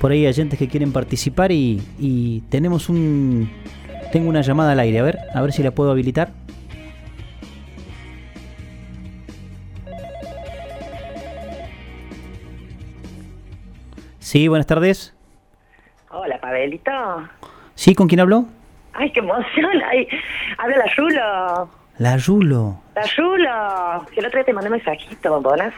por 0.00 0.12
ahí 0.12 0.20
hay 0.20 0.28
oyentes 0.28 0.58
que 0.58 0.68
quieren 0.68 0.92
participar 0.92 1.50
y, 1.50 1.82
y 1.98 2.42
tenemos 2.50 2.88
un... 2.88 3.50
Tengo 4.16 4.30
una 4.30 4.40
llamada 4.40 4.72
al 4.72 4.80
aire, 4.80 4.98
a 4.98 5.02
ver, 5.02 5.18
a 5.34 5.42
ver 5.42 5.52
si 5.52 5.62
la 5.62 5.72
puedo 5.72 5.90
habilitar. 5.90 6.30
Sí, 14.18 14.48
buenas 14.48 14.66
tardes. 14.66 15.14
Hola, 16.08 16.40
Pavelito. 16.40 16.90
¿Sí? 17.74 17.94
¿Con 17.94 18.08
quién 18.08 18.20
habló? 18.20 18.46
Ay, 18.94 19.12
qué 19.12 19.20
emoción. 19.20 19.82
Ay, 19.86 20.08
habla 20.56 20.78
la 20.78 20.86
Rulo. 20.96 21.70
La 21.98 22.16
Rulo. 22.16 22.80
La 22.94 23.02
Rulo. 23.18 24.06
Que 24.14 24.20
el 24.20 24.26
otro 24.28 24.38
día 24.38 24.46
te 24.46 24.54
mandé 24.54 24.70
un 24.70 24.76
mensajito, 24.76 25.30
bombonazo. 25.30 25.76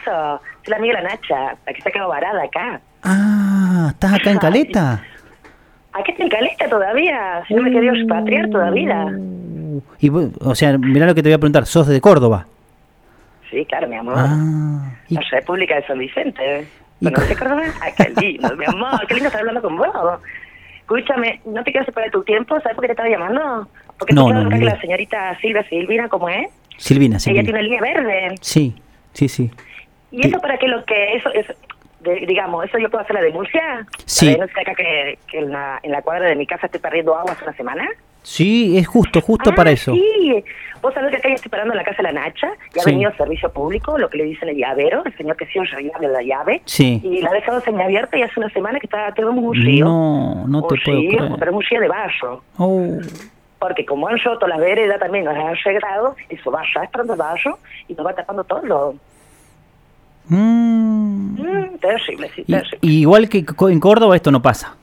Soy 0.63 0.67
la 0.67 0.77
amiga 0.77 0.95
de 0.95 1.03
la 1.03 1.09
Nacha, 1.09 1.57
la 1.65 1.73
que 1.73 1.81
se 1.81 1.89
ha 1.89 1.91
quedado 1.91 2.07
varada 2.07 2.41
acá. 2.41 2.79
Ah, 3.03 3.89
¿estás 3.89 4.13
acá 4.13 4.31
en 4.31 4.37
Caleta? 4.37 4.93
Acá 4.93 5.03
está 6.07 6.23
en 6.23 6.29
Caleta 6.29 6.69
todavía. 6.69 7.43
Si 7.47 7.53
no 7.53 7.61
me 7.63 7.71
quería 7.71 7.91
expatriar 7.93 8.49
todavía. 8.49 9.07
Y, 9.99 10.09
o 10.09 10.55
sea, 10.55 10.77
mirá 10.77 11.05
lo 11.05 11.15
que 11.15 11.21
te 11.23 11.29
voy 11.29 11.33
a 11.35 11.37
preguntar, 11.39 11.65
sos 11.65 11.87
de 11.87 11.99
Córdoba. 12.01 12.45
Sí, 13.49 13.65
claro, 13.65 13.87
mi 13.87 13.95
amor. 13.95 14.13
Ah, 14.17 14.91
y- 15.07 15.15
La 15.15 15.21
República 15.31 15.75
de 15.75 15.83
San 15.87 15.97
Vicente. 15.97 16.67
¿Y 17.01 17.05
¿No 17.05 17.11
te 17.11 17.33
acordás? 17.33 17.73
Ay, 17.81 17.93
qué 17.97 18.09
lindo, 18.21 18.55
mi 18.55 18.65
amor. 18.65 19.05
Qué 19.07 19.13
lindo 19.15 19.27
estar 19.27 19.41
hablando 19.41 19.61
con 19.61 19.77
vos. 19.77 19.87
Escúchame, 20.81 21.39
no 21.45 21.63
te 21.63 21.71
quiero 21.71 21.85
separar 21.85 22.11
tu 22.11 22.23
tiempo. 22.23 22.59
¿Sabes 22.61 22.75
por 22.75 22.81
qué 22.83 22.87
te 22.87 22.93
estaba 22.93 23.09
llamando? 23.09 23.67
Porque 23.97 24.13
No, 24.13 24.31
no, 24.31 24.43
ni 24.49 24.59
que 24.59 24.65
la 24.65 24.79
señorita 24.81 25.37
Silvia 25.39 25.63
Silvina, 25.69 26.09
¿cómo 26.09 26.29
es? 26.29 26.47
Silvina, 26.77 27.15
Ella 27.15 27.19
Silvina. 27.19 27.43
tiene 27.43 27.59
una 27.59 27.61
línea 27.63 27.81
verde. 27.81 28.35
Sí, 28.41 28.75
sí, 29.13 29.27
sí. 29.29 29.51
¿Y 30.11 30.25
eso 30.27 30.39
para 30.39 30.57
qué 30.57 30.67
lo 30.67 30.83
que 30.85 31.15
eso 31.15 31.29
es, 31.33 31.45
de- 32.01 32.25
digamos, 32.27 32.65
eso 32.65 32.77
yo 32.77 32.89
puedo 32.89 33.03
hacer 33.03 33.15
la 33.15 33.21
denuncia? 33.21 33.85
Sí. 34.05 34.25
La 34.27 34.31
denuncia 34.33 34.61
acá 34.61 34.75
que, 34.75 35.19
que 35.27 35.39
en, 35.39 35.51
la, 35.51 35.79
en 35.83 35.91
la 35.91 36.01
cuadra 36.01 36.27
de 36.27 36.35
mi 36.35 36.45
casa 36.47 36.65
estoy 36.67 36.79
perdiendo 36.81 37.15
agua 37.15 37.33
hace 37.33 37.43
una 37.43 37.53
semana. 37.53 37.87
Sí, 38.21 38.77
es 38.77 38.85
justo, 38.87 39.21
justo 39.21 39.51
Ah, 39.51 39.55
para 39.55 39.71
eso. 39.71 39.93
Sí, 39.93 40.43
vos 40.81 40.93
sabés 40.93 41.11
que 41.11 41.17
acá 41.17 41.29
ya 41.29 41.35
estoy 41.35 41.49
parando 41.49 41.73
en 41.73 41.77
la 41.77 41.83
casa 41.85 41.97
de 41.97 42.03
la 42.03 42.11
Nacha 42.11 42.49
y 42.75 42.79
ha 42.79 42.83
Sí. 42.83 42.91
venido 42.91 43.11
servicio 43.15 43.49
público, 43.51 43.97
lo 43.97 44.09
que 44.09 44.17
le 44.17 44.25
dicen 44.25 44.49
el 44.49 44.57
llavero, 44.57 45.03
el 45.05 45.15
señor 45.15 45.37
que 45.37 45.45
sí 45.47 45.57
de 45.57 46.07
la 46.07 46.21
llave. 46.21 46.61
Sí. 46.65 46.99
Y 47.03 47.21
la 47.21 47.29
ha 47.29 47.33
dejado 47.33 47.61
semiabierta 47.61 48.17
y 48.17 48.21
hace 48.23 48.39
una 48.39 48.49
semana 48.49 48.77
que 48.79 48.87
está, 48.87 49.11
tenemos 49.13 49.37
un 49.43 49.55
río. 49.55 49.85
No, 49.85 50.45
no 50.47 50.67
te 50.67 50.73
un 50.75 50.79
puedo 50.83 50.99
río, 50.99 51.17
creer. 51.17 51.31
pero 51.39 51.51
es 51.51 51.57
un 51.57 51.63
río 51.63 51.79
de 51.81 51.87
barro. 51.87 52.43
Oh, 52.57 52.87
Porque 53.57 53.85
como 53.85 54.07
han 54.09 54.17
roto 54.19 54.47
las 54.47 54.59
veredas 54.59 54.99
también, 54.99 55.23
nos 55.25 55.35
han 55.35 55.47
arreglado, 55.47 56.15
eso 56.27 56.51
va 56.51 56.61
arrastrando 56.61 57.15
barro 57.15 57.57
y 57.87 57.93
nos 57.93 58.05
va 58.05 58.13
tapando 58.13 58.43
todo. 58.43 58.95
Mm. 60.29 61.39
Mm, 61.39 61.77
terrible, 61.79 62.29
sí, 62.35 62.43
terrible. 62.43 62.77
y 62.81 62.99
igual 63.01 63.29
que 63.29 63.39
en 63.69 63.79
Córdoba 63.79 64.15
esto 64.15 64.31
no 64.31 64.41
pasa. 64.41 64.75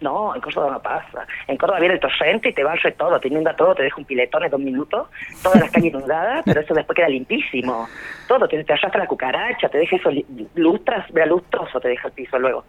No, 0.00 0.34
en 0.34 0.40
Córdoba 0.40 0.72
no 0.72 0.82
pasa. 0.82 1.26
En 1.46 1.56
Córdoba 1.56 1.78
viene 1.78 1.94
el 1.94 2.00
torrente 2.00 2.48
y 2.48 2.52
te 2.52 2.64
barre 2.64 2.90
todo, 2.92 3.20
te 3.20 3.28
inunda 3.28 3.54
todo, 3.54 3.72
te 3.76 3.84
deja 3.84 3.96
un 3.98 4.04
piletón 4.04 4.42
en 4.42 4.50
dos 4.50 4.60
minutos, 4.60 5.06
todas 5.42 5.60
las 5.60 5.70
calles 5.70 5.94
inundadas, 5.94 6.42
pero 6.44 6.60
eso 6.60 6.74
después 6.74 6.96
queda 6.96 7.08
limpísimo. 7.08 7.86
Todo, 8.26 8.48
te, 8.48 8.64
te 8.64 8.72
arrastra 8.72 8.98
la 9.00 9.06
cucaracha, 9.06 9.68
te 9.68 9.78
deja 9.78 9.94
eso 9.96 10.10
lustras, 10.56 11.06
vea 11.12 11.26
lustroso, 11.26 11.78
te 11.80 11.88
deja 11.88 12.08
el 12.08 12.14
piso 12.14 12.36
luego. 12.38 12.64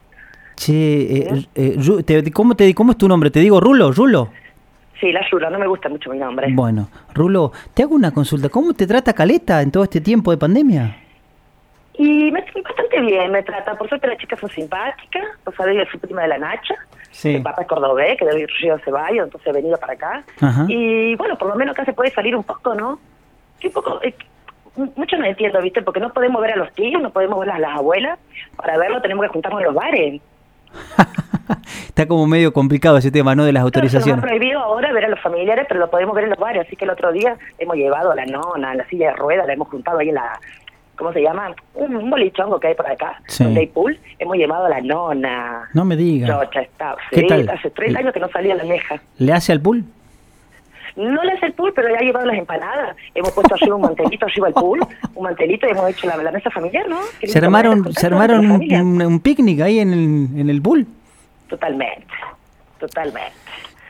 Che, 0.56 0.72
eh, 0.74 1.46
eh, 1.56 1.76
Ru- 1.78 2.06
te- 2.06 2.32
¿cómo, 2.32 2.54
te, 2.56 2.72
¿cómo 2.76 2.92
es 2.92 2.98
tu 3.00 3.08
nombre? 3.08 3.32
¿Te 3.32 3.40
digo 3.40 3.60
Rulo? 3.60 3.92
¿Rulo? 3.92 4.30
Sí, 5.02 5.12
la 5.12 5.28
Yula, 5.32 5.50
no 5.50 5.58
me 5.58 5.66
gusta 5.68 5.90
mucho 5.90 6.12
mi 6.12 6.20
nombre. 6.20 6.48
Bueno, 6.54 6.88
Rulo, 7.16 7.52
te 7.74 7.82
hago 7.82 7.96
una 7.96 8.12
consulta. 8.12 8.48
¿Cómo 8.50 8.74
te 8.76 8.86
trata 8.86 9.12
Caleta 9.14 9.62
en 9.64 9.72
todo 9.72 9.84
este 9.84 10.00
tiempo 10.02 10.30
de 10.30 10.38
pandemia? 10.38 10.98
Y 12.04 12.32
me 12.32 12.42
bastante 12.42 13.00
bien 13.02 13.32
me 13.32 13.42
trata, 13.44 13.76
por 13.76 13.88
suerte 13.88 14.08
las 14.08 14.18
chicas 14.18 14.38
son 14.40 14.50
simpáticas, 14.50 15.24
vos 15.46 15.56
sabés, 15.56 15.78
yo 15.78 15.84
soy 15.90 16.00
prima 16.02 16.24
de 16.24 16.28
la 16.28 16.38
Nacha, 16.38 16.76
Sí. 17.12 17.36
el 17.36 17.44
papá 17.44 17.62
es 17.62 17.68
cordobés, 17.68 18.18
que 18.18 18.26
de 18.26 18.46
Río 18.60 18.78
Ceballos, 18.80 19.26
entonces 19.26 19.48
he 19.48 19.54
venido 19.54 19.78
para 19.78 19.94
acá. 19.94 20.24
Ajá. 20.42 20.66
Y 20.68 21.16
bueno, 21.16 21.38
por 21.38 21.48
lo 21.48 21.56
menos 21.56 21.74
acá 21.74 21.86
se 21.86 21.94
puede 21.94 22.12
salir 22.12 22.36
un 22.36 22.44
poco, 22.44 22.74
¿no? 22.76 23.00
Sí, 23.60 23.68
un 23.68 23.74
poco, 23.74 24.00
eh, 24.04 24.14
mucho 24.96 25.16
no 25.18 25.26
entiendo, 25.26 25.62
¿viste? 25.62 25.82
Porque 25.82 26.00
no 26.02 26.12
podemos 26.12 26.42
ver 26.42 26.52
a 26.54 26.56
los 26.58 26.74
tíos, 26.74 27.02
no 27.02 27.12
podemos 27.12 27.40
ver 27.40 27.52
a 27.52 27.60
las 27.60 27.78
abuelas, 27.78 28.20
para 28.58 28.78
verlo 28.78 29.02
tenemos 29.02 29.24
que 29.26 29.30
juntarnos 29.30 29.62
en 29.62 29.66
los 29.68 29.76
bares. 29.76 30.22
Está 31.88 32.08
como 32.08 32.26
medio 32.26 32.52
complicado 32.54 32.98
ese 32.98 33.12
tema, 33.12 33.36
¿no? 33.36 33.46
De 33.46 33.54
las 33.54 33.62
se 33.62 33.66
nos 33.66 33.76
ha 33.76 33.78
autorizaciones. 33.78 34.26
prohibido 34.26 34.60
ahora 34.60 34.92
ver 34.92 35.06
a 35.06 35.10
los 35.10 35.20
familiares, 35.22 35.66
pero 35.68 35.80
lo 35.80 35.90
podemos 35.90 36.16
ver 36.16 36.24
en 36.26 36.32
los 36.32 36.40
bares, 36.40 36.66
así 36.66 36.76
que 36.76 36.86
el 36.86 36.92
otro 36.92 37.12
día 37.12 37.38
hemos 37.60 37.76
llevado 37.76 38.12
a 38.12 38.16
la 38.16 38.26
nona, 38.26 38.72
en 38.72 38.80
la 38.80 38.86
silla 38.88 39.10
de 39.12 39.16
ruedas, 39.18 39.46
la 39.48 39.54
hemos 39.54 39.68
juntado 39.70 40.00
ahí 40.00 40.10
en 40.10 40.16
la... 40.16 40.40
¿Cómo 40.98 41.12
se 41.12 41.22
llama? 41.22 41.54
Un, 41.74 41.96
un 41.96 42.10
bolichongo 42.10 42.60
que 42.60 42.68
hay 42.68 42.76
por 42.76 42.86
acá, 42.88 43.20
Sí. 43.28 43.44
donde 43.44 43.62
hay 43.62 43.68
pool. 43.68 43.98
Hemos 44.20 44.38
llevado 44.38 44.66
a 44.66 44.70
la 44.70 44.80
nona. 44.82 45.70
No 45.74 45.86
me 45.86 45.96
digas. 45.96 46.30
Chocha, 46.30 46.62
está. 46.62 46.96
¿Qué 47.10 47.22
sí, 47.22 47.28
tal? 47.28 47.50
Hace 47.50 47.70
tres 47.72 47.96
años 47.96 48.14
que 48.14 48.20
no 48.20 48.30
salía 48.30 48.54
la 48.56 48.64
vieja. 48.64 49.02
¿Le 49.18 49.34
hace 49.34 49.52
al 49.52 49.60
pool? 49.62 49.84
No 50.96 51.24
le 51.24 51.32
hace 51.32 51.48
el 51.48 51.54
pool, 51.54 51.74
pero 51.76 51.90
ya 51.90 51.98
ha 51.98 52.02
llevado 52.04 52.28
las 52.28 52.38
empanadas. 52.38 52.96
Hemos 53.16 53.32
puesto 53.32 53.56
arriba 53.56 53.76
un 53.76 53.82
mantelito 53.82 54.28
arriba 54.28 54.48
al 54.48 54.54
pool, 54.54 54.80
un 55.16 55.24
mantelito 55.24 55.66
y 55.68 55.72
hemos 55.72 55.90
hecho 55.90 56.06
la, 56.06 56.18
la 56.18 56.32
mesa 56.32 56.52
familiar, 56.52 56.88
¿no? 56.88 57.00
¿Se 57.24 57.40
armaron, 57.40 57.92
se 57.94 58.06
armaron 58.06 58.52
un, 58.52 58.72
un- 58.72 59.02
un 59.02 59.20
picnic 59.20 59.62
ahí 59.62 59.80
en 59.80 59.92
el, 59.92 60.40
en 60.40 60.50
el 60.52 60.62
pool? 60.62 60.86
Totalmente, 61.50 62.06
totalmente. 62.80 63.32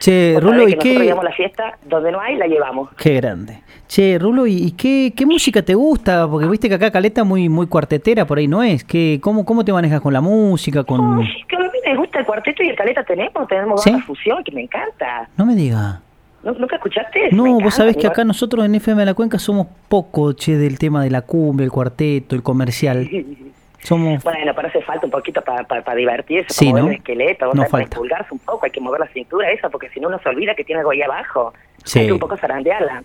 Che, 0.04 0.38
Rulo, 0.40 0.64
¿y 0.64 0.72
que 0.72 0.76
nosotros 0.76 0.98
qué? 0.98 1.04
llevamos 1.06 1.24
la 1.24 1.32
fiesta, 1.32 1.78
donde 1.86 2.12
no 2.12 2.20
hay, 2.20 2.36
la 2.36 2.46
llevamos. 2.48 2.90
Qué 2.98 3.14
grande. 3.16 3.62
Che, 3.88 4.20
Rulo, 4.20 4.46
¿y, 4.48 4.56
y 4.56 4.72
qué, 4.72 5.14
qué 5.16 5.26
música 5.26 5.62
te 5.62 5.76
gusta? 5.76 6.28
Porque 6.28 6.46
viste 6.48 6.68
que 6.68 6.76
acá 6.76 6.92
Caleta 6.92 7.24
muy 7.24 7.48
muy 7.48 7.68
cuartetera, 7.68 8.26
por 8.26 8.38
ahí 8.38 8.48
no 8.48 8.62
es. 8.64 8.84
¿Qué, 8.84 9.20
cómo, 9.22 9.46
¿Cómo 9.46 9.64
te 9.64 9.72
manejas 9.72 10.02
con 10.02 10.12
la 10.12 10.20
música? 10.20 10.84
con 10.84 11.20
Ay, 11.22 11.28
que 11.48 11.56
a 11.56 11.60
mí 11.60 11.66
me 11.86 11.96
gusta 11.96 12.20
el 12.20 12.26
cuarteto 12.26 12.64
y 12.64 12.70
el 12.70 12.76
caleta 12.76 13.04
tenemos, 13.06 13.48
tenemos 13.48 13.82
¿Sí? 13.82 13.92
banda 13.92 14.06
fusión, 14.06 14.44
que 14.44 14.52
me 14.52 14.64
encanta. 14.64 15.30
No 15.38 15.46
me 15.46 15.56
diga. 15.56 16.02
¿Nu- 16.44 16.54
¿Nunca 16.60 16.76
escuchaste? 16.76 17.30
No, 17.32 17.60
vos 17.62 17.74
sabés 17.74 17.96
que 17.96 18.06
acá 18.08 18.26
nosotros 18.26 18.66
en 18.66 18.76
FM 18.76 19.00
de 19.00 19.06
la 19.06 19.14
Cuenca 19.14 19.40
somos 19.40 19.68
poco, 19.88 20.34
che, 20.34 20.58
del 20.58 20.78
tema 20.80 21.02
de 21.02 21.12
la 21.12 21.22
cumbia, 21.22 21.64
el 21.64 21.72
cuarteto, 21.72 22.36
el 22.36 22.44
comercial. 22.44 23.10
Somos... 23.84 24.24
Bueno, 24.24 24.54
pero 24.56 24.68
hace 24.70 24.82
falta 24.82 25.06
un 25.06 25.12
poquito 25.12 25.42
para 25.42 25.96
divertirse, 25.96 26.54
Sí, 26.54 26.66
para 26.72 26.72
mover 26.72 26.84
¿no? 26.84 26.90
el 26.92 26.96
esqueleto, 26.98 27.46
No 27.48 27.52
para 27.54 27.68
falta. 27.70 27.98
pulgarse 27.98 28.34
un 28.34 28.40
poco, 28.40 28.66
hay 28.66 28.72
que 28.72 28.80
mover 28.80 29.00
la 29.02 29.08
cintura 29.08 29.52
esa, 29.52 29.70
porque 29.70 29.90
si 29.90 30.00
no 30.00 30.08
uno 30.08 30.20
se 30.20 30.30
olvida 30.30 30.56
que 30.56 30.64
tiene 30.64 30.80
algo 30.80 30.92
ahí 30.92 31.02
abajo. 31.02 31.54
Sí. 31.84 32.00
Hay 32.00 32.06
que 32.08 32.14
un 32.14 32.20
poco 32.20 32.38
zarandearla. 32.38 33.04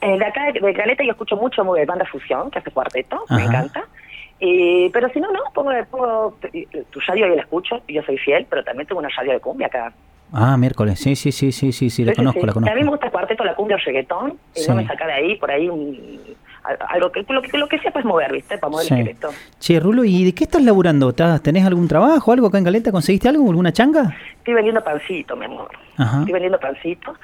Eh, 0.00 0.18
de 0.18 0.24
acá, 0.24 0.52
de 0.52 0.74
Caleta, 0.74 1.04
yo 1.04 1.10
escucho 1.10 1.36
mucho 1.36 1.64
muy 1.64 1.84
banda 1.84 2.04
fusión, 2.06 2.50
que 2.50 2.58
hace 2.58 2.70
cuarteto, 2.70 3.24
me 3.30 3.36
Ajá. 3.36 3.44
encanta. 3.46 3.84
Y, 4.40 4.90
pero 4.90 5.08
si 5.10 5.20
no, 5.20 5.30
no, 5.32 5.40
pongo, 5.54 5.70
pongo 5.90 6.36
tu 6.90 7.00
radio 7.00 7.26
yo 7.28 7.34
la 7.36 7.42
escucho, 7.42 7.80
yo 7.88 8.02
soy 8.02 8.18
fiel, 8.18 8.46
pero 8.48 8.62
también 8.64 8.86
tengo 8.86 8.98
una 9.00 9.08
radio 9.16 9.32
de 9.32 9.40
cumbia 9.40 9.66
acá. 9.68 9.92
Ah, 10.32 10.56
miércoles, 10.56 10.98
sí, 10.98 11.14
sí, 11.16 11.30
sí, 11.32 11.52
sí, 11.52 11.72
sí, 11.72 11.88
sí, 11.88 12.04
la 12.04 12.12
Sí, 12.12 12.16
conozco, 12.16 12.40
sí. 12.40 12.46
la 12.46 12.52
A 12.52 12.54
mí 12.56 12.60
me 12.62 12.70
conozco. 12.74 12.90
gusta 12.90 13.06
el 13.06 13.12
cuarteto, 13.12 13.44
la 13.44 13.54
cumbia, 13.54 13.76
el 13.76 13.82
reggaetón, 13.82 14.38
y 14.54 14.66
no 14.68 14.74
me 14.74 14.86
saca 14.86 15.06
de 15.06 15.12
ahí, 15.12 15.36
por 15.36 15.50
ahí, 15.50 15.68
un- 15.68 16.20
algo 16.88 17.10
que 17.12 17.24
lo, 17.28 17.42
que 17.42 17.58
lo 17.58 17.68
que 17.68 17.78
sea 17.78 17.90
pues 17.90 18.04
mover, 18.04 18.32
¿viste? 18.32 18.58
Para 18.58 18.70
mover 18.70 18.86
Sí. 18.86 18.94
el 18.94 19.00
esqueleto. 19.00 19.28
Che, 19.60 19.80
Rulo, 19.80 20.04
¿y 20.04 20.24
de 20.24 20.34
qué 20.34 20.44
estás 20.44 20.62
laburando? 20.62 21.10
¿Estás- 21.10 21.42
¿Tenés 21.42 21.64
algún 21.66 21.88
trabajo, 21.88 22.32
algo 22.32 22.48
acá 22.48 22.58
en 22.58 22.64
Caleta? 22.64 22.90
¿Conseguiste 22.92 23.28
algo, 23.28 23.48
alguna 23.48 23.72
changa? 23.72 24.14
Estoy 24.38 24.54
vendiendo 24.54 24.82
pancito, 24.82 25.36
mi 25.36 25.44
amor. 25.46 25.68
Ajá. 25.96 26.18
Estoy 26.20 26.32
vendiendo 26.32 26.58
pancito. 26.60 27.14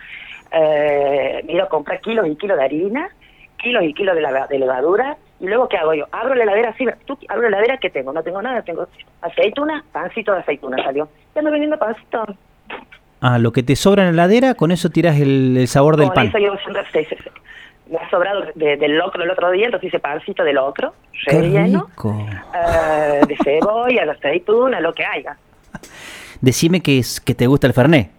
Eh, 0.50 1.42
me 1.46 1.52
ido 1.54 1.64
a 1.64 1.68
comprar 1.68 2.00
kilos 2.00 2.26
y 2.26 2.36
kilos 2.36 2.58
de 2.58 2.64
harina, 2.64 3.08
kilos 3.56 3.82
y 3.84 3.94
kilos 3.94 4.14
de, 4.14 4.20
la, 4.20 4.46
de 4.46 4.58
levadura. 4.58 5.16
Y 5.40 5.46
luego, 5.46 5.68
¿qué 5.68 5.76
hago 5.76 5.94
yo? 5.94 6.06
Abro 6.12 6.34
la 6.34 6.44
heladera 6.44 6.70
así, 6.70 6.84
tú, 7.06 7.18
abro 7.28 7.42
la 7.48 7.56
heladera, 7.56 7.78
¿qué 7.78 7.90
tengo? 7.90 8.12
No 8.12 8.22
tengo 8.22 8.40
nada, 8.42 8.62
tengo 8.62 8.86
aceituna, 9.22 9.84
pancito 9.92 10.32
de 10.32 10.38
aceituna 10.40 10.82
salió. 10.84 11.08
Ya 11.34 11.40
ando 11.40 11.50
vendiendo 11.50 11.78
pancito. 11.78 12.24
Ah, 13.20 13.38
lo 13.38 13.52
que 13.52 13.62
te 13.62 13.76
sobra 13.76 14.02
en 14.08 14.16
la 14.16 14.24
heladera, 14.24 14.54
con 14.54 14.72
eso 14.72 14.90
tirás 14.90 15.18
el, 15.18 15.56
el 15.56 15.68
sabor 15.68 15.96
del 15.96 16.10
pan. 16.12 16.26
eso 16.26 16.38
yo 16.38 16.54
sí, 16.56 17.04
sí, 17.08 17.16
sí. 17.22 17.30
Me 17.92 17.98
ha 17.98 18.08
sobrado 18.10 18.44
de- 18.54 18.76
del 18.78 18.96
locro 18.96 19.22
el 19.22 19.30
otro 19.30 19.50
día, 19.50 19.66
entonces 19.66 19.88
hice 19.88 19.98
pancito 19.98 20.42
de 20.44 20.54
locro, 20.54 20.94
relleno, 21.26 21.88
eh, 22.54 23.20
de 23.28 23.36
cebolla, 23.44 24.04
de 24.06 24.10
aceituna, 24.12 24.80
lo 24.80 24.94
que 24.94 25.04
haya. 25.04 25.36
Decime 26.40 26.80
que, 26.80 26.98
es, 26.98 27.20
que 27.20 27.34
te 27.34 27.46
gusta 27.46 27.66
el 27.66 27.74
Fernet. 27.74 28.10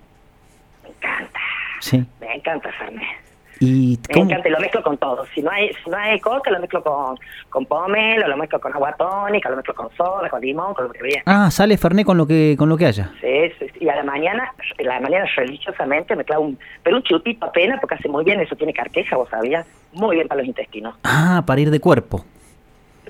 Me 0.83 0.89
encanta, 0.89 1.39
Sí. 1.79 2.05
me 2.21 2.35
encanta 2.35 2.71
Fernet. 2.71 3.22
¿Y 3.63 3.99
Me 4.09 4.13
cómo? 4.13 4.25
encanta 4.25 4.47
y 4.47 4.51
lo 4.51 4.59
mezclo 4.59 4.83
con 4.83 4.97
todo. 4.97 5.25
Si 5.33 5.41
no 5.41 5.49
hay, 5.51 5.69
si 5.83 5.89
no 5.89 5.97
hay 5.97 6.19
coca, 6.19 6.51
lo 6.51 6.59
mezclo 6.59 6.83
con, 6.83 7.17
con 7.49 7.65
pomelo, 7.65 8.27
lo 8.27 8.37
mezclo 8.37 8.59
con 8.59 8.73
agua 8.73 8.93
tónica, 8.93 9.49
lo 9.49 9.55
mezclo 9.55 9.73
con 9.73 9.89
soda, 9.95 10.29
con 10.29 10.41
limón, 10.41 10.73
con 10.73 10.85
lo 10.87 10.91
que 10.91 11.01
viene. 11.03 11.23
Ah, 11.25 11.49
sale 11.51 11.77
Fernet 11.77 12.05
con 12.05 12.17
lo 12.17 12.27
que 12.27 12.55
con 12.57 12.67
lo 12.69 12.77
que 12.77 12.85
haya. 12.87 13.11
Sí, 13.21 13.51
sí, 13.59 13.65
sí. 13.73 13.85
Y 13.85 13.89
a 13.89 13.95
la 13.95 14.03
mañana, 14.03 14.53
a 14.79 14.83
la 14.83 14.99
mañana 14.99 15.25
religiosamente 15.35 16.15
me 16.15 16.23
clavo 16.25 16.43
un, 16.43 16.59
pero 16.83 16.97
un 16.97 17.03
chutito 17.03 17.45
apenas 17.45 17.79
porque 17.79 17.95
hace 17.95 18.09
muy 18.09 18.23
bien, 18.25 18.39
eso 18.41 18.55
tiene 18.55 18.73
carqueja, 18.73 19.15
vos 19.15 19.29
sabías, 19.29 19.65
muy 19.93 20.15
bien 20.17 20.27
para 20.27 20.39
los 20.41 20.47
intestinos. 20.47 20.95
Ah, 21.03 21.43
para 21.45 21.61
ir 21.61 21.69
de 21.71 21.79
cuerpo, 21.79 22.25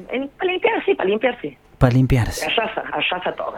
En- 0.10 0.28
para 0.30 0.52
limpiar, 0.52 0.84
sí, 0.86 0.96
para 0.96 1.10
limpiar, 1.10 1.38
sí. 1.42 1.58
para 1.78 1.94
limpiarse. 1.94 2.46
Arrasa, 2.46 2.82
arrasa 2.92 3.32
todo. 3.34 3.56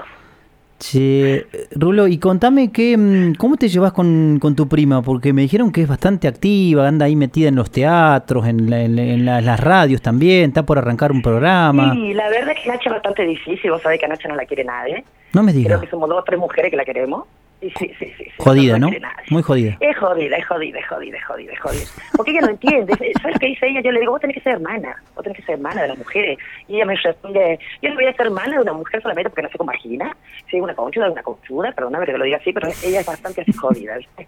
Che, 0.78 1.36
eh, 1.36 1.48
Rulo, 1.72 2.06
y 2.08 2.18
contame 2.18 2.70
que, 2.72 2.98
mm, 2.98 3.36
cómo 3.36 3.56
te 3.56 3.70
llevas 3.70 3.94
con, 3.94 4.40
con 4.42 4.56
tu 4.56 4.68
prima, 4.68 5.02
porque 5.02 5.32
me 5.32 5.42
dijeron 5.42 5.72
que 5.72 5.82
es 5.82 5.88
bastante 5.88 6.28
activa, 6.28 6.86
anda 6.88 7.06
ahí 7.06 7.16
metida 7.16 7.48
en 7.48 7.56
los 7.56 7.72
teatros, 7.72 8.46
en, 8.46 8.70
la- 8.70 8.82
en 8.82 8.96
la- 8.96 9.04
en 9.04 9.26
la- 9.26 9.42
las 9.42 9.60
radios 9.60 10.02
también, 10.02 10.50
está 10.50 10.64
por 10.66 10.78
arrancar 10.78 11.12
un 11.14 11.22
programa. 11.22 11.94
Y 11.96 12.14
la 12.14 12.30
verdad 12.30 12.54
es 12.58 12.62
que 12.64 12.70
Nacha 12.70 12.90
es 12.90 12.92
bastante 12.92 13.24
difícil, 13.26 13.72
vos 13.72 13.82
sabés 13.82 14.00
que 14.00 14.06
a 14.06 14.10
Nacha 14.10 14.28
no 14.28 14.36
la 14.36 14.46
quiere 14.46 14.66
nadie. 14.66 15.04
No 15.34 15.44
me 15.44 15.52
Creo 15.54 15.64
digas. 15.64 15.82
que 15.82 15.90
somos 15.90 16.10
dos 16.10 16.20
o 16.20 16.24
tres 16.24 16.40
mujeres 16.40 16.70
que 16.72 16.78
la 16.78 16.84
queremos. 16.86 17.24
Sí, 17.62 17.72
sí, 17.80 17.92
sí. 17.98 18.14
sí, 18.18 18.32
Jodida, 18.38 18.78
¿no? 18.78 18.90
Muy 19.30 19.42
jodida. 19.42 19.78
Es 19.80 19.98
jodida, 19.98 20.38
es 20.38 20.46
jodida, 20.46 20.80
es 20.80 20.88
jodida, 20.88 21.18
es 21.18 21.26
jodida, 21.26 21.54
es 21.54 21.60
jodida. 21.60 21.86
Porque 22.16 22.32
ella 22.32 22.42
no 22.42 22.50
entiende. 22.50 22.94
¿Sabes 23.22 23.40
qué 23.40 23.48
dice 23.48 23.68
ella? 23.68 23.82
Yo 23.82 23.92
le 23.92 24.02
digo, 24.02 24.12
vos 24.12 24.22
tenés 24.22 24.36
que 24.36 24.42
ser 24.42 24.54
hermana. 24.54 24.96
Vos 25.16 25.24
tenés 25.24 25.38
que 25.38 25.46
ser 25.46 25.56
hermana 25.56 25.82
de 25.84 25.88
las 25.88 25.98
mujeres. 25.98 26.38
Y 26.68 26.76
ella 26.76 26.86
me 26.86 26.96
responde, 26.96 27.60
yo 27.82 27.90
no 27.90 27.96
voy 27.96 28.06
a 28.06 28.14
ser 28.14 28.28
hermana 28.28 28.56
de 28.56 28.62
una 28.62 28.74
mujer 28.74 29.02
solamente 29.02 29.30
porque 29.30 29.44
nací 29.44 29.58
con 29.58 29.68
vagina. 29.68 30.16
Es 30.48 30.62
una 30.62 30.76
conchuda, 30.76 31.10
una 31.10 31.24
conchuda. 31.24 31.72
Perdóname 31.72 32.06
que 32.06 32.18
lo 32.18 32.26
diga 32.26 32.38
así, 32.38 32.54
pero 32.54 32.68
ella 32.68 33.00
es 33.00 33.06
bastante 33.06 33.42
así 33.42 33.54
jodida, 33.54 33.98
¿viste? 33.98 34.28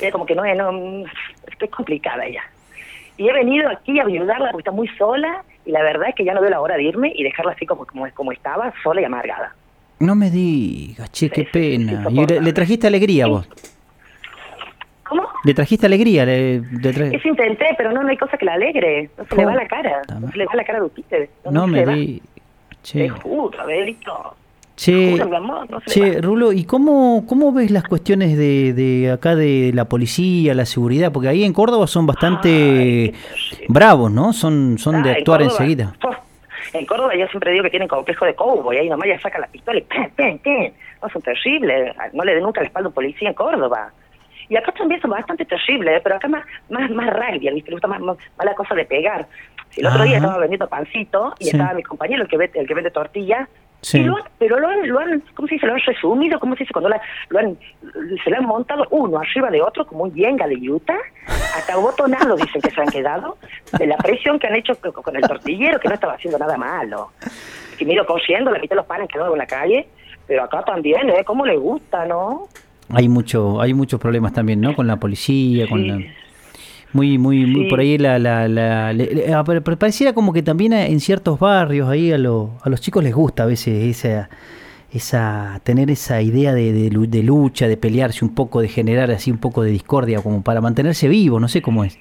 Ella 0.00 0.12
como 0.12 0.24
que 0.24 0.34
no 0.34 0.44
es, 0.44 0.56
no, 0.56 1.04
es 1.04 1.70
complicada 1.70 2.24
ella. 2.24 2.42
Y 3.16 3.28
he 3.28 3.32
venido 3.32 3.68
aquí 3.68 3.98
a 4.00 4.04
ayudarla 4.04 4.50
porque 4.52 4.62
está 4.62 4.70
muy 4.70 4.88
sola 4.96 5.44
y 5.66 5.72
la 5.72 5.82
verdad 5.82 6.08
es 6.08 6.14
que 6.14 6.24
ya 6.24 6.32
no 6.32 6.40
veo 6.40 6.50
la 6.50 6.60
hora 6.60 6.76
de 6.76 6.84
irme 6.84 7.12
y 7.14 7.22
dejarla 7.22 7.52
así 7.52 7.66
como, 7.66 7.84
como, 7.84 8.10
como 8.14 8.32
estaba, 8.32 8.72
sola 8.82 9.02
y 9.02 9.04
amargada. 9.04 9.54
No 10.00 10.14
me 10.14 10.30
digas, 10.30 11.10
che, 11.12 11.28
qué 11.30 11.42
Sí, 11.42 11.46
sí, 11.52 11.60
sí, 11.76 11.76
pena. 11.78 12.06
Y 12.10 12.26
le, 12.42 12.52
trajiste 12.52 12.86
alegría 12.86 13.26
vos. 13.26 13.46
¿Cómo? 15.06 15.26
Le 15.44 15.54
trajiste 15.54 15.86
alegría. 15.86 16.24
Le, 16.24 16.60
le 16.60 16.94
tra- 16.94 17.14
Eso 17.14 17.28
intenté, 17.28 17.66
pero 17.76 17.92
no, 17.92 18.02
no 18.02 18.08
hay 18.08 18.16
cosa 18.16 18.36
que 18.38 18.44
la 18.46 18.54
alegre. 18.54 19.10
No 19.18 19.24
se 19.24 19.36
le 19.36 19.44
va 19.44 19.54
la 19.54 19.66
cara. 19.68 20.02
No 20.20 20.30
se 20.30 20.38
le 20.38 20.46
va 20.46 20.54
la 20.54 20.64
cara 20.64 20.78
a 20.78 20.82
Lupite. 20.82 21.30
No 21.50 21.66
me 21.66 21.78
le 21.80 21.84
va. 21.86 21.92
di. 21.92 22.20
Te 22.20 22.30
Che, 22.82 23.08
juro, 23.10 23.50
che, 24.74 25.18
juro, 25.18 25.36
amor, 25.36 25.68
no 25.70 25.80
che. 25.84 26.18
Rulo, 26.22 26.50
¿y 26.54 26.64
cómo, 26.64 27.26
cómo 27.28 27.52
ves 27.52 27.70
las 27.70 27.84
cuestiones 27.84 28.38
de, 28.38 28.72
de 28.72 29.10
acá 29.10 29.36
de 29.36 29.70
la 29.74 29.84
policía, 29.84 30.54
la 30.54 30.64
seguridad? 30.64 31.12
Porque 31.12 31.28
ahí 31.28 31.44
en 31.44 31.52
Córdoba 31.52 31.86
son 31.86 32.06
bastante 32.06 32.48
Ay, 32.48 33.14
bravos, 33.68 34.10
¿no? 34.10 34.32
Son, 34.32 34.78
son 34.78 35.02
de 35.02 35.10
actuar 35.10 35.40
Córdoba, 35.40 35.58
enseguida. 35.60 35.94
En 36.72 36.86
Córdoba 36.86 37.14
yo 37.16 37.26
siempre 37.28 37.50
digo 37.52 37.64
que 37.64 37.70
tienen 37.70 37.88
complejo 37.88 38.24
de 38.24 38.34
cowboy, 38.34 38.76
ahí 38.76 38.88
nomás 38.88 39.08
ya 39.08 39.18
saca 39.20 39.38
la 39.38 39.46
pistola 39.48 39.78
y 39.78 39.82
¡pam, 39.82 40.10
pam, 40.16 40.38
pam! 40.38 40.72
No, 41.02 41.08
son 41.08 41.22
terribles, 41.22 41.96
no 42.12 42.24
le 42.24 42.34
den 42.34 42.42
nunca 42.44 42.60
la 42.60 42.66
espalda 42.68 42.86
a 42.86 42.90
un 42.90 42.94
policía 42.94 43.28
en 43.28 43.34
Córdoba. 43.34 43.92
Y 44.48 44.56
acá 44.56 44.72
también 44.72 45.00
son 45.00 45.10
bastante 45.10 45.44
terribles, 45.44 45.96
¿eh? 45.98 46.00
pero 46.02 46.16
acá 46.16 46.28
más 46.28 46.44
más 46.68 46.90
más 46.90 47.08
rugby, 47.12 47.50
¿viste? 47.52 47.70
Le 47.70 47.74
gusta 47.76 47.88
más, 47.88 48.00
más, 48.00 48.16
más 48.36 48.44
la 48.46 48.54
cosa 48.54 48.74
de 48.74 48.84
pegar. 48.84 49.26
El 49.76 49.86
otro 49.86 50.02
día 50.02 50.16
estaba 50.16 50.38
vendiendo 50.38 50.68
pancito 50.68 51.34
y 51.38 51.44
Sí. 51.44 51.50
estaba 51.50 51.72
mi 51.74 51.82
compañero, 51.84 52.22
el 52.22 52.28
que 52.28 52.36
vende, 52.36 52.58
el 52.58 52.66
que 52.66 52.74
vende 52.74 52.90
tortilla, 52.90 53.48
Sí. 53.82 54.00
lo 54.00 54.16
han- 54.16 54.24
pero 54.38 54.58
lo 54.58 54.68
han, 54.68 54.86
lo 54.88 54.98
han, 54.98 55.22
¿cómo 55.34 55.48
se 55.48 55.54
dice? 55.54 55.66
Lo 55.66 55.72
han 55.74 55.80
resumido, 55.80 56.38
¿cómo 56.38 56.54
se 56.54 56.60
dice? 56.64 56.72
Cuando 56.72 56.90
la- 56.90 57.00
lo 57.30 57.38
han, 57.38 57.56
se 58.22 58.30
le 58.30 58.36
han 58.36 58.44
montado 58.44 58.86
uno 58.90 59.18
arriba 59.18 59.50
de 59.50 59.62
otro 59.62 59.86
como 59.86 60.04
un 60.04 60.14
yenga 60.14 60.46
de 60.46 60.56
Utah, 60.70 60.98
hasta 61.56 61.76
botonado 61.76 62.36
dicen 62.36 62.60
que 62.60 62.70
se 62.70 62.80
han 62.80 62.88
quedado, 62.88 63.38
de 63.78 63.86
la 63.86 63.96
presión 63.96 64.38
que 64.38 64.46
han 64.48 64.56
hecho 64.56 64.74
con, 64.92 65.16
el 65.16 65.22
tortillero, 65.22 65.80
que 65.80 65.88
no 65.88 65.94
estaba 65.94 66.12
haciendo 66.14 66.38
nada 66.38 66.56
malo. 66.56 67.12
Que 67.78 67.84
miro 67.86 68.04
corriendo, 68.04 68.50
la 68.50 68.58
mitad 68.58 68.70
de 68.70 68.82
los 68.82 68.86
panes 68.86 69.08
quedaron 69.08 69.32
en 69.32 69.38
la 69.38 69.46
calle, 69.46 69.88
pero 70.26 70.44
acá 70.44 70.62
también, 70.62 71.08
¿eh? 71.08 71.24
¿Cómo 71.24 71.46
le 71.46 71.56
gusta, 71.56 72.04
no? 72.04 72.48
Hay 72.92 73.08
mucho, 73.08 73.60
hay 73.60 73.72
muchos 73.72 73.98
problemas 74.00 74.32
también, 74.32 74.60
¿no? 74.60 74.74
Con 74.74 74.86
la 74.86 74.96
policía, 74.96 75.66
con 75.68 75.86
la... 75.86 75.98
Muy, 76.92 77.18
muy, 77.18 77.46
muy 77.46 77.68
por 77.68 77.78
ahí 77.80 77.98
la, 77.98 78.18
la, 78.18 78.48
la- 78.48 78.92
le- 78.92 79.32
ah, 79.32 79.44
pareciera 79.44 80.12
como 80.12 80.32
que 80.32 80.42
también 80.42 80.72
en 80.72 80.98
ciertos 81.00 81.38
barrios 81.38 81.88
ahí 81.88 82.10
a, 82.10 82.18
lo- 82.18 82.52
a 82.62 82.68
los 82.68 82.80
chicos 82.80 83.04
les 83.04 83.14
gusta 83.14 83.44
a 83.44 83.46
veces 83.46 83.96
esa, 83.96 84.28
esa 84.92 85.60
tener 85.62 85.90
esa 85.90 86.20
idea 86.20 86.52
de, 86.52 86.72
de 86.72 86.90
de 86.90 87.22
lucha, 87.22 87.68
de 87.68 87.76
pelearse 87.76 88.24
un 88.24 88.34
poco, 88.34 88.60
de 88.60 88.68
generar 88.68 89.10
así 89.12 89.30
un 89.30 89.38
poco 89.38 89.62
de 89.62 89.70
discordia 89.70 90.20
como 90.20 90.42
para 90.42 90.60
mantenerse 90.60 91.06
vivo, 91.08 91.38
no 91.38 91.46
sé 91.48 91.62
cómo 91.62 91.84
es. 91.84 91.96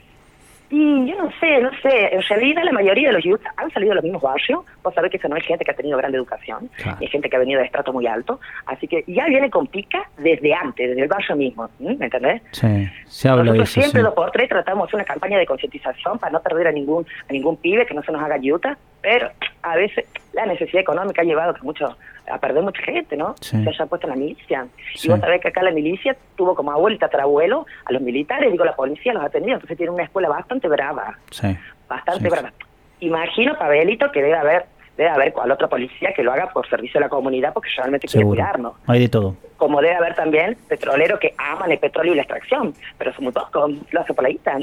Y 0.72 1.08
yo 1.10 1.18
no 1.18 1.32
sé, 1.40 1.62
no 1.62 1.72
sé. 1.82 2.14
En 2.14 2.22
realidad, 2.22 2.64
la 2.64 2.72
mayoría 2.72 3.08
de 3.10 3.14
los 3.16 3.24
youth 3.24 3.42
han 3.58 3.72
salido 3.72 3.90
de 3.92 3.96
los 3.96 4.04
mismos 4.04 4.22
barrios. 4.22 4.64
Vos 4.84 4.94
sabés 4.94 5.10
que 5.12 5.18
esa 5.18 5.28
no 5.28 5.36
es 5.36 5.44
gente 5.46 5.66
que 5.66 5.72
ha 5.72 5.76
tenido 5.76 5.98
gran 5.98 6.14
educación, 6.14 6.70
Claro. 6.78 6.98
es 7.02 7.10
gente 7.12 7.30
que 7.30 7.36
ha 7.36 7.40
venido 7.40 7.60
de 7.60 7.66
estrato 7.66 7.92
muy 7.92 8.06
alto. 8.06 8.40
Así 8.68 8.88
que 8.88 9.04
ya 9.08 9.26
viene 9.26 9.50
con 9.50 9.66
pica 9.68 10.04
desde 10.18 10.54
antes, 10.54 10.90
desde 10.90 11.02
el 11.02 11.08
barrio 11.08 11.36
mismo. 11.36 11.70
¿Me 11.80 11.94
entendés? 12.06 12.42
Sí, 12.52 12.68
se 13.08 13.30
habla 13.30 13.44
de 13.44 13.48
Nosotros 13.58 13.70
eso. 13.72 13.82
siempre 13.82 14.02
sí. 14.02 14.06
dos 14.06 14.14
por 14.14 14.32
tres 14.32 14.48
tratamos 14.50 14.84
de 14.86 14.90
hacer 14.90 14.96
una 14.98 15.06
campaña 15.06 15.38
de 15.40 15.46
concientización 15.46 16.20
para 16.20 16.32
no 16.32 16.42
perder 16.42 16.68
a 16.68 16.72
ningún 16.72 17.06
a 17.30 17.34
ningún 17.34 17.58
pibe 17.58 17.86
que 17.86 17.94
no 17.96 18.04
se 18.04 18.12
nos 18.12 18.22
haga 18.22 18.38
yuta, 18.38 18.78
pero 19.02 19.30
a 19.64 19.76
veces 19.76 20.06
la 20.34 20.46
necesidad 20.46 20.82
económica 20.82 21.22
ha 21.22 21.26
llevado 21.26 21.54
que 21.54 21.62
mucho, 21.64 21.98
a 22.30 22.38
perder 22.40 22.64
mucha 22.64 22.82
gente, 22.84 23.16
¿no? 23.18 23.36
Sí. 23.42 23.62
Se 23.64 23.70
haya 23.70 23.86
puesto 23.86 24.08
en 24.08 24.12
la 24.12 24.16
milicia. 24.18 24.68
Sí. 24.96 25.08
Y 25.08 25.12
vos 25.12 25.20
sabés 25.20 25.42
que 25.42 25.48
acá 25.50 25.64
la 25.64 25.72
milicia 25.72 26.16
tuvo 26.36 26.56
como 26.56 26.72
abuelo 26.72 26.96
y 26.96 27.00
tatarabuelo 27.00 27.66
a 27.86 27.92
los 27.94 28.02
militares, 28.02 28.52
digo, 28.52 28.66
la 28.66 28.76
policía 28.76 29.14
los 29.14 29.24
ha 29.24 29.30
tenido, 29.30 29.56
entonces 29.56 29.78
tiene 29.78 29.92
una 29.92 30.04
escuela 30.04 30.30
bastante 30.30 30.68
brava, 30.68 31.18
Sí. 31.32 31.56
bastante 31.88 32.30
brava. 32.30 32.52
Imagino, 33.02 33.58
Pabelito, 33.58 34.12
que 34.12 34.22
debe 34.22 34.36
haber 34.38 34.66
debe 34.98 35.12
haber 35.12 35.32
cual 35.32 35.50
otra 35.50 35.70
policía 35.70 36.12
que 36.14 36.24
lo 36.24 36.34
haga 36.34 36.50
por 36.52 36.68
servicio 36.68 36.98
a 36.98 37.02
la 37.04 37.08
comunidad 37.08 37.54
porque 37.54 37.70
realmente 37.78 38.06
quiere 38.06 38.26
cuidarnos 38.26 38.74
Hay 38.86 39.00
de 39.00 39.08
todo. 39.08 39.38
como 39.56 39.80
debe 39.80 39.96
haber 39.96 40.14
también 40.14 40.58
petroleros 40.68 41.22
que 41.22 41.34
aman 41.38 41.72
el 41.72 41.80
petróleo 41.80 42.12
y 42.12 42.16
la 42.18 42.24
extracción, 42.24 42.74
pero 42.98 43.14
son 43.14 43.24
muy 43.24 43.32
pocos, 43.32 43.72
lo 43.92 44.02
hace 44.02 44.14
por 44.14 44.24
la 44.26 44.30
guita. 44.30 44.58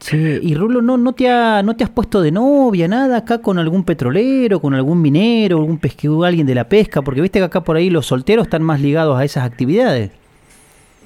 Sí, 0.00 0.38
y 0.42 0.54
Rulo, 0.54 0.80
¿no, 0.80 0.96
no, 0.96 1.12
te 1.12 1.28
ha, 1.28 1.62
¿no 1.62 1.76
te 1.76 1.84
has 1.84 1.90
puesto 1.90 2.22
de 2.22 2.30
novia, 2.30 2.86
nada 2.88 3.18
acá 3.18 3.42
con 3.42 3.58
algún 3.58 3.84
petrolero, 3.84 4.60
con 4.60 4.74
algún 4.74 5.02
minero, 5.02 5.58
algún 5.58 5.78
pesquero, 5.78 6.24
alguien 6.24 6.46
de 6.46 6.54
la 6.54 6.64
pesca? 6.64 7.02
Porque 7.02 7.20
viste 7.20 7.40
que 7.40 7.44
acá 7.44 7.62
por 7.62 7.76
ahí 7.76 7.90
los 7.90 8.06
solteros 8.06 8.46
están 8.46 8.62
más 8.62 8.80
ligados 8.80 9.18
a 9.18 9.24
esas 9.24 9.44
actividades. 9.44 10.10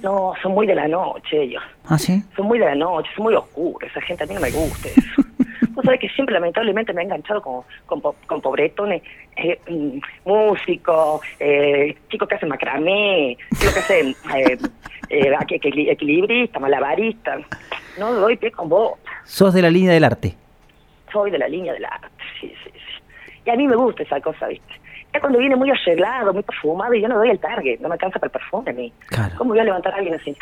No, 0.02 0.32
son 0.42 0.52
muy 0.52 0.66
de 0.66 0.74
la 0.74 0.88
noche 0.88 1.42
ellos, 1.42 1.62
¿Ah, 1.86 1.96
sí? 1.96 2.22
son 2.36 2.46
muy 2.46 2.58
de 2.58 2.64
la 2.66 2.74
noche, 2.74 3.08
son 3.14 3.24
muy 3.24 3.34
oscuros, 3.34 3.88
esa 3.88 4.00
gente 4.00 4.24
a 4.24 4.26
mí 4.26 4.34
no 4.34 4.40
me 4.40 4.50
gusta 4.50 4.88
eso. 4.88 5.22
Vos 5.70 5.84
sabés 5.84 6.00
que 6.00 6.08
siempre 6.10 6.34
lamentablemente 6.34 6.92
me 6.92 7.00
he 7.00 7.04
enganchado 7.04 7.40
con, 7.40 7.62
con, 7.86 8.00
con 8.26 8.40
pobretones, 8.42 9.02
eh, 9.36 9.58
mm, 9.70 9.98
músicos, 10.28 11.22
eh, 11.40 11.96
chicos 12.10 12.28
que 12.28 12.34
hacen 12.34 12.48
macramé, 12.48 13.38
chicos 13.58 13.72
que 13.72 13.80
hacen 13.80 14.16
eh, 14.36 14.58
eh, 15.12 15.30
equi- 15.32 15.60
equili- 15.60 15.90
equilibristas, 15.90 16.60
malabaristas. 16.60 17.42
No 17.98 18.12
doy 18.12 18.36
pie 18.36 18.50
con 18.50 18.68
vos. 18.68 18.98
Sos 19.24 19.52
de 19.54 19.62
la 19.62 19.70
línea 19.70 19.92
del 19.92 20.04
arte. 20.04 20.34
soy 21.12 21.30
de 21.30 21.38
la 21.38 21.46
línea 21.48 21.72
del 21.74 21.84
arte, 21.84 22.08
sí, 22.40 22.48
sí, 22.64 22.70
sí. 22.72 23.02
Y 23.44 23.50
a 23.50 23.54
mí 23.56 23.66
me 23.68 23.76
gusta 23.76 24.02
esa 24.02 24.18
cosa, 24.20 24.46
¿viste? 24.46 24.74
Ya 25.12 25.20
cuando 25.20 25.38
viene 25.38 25.56
muy 25.56 25.70
arreglado, 25.70 26.32
muy 26.32 26.42
perfumado, 26.42 26.94
y 26.94 27.02
yo 27.02 27.08
no 27.08 27.18
doy 27.18 27.28
el 27.28 27.38
target, 27.38 27.80
no 27.80 27.88
me 27.88 27.94
alcanza 27.96 28.18
para 28.18 28.28
el 28.28 28.32
perfume 28.32 28.70
a 28.70 28.72
mí. 28.72 28.92
Claro. 29.08 29.34
¿Cómo 29.36 29.50
voy 29.50 29.58
a 29.60 29.64
levantar 29.64 29.92
a 29.92 29.96
alguien 29.98 30.14
así? 30.14 30.34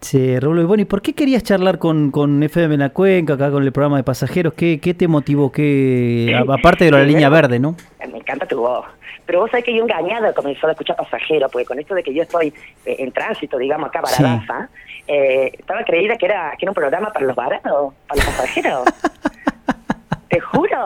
Sí, 0.00 0.18
y 0.18 0.38
bueno, 0.46 0.80
¿y 0.82 0.84
por 0.84 1.02
qué 1.02 1.12
querías 1.14 1.42
charlar 1.42 1.78
con, 1.78 2.10
con 2.10 2.42
FM 2.42 2.74
en 2.74 2.80
la 2.80 2.90
Cuenca, 2.90 3.34
acá 3.34 3.50
con 3.50 3.62
el 3.64 3.72
programa 3.72 3.96
de 3.96 4.04
pasajeros? 4.04 4.54
¿Qué, 4.54 4.78
qué 4.80 4.94
te 4.94 5.08
motivó? 5.08 5.50
¿Qué, 5.50 6.34
a- 6.36 6.54
aparte 6.54 6.84
de 6.84 6.90
la 6.92 7.02
línea 7.02 7.28
verde, 7.28 7.58
¿no? 7.58 7.74
Me 8.10 8.18
encanta 8.18 8.46
tu 8.46 8.60
voz. 8.60 8.86
Pero 9.26 9.40
vos 9.40 9.50
sabés 9.50 9.64
que 9.66 9.74
yo 9.76 9.82
engañada 9.82 10.32
comenzó 10.32 10.68
a 10.68 10.70
escuchar 10.70 10.96
pasajeros, 10.96 11.50
porque 11.52 11.66
con 11.66 11.78
esto 11.78 11.94
de 11.94 12.02
que 12.02 12.14
yo 12.14 12.22
estoy 12.22 12.48
eh, 12.86 12.96
en 13.00 13.12
tránsito, 13.12 13.58
digamos, 13.58 13.88
acá 13.88 14.00
Sí. 14.06 14.22
Baradaza, 14.22 14.68
eh, 15.06 15.50
estaba 15.58 15.82
creída 15.84 16.16
que 16.16 16.26
era, 16.26 16.52
que 16.58 16.64
era 16.64 16.70
un 16.70 16.74
programa 16.74 17.12
para 17.12 17.26
los 17.26 17.36
baratos, 17.36 17.92
para 18.06 18.24
los 18.24 18.34
pasajeros. 18.34 18.84
Te 20.28 20.40
juro. 20.40 20.84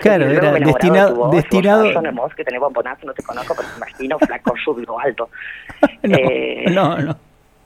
Claro, 0.00 0.26
era 0.26 0.52
destinado- 0.52 1.14
voz. 1.14 1.30
destinado- 1.36 1.84
Vos 1.92 2.04
hermoso, 2.04 2.34
que 2.36 2.44
tenés 2.44 2.60
bombonazo, 2.60 3.06
no 3.06 3.14
te 3.14 3.22
conozco, 3.22 3.54
pero 3.56 3.68
te 3.68 3.76
imagino 3.76 4.18
flaco, 4.18 4.54
rubio, 4.66 4.98
alto. 4.98 5.30
No, 6.02 6.16
Eh, 6.16 6.64
no, 6.70 6.98
no. 6.98 7.16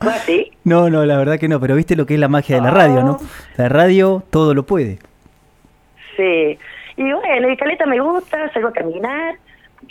¿Fue 0.05 0.13
así? 0.15 0.53
No, 0.65 0.89
no, 0.91 1.05
la 1.05 1.17
verdad 1.17 1.39
que 1.39 1.49
no, 1.49 1.59
pero 1.61 1.75
viste 1.75 1.97
lo 1.97 2.07
que 2.07 2.15
es 2.15 2.21
la 2.21 2.29
magia 2.29 2.57
de 2.57 2.63
la 2.63 2.71
radio, 2.71 3.03
¿no? 3.03 3.19
La 3.57 3.69
radio 3.69 4.23
todo 4.31 4.55
lo 4.55 4.65
puede. 4.65 4.99
Sí. 6.17 6.59
Y 6.97 7.13
bueno, 7.13 7.51
y 7.51 7.57
Caleta 7.57 7.87
me 7.87 8.01
gusta, 8.01 8.53
salgo 8.53 8.69
a 8.69 8.73
caminar 8.73 9.35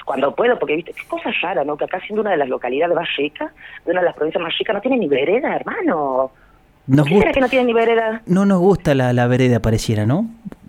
cuando 0.05 0.33
puedo, 0.33 0.57
porque 0.57 0.75
viste, 0.75 0.93
qué 0.93 1.03
cosa 1.07 1.29
rara, 1.41 1.63
¿no? 1.63 1.77
Que 1.77 1.85
acá 1.85 1.99
siendo 2.05 2.21
una 2.21 2.31
de 2.31 2.37
las 2.37 2.49
localidades 2.49 2.95
más 2.95 3.07
ricas, 3.17 3.51
de 3.85 3.91
una 3.91 3.99
de 4.01 4.05
las 4.07 4.15
provincias 4.15 4.41
más 4.41 4.57
ricas, 4.57 4.73
no 4.75 4.81
tiene 4.81 4.97
ni 4.97 5.07
vereda, 5.07 5.55
hermano. 5.55 6.31
Nos 6.87 7.05
¿Qué 7.07 7.13
será 7.13 7.25
gusta, 7.27 7.31
que 7.33 7.39
no 7.41 7.49
tiene 7.49 7.65
ni 7.65 7.73
vereda? 7.73 8.21
no 8.25 8.45
nos 8.45 8.59
gusta 8.59 8.95
la, 8.95 9.13
la 9.13 9.27
vereda, 9.27 9.59
pareciera, 9.61 10.05
¿no? 10.05 10.25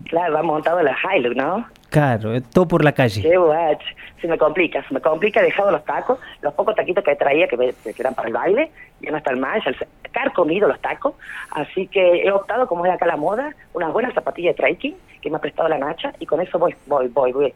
Claro, 0.09 0.35
va 0.35 0.43
montado 0.43 0.83
la 0.83 0.95
Hilux, 1.17 1.35
¿no? 1.37 1.67
Claro, 1.91 2.35
eh, 2.35 2.43
todo 2.53 2.67
por 2.69 2.85
la 2.85 2.93
calle. 2.93 3.23
Qué 3.23 3.37
guach. 3.37 3.81
Se 4.21 4.29
me 4.29 4.37
complica, 4.39 4.83
se 4.87 4.93
me 4.95 5.01
complica, 5.01 5.41
he 5.41 5.45
dejado 5.45 5.71
los 5.71 5.85
tacos, 5.85 6.19
los 6.43 6.53
pocos 6.55 6.75
taquitos 6.75 7.03
que 7.05 7.15
traía 7.17 7.47
que, 7.49 7.57
me- 7.57 7.73
que 7.73 7.95
eran 7.99 8.15
para 8.15 8.29
el 8.29 8.35
baile, 8.35 8.71
ya 9.05 9.11
no 9.13 9.19
están 9.19 9.41
se 9.63 9.87
han 10.21 10.31
comido 10.31 10.69
los 10.69 10.81
tacos, 10.81 11.15
así 11.51 11.87
que 11.89 12.23
he 12.23 12.31
optado, 12.31 12.67
como 12.69 12.87
es 12.87 12.93
acá 12.93 13.07
la 13.07 13.17
moda, 13.17 13.53
unas 13.73 13.93
buenas 13.93 14.15
zapatillas 14.15 14.55
de 14.57 14.63
trekking 14.63 14.97
que 15.21 15.31
me 15.31 15.37
ha 15.37 15.41
prestado 15.41 15.69
la 15.69 15.79
Nacha, 15.79 16.13
y 16.21 16.27
con 16.27 16.41
eso 16.41 16.59
voy, 16.59 16.75
voy, 16.87 17.09
voy, 17.09 17.33
voy 17.33 17.55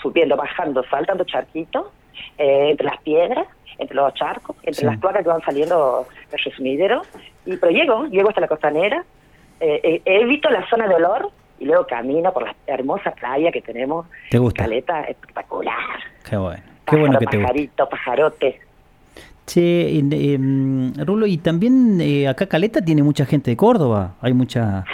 subiendo, 0.00 0.36
bajando, 0.36 0.82
saltando 0.84 1.24
charquitos, 1.24 1.86
eh, 2.38 2.70
entre 2.70 2.86
las 2.86 3.00
piedras, 3.02 3.46
entre 3.78 3.96
los 3.96 4.14
charcos, 4.14 4.56
entre 4.62 4.74
Sí. 4.80 4.86
las 4.86 4.98
placas 4.98 5.22
que 5.22 5.28
van 5.28 5.42
saliendo 5.42 6.06
del 6.30 6.40
resumidero, 6.42 7.02
y 7.44 7.56
pero 7.56 7.72
llego, 7.72 8.06
llego 8.06 8.28
hasta 8.28 8.40
la 8.40 8.48
costanera, 8.48 9.04
eh, 9.60 9.80
eh, 9.82 10.02
evito 10.04 10.48
la 10.50 10.66
zona 10.68 10.86
de 10.88 10.94
olor, 10.94 11.30
y 11.60 11.64
luego 11.64 11.86
camino 11.86 12.32
por 12.32 12.44
la 12.44 12.54
hermosa 12.68 13.10
playa 13.10 13.50
que 13.50 13.60
tenemos, 13.60 14.06
¿Te 14.30 14.38
gusta? 14.38 14.62
Caleta 14.62 15.02
espectacular. 15.02 15.74
Qué 16.28 16.36
bueno. 16.36 16.62
Qué 16.86 16.96
bueno 16.96 17.18
que 17.18 17.26
te 17.26 17.36
gusta. 17.38 17.86
pajarote. 17.88 18.60
Che, 19.48 19.98
em, 19.98 20.92
Rulo, 21.06 21.26
y 21.26 21.38
también 21.38 21.98
eh, 22.02 22.28
acá 22.28 22.46
Caleta 22.46 22.82
tiene 22.82 23.02
mucha 23.02 23.24
gente 23.24 23.50
de 23.50 23.56
Córdoba. 23.56 24.14
Hay 24.20 24.34
mucha... 24.34 24.84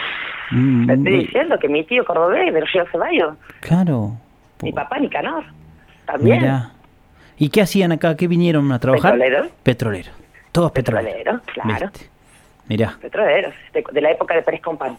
mm, 0.52 0.86
Te 0.86 0.92
estoy 0.94 1.12
muy- 1.12 1.24
diciendo 1.24 1.58
que 1.58 1.68
mi 1.68 1.82
tío 1.84 2.04
cordobés 2.04 2.52
Río 2.72 2.84
Ceballos, 2.92 3.34
claro. 3.60 4.12
mi 4.62 4.72
papá 4.72 4.98
Nicanor, 5.00 5.44
también. 6.06 6.40
Mira. 6.42 6.70
¿Y 7.36 7.48
qué 7.48 7.62
hacían 7.62 7.90
acá? 7.90 8.16
¿Qué 8.16 8.28
vinieron 8.28 8.70
a 8.70 8.78
trabajar? 8.78 9.14
Petroleros. 9.18 9.48
Petrolero. 9.64 10.10
Todos 10.52 10.70
petroleros. 10.70 11.12
Petroleros, 11.14 11.42
claro. 11.52 11.90
Viste. 11.92 12.10
Mirá. 12.68 12.96
Petroleros, 13.02 13.52
de, 13.72 13.84
de 13.92 14.00
la 14.00 14.10
época 14.12 14.34
de 14.36 14.42
Pérez 14.42 14.60
Compán. 14.62 14.96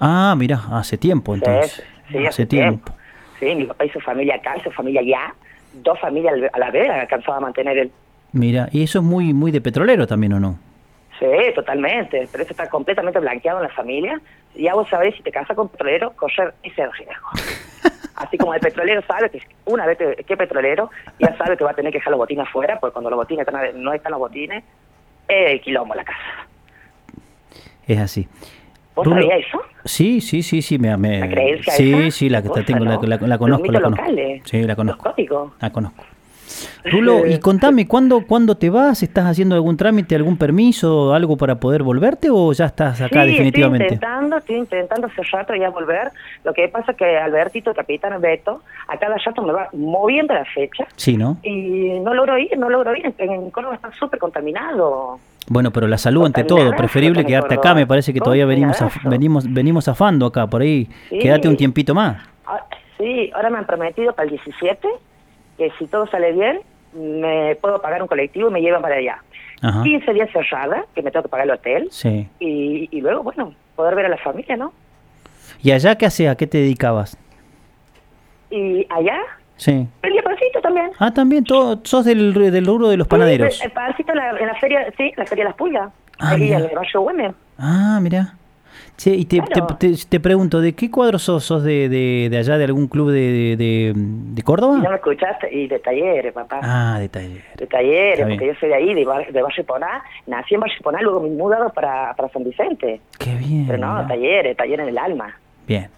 Ah, 0.00 0.34
mirá, 0.36 0.62
hace 0.72 0.96
tiempo 0.96 1.34
entonces. 1.34 1.84
Sí, 2.08 2.18
sí, 2.18 2.26
hace 2.26 2.46
tiempo. 2.46 2.90
Sí, 3.38 3.54
mi 3.54 3.64
papá 3.66 3.84
hizo 3.84 4.00
familia 4.00 4.36
acá, 4.36 4.56
hizo 4.56 4.70
familia 4.70 5.00
allá, 5.02 5.34
dos 5.74 6.00
familias 6.00 6.34
a 6.52 6.58
la 6.58 6.70
vez 6.70 6.88
alcanzaba 6.88 7.36
a 7.36 7.40
mantener 7.40 7.76
él. 7.76 7.92
Mira, 8.34 8.68
y 8.72 8.82
eso 8.82 8.98
es 8.98 9.04
muy 9.04 9.32
muy 9.32 9.50
de 9.52 9.60
petrolero 9.60 10.06
también, 10.06 10.32
¿o 10.34 10.40
no? 10.40 10.58
Sí, 11.18 11.26
totalmente, 11.54 12.28
pero 12.30 12.42
eso 12.42 12.52
está 12.52 12.68
completamente 12.68 13.20
blanqueado 13.20 13.60
en 13.60 13.68
la 13.68 13.74
familia. 13.74 14.20
Ya 14.56 14.74
vos 14.74 14.88
sabés, 14.88 15.14
si 15.16 15.22
te 15.22 15.30
casas 15.30 15.56
con 15.56 15.68
petrolero, 15.68 16.12
correr 16.16 16.52
ese 16.62 16.82
riesgo. 16.86 17.28
Así 18.16 18.36
como 18.36 18.52
el 18.54 18.60
petrolero 18.60 19.00
sabe 19.06 19.30
que 19.30 19.40
una 19.64 19.86
vez 19.86 19.96
que, 19.98 20.24
que 20.24 20.36
petrolero, 20.36 20.90
ya 21.18 21.36
sabe 21.36 21.56
que 21.56 21.64
va 21.64 21.70
a 21.70 21.74
tener 21.74 21.92
que 21.92 21.98
dejar 21.98 22.10
los 22.10 22.18
botines 22.18 22.46
afuera, 22.46 22.78
porque 22.80 22.92
cuando 22.92 23.10
los 23.10 23.16
botines 23.18 23.46
están, 23.46 23.82
no 23.82 23.92
están 23.92 24.12
los 24.12 24.20
botines, 24.20 24.62
es 25.28 25.50
el 25.52 25.60
quilombo 25.60 25.94
la 25.94 26.04
casa. 26.04 26.18
Es 27.86 27.98
así. 27.98 28.28
¿Vos 28.94 29.08
sabías 29.08 29.40
eso? 29.46 29.60
Sí, 29.84 30.20
sí, 30.20 30.42
sí, 30.42 30.62
sí, 30.62 30.78
me, 30.78 30.96
me- 30.96 31.20
¿La 31.20 31.28
creencia 31.28 31.72
sí, 31.72 31.92
esa? 31.92 32.10
sí, 32.10 32.28
la 32.28 32.42
que 32.42 32.48
tengo, 32.64 32.84
la, 32.84 32.96
¿no? 32.96 33.02
la- 33.02 33.38
conozco, 33.38 33.46
la 33.48 33.58
mitos 33.58 33.82
conozco. 33.82 34.02
locales. 34.02 34.42
Sí, 34.44 34.62
la 34.62 34.76
conozco. 34.76 35.14
La 35.60 35.70
conozco. 35.70 36.04
Rulo, 36.84 37.26
y 37.26 37.38
contame, 37.40 37.86
¿cuándo, 37.88 38.26
¿cuándo 38.26 38.56
te 38.56 38.68
vas? 38.70 39.02
¿Estás 39.02 39.26
haciendo 39.26 39.54
algún 39.54 39.76
trámite, 39.76 40.14
algún 40.14 40.36
permiso, 40.36 41.14
algo 41.14 41.36
para 41.36 41.56
poder 41.56 41.82
volverte 41.82 42.28
o 42.30 42.52
ya 42.52 42.66
estás 42.66 43.00
acá 43.00 43.22
sí, 43.24 43.30
definitivamente? 43.32 43.94
estoy 43.94 43.96
intentando, 43.96 44.36
estoy 44.36 44.56
intentando 44.56 45.06
hace 45.06 45.22
rato 45.32 45.54
ya 45.54 45.70
volver. 45.70 46.10
Lo 46.44 46.52
que 46.52 46.68
pasa 46.68 46.92
es 46.92 46.96
que 46.98 47.16
Albertito, 47.18 47.72
capitán 47.74 48.20
Beto, 48.20 48.60
a 48.88 48.96
cada 48.98 49.16
rato 49.16 49.42
me 49.42 49.52
va 49.52 49.68
moviendo 49.72 50.34
la 50.34 50.44
fecha 50.44 50.86
Sí, 50.96 51.16
¿no? 51.16 51.38
y 51.42 51.98
no 52.00 52.12
logro 52.14 52.38
ir, 52.38 52.56
no 52.58 52.68
logro 52.68 52.94
ir. 52.94 53.14
En, 53.18 53.50
Córdoba 53.50 53.76
está 53.76 53.90
súper 53.92 54.18
contaminado. 54.20 55.18
Bueno, 55.48 55.70
pero 55.70 55.86
la 55.88 55.98
salud 55.98 56.24
ante 56.26 56.44
todo, 56.44 56.70
preferible 56.72 57.24
quedarte 57.24 57.54
acá, 57.54 57.74
me 57.74 57.86
parece 57.86 58.12
que 58.14 58.20
todavía 58.20 58.46
venimos, 58.46 58.80
af- 58.80 59.08
venimos, 59.08 59.52
venimos 59.52 59.88
afando 59.88 60.26
acá, 60.26 60.46
por 60.46 60.62
ahí, 60.62 60.88
Sí. 61.10 61.18
quédate 61.18 61.48
un 61.48 61.56
tiempito 61.56 61.94
más. 61.94 62.16
Ah, 62.46 62.64
sí, 62.98 63.30
ahora 63.34 63.50
me 63.50 63.58
han 63.58 63.66
prometido 63.66 64.12
para 64.14 64.24
el 64.24 64.30
17 64.30 64.88
que 65.58 65.70
si 65.78 65.86
todo 65.86 66.06
sale 66.06 66.32
bien, 66.32 66.60
me 66.94 67.56
puedo 67.56 67.80
pagar 67.82 68.00
un 68.02 68.08
colectivo 68.08 68.48
y 68.48 68.52
me 68.52 68.60
llevan 68.60 68.82
para 68.82 68.96
allá. 68.96 69.18
Ajá. 69.62 69.82
15 69.82 70.12
días 70.12 70.28
cerrada, 70.32 70.84
que 70.94 71.02
me 71.02 71.10
tengo 71.10 71.22
que 71.24 71.28
pagar 71.28 71.46
el 71.46 71.52
hotel, 71.52 71.88
Sí. 71.90 72.28
y, 72.38 72.88
y 72.90 73.00
luego, 73.00 73.22
bueno, 73.22 73.54
poder 73.76 73.94
ver 73.94 74.06
a 74.06 74.08
la 74.10 74.18
familia, 74.18 74.56
¿no? 74.56 74.72
¿Y 75.62 75.70
allá 75.72 75.96
qué 75.96 76.06
hacías? 76.06 76.32
¿A 76.34 76.36
qué 76.36 76.46
te 76.46 76.58
dedicabas? 76.58 77.16
Y 78.50 78.86
allá, 78.90 79.18
Sí. 79.56 79.86
vendía 80.02 80.22
pancito 80.22 80.60
también. 80.60 80.90
Ah, 80.98 81.12
también, 81.12 81.44
todo, 81.44 81.80
sos 81.84 82.04
del, 82.04 82.34
del 82.34 82.66
rubro 82.66 82.88
de 82.88 82.96
los 82.96 83.08
panaderos. 83.08 83.56
Sí, 83.56 83.64
el 83.64 83.70
pancito 83.72 84.12
en 84.12 84.18
la, 84.18 84.30
en 84.38 84.46
la 84.46 84.54
feria, 84.56 84.86
sí, 84.96 85.12
la 85.16 85.24
feria 85.26 85.44
de 85.44 85.48
las 85.50 85.56
pulgas. 85.56 85.92
Ah, 86.18 86.30
ahí 86.32 86.52
en 86.52 86.60
el. 86.60 86.70
Ah, 87.58 87.98
mira. 88.02 88.34
Che, 88.96 89.10
y 89.14 89.24
te, 89.24 89.38
Claro. 89.40 89.76
te, 89.78 89.88
te- 89.92 90.06
te 90.08 90.20
pregunto, 90.20 90.60
¿de 90.60 90.72
qué 90.74 90.88
cuadro 90.90 91.18
sos? 91.18 91.44
¿Sos 91.44 91.64
de, 91.64 91.88
de, 91.88 92.28
de 92.30 92.38
allá, 92.38 92.56
de 92.58 92.64
algún 92.64 92.86
club 92.86 93.10
de, 93.10 93.56
de, 93.56 93.92
de- 93.96 94.42
Córdoba? 94.44 94.78
Y 94.78 94.82
no 94.82 94.90
me 94.90 94.96
escuchaste, 94.96 95.52
y 95.52 95.66
de 95.66 95.78
talleres, 95.80 96.32
papá. 96.32 96.60
Ah, 96.62 96.98
de 97.00 97.08
taller. 97.08 97.42
De 97.56 97.66
talleres, 97.66 98.26
porque 98.28 98.46
yo 98.46 98.52
soy 98.60 98.68
de 98.68 98.74
ahí, 98.76 98.94
de, 98.94 99.04
de 99.32 99.42
Barrio 99.42 99.64
Poná. 99.66 100.02
Nací 100.28 100.54
en 100.54 100.60
Barrio 100.60 100.76
Poná, 100.82 101.00
luego 101.02 101.20
me 101.22 101.28
he 101.28 101.32
mudado 101.32 101.70
para, 101.70 102.14
para 102.14 102.28
San 102.28 102.44
Vicente. 102.44 103.00
Qué 103.18 103.34
bien. 103.34 103.64
Pero 103.66 103.78
no, 103.78 104.06
talleres, 104.06 104.56
talleres 104.56 104.84
en 104.84 104.90
el 104.90 104.98
alma. 104.98 105.34
Bien, 105.66 105.88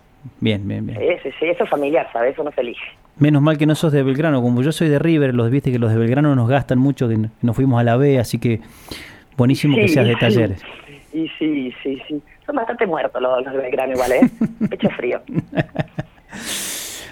bien, 0.40 0.66
bien, 0.66 0.86
bien. 0.86 0.98
Sí, 0.98 1.06
sí, 1.22 1.30
sí, 1.38 1.46
eso 1.46 1.64
es 1.64 1.70
familiar, 1.70 2.08
¿sabes? 2.12 2.32
Eso 2.32 2.44
no 2.44 2.50
se 2.52 2.62
elige. 2.62 2.80
Menos 3.18 3.42
mal 3.42 3.58
que 3.58 3.66
no 3.66 3.74
sos 3.74 3.92
de 3.92 4.02
Belgrano, 4.02 4.40
como 4.40 4.62
yo 4.62 4.72
soy 4.72 4.88
de 4.88 4.98
River, 4.98 5.34
los 5.34 5.50
viste 5.50 5.70
que 5.70 5.78
los 5.78 5.90
de 5.92 5.98
Belgrano 5.98 6.34
nos 6.34 6.48
gastan 6.48 6.78
mucho, 6.78 7.08
que 7.08 7.18
nos 7.42 7.56
fuimos 7.56 7.78
a 7.80 7.84
la 7.84 7.96
B, 7.96 8.18
así 8.18 8.38
que 8.38 8.60
buenísimo 9.36 9.76
que 9.76 9.88
Sí, 9.88 9.94
seas 9.94 10.06
de 10.06 10.16
talleres. 10.16 10.62
Y 11.16 11.28
sí, 11.38 11.72
sí, 11.82 12.02
sí. 12.08 12.20
Son 12.44 12.56
bastante 12.56 12.86
muertos 12.86 13.20
los, 13.22 13.42
los 13.44 13.52
de 13.54 13.60
Belgrano 13.60 13.92
igual, 13.94 14.12
¿eh? 14.12 14.20
Pecho 14.70 14.88
frío. 14.90 15.20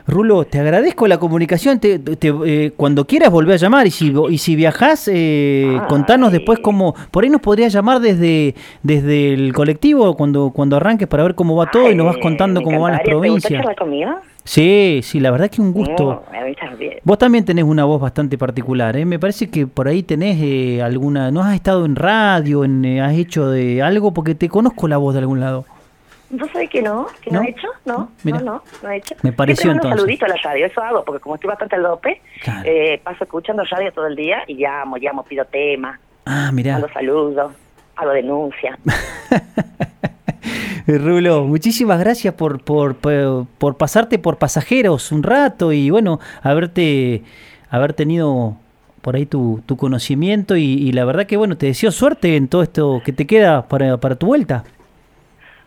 Rulo, 0.07 0.45
te 0.45 0.59
agradezco 0.61 1.07
la 1.09 1.17
comunicación. 1.19 1.81
Te, 1.81 1.99
te- 1.99 2.35
eh, 2.45 2.73
cuando 2.77 3.07
quieras 3.07 3.31
volver 3.31 3.55
a 3.55 3.57
llamar 3.57 3.87
y 3.87 3.91
si 3.91 4.13
y 4.31 4.37
si 4.39 4.55
viajás, 4.55 5.09
eh, 5.11 5.79
contanos 5.89 6.31
después 6.31 6.59
cómo. 6.59 6.95
Por 7.11 7.25
ahí 7.25 7.31
nos 7.31 7.41
podrías 7.41 7.73
llamar 7.73 8.01
desde 8.01 8.55
desde 8.83 9.33
el 9.33 9.55
colectivo 9.55 10.15
cuando 10.15 10.51
cuando 10.51 10.77
arranques 10.77 11.09
para 11.09 11.23
ver 11.23 11.35
cómo 11.35 11.57
va 11.57 11.71
todo 11.71 11.91
y 11.91 11.95
nos 11.95 12.05
vas 12.07 12.19
contando 12.19 12.61
cómo 12.61 12.81
van 12.83 12.93
las. 12.93 13.03
¿Te 13.03 13.11
provincias. 13.11 13.53
charlar 13.55 13.77
conmigo? 13.77 14.11
Sí, 14.45 15.01
sí, 15.03 15.21
la 15.21 15.31
verdad 15.31 15.51
que 15.51 15.63
un 15.63 15.73
gusto. 15.73 16.23
No, 16.31 16.39
a 16.39 16.45
mí 16.45 16.55
también. 16.55 16.99
Vos 17.03 17.17
también 17.19 17.45
tenés 17.47 17.65
una 17.65 17.85
voz 17.87 18.01
bastante 18.01 18.37
particular, 18.37 18.95
¿eh? 18.97 19.05
Me 19.07 19.19
parece 19.19 19.49
que 19.51 19.67
por 19.67 19.89
ahí 19.89 20.03
tenés 20.03 20.37
eh, 20.43 20.83
alguna... 20.83 21.31
¿No 21.31 21.43
has 21.43 21.55
estado 21.55 21.87
en 21.87 21.97
radio, 21.97 22.63
en, 22.65 22.85
eh, 22.85 23.01
has 23.01 23.15
hecho 23.15 23.49
de 23.51 23.81
algo? 23.83 24.13
Porque 24.13 24.35
te 24.35 24.51
conozco 24.51 24.87
la 24.87 24.99
voz 24.99 25.15
de 25.15 25.21
algún 25.21 25.41
lado. 25.41 25.65
¿Vos 26.29 26.49
sabés 26.53 26.69
que 26.69 26.83
no? 26.83 27.07
¿Que 27.23 27.31
no, 27.31 27.41
¿No? 27.41 27.47
he 27.47 27.51
hecho? 27.51 27.69
No, 27.87 28.11
Mira. 28.23 28.39
no, 28.41 28.45
no, 28.45 28.63
no 28.83 28.91
he 28.91 28.97
hecho. 28.99 29.15
Me 29.23 29.33
pareció 29.33 29.71
entonces. 29.71 29.93
un 29.93 29.99
saludito 29.99 30.25
a 30.27 30.29
la 30.29 30.37
radio, 30.43 30.67
eso 30.67 30.83
hago, 30.83 31.05
porque 31.05 31.21
como 31.21 31.37
estoy 31.37 31.49
bastante 31.49 31.77
al 31.77 31.83
dope, 31.85 32.21
Claro. 32.43 32.63
eh, 32.69 33.01
paso 33.05 33.25
escuchando 33.25 33.63
radio 33.71 33.93
todo 33.93 34.07
el 34.09 34.17
día 34.17 34.43
y 34.47 34.55
llamo, 34.57 34.97
llamo, 34.99 35.23
pido 35.23 35.45
temas, 35.47 35.99
Ah, 36.27 36.51
mirá. 36.53 36.73
mando 36.73 36.89
saludos, 36.93 37.53
hago 37.97 38.11
denuncia. 38.11 38.77
Rulo, 40.87 41.45
muchísimas 41.45 41.99
gracias 41.99 42.35
por, 42.35 42.63
por, 42.63 42.97
por, 42.97 43.47
por 43.59 43.77
pasarte 43.77 44.19
por 44.19 44.39
pasajeros 44.39 45.13
un 45.13 45.23
rato 45.23 45.73
y 45.73 45.91
bueno, 45.91 46.21
haberte 46.43 47.23
haber 47.71 47.95
tenido 47.95 48.57
por 49.01 49.17
ahí 49.17 49.27
tu, 49.27 49.63
tu 49.67 49.77
conocimiento 49.77 50.57
y, 50.57 50.65
y 50.65 50.93
la 50.93 51.05
verdad 51.05 51.27
que 51.27 51.37
bueno, 51.37 51.57
te 51.57 51.67
deseo 51.67 51.91
suerte 51.91 52.37
en 52.37 52.49
todo 52.49 52.63
esto 52.63 53.03
que 53.05 53.13
te 53.13 53.27
queda 53.27 53.67
para, 53.69 53.99
para 53.99 54.17
tu 54.17 54.27
vuelta. 54.27 54.65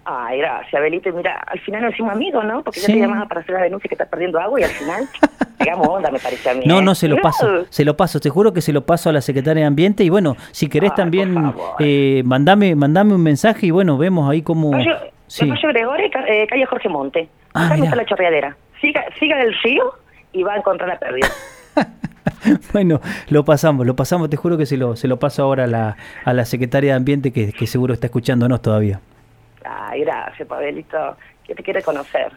Ay, 0.09 0.38
gracias, 0.39 0.81
Belito. 0.81 1.09
Y 1.09 1.11
Mira, 1.11 1.43
al 1.45 1.59
final 1.59 1.81
nos 1.84 1.93
hicimos 1.93 2.13
amigos, 2.13 2.45
¿no? 2.45 2.63
Porque 2.63 2.79
Sí. 2.79 2.93
yo 2.93 2.93
te 2.97 3.01
llamaba 3.01 3.27
para 3.27 3.41
hacer 3.41 3.55
la 3.55 3.61
denuncia 3.63 3.89
que 3.89 3.95
estás 3.95 4.07
perdiendo 4.07 4.39
agua 4.39 4.59
y 4.61 4.63
al 4.63 4.69
final 4.69 5.03
pegamos 5.57 5.85
onda, 5.88 6.09
me 6.11 6.19
parece 6.19 6.49
a 6.49 6.53
mí. 6.53 6.61
No, 6.65 6.79
¿eh? 6.79 6.81
no, 6.81 6.95
se 6.95 7.09
lo 7.09 7.17
paso, 7.17 7.65
se 7.69 7.84
lo 7.84 7.97
paso, 7.97 8.19
te 8.21 8.29
juro 8.29 8.53
que 8.53 8.61
se 8.61 8.71
lo 8.71 8.85
paso 8.85 9.09
a 9.09 9.13
la 9.13 9.19
secretaria 9.21 9.63
de 9.63 9.67
Ambiente 9.67 10.05
y 10.05 10.09
bueno, 10.09 10.38
si 10.51 10.69
querés 10.69 10.95
también 10.95 11.53
eh, 11.79 12.21
mandame, 12.25 12.73
mandame 12.75 13.13
un 13.15 13.21
mensaje 13.23 13.65
y 13.67 13.71
bueno, 13.71 13.97
vemos 13.97 14.29
ahí 14.29 14.41
cómo... 14.41 14.71
Calle, 14.71 14.95
Sí. 15.29 15.45
Gregorio, 15.61 16.05
eh, 16.25 16.47
calle 16.47 16.65
Jorge 16.65 16.88
Monte. 16.88 17.27
Ah, 17.53 17.65
Acá 17.65 17.75
está 17.75 17.95
la 17.97 18.05
chorreadera. 18.05 18.55
Siga, 18.79 19.03
siga 19.19 19.41
el 19.41 19.53
río 19.61 19.84
y 20.31 20.41
va 20.43 20.53
a 20.53 20.57
encontrar 20.57 20.88
la 20.88 20.97
pérdida. 20.99 21.27
Bueno, 22.71 23.01
lo 23.29 23.43
pasamos, 23.43 23.85
lo 23.85 23.95
pasamos, 23.95 24.29
te 24.29 24.38
juro 24.38 24.57
que 24.57 24.65
se 24.65 24.77
lo, 24.77 24.95
se 24.95 25.07
lo 25.09 25.17
paso 25.17 25.43
ahora 25.43 25.65
a 25.65 25.67
la, 25.67 25.97
a 26.23 26.34
la 26.34 26.45
secretaria 26.45 26.91
de 26.91 26.97
Ambiente 26.97 27.31
que, 27.34 27.51
que 27.51 27.67
seguro 27.67 27.93
está 27.93 28.07
escuchándonos 28.07 28.61
todavía. 28.61 28.99
Ay, 29.65 30.01
gracias, 30.01 30.47
Pavelito. 30.47 31.15
Que 31.45 31.55
te 31.55 31.63
quiere 31.63 31.81
conocer. 31.81 32.31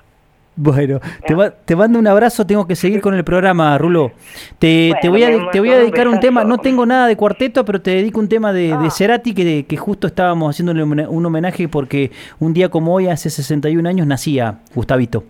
Bueno, 0.56 1.01
te, 1.26 1.34
va- 1.34 1.51
te 1.51 1.74
mando 1.76 1.98
un 1.98 2.06
abrazo, 2.06 2.44
tengo 2.47 2.66
que 2.66 2.74
seguir 2.76 3.01
con 3.01 3.14
el 3.14 3.24
programa, 3.24 3.78
Rulo. 3.78 4.10
Te, 4.59 4.92
te 5.01 5.09
voy, 5.09 5.22
a, 5.24 5.51
te 5.51 5.60
voy 5.60 5.70
a 5.70 5.78
dedicar 5.78 6.06
un 6.09 6.20
tema, 6.20 6.44
no 6.44 6.59
tengo 6.59 6.84
nada 6.84 7.06
de 7.06 7.16
cuarteto, 7.16 7.64
pero 7.64 7.80
te 7.80 7.92
dedico 7.92 8.20
un 8.20 8.28
tema 8.28 8.52
de, 8.52 8.68
de 8.68 8.72
Ah. 8.74 8.90
Cerati 8.90 9.32
que, 9.32 9.64
que 9.64 9.76
justo 9.76 10.06
estábamos 10.09 10.51
haciéndole 10.55 10.82
un 10.82 11.24
homenaje 11.26 11.68
porque 11.68 12.10
un 12.40 12.52
día 12.52 12.68
como 12.68 12.92
hoy, 12.92 13.09
hace 13.09 13.30
61 13.30 13.88
años, 13.88 14.06
nacía 14.06 14.56
Gustavito. 14.74 15.24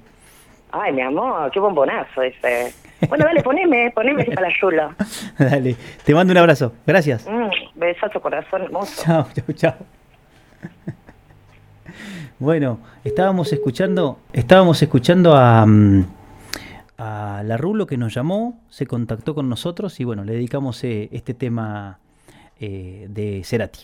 Ay, 0.73 0.93
mi 0.95 1.03
amor, 1.03 1.51
qué 1.53 1.61
bombonazo 1.61 2.23
ese. 2.23 2.73
Bueno, 3.09 3.25
dale, 3.25 3.43
poneme, 3.43 3.91
poneme 3.95 4.23
ese 4.23 4.33
para 4.33 4.49
la 4.49 4.55
Yula. 4.61 4.97
Dale, 5.39 5.77
te 6.05 6.15
mando 6.15 6.33
un 6.33 6.39
abrazo, 6.39 6.73
gracias. 6.87 7.27
Mm, 7.29 7.79
besazo, 7.79 8.21
corazón 8.21 8.63
hermoso. 8.63 9.03
Chao, 9.05 9.27
chao, 9.35 9.55
chao. 9.55 9.75
Bueno, 12.41 12.79
estábamos 13.05 13.53
escuchando, 13.53 14.19
estábamos 14.33 14.81
escuchando 14.81 15.37
a, 15.37 15.67
mm, 15.67 16.07
a 16.97 17.43
la 17.45 17.59
Rulo 17.59 17.87
que 17.87 17.99
nos 17.99 18.15
llamó, 18.15 18.63
se 18.71 18.87
contactó 18.87 19.35
con 19.35 19.51
nosotros 19.51 20.01
y 20.01 20.05
bueno, 20.05 20.25
le 20.25 20.33
dedicamos 20.33 20.83
eh, 20.85 21.11
este 21.13 21.35
tema 21.35 21.99
eh, 22.59 23.09
de 23.11 23.43
Cerati. 23.45 23.81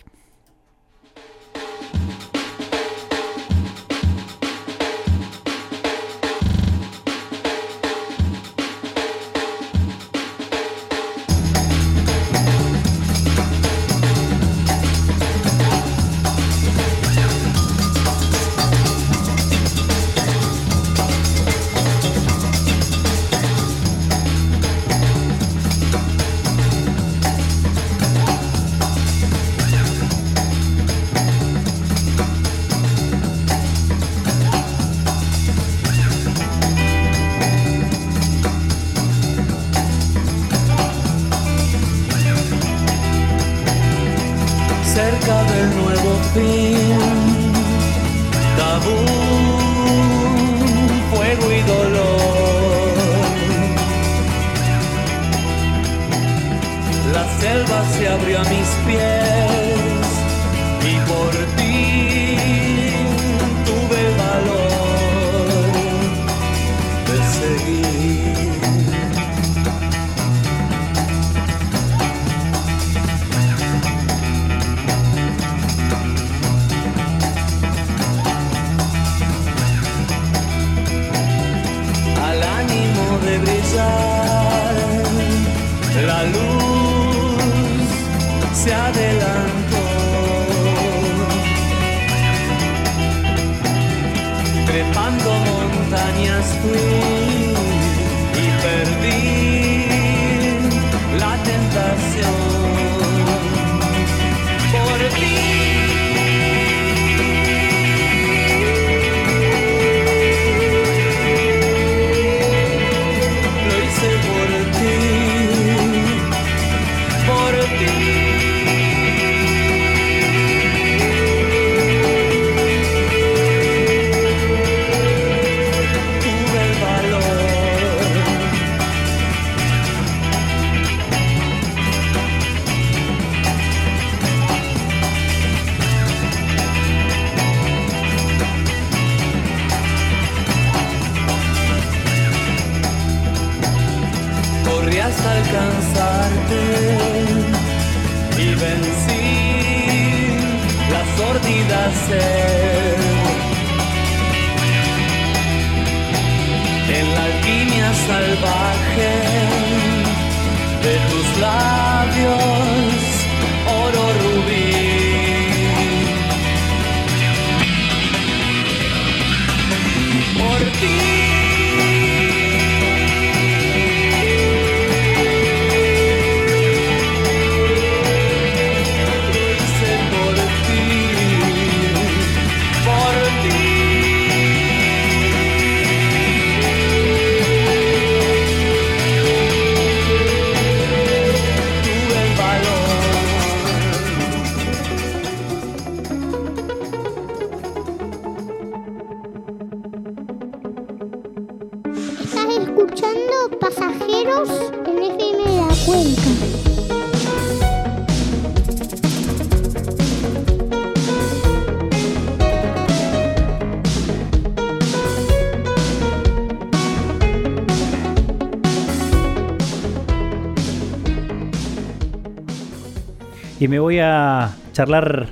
Me 223.67 223.79
voy 223.79 223.99
a 223.99 224.55
charlar 224.71 225.27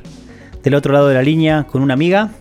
del 0.62 0.76
otro 0.76 0.92
lado 0.92 1.08
de 1.08 1.16
la 1.16 1.22
línea 1.22 1.64
con 1.64 1.82
una 1.82 1.94
amiga 1.94 2.32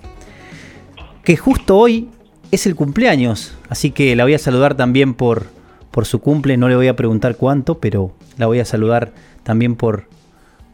que 1.23 1.37
justo 1.37 1.77
hoy 1.77 2.09
es 2.51 2.67
el 2.67 2.75
cumpleaños. 2.75 3.57
Así 3.69 3.93
que 3.93 4.17
la 4.17 4.25
voy 4.25 4.35
a 4.35 4.41
saludar 4.41 4.77
también 4.77 5.15
por, 5.15 5.47
por 5.93 6.05
su 6.05 6.21
cumple. 6.21 6.57
No 6.57 6.69
le 6.69 6.75
voy 6.75 6.89
a 6.89 6.97
preguntar 6.97 7.37
cuánto, 7.37 7.79
pero 7.79 8.13
la 8.39 8.47
voy 8.47 8.59
a 8.59 8.65
saludar 8.65 9.13
también 9.45 9.77
por, 9.77 10.09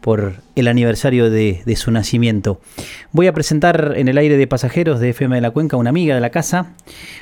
por 0.01 0.37
el 0.55 0.67
aniversario 0.67 1.29
de, 1.29 1.61
de 1.65 1.75
su 1.75 1.91
nacimiento. 1.91 2.59
Voy 3.11 3.27
a 3.27 3.33
presentar 3.33 3.93
en 3.97 4.07
el 4.07 4.17
aire 4.17 4.37
de 4.37 4.47
pasajeros 4.47 4.99
de 4.99 5.09
FM 5.09 5.35
de 5.35 5.41
la 5.41 5.51
Cuenca 5.51 5.75
a 5.75 5.79
una 5.79 5.91
amiga 5.91 6.15
de 6.15 6.21
la 6.21 6.31
casa, 6.31 6.73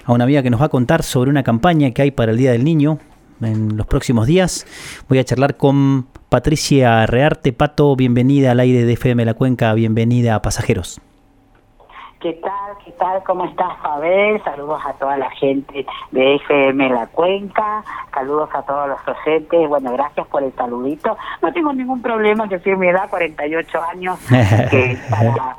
a 0.05 0.13
una 0.13 0.23
amiga 0.23 0.41
que 0.41 0.49
nos 0.49 0.61
va 0.61 0.67
a 0.67 0.69
contar 0.69 1.03
sobre 1.03 1.29
una 1.29 1.43
campaña 1.43 1.91
que 1.91 2.03
hay 2.03 2.11
para 2.11 2.31
el 2.31 2.37
Día 2.37 2.53
del 2.53 2.63
Niño 2.63 2.99
en 3.41 3.77
los 3.77 3.87
próximos 3.87 4.27
días. 4.27 4.65
Voy 5.07 5.19
a 5.19 5.23
charlar 5.23 5.57
con 5.57 6.07
Patricia 6.29 7.05
Rearte. 7.05 7.53
Pato, 7.53 7.95
bienvenida 7.95 8.51
al 8.51 8.59
aire 8.59 8.85
de 8.85 8.93
FM 8.93 9.25
la 9.25 9.33
Cuenca, 9.33 9.73
bienvenida 9.73 10.35
a 10.35 10.41
Pasajeros. 10.41 11.01
¿Qué 12.19 12.33
tal? 12.33 12.77
¿Qué 12.83 12.91
tal? 12.91 13.23
¿Cómo 13.23 13.45
estás, 13.45 13.77
Abel? 13.81 14.43
Saludos 14.43 14.81
a 14.85 14.91
toda 14.93 15.15
la 15.17 15.29
gente 15.31 15.85
de 16.11 16.35
FM 16.35 16.89
La 16.89 17.07
Cuenca, 17.07 17.81
saludos 18.13 18.49
a 18.53 18.61
todos 18.63 18.89
los 18.89 18.99
oyentes. 19.07 19.69
Bueno, 19.69 19.93
gracias 19.93 20.27
por 20.27 20.43
el 20.43 20.53
saludito. 20.53 21.17
No 21.41 21.53
tengo 21.53 21.71
ningún 21.71 22.01
problema 22.01 22.43
en 22.43 22.49
decir 22.49 22.75
mi 22.75 22.89
edad, 22.89 23.09
48 23.09 23.81
años, 23.93 24.19
que 24.69 24.97
para, 25.09 25.55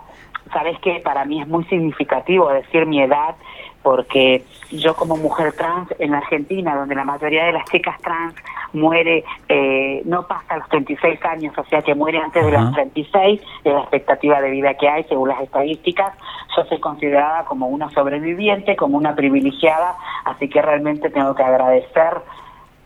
sabes 0.52 0.78
que 0.80 1.00
para 1.00 1.24
mí 1.24 1.40
es 1.40 1.48
muy 1.48 1.64
significativo 1.64 2.52
decir 2.52 2.84
mi 2.84 3.00
edad 3.00 3.36
porque 3.82 4.44
yo 4.70 4.94
como 4.94 5.16
mujer 5.16 5.52
trans 5.54 5.88
en 5.98 6.12
la 6.12 6.18
Argentina, 6.18 6.76
donde 6.76 6.94
la 6.94 7.04
mayoría 7.04 7.44
de 7.44 7.52
las 7.52 7.64
chicas 7.70 8.00
trans 8.02 8.34
muere, 8.72 9.24
eh, 9.48 10.02
no 10.04 10.26
pasa 10.26 10.58
los 10.58 10.68
36 10.68 11.24
años, 11.24 11.56
o 11.58 11.64
sea 11.64 11.82
que 11.82 11.94
muere 11.94 12.18
antes 12.18 12.44
de 12.44 12.54
Ajá. 12.54 12.64
los 12.66 12.74
36, 12.74 13.40
es 13.64 13.72
la 13.72 13.80
expectativa 13.80 14.40
de 14.40 14.50
vida 14.50 14.74
que 14.74 14.88
hay 14.88 15.04
según 15.04 15.28
las 15.28 15.40
estadísticas, 15.40 16.12
yo 16.56 16.64
soy 16.64 16.78
considerada 16.78 17.44
como 17.46 17.68
una 17.68 17.90
sobreviviente, 17.90 18.76
como 18.76 18.96
una 18.96 19.14
privilegiada, 19.14 19.96
así 20.24 20.48
que 20.48 20.62
realmente 20.62 21.10
tengo 21.10 21.34
que 21.34 21.42
agradecer 21.42 22.18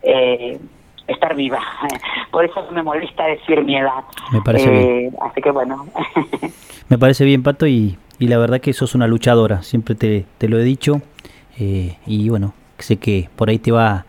eh, 0.01 0.59
estar 1.07 1.35
viva. 1.35 1.59
Por 2.31 2.45
eso 2.45 2.65
me 2.71 2.83
molesta 2.83 3.25
decir 3.25 3.63
mi 3.63 3.77
edad. 3.77 4.03
Me 4.31 4.41
parece 4.41 5.05
Eh, 5.05 5.11
Así 5.21 5.41
que 5.41 5.51
bueno. 5.51 5.85
Me 6.89 6.97
parece 6.97 7.25
bien, 7.25 7.41
Pato, 7.43 7.65
y, 7.67 7.97
y 8.19 8.27
la 8.27 8.37
verdad 8.37 8.61
que 8.61 8.73
sos 8.73 8.93
una 8.95 9.07
luchadora, 9.07 9.63
siempre 9.63 9.95
te, 9.95 10.25
te 10.37 10.47
lo 10.47 10.59
he 10.59 10.63
dicho. 10.63 11.01
eh, 11.59 11.97
y 12.05 12.29
bueno, 12.29 12.53
sé 12.77 12.97
que 12.97 13.29
por 13.35 13.49
ahí 13.49 13.57
te 13.59 13.71
va, 13.71 14.05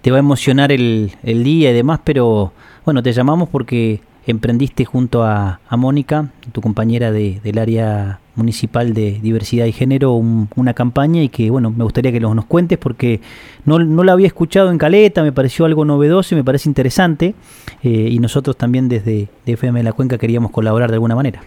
te 0.00 0.10
va 0.10 0.16
a 0.16 0.20
emocionar 0.20 0.72
el, 0.72 1.12
el 1.22 1.44
día 1.44 1.70
y 1.70 1.74
demás, 1.74 2.00
pero 2.04 2.52
bueno, 2.84 3.02
te 3.02 3.12
llamamos 3.12 3.48
porque 3.48 4.00
emprendiste 4.26 4.84
junto 4.84 5.22
a, 5.22 5.60
a 5.68 5.76
Mónica, 5.76 6.30
tu 6.52 6.60
compañera 6.60 7.12
de- 7.12 7.38
del 7.44 7.58
área 7.58 8.18
municipal 8.36 8.94
de 8.94 9.18
diversidad 9.20 9.66
y 9.66 9.72
género, 9.72 10.12
un- 10.12 10.48
una 10.56 10.74
campaña 10.74 11.22
y 11.22 11.28
que 11.28 11.50
bueno, 11.50 11.70
me 11.70 11.82
gustaría 11.84 12.12
que 12.12 12.20
los, 12.20 12.34
nos 12.34 12.44
cuentes 12.44 12.78
porque 12.78 13.20
no, 13.64 13.78
no 13.78 14.04
la 14.04 14.12
había 14.12 14.26
escuchado 14.28 14.70
en 14.70 14.78
Caleta, 14.78 15.22
me 15.22 15.32
pareció 15.32 15.64
algo 15.64 15.84
novedoso 15.84 16.34
y 16.34 16.38
me 16.38 16.44
parece 16.44 16.68
interesante 16.68 17.34
eh, 17.82 17.88
y 18.10 18.18
nosotros 18.18 18.56
también 18.56 18.88
desde 18.88 19.28
de 19.44 19.52
FM 19.52 19.80
de 19.80 19.84
la 19.84 19.92
Cuenca 19.92 20.18
queríamos 20.18 20.50
colaborar 20.50 20.90
de 20.90 20.94
alguna 20.96 21.14
manera. 21.16 21.42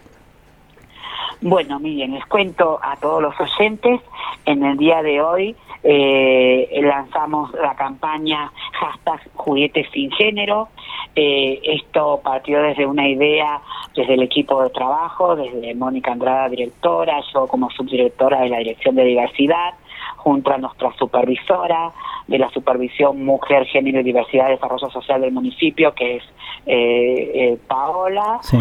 Bueno, 1.42 1.80
miren, 1.80 2.14
les 2.16 2.26
cuento 2.26 2.80
a 2.84 2.98
todos 2.98 3.22
los 3.22 3.34
oyentes, 3.40 4.02
en 4.46 4.64
el 4.66 4.78
día 4.78 5.02
de 5.02 5.22
hoy 5.22 5.56
eh, 5.84 6.70
lanzamos 6.82 7.52
la 7.54 7.76
campaña 7.76 8.52
hashtag 8.74 9.22
juguetes 9.36 9.88
sin 9.92 10.12
género. 10.12 10.70
Eh, 11.16 11.60
esto 11.64 12.22
partió 12.24 12.62
desde 12.62 12.86
una 12.86 13.08
idea, 13.08 13.62
desde 13.96 14.14
el 14.14 14.24
equipo 14.24 14.62
de 14.64 14.70
trabajo, 14.70 15.36
desde 15.36 15.74
Mónica 15.76 16.12
Andrada, 16.12 16.50
directora, 16.50 17.20
yo 17.34 17.48
como 17.48 17.70
subdirectora 17.72 18.42
de 18.42 18.50
la 18.50 18.58
Dirección 18.60 18.96
de 18.96 19.04
Diversidad, 19.06 19.74
junto 20.18 20.52
a 20.52 20.58
nuestra 20.58 20.92
supervisora 20.98 21.92
de 22.28 22.38
la 22.38 22.50
Supervisión 22.50 23.26
Mujer, 23.26 23.66
Género 23.66 24.02
y 24.02 24.04
Diversidad 24.04 24.46
de 24.46 24.52
Desarrollo 24.52 24.90
Social 24.90 25.22
del 25.22 25.32
municipio, 25.32 25.94
que 25.94 26.18
es 26.18 26.24
eh, 26.66 27.32
eh, 27.34 27.58
Paola 27.68 28.40
Sí. 28.42 28.58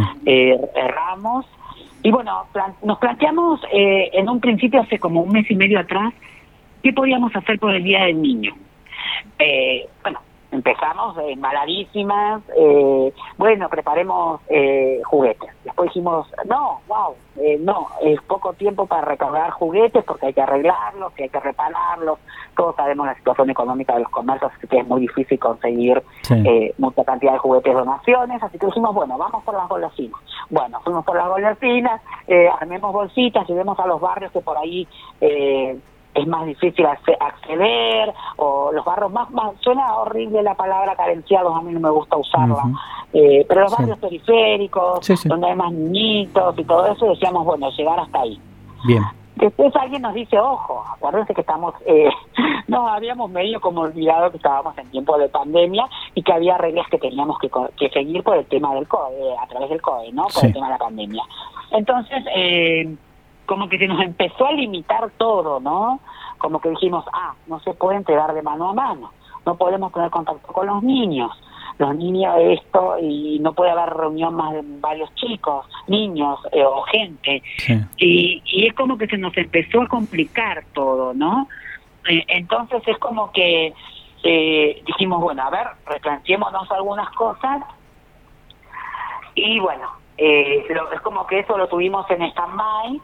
Ramos. 0.74 1.46
Y 2.02 2.10
bueno, 2.10 2.44
plan- 2.52 2.74
nos 2.82 2.98
planteamos 2.98 3.60
eh, 3.72 4.10
en 4.12 4.28
un 4.28 4.40
principio, 4.40 4.80
hace 4.80 4.98
como 4.98 5.20
un 5.20 5.32
mes 5.32 5.50
y 5.50 5.54
medio 5.56 5.80
atrás, 5.80 6.14
qué 6.82 6.92
podíamos 6.92 7.34
hacer 7.34 7.58
por 7.58 7.74
el 7.74 7.82
Día 7.84 8.04
del 8.04 8.20
Niño. 8.20 8.54
Eh, 9.38 9.88
bueno, 10.02 10.20
empezamos 10.50 11.16
eh, 11.18 11.32
embaladísimas, 11.32 12.42
eh, 12.56 13.12
bueno, 13.36 13.68
preparemos 13.68 14.40
eh, 14.48 15.00
juguetes. 15.04 15.50
Después 15.64 15.90
dijimos, 15.90 16.26
no, 16.46 16.80
wow, 16.88 17.14
eh, 17.36 17.58
no, 17.60 17.86
es 18.02 18.20
poco 18.22 18.52
tiempo 18.54 18.86
para 18.86 19.02
recargar 19.02 19.50
juguetes 19.50 20.02
porque 20.04 20.26
hay 20.26 20.32
que 20.32 20.40
arreglarlos, 20.40 21.12
que 21.12 21.24
hay 21.24 21.28
que 21.28 21.40
repararlos. 21.40 22.18
Todos 22.56 22.74
sabemos 22.76 23.06
la 23.06 23.14
situación 23.14 23.50
económica 23.50 23.94
de 23.94 24.00
los 24.00 24.10
comercios, 24.10 24.50
que 24.68 24.78
es 24.78 24.86
muy 24.86 25.02
difícil 25.02 25.38
conseguir 25.38 26.02
Sí. 26.22 26.34
eh, 26.46 26.74
mucha 26.78 27.04
cantidad 27.04 27.32
de 27.32 27.38
juguetes 27.38 27.72
donaciones, 27.74 28.42
así 28.42 28.58
que 28.58 28.66
dijimos, 28.66 28.94
bueno, 28.94 29.16
vamos 29.18 29.44
por 29.44 29.54
las 29.54 29.68
golosinas. 29.68 30.20
Bueno, 30.50 30.80
fuimos 30.82 31.04
por 31.04 31.16
las 31.16 31.28
golosinas, 31.28 32.00
eh, 32.26 32.48
armemos 32.60 32.92
bolsitas, 32.92 33.46
llevemos 33.48 33.78
a 33.78 33.86
los 33.86 34.00
barrios 34.00 34.32
que 34.32 34.40
por 34.40 34.56
ahí 34.56 34.88
eh, 35.20 35.78
es 36.20 36.26
más 36.26 36.46
difícil 36.46 36.84
acce- 36.86 37.16
acceder, 37.20 38.12
o 38.36 38.70
los 38.72 38.84
barrios 38.84 39.10
más, 39.12 39.30
más, 39.30 39.52
suena 39.60 39.94
horrible 39.96 40.42
la 40.42 40.54
palabra 40.54 40.94
carenciados, 40.96 41.54
a 41.56 41.60
mí 41.62 41.72
no 41.72 41.80
me 41.80 41.90
gusta 41.90 42.16
usarla, 42.16 42.62
eh, 43.12 43.44
pero 43.48 43.62
los 43.62 43.72
Sí. 43.72 43.76
barrios 43.82 43.98
periféricos, 43.98 45.04
Sí, 45.06 45.16
sí. 45.16 45.28
donde 45.28 45.48
hay 45.48 45.56
más 45.56 45.72
niñitos 45.72 46.58
y 46.58 46.64
todo 46.64 46.86
eso, 46.86 47.06
decíamos, 47.06 47.44
bueno, 47.44 47.70
llegar 47.70 47.98
hasta 48.00 48.20
ahí. 48.20 48.40
Bien. 48.86 49.02
Después 49.36 49.74
alguien 49.76 50.02
nos 50.02 50.14
dice, 50.14 50.36
ojo, 50.36 50.82
acuérdense 50.96 51.32
que 51.32 51.42
estamos, 51.42 51.72
eh, 51.86 52.10
nos 52.66 52.90
habíamos 52.90 53.30
medio 53.30 53.60
como 53.60 53.82
olvidado 53.82 54.30
que 54.32 54.36
estábamos 54.38 54.76
en 54.78 54.90
tiempo 54.90 55.16
de 55.16 55.28
pandemia 55.28 55.84
y 56.16 56.22
que 56.24 56.32
había 56.32 56.58
reglas 56.58 56.88
que 56.90 56.98
teníamos 56.98 57.38
que, 57.38 57.48
que 57.76 57.88
seguir 57.90 58.24
por 58.24 58.36
el 58.36 58.46
tema 58.46 58.74
del 58.74 58.88
COE, 58.88 59.36
a 59.40 59.46
través 59.46 59.70
del 59.70 59.80
COE, 59.80 60.10
¿no? 60.12 60.26
Por 60.34 60.44
el 60.44 60.52
tema 60.52 60.66
de 60.66 60.72
la 60.72 60.78
pandemia. 60.78 61.22
Entonces, 61.70 62.24
eh, 62.34 62.96
como 63.48 63.68
que 63.68 63.78
se 63.78 63.88
nos 63.88 64.00
empezó 64.02 64.46
a 64.46 64.52
limitar 64.52 65.10
todo, 65.16 65.58
¿no? 65.58 65.98
Como 66.38 66.60
que 66.60 66.68
dijimos, 66.70 67.04
ah, 67.12 67.34
no 67.48 67.58
se 67.60 67.72
puede 67.74 67.96
entregar 67.96 68.32
de 68.34 68.42
mano 68.42 68.68
a 68.68 68.74
mano, 68.74 69.10
no 69.44 69.56
podemos 69.56 69.92
tener 69.92 70.10
contacto 70.10 70.52
con 70.52 70.66
los 70.66 70.82
niños, 70.82 71.30
los 71.78 71.94
niños 71.96 72.34
esto 72.38 72.96
y 73.00 73.38
no 73.40 73.54
puede 73.54 73.70
haber 73.70 73.90
reunión 73.94 74.34
más 74.34 74.52
de 74.52 74.60
varios 74.64 75.12
chicos, 75.14 75.66
niños 75.86 76.38
eh, 76.52 76.62
o 76.64 76.82
gente. 76.82 77.42
Sí. 77.56 77.74
Y, 77.96 78.42
y 78.44 78.66
es 78.66 78.74
como 78.74 78.98
que 78.98 79.06
se 79.06 79.16
nos 79.16 79.36
empezó 79.36 79.82
a 79.82 79.88
complicar 79.88 80.64
todo, 80.74 81.14
¿no? 81.14 81.48
Eh, 82.08 82.24
entonces 82.28 82.82
es 82.86 82.98
como 82.98 83.32
que 83.32 83.72
eh, 84.24 84.82
dijimos, 84.86 85.20
bueno, 85.22 85.42
a 85.42 85.50
ver, 85.50 85.66
replanteémonos 85.86 86.70
algunas 86.70 87.08
cosas. 87.10 87.62
Y 89.34 89.58
bueno, 89.60 89.88
eh, 90.16 90.64
lo- 90.70 90.90
es 90.92 91.00
como 91.02 91.26
que 91.26 91.38
eso 91.40 91.56
lo 91.56 91.68
tuvimos 91.68 92.10
en 92.10 92.22
stand-by, 92.22 93.00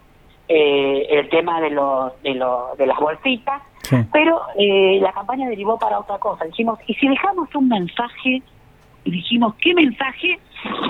eh, 0.48 1.06
el 1.10 1.28
tema 1.28 1.60
de, 1.60 1.70
los 1.70 2.22
de, 2.22 2.34
los 2.34 2.76
de 2.78 2.86
las 2.86 2.98
bolsitas, 2.98 3.62
Sí. 3.82 3.96
pero 4.14 4.40
eh, 4.58 4.98
la 5.02 5.12
campaña 5.12 5.46
derivó 5.46 5.78
para 5.78 5.98
otra 5.98 6.18
cosa. 6.18 6.46
Dijimos, 6.46 6.78
¿y 6.86 6.94
si 6.94 7.06
dejamos 7.06 7.54
un 7.54 7.68
mensaje? 7.68 8.40
Y 9.04 9.10
dijimos, 9.10 9.54
¿qué 9.56 9.74
mensaje 9.74 10.38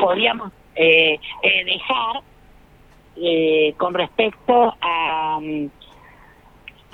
podríamos 0.01 0.53
eh, 0.77 1.19
eh, 1.43 1.65
dejar 1.65 2.23
eh, 3.17 3.75
con 3.79 3.95
respecto 3.95 4.75
a, 4.81 5.39
mm, 5.41 5.67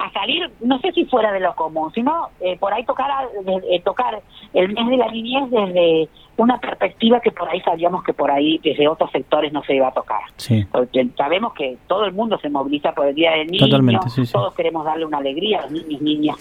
a 0.02 0.10
salir, 0.12 0.50
no 0.60 0.78
sé 0.80 0.92
si 0.92 1.04
fuera 1.04 1.30
de 1.30 1.40
lo 1.40 1.54
común, 1.54 1.92
sino 1.92 2.28
eh, 2.40 2.56
por 2.58 2.72
ahí 2.72 2.84
tocar, 2.84 3.10
a- 3.10 3.28
eh, 3.70 3.80
tocar 3.84 4.20
el 4.54 4.72
mes 4.72 4.88
de 4.88 4.96
la 4.96 5.08
niñez 5.08 5.50
desde 5.50 6.08
una 6.38 6.58
perspectiva 6.58 7.20
que 7.20 7.30
por 7.30 7.46
ahí 7.50 7.60
sabíamos 7.60 8.02
que 8.02 8.14
por 8.14 8.30
ahí 8.30 8.58
desde 8.64 8.88
otros 8.88 9.10
sectores 9.10 9.52
no 9.52 9.62
se 9.62 9.74
iba 9.74 9.88
a 9.88 9.92
tocar. 9.92 10.20
Sí. 10.36 10.64
Porque 10.72 11.06
sabemos 11.18 11.52
que 11.52 11.76
todo 11.86 12.06
el 12.06 12.12
mundo 12.12 12.38
se 12.38 12.48
moviliza 12.48 12.92
por 12.92 13.08
el 13.08 13.14
Día 13.14 13.32
del 13.32 13.48
Niño, 13.48 13.66
Totalmente, 13.66 14.08
sí, 14.08 14.24
sí. 14.24 14.32
todos 14.32 14.54
queremos 14.54 14.86
darle 14.86 15.04
una 15.04 15.18
alegría 15.18 15.58
a 15.58 15.62
los 15.64 15.72
niños, 15.72 16.00
niñas, 16.00 16.36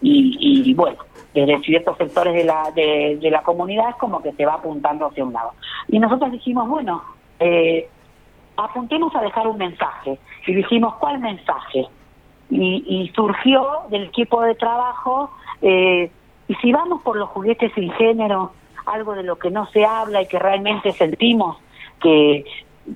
y, 0.00 0.70
y 0.70 0.74
bueno, 0.74 0.98
desde 1.34 1.58
ciertos 1.60 1.96
sectores 1.96 2.34
de 2.34 2.44
la, 2.44 2.70
de, 2.74 3.18
de 3.20 3.30
la 3.30 3.42
comunidad 3.42 3.88
es 3.90 3.96
como 3.96 4.22
que 4.22 4.30
se 4.32 4.46
va 4.46 4.54
apuntando 4.54 5.06
hacia 5.06 5.24
un 5.24 5.32
lado. 5.32 5.50
Y 5.88 5.98
nosotros 5.98 6.30
dijimos, 6.30 6.68
bueno, 6.68 7.02
eh, 7.40 7.88
apuntemos 8.56 9.12
a 9.16 9.22
dejar 9.22 9.48
un 9.48 9.58
mensaje. 9.58 10.18
Y 10.46 10.54
dijimos, 10.54 10.94
¿cuál 11.00 11.18
mensaje? 11.18 11.86
Y, 12.54 12.84
y 12.86 13.08
surgió 13.14 13.66
del 13.88 14.04
equipo 14.04 14.42
de 14.42 14.54
trabajo, 14.54 15.30
eh, 15.62 16.10
y 16.48 16.54
si 16.56 16.70
vamos 16.70 17.00
por 17.02 17.16
los 17.16 17.30
juguetes 17.30 17.72
sin 17.74 17.90
género, 17.92 18.52
algo 18.84 19.14
de 19.14 19.22
lo 19.22 19.38
que 19.38 19.50
no 19.50 19.66
se 19.70 19.86
habla 19.86 20.20
y 20.22 20.26
que 20.26 20.38
realmente 20.38 20.92
sentimos 20.92 21.56
que, 22.00 22.44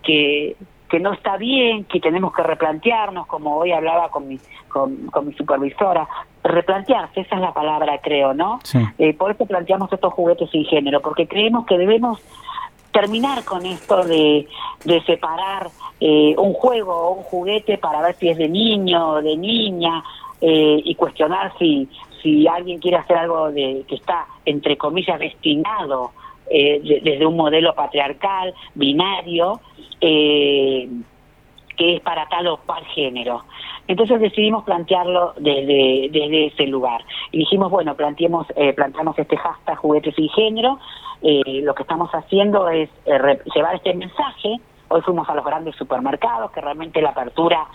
que, 0.03 0.57
que 0.91 1.01
no 1.01 1.13
está 1.13 1.37
bien, 1.37 1.85
que 1.85 2.01
tenemos 2.01 2.35
que 2.35 2.43
replantearnos, 2.43 3.27
como 3.27 3.57
hoy 3.57 3.73
hablaba 3.73 4.11
con 4.11 4.29
mi, 4.29 4.39
con, 4.69 5.07
con 5.07 5.29
mi 5.29 5.33
supervisora, 5.35 6.07
replantearse, 6.43 7.21
esa 7.21 7.37
es 7.37 7.41
la 7.41 7.55
palabra 7.55 7.99
creo, 8.03 8.35
¿no? 8.35 8.61
Sí. 8.63 8.79
Eh, 8.99 9.15
por 9.15 9.31
eso 9.31 9.47
planteamos 9.47 9.93
estos 9.93 10.13
juguetes 10.13 10.51
sin 10.51 10.65
género, 10.65 11.01
porque 11.01 11.27
creemos 11.27 11.67
que 11.67 11.79
debemos 11.79 12.21
terminar 12.93 13.45
con 13.45 13.67
esto 13.67 14.05
de, 14.05 14.49
de 14.85 15.03
separar 15.03 15.69
eh, 16.01 16.35
un 16.37 16.53
juego 16.53 16.93
o 16.95 17.13
un 17.15 17.23
juguete 17.25 17.79
para 17.79 18.03
ver 18.03 18.17
si 18.17 18.29
es 18.29 18.37
de 18.39 18.49
niño 18.49 19.11
o 19.13 19.23
de 19.23 19.37
niña 19.37 20.03
eh, 20.41 20.81
y 20.85 20.95
cuestionar 20.95 21.53
si, 21.59 21.89
si 22.23 22.47
alguien 22.47 22.79
quiere 22.79 22.99
hacer 22.99 23.17
algo 23.17 23.51
de, 23.51 23.85
que 23.89 23.95
está, 23.95 24.27
entre 24.45 24.77
comillas, 24.77 25.19
destinado 25.19 26.11
eh, 26.51 26.81
de- 26.81 27.01
desde 27.03 27.25
un 27.27 27.37
modelo 27.37 27.75
patriarcal, 27.75 28.53
binario, 28.75 29.61
eh, 30.01 30.89
que 31.77 31.97
es 31.97 32.01
para 32.03 32.27
tal 32.29 32.47
o 32.49 32.59
cual 32.59 32.85
género. 32.95 33.45
Entonces 33.89 34.21
decidimos 34.21 34.65
plantearlo 34.65 35.35
desde, 35.39 36.09
desde 36.11 36.47
ese 36.47 36.67
lugar. 36.67 37.03
Y 37.33 37.39
dijimos, 37.39 37.71
bueno, 37.71 37.95
planteemos, 37.95 38.47
eh, 38.57 38.73
planteamos 38.73 39.19
este 39.19 39.37
hashtag 39.37 39.77
juguetes 39.79 40.15
sin 40.15 40.29
género. 40.31 40.79
Lo 41.23 41.75
que 41.75 41.83
estamos 41.83 42.11
haciendo 42.13 42.69
es 42.69 42.89
eh, 43.07 43.39
llevar 43.55 43.75
este 43.77 43.95
mensaje. 43.95 44.57
Hoy 44.89 45.01
fuimos 45.03 45.29
a 45.29 45.35
los 45.35 45.45
grandes 45.45 45.75
supermercados, 45.77 46.51
que 46.53 46.61
realmente 46.61 47.01
la 47.03 47.11
apertura... 47.11 47.67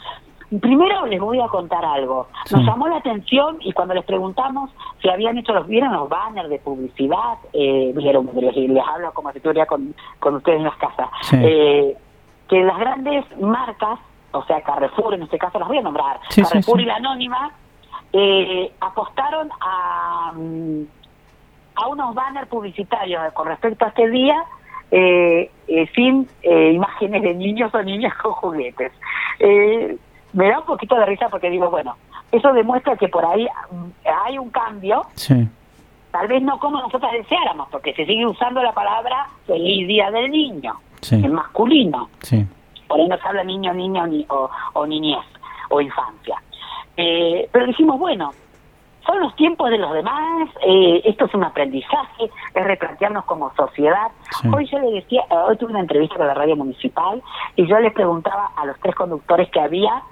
Primero 0.59 1.05
les 1.05 1.21
voy 1.21 1.39
a 1.39 1.47
contar 1.47 1.85
algo. 1.85 2.27
Nos 2.51 2.59
Sí. 2.59 2.65
llamó 2.67 2.89
la 2.89 2.97
atención 2.97 3.55
y 3.61 3.71
cuando 3.71 3.93
les 3.93 4.03
preguntamos 4.03 4.69
si 5.01 5.07
habían 5.07 5.37
hecho 5.37 5.53
los, 5.53 5.65
vieron 5.65 5.93
los 5.93 6.09
banners 6.09 6.49
de 6.49 6.59
publicidad, 6.59 7.35
eh, 7.53 7.93
vieron, 7.95 8.29
les, 8.35 8.53
les 8.57 8.83
hablo 8.85 9.13
como 9.13 9.31
si 9.31 9.37
estuviera 9.37 9.65
con, 9.65 9.95
con 10.19 10.35
ustedes 10.35 10.57
en 10.57 10.65
las 10.65 10.75
casas, 10.75 11.07
Sí. 11.21 11.37
eh, 11.41 11.97
que 12.49 12.63
las 12.65 12.77
grandes 12.77 13.23
marcas, 13.39 13.97
o 14.33 14.43
sea, 14.43 14.59
Carrefour, 14.61 15.13
en 15.13 15.23
este 15.23 15.37
caso 15.37 15.57
las 15.57 15.69
voy 15.69 15.77
a 15.77 15.83
nombrar, 15.83 16.19
Sí, 16.27 16.41
Carrefour 16.41 16.81
y 16.81 16.85
la 16.85 16.95
Anónima, 16.97 17.51
eh, 18.11 18.73
apostaron 18.81 19.49
a, 19.61 20.33
mm, 20.35 20.81
a 21.75 21.87
unos 21.87 22.13
banners 22.13 22.49
publicitarios 22.49 23.31
con 23.31 23.47
respecto 23.47 23.85
a 23.85 23.87
este 23.87 24.09
día 24.09 24.43
eh, 24.91 25.49
eh, 25.67 25.89
sin 25.95 26.27
eh, 26.43 26.71
imágenes 26.73 27.21
de 27.23 27.33
niños 27.33 27.73
o 27.73 27.81
niñas 27.81 28.13
con 28.17 28.33
juguetes. 28.33 28.91
Eh, 29.39 29.97
me 30.33 30.49
da 30.49 30.59
un 30.59 30.65
poquito 30.65 30.95
de 30.95 31.05
risa 31.05 31.29
porque 31.29 31.49
digo, 31.49 31.69
bueno, 31.69 31.95
eso 32.31 32.51
demuestra 32.53 32.95
que 32.97 33.07
por 33.07 33.25
ahí 33.25 33.47
mm, 33.71 33.85
hay 34.25 34.37
un 34.37 34.49
cambio, 34.49 35.03
Sí. 35.15 35.47
tal 36.11 36.27
vez 36.27 36.41
no 36.41 36.59
como 36.59 36.79
nosotros 36.79 37.11
deseáramos, 37.11 37.67
porque 37.69 37.93
se 37.93 38.05
sigue 38.05 38.25
usando 38.25 38.61
la 38.61 38.73
palabra 38.73 39.27
feliz 39.47 39.87
día 39.87 40.11
del 40.11 40.29
niño, 40.31 40.75
Sí. 41.01 41.15
en 41.15 41.33
masculino 41.33 42.09
Sí. 42.21 42.45
por 42.87 42.99
ahí 42.99 43.07
no 43.07 43.17
se 43.17 43.27
habla 43.27 43.43
niño, 43.43 43.73
niño 43.73 44.05
ni, 44.07 44.25
o, 44.29 44.49
o 44.73 44.85
niñez 44.85 45.25
o 45.69 45.79
infancia. 45.81 46.41
Eh, 46.97 47.47
pero 47.51 47.65
dijimos, 47.65 47.97
bueno, 47.97 48.31
son 49.05 49.19
los 49.19 49.35
tiempos 49.35 49.69
de 49.69 49.77
los 49.77 49.93
demás, 49.93 50.49
eh, 50.65 51.01
esto 51.05 51.25
es 51.25 51.33
un 51.33 51.43
aprendizaje, 51.43 52.29
es 52.53 52.63
replantearnos 52.63 53.25
como 53.25 53.51
sociedad. 53.55 54.07
Sí. 54.41 54.47
Hoy 54.55 54.67
yo 54.67 54.79
le 54.79 54.91
decía, 54.91 55.21
eh, 55.29 55.35
hoy 55.47 55.57
tuve 55.57 55.71
una 55.71 55.79
entrevista 55.79 56.17
con 56.17 56.27
la 56.27 56.33
radio 56.35 56.55
municipal 56.55 57.21
y 57.55 57.67
yo 57.67 57.79
les 57.79 57.93
preguntaba 57.93 58.51
a 58.55 58.65
los 58.65 58.79
tres 58.79 58.95
conductores 58.95 59.49
que 59.49 59.59
había 59.59 60.03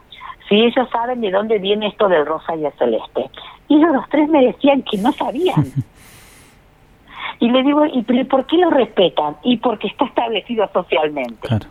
si 0.48 0.56
ellos 0.56 0.90
saben 0.92 1.22
de 1.22 1.30
dónde 1.30 1.60
viene 1.60 1.88
esto 1.88 2.08
del 2.08 2.26
rosa 2.26 2.56
y 2.56 2.66
el 2.66 2.74
celeste. 2.74 3.30
Y 3.68 3.76
ellos 3.78 3.94
los 3.94 4.10
tres 4.10 4.28
me 4.30 4.44
decían 4.44 4.82
que 4.82 4.98
no 4.98 5.12
sabían. 5.12 5.66
Y 7.42 7.50
le 7.50 7.64
digo, 7.64 7.86
¿y 7.86 8.02
por 8.26 8.46
qué 8.48 8.58
lo 8.58 8.70
respetan? 8.70 9.38
Y 9.44 9.58
porque 9.58 9.88
está 9.88 10.04
establecido 10.06 10.68
socialmente 10.74 11.48
Claro. 11.48 11.68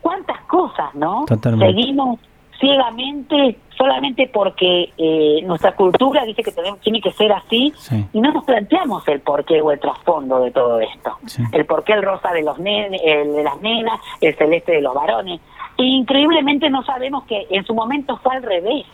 cuántas 0.00 0.40
cosas, 0.46 0.92
¿no? 0.94 1.24
Totalmente. 1.26 1.66
Seguimos 1.72 2.18
ciegamente 2.64 3.58
solamente 3.76 4.30
porque 4.32 4.92
eh, 4.96 5.42
nuestra 5.44 5.74
cultura 5.74 6.24
dice 6.24 6.42
que 6.42 6.52
tenemos, 6.52 6.80
tiene 6.80 7.00
que 7.00 7.10
ser 7.12 7.32
así 7.32 7.72
Sí. 7.76 8.06
y 8.12 8.20
no 8.20 8.32
nos 8.32 8.44
planteamos 8.44 9.06
el 9.08 9.20
porqué 9.20 9.60
o 9.60 9.72
el 9.72 9.80
trasfondo 9.80 10.40
de 10.40 10.50
todo 10.52 10.80
esto. 10.80 11.16
Sí. 11.26 11.42
El 11.52 11.66
porqué 11.66 11.92
el 11.94 12.02
rosa 12.02 12.32
de 12.32 12.42
los 12.42 12.58
nenes, 12.58 13.00
el 13.04 13.32
de 13.34 13.42
las 13.42 13.60
nenas, 13.60 14.00
el 14.20 14.34
celeste 14.36 14.72
de 14.72 14.80
los 14.82 14.94
varones. 14.94 15.40
E 15.76 15.82
increíblemente 15.82 16.70
no 16.70 16.84
sabemos 16.84 17.24
que 17.24 17.46
en 17.50 17.64
su 17.64 17.74
momento 17.74 18.16
fue 18.18 18.36
al 18.36 18.42
revés. 18.44 18.86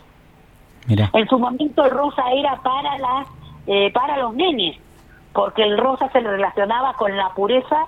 Mira. 0.87 1.09
En 1.13 1.27
su 1.27 1.37
momento 1.37 1.85
el 1.85 1.91
rosa 1.91 2.23
era 2.31 2.55
para 2.63 2.97
las 2.97 3.27
eh, 3.67 3.91
para 3.93 4.17
los 4.17 4.33
nenes, 4.33 4.77
porque 5.31 5.61
el 5.61 5.77
rosa 5.77 6.09
se 6.11 6.19
relacionaba 6.19 6.93
con 6.93 7.15
la 7.15 7.29
pureza 7.35 7.85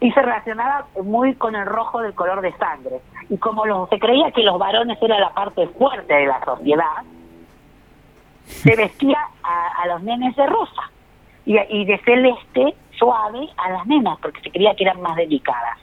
y 0.00 0.10
se 0.10 0.20
relacionaba 0.22 0.86
muy 1.04 1.34
con 1.34 1.54
el 1.54 1.66
rojo 1.66 2.00
del 2.00 2.14
color 2.14 2.40
de 2.40 2.52
sangre. 2.56 3.00
Y 3.32 3.38
como 3.38 3.64
lo- 3.64 3.86
se 3.88 3.98
creía 3.98 4.30
que 4.30 4.42
los 4.42 4.58
varones 4.58 4.98
era 5.00 5.18
la 5.18 5.30
parte 5.32 5.66
fuerte 5.68 6.12
de 6.12 6.26
la 6.26 6.44
sociedad, 6.44 7.02
se 8.44 8.76
vestía 8.76 9.18
a, 9.42 9.82
a 9.82 9.86
los 9.86 10.02
nenes 10.02 10.36
de 10.36 10.46
rosa 10.46 10.90
y, 11.46 11.58
y 11.58 11.84
de 11.86 11.96
celeste 12.04 12.74
suave 12.98 13.48
a 13.56 13.70
las 13.70 13.86
nenas, 13.86 14.18
porque 14.20 14.40
se 14.42 14.50
creía 14.50 14.74
que 14.76 14.84
eran 14.84 15.00
más 15.00 15.16
delicadas. 15.16 15.78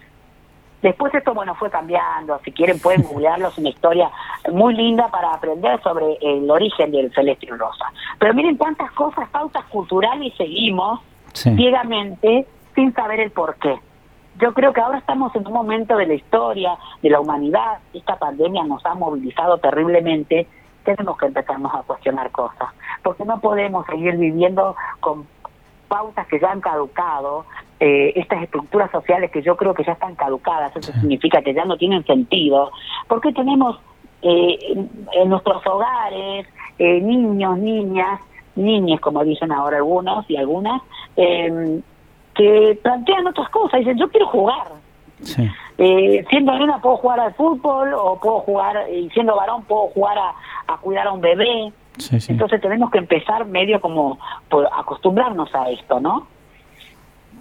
Después 0.84 1.14
esto, 1.14 1.34
bueno, 1.34 1.56
fue 1.56 1.70
cambiando. 1.70 2.40
Si 2.46 2.52
quieren 2.52 2.80
pueden 2.80 3.02
googlearlo, 3.02 3.48
es 3.48 3.58
una 3.58 3.70
historia 3.70 4.10
muy 4.52 4.76
linda 4.76 5.08
para 5.10 5.34
aprender 5.34 5.82
sobre 5.82 6.18
el 6.22 6.50
origen 6.50 6.92
del 6.92 7.12
celeste 7.14 7.48
y 7.48 7.50
rosa. 7.50 7.86
Pero 8.20 8.34
miren 8.36 8.56
cuántas 8.58 8.92
cosas, 8.92 9.28
pautas 9.30 9.66
culturales 9.66 10.34
seguimos 10.38 11.00
Sí. 11.34 11.54
ciegamente 11.56 12.46
sin 12.76 12.94
saber 12.94 13.20
el 13.20 13.32
por 13.32 13.56
qué. 13.58 13.76
Yo 14.40 14.53
creo 14.53 14.72
que 14.72 14.80
ahora 14.80 14.99
estamos 14.99 15.36
en 15.36 15.45
un 15.45 15.53
momento 15.53 15.98
de 15.98 16.07
la 16.07 16.14
historia, 16.14 16.78
de 17.02 17.10
la 17.10 17.20
humanidad, 17.20 17.80
esta 17.94 18.18
pandemia 18.18 18.64
nos 18.64 18.86
ha 18.86 18.95
movilizado 18.95 19.57
terriblemente, 19.57 20.48
tenemos 20.84 21.18
que 21.18 21.26
empezarnos 21.26 21.74
a 21.74 21.84
cuestionar 21.84 22.32
cosas, 22.32 22.70
porque 23.03 23.26
no 23.26 23.40
podemos 23.41 23.86
seguir 23.86 24.16
viviendo 24.16 24.76
con 25.02 25.28
pautas 25.90 26.26
que 26.28 26.40
ya 26.40 26.52
han 26.52 26.61
caducado, 26.61 27.45
eh, 27.82 28.14
estas 28.16 28.44
estructuras 28.44 28.90
sociales 28.91 29.30
que 29.32 29.41
yo 29.41 29.57
creo 29.57 29.74
que 29.74 29.84
ya 29.84 29.94
están 29.94 30.16
caducadas, 30.16 30.74
eso 30.76 30.94
significa 30.94 31.41
que 31.41 31.53
ya 31.53 31.66
no 31.66 31.76
tienen 31.76 32.06
sentido, 32.06 32.72
porque 33.07 33.34
tenemos 33.34 33.78
eh, 34.22 34.57
en, 35.14 35.30
nuestros 35.30 35.66
hogares 35.68 36.48
eh, 36.78 37.02
niños, 37.02 37.57
niñas, 37.57 38.22
niñas, 38.56 39.02
como 39.02 39.24
dicen 39.24 39.52
ahora 39.52 39.78
algunos 39.78 40.30
y 40.30 40.38
algunas, 40.38 40.82
eh, 41.18 41.82
que 42.40 42.80
plantean 42.82 43.28
otras 43.28 43.49
cosas, 43.49 43.80
dicen, 43.82 43.98
yo 43.98 44.10
quiero 44.10 44.28
jugar, 44.28 44.68
Sí. 45.22 45.44
eh, 45.78 46.24
siendo 46.30 46.57
nena 46.57 46.80
puedo 46.82 46.95
jugar 46.98 47.20
al 47.20 47.34
fútbol 47.34 47.94
o 47.94 48.20
puedo 48.22 48.40
jugar, 48.40 48.76
y 48.90 49.10
siendo 49.10 49.36
varón 49.36 49.64
puedo 49.66 49.88
jugar 49.88 50.18
a, 50.18 50.74
a 50.74 50.78
cuidar 50.78 51.07
a 51.07 51.11
un 51.11 51.20
bebé. 51.22 51.72
Sí, 51.98 52.20
sí. 52.22 52.32
Entonces 52.32 52.61
tenemos 52.61 52.90
que 52.91 52.99
empezar 52.99 53.45
medio 53.45 53.82
como 53.82 54.18
por 54.49 54.66
acostumbrarnos 54.68 55.53
a 55.53 55.70
esto, 55.70 55.99
¿no? 55.99 56.28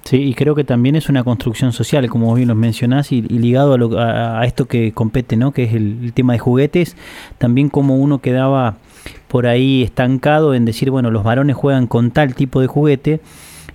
Sí, 0.04 0.16
y 0.28 0.34
creo 0.34 0.54
que 0.54 0.64
también 0.64 0.96
es 0.96 1.08
una 1.08 1.22
construcción 1.22 1.72
social, 1.72 2.08
como 2.08 2.26
vos 2.26 2.36
bien 2.36 2.48
lo 2.48 2.54
mencionás, 2.54 3.12
y, 3.12 3.18
y 3.18 3.38
ligado 3.38 3.74
a, 3.74 3.78
lo- 3.78 3.98
a- 3.98 4.40
a 4.40 4.44
esto 4.46 4.66
que 4.66 4.92
compete, 4.92 5.36
¿no? 5.36 5.52
que 5.52 5.64
es 5.64 5.74
el, 5.74 5.98
el 6.02 6.12
tema 6.12 6.32
de 6.32 6.38
juguetes, 6.38 6.96
también 7.38 7.68
como 7.68 7.96
uno 7.96 8.18
quedaba 8.20 8.76
por 9.28 9.46
ahí 9.46 9.82
estancado 9.82 10.54
en 10.54 10.64
decir, 10.64 10.90
bueno, 10.90 11.10
los 11.10 11.22
varones 11.24 11.56
juegan 11.56 11.86
con 11.86 12.10
tal 12.10 12.34
tipo 12.34 12.60
de 12.60 12.66
juguete 12.66 13.20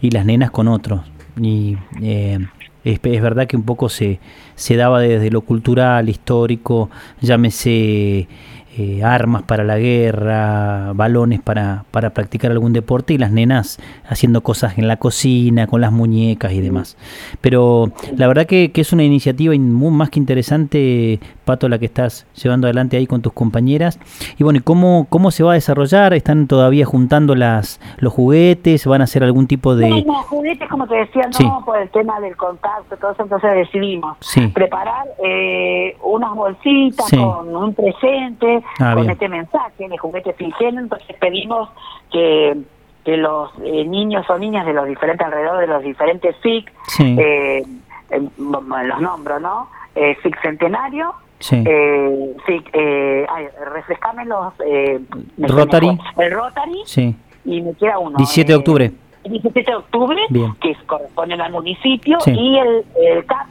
y 0.02 0.10
las 0.12 0.26
nenas 0.26 0.50
con 0.52 0.68
otros. 0.68 1.02
Y 1.40 1.78
eh, 2.02 2.40
es, 2.84 3.02
verdad 3.02 3.48
que 3.48 3.56
un 3.56 3.64
poco 3.64 3.90
se, 3.90 4.20
se 4.56 4.76
daba 4.76 5.00
desde 5.00 5.32
lo 5.32 5.42
cultural, 5.42 6.10
histórico, 6.10 6.90
llámese 7.22 8.28
eh, 8.76 9.04
armas 9.04 9.44
para 9.44 9.64
la 9.64 9.78
guerra, 9.78 10.94
balones 10.94 11.40
para, 11.42 11.86
para 11.92 12.10
practicar 12.10 12.52
algún 12.52 12.74
deporte 12.74 13.14
y 13.14 13.20
las 13.20 13.32
nenas 13.32 13.78
haciendo 14.08 14.42
cosas 14.42 14.80
en 14.80 14.88
la 14.88 14.98
cocina, 14.98 15.68
con 15.68 15.80
las 15.80 15.92
muñecas 15.92 16.54
y 16.54 16.62
demás. 16.62 16.98
Pero 17.40 17.94
la 18.18 18.26
verdad 18.26 18.48
que, 18.48 18.72
que 18.72 18.82
es 18.82 18.92
una 18.92 19.04
iniciativa 19.04 19.54
más 19.56 20.10
que 20.10 20.20
interesante, 20.20 21.20
Pato, 21.44 21.68
la 21.70 21.78
que 21.80 21.86
estás 21.86 22.26
llevando 22.42 22.68
adelante 22.68 22.98
ahí 22.98 23.06
con 23.08 23.22
tus 23.22 23.34
compañeras. 23.34 24.00
Y 24.38 24.44
bueno, 24.44 24.60
¿y 24.60 24.62
cómo, 24.62 25.08
cómo 25.10 25.32
se 25.32 25.44
va 25.44 25.52
a 25.52 25.56
desarrollar? 25.56 26.14
¿Están 26.14 26.48
todavía 26.48 26.86
juntando 26.86 27.36
las 27.36 27.80
los 27.98 28.14
juguetes? 28.14 28.86
¿Van 28.88 29.02
a 29.02 29.04
hacer 29.06 29.24
algún 29.24 29.48
tipo 29.48 29.76
de...? 29.76 30.04
Juguetes, 30.30 30.70
como 30.70 30.88
te 30.88 30.96
decía, 30.96 31.24
no, 31.28 31.34
Sí. 31.34 31.48
por 31.66 31.78
el 31.78 31.90
tema 31.90 32.20
del 32.20 32.36
contacto, 32.38 32.96
todo 32.98 33.12
eso, 33.12 33.24
entonces 33.24 33.54
decidimos 33.54 34.18
Sí. 34.22 34.48
preparar 34.48 35.06
eh, 35.24 35.96
unas 36.04 36.34
bolsitas 36.34 37.06
Sí. 37.08 37.18
con 37.18 37.56
un 37.56 37.74
presente, 37.74 38.64
Ah, 38.80 38.94
con 38.94 39.04
bien. 39.04 39.12
este 39.12 39.30
mensaje 39.30 39.88
de 39.90 39.98
juguetes 39.98 40.36
sin 40.38 40.52
género, 40.54 40.84
entonces 40.84 41.16
pedimos 41.20 41.70
que, 42.12 42.58
que 43.04 43.18
los 43.18 43.52
eh, 43.64 43.86
niños 43.86 44.30
o 44.30 44.38
niñas 44.38 44.66
de 44.66 44.74
los 44.74 44.88
diferentes, 44.88 45.26
alrededor 45.26 45.60
de 45.60 45.68
los 45.68 45.84
diferentes 45.84 46.36
SIC, 46.42 46.72
eh, 47.00 47.64
eh, 48.10 48.22
los 48.38 49.02
nombro, 49.02 49.40
¿no? 49.40 49.68
Eh, 49.96 50.18
Centenario, 50.42 51.14
Sí. 51.44 51.62
eh, 51.68 52.36
SIC, 52.46 52.70
eh, 52.74 53.26
ay, 53.30 53.48
refrescame 53.74 54.24
los... 54.26 54.54
Eh, 54.66 55.00
Rotary. 55.40 55.98
El 56.18 56.32
Rotary, 56.32 56.82
Sí. 56.86 57.16
y 57.44 57.62
me 57.62 57.74
queda 57.74 58.00
uno. 58.00 58.18
17 58.18 58.48
de 58.48 58.54
eh, 58.54 58.58
octubre. 58.58 58.92
17 59.26 59.72
de 59.72 59.76
octubre, 59.76 60.22
Bien. 60.30 60.56
que 60.62 60.72
es- 60.72 60.84
corresponden 60.84 61.42
al 61.42 61.52
municipio, 61.52 62.18
Sí. 62.22 62.32
y 62.32 62.58
el, 62.58 62.86
el 62.96 63.26
CAP 63.26 63.48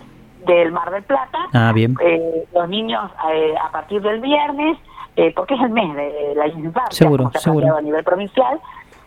del 0.46 0.72
Mar 0.72 0.90
del 0.90 1.02
Plata. 1.02 1.38
Ah, 1.52 1.72
bien. 1.74 1.94
Eh, 2.02 2.44
los 2.54 2.68
niños 2.70 3.10
eh, 3.30 3.54
a 3.62 3.70
partir 3.70 4.00
del 4.00 4.20
viernes, 4.20 4.78
eh, 5.16 5.30
porque 5.36 5.54
es 5.54 5.60
el 5.60 5.68
mes 5.70 5.94
de 5.94 6.32
la 6.34 6.46
infancia, 6.48 6.90
Seguro, 6.92 7.30
seguro. 7.34 7.76
a 7.76 7.82
nivel 7.82 8.02
provincial, 8.04 8.58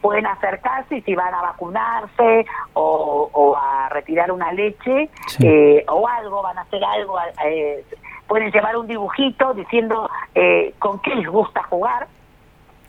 pueden 0.02 0.28
acercarse 0.28 0.98
y 0.98 1.02
si 1.02 1.16
van 1.16 1.34
a 1.34 1.42
vacunarse 1.42 2.46
o, 2.74 3.28
o 3.34 3.56
a 3.58 3.90
retirar 3.90 4.32
una 4.32 4.52
leche 4.54 5.10
Sí. 5.26 5.48
eh, 5.48 5.84
o 5.88 6.08
algo, 6.08 6.44
van 6.44 6.60
a 6.60 6.62
hacer 6.62 6.84
algo, 6.84 7.18
eh, 7.44 7.84
pueden 8.28 8.52
llevar 8.52 8.76
un 8.78 8.88
dibujito 8.88 9.54
diciendo 9.54 10.10
eh, 10.34 10.74
con 10.80 11.00
qué 11.02 11.14
les 11.16 11.28
gusta 11.28 11.64
jugar 11.64 12.08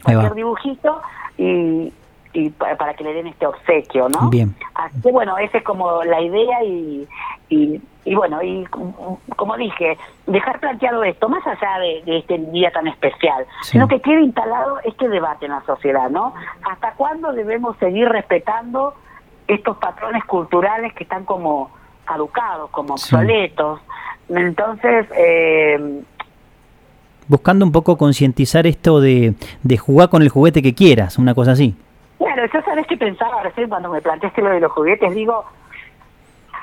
cualquier 0.03 0.35
dibujito 0.35 1.01
y, 1.37 1.93
y 2.33 2.51
pa- 2.51 2.77
para 2.77 2.95
que 2.95 3.05
le 3.05 3.13
den 3.13 3.27
este 3.27 3.47
obsequio, 3.47 4.09
¿no? 4.09 4.31
Bien. 4.31 4.55
Así 4.75 5.01
que 5.03 5.11
bueno, 5.13 5.37
esa 5.39 5.59
es 5.59 5.65
como 5.65 6.03
la 6.05 6.21
idea 6.21 6.63
y, 6.65 7.09
y, 7.49 7.81
y 8.05 8.15
bueno, 8.15 8.43
y 8.43 8.65
como- 8.67 9.57
dije, 9.57 9.97
dejar 10.27 10.61
planteado 10.61 11.03
esto, 11.03 11.29
más 11.29 11.45
allá 11.47 11.79
de, 11.81 12.03
de 12.05 12.19
este 12.19 12.39
día 12.39 12.71
tan 12.71 12.87
especial, 12.89 13.47
Sí. 13.63 13.73
sino 13.73 13.89
que 13.89 14.01
quede 14.01 14.21
instalado 14.23 14.79
este 14.85 15.09
debate 15.09 15.47
en 15.47 15.53
la 15.53 15.63
sociedad, 15.63 16.11
¿no? 16.11 16.35
¿Hasta 16.71 16.93
cuándo 16.93 17.33
debemos 17.33 17.77
seguir 17.79 18.09
respetando 18.09 18.95
estos 19.49 19.77
patrones 19.79 20.25
culturales 20.25 20.93
que 20.95 21.05
están 21.05 21.25
como 21.25 21.71
caducados, 22.05 22.71
como 22.71 22.97
Sí. 22.99 23.11
Entonces, 24.29 25.07
eh, 25.17 26.03
Buscando 27.29 27.65
un 27.65 27.73
poco 27.73 27.97
concientizar 27.99 28.69
esto 28.69 29.01
de, 29.01 29.35
de 29.65 29.77
jugar 29.79 30.09
con 30.09 30.23
el 30.23 30.29
juguete 30.29 30.63
que 30.63 30.75
quieras, 30.75 31.19
una 31.19 31.35
cosa 31.35 31.53
así. 31.53 31.75
Claro, 32.19 32.45
yo 32.53 32.63
sabes 32.63 32.87
que 32.87 32.97
pensaba 32.97 33.43
recién 33.43 33.69
cuando 33.69 33.91
me 33.91 34.01
planteaste 34.01 34.41
lo 34.43 34.51
de 34.51 34.61
los 34.61 34.71
juguetes, 34.71 35.13
digo, 35.13 35.45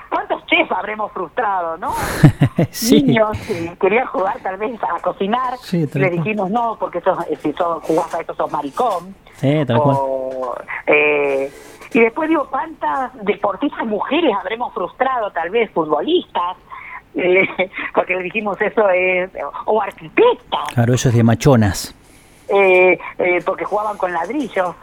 ¿cuántos 0.09 0.45
chefs 0.45 0.71
habremos 0.71 1.11
frustrado, 1.11 1.77
no? 1.77 1.91
sí. 2.71 3.03
Niños 3.03 3.37
que 3.45 3.75
querían 3.77 4.07
jugar 4.07 4.37
tal 4.41 4.55
vez 4.57 4.79
a 4.83 5.01
cocinar, 5.01 5.57
Sí, 5.57 5.79
le 5.81 5.87
cual. 5.89 6.11
dijimos 6.11 6.49
no, 6.49 6.77
porque 6.79 7.01
sos, 7.01 7.17
eh, 7.29 7.35
si 7.41 7.51
sos, 7.53 7.83
jugás 7.83 8.13
a 8.15 8.21
eso 8.21 8.33
sos 8.33 8.49
maricón. 8.49 9.13
Sí, 9.33 9.65
tal 9.67 9.81
cual. 9.81 9.95
O, 9.99 10.55
eh, 10.87 11.51
y 11.93 11.99
después 11.99 12.29
digo, 12.29 12.47
¿cuántas 12.49 13.11
deportistas 13.25 13.85
mujeres 13.85 14.31
habremos 14.39 14.73
frustrado, 14.73 15.29
tal 15.31 15.49
vez 15.49 15.69
futbolistas? 15.71 16.55
Eh, 17.15 17.47
porque 17.95 18.15
le 18.15 18.23
dijimos 18.23 18.59
eso 18.61 18.89
es, 18.89 19.29
o 19.65 19.81
arquitectas, 19.81 20.69
Claro, 20.73 20.93
ellos 20.93 21.13
de 21.13 21.23
machonas. 21.23 21.95
eh, 22.49 22.99
eh, 23.17 23.39
porque 23.45 23.65
jugaban 23.65 23.97
con 23.97 24.11
ladrillos. 24.11 24.75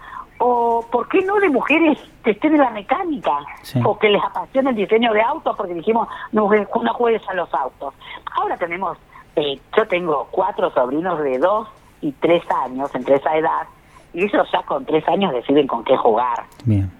O, 0.42 0.86
¿por 0.90 1.06
qué 1.08 1.20
no 1.20 1.34
de 1.38 1.50
mujeres 1.50 1.98
que 2.24 2.30
estén 2.30 2.54
en 2.54 2.60
la 2.62 2.70
mecánica? 2.70 3.30
Sí. 3.62 3.78
O 3.84 3.98
que 3.98 4.08
les 4.08 4.22
apasiona 4.24 4.70
el 4.70 4.76
diseño 4.76 5.12
de 5.12 5.20
autos, 5.20 5.54
porque 5.54 5.74
dijimos, 5.74 6.08
no, 6.32 6.48
no 6.50 6.94
juegues 6.94 7.22
a 7.28 7.34
los 7.34 7.52
autos. 7.52 7.92
Ahora 8.36 8.56
tenemos, 8.56 8.96
eh, 9.36 9.60
yo 9.76 9.86
tengo 9.86 10.28
cuatro 10.30 10.70
sobrinos 10.70 11.20
de 11.22 11.38
dos 11.38 11.68
y 12.00 12.12
tres 12.12 12.42
años, 12.64 12.90
entre 12.94 13.16
esa 13.16 13.36
edad, 13.36 13.66
y 14.14 14.24
ellos 14.24 14.48
ya 14.50 14.62
con 14.62 14.86
tres 14.86 15.06
años 15.08 15.30
deciden 15.32 15.66
con 15.66 15.84
qué 15.84 15.94
jugar. 15.98 16.44
Bien. 16.64 16.90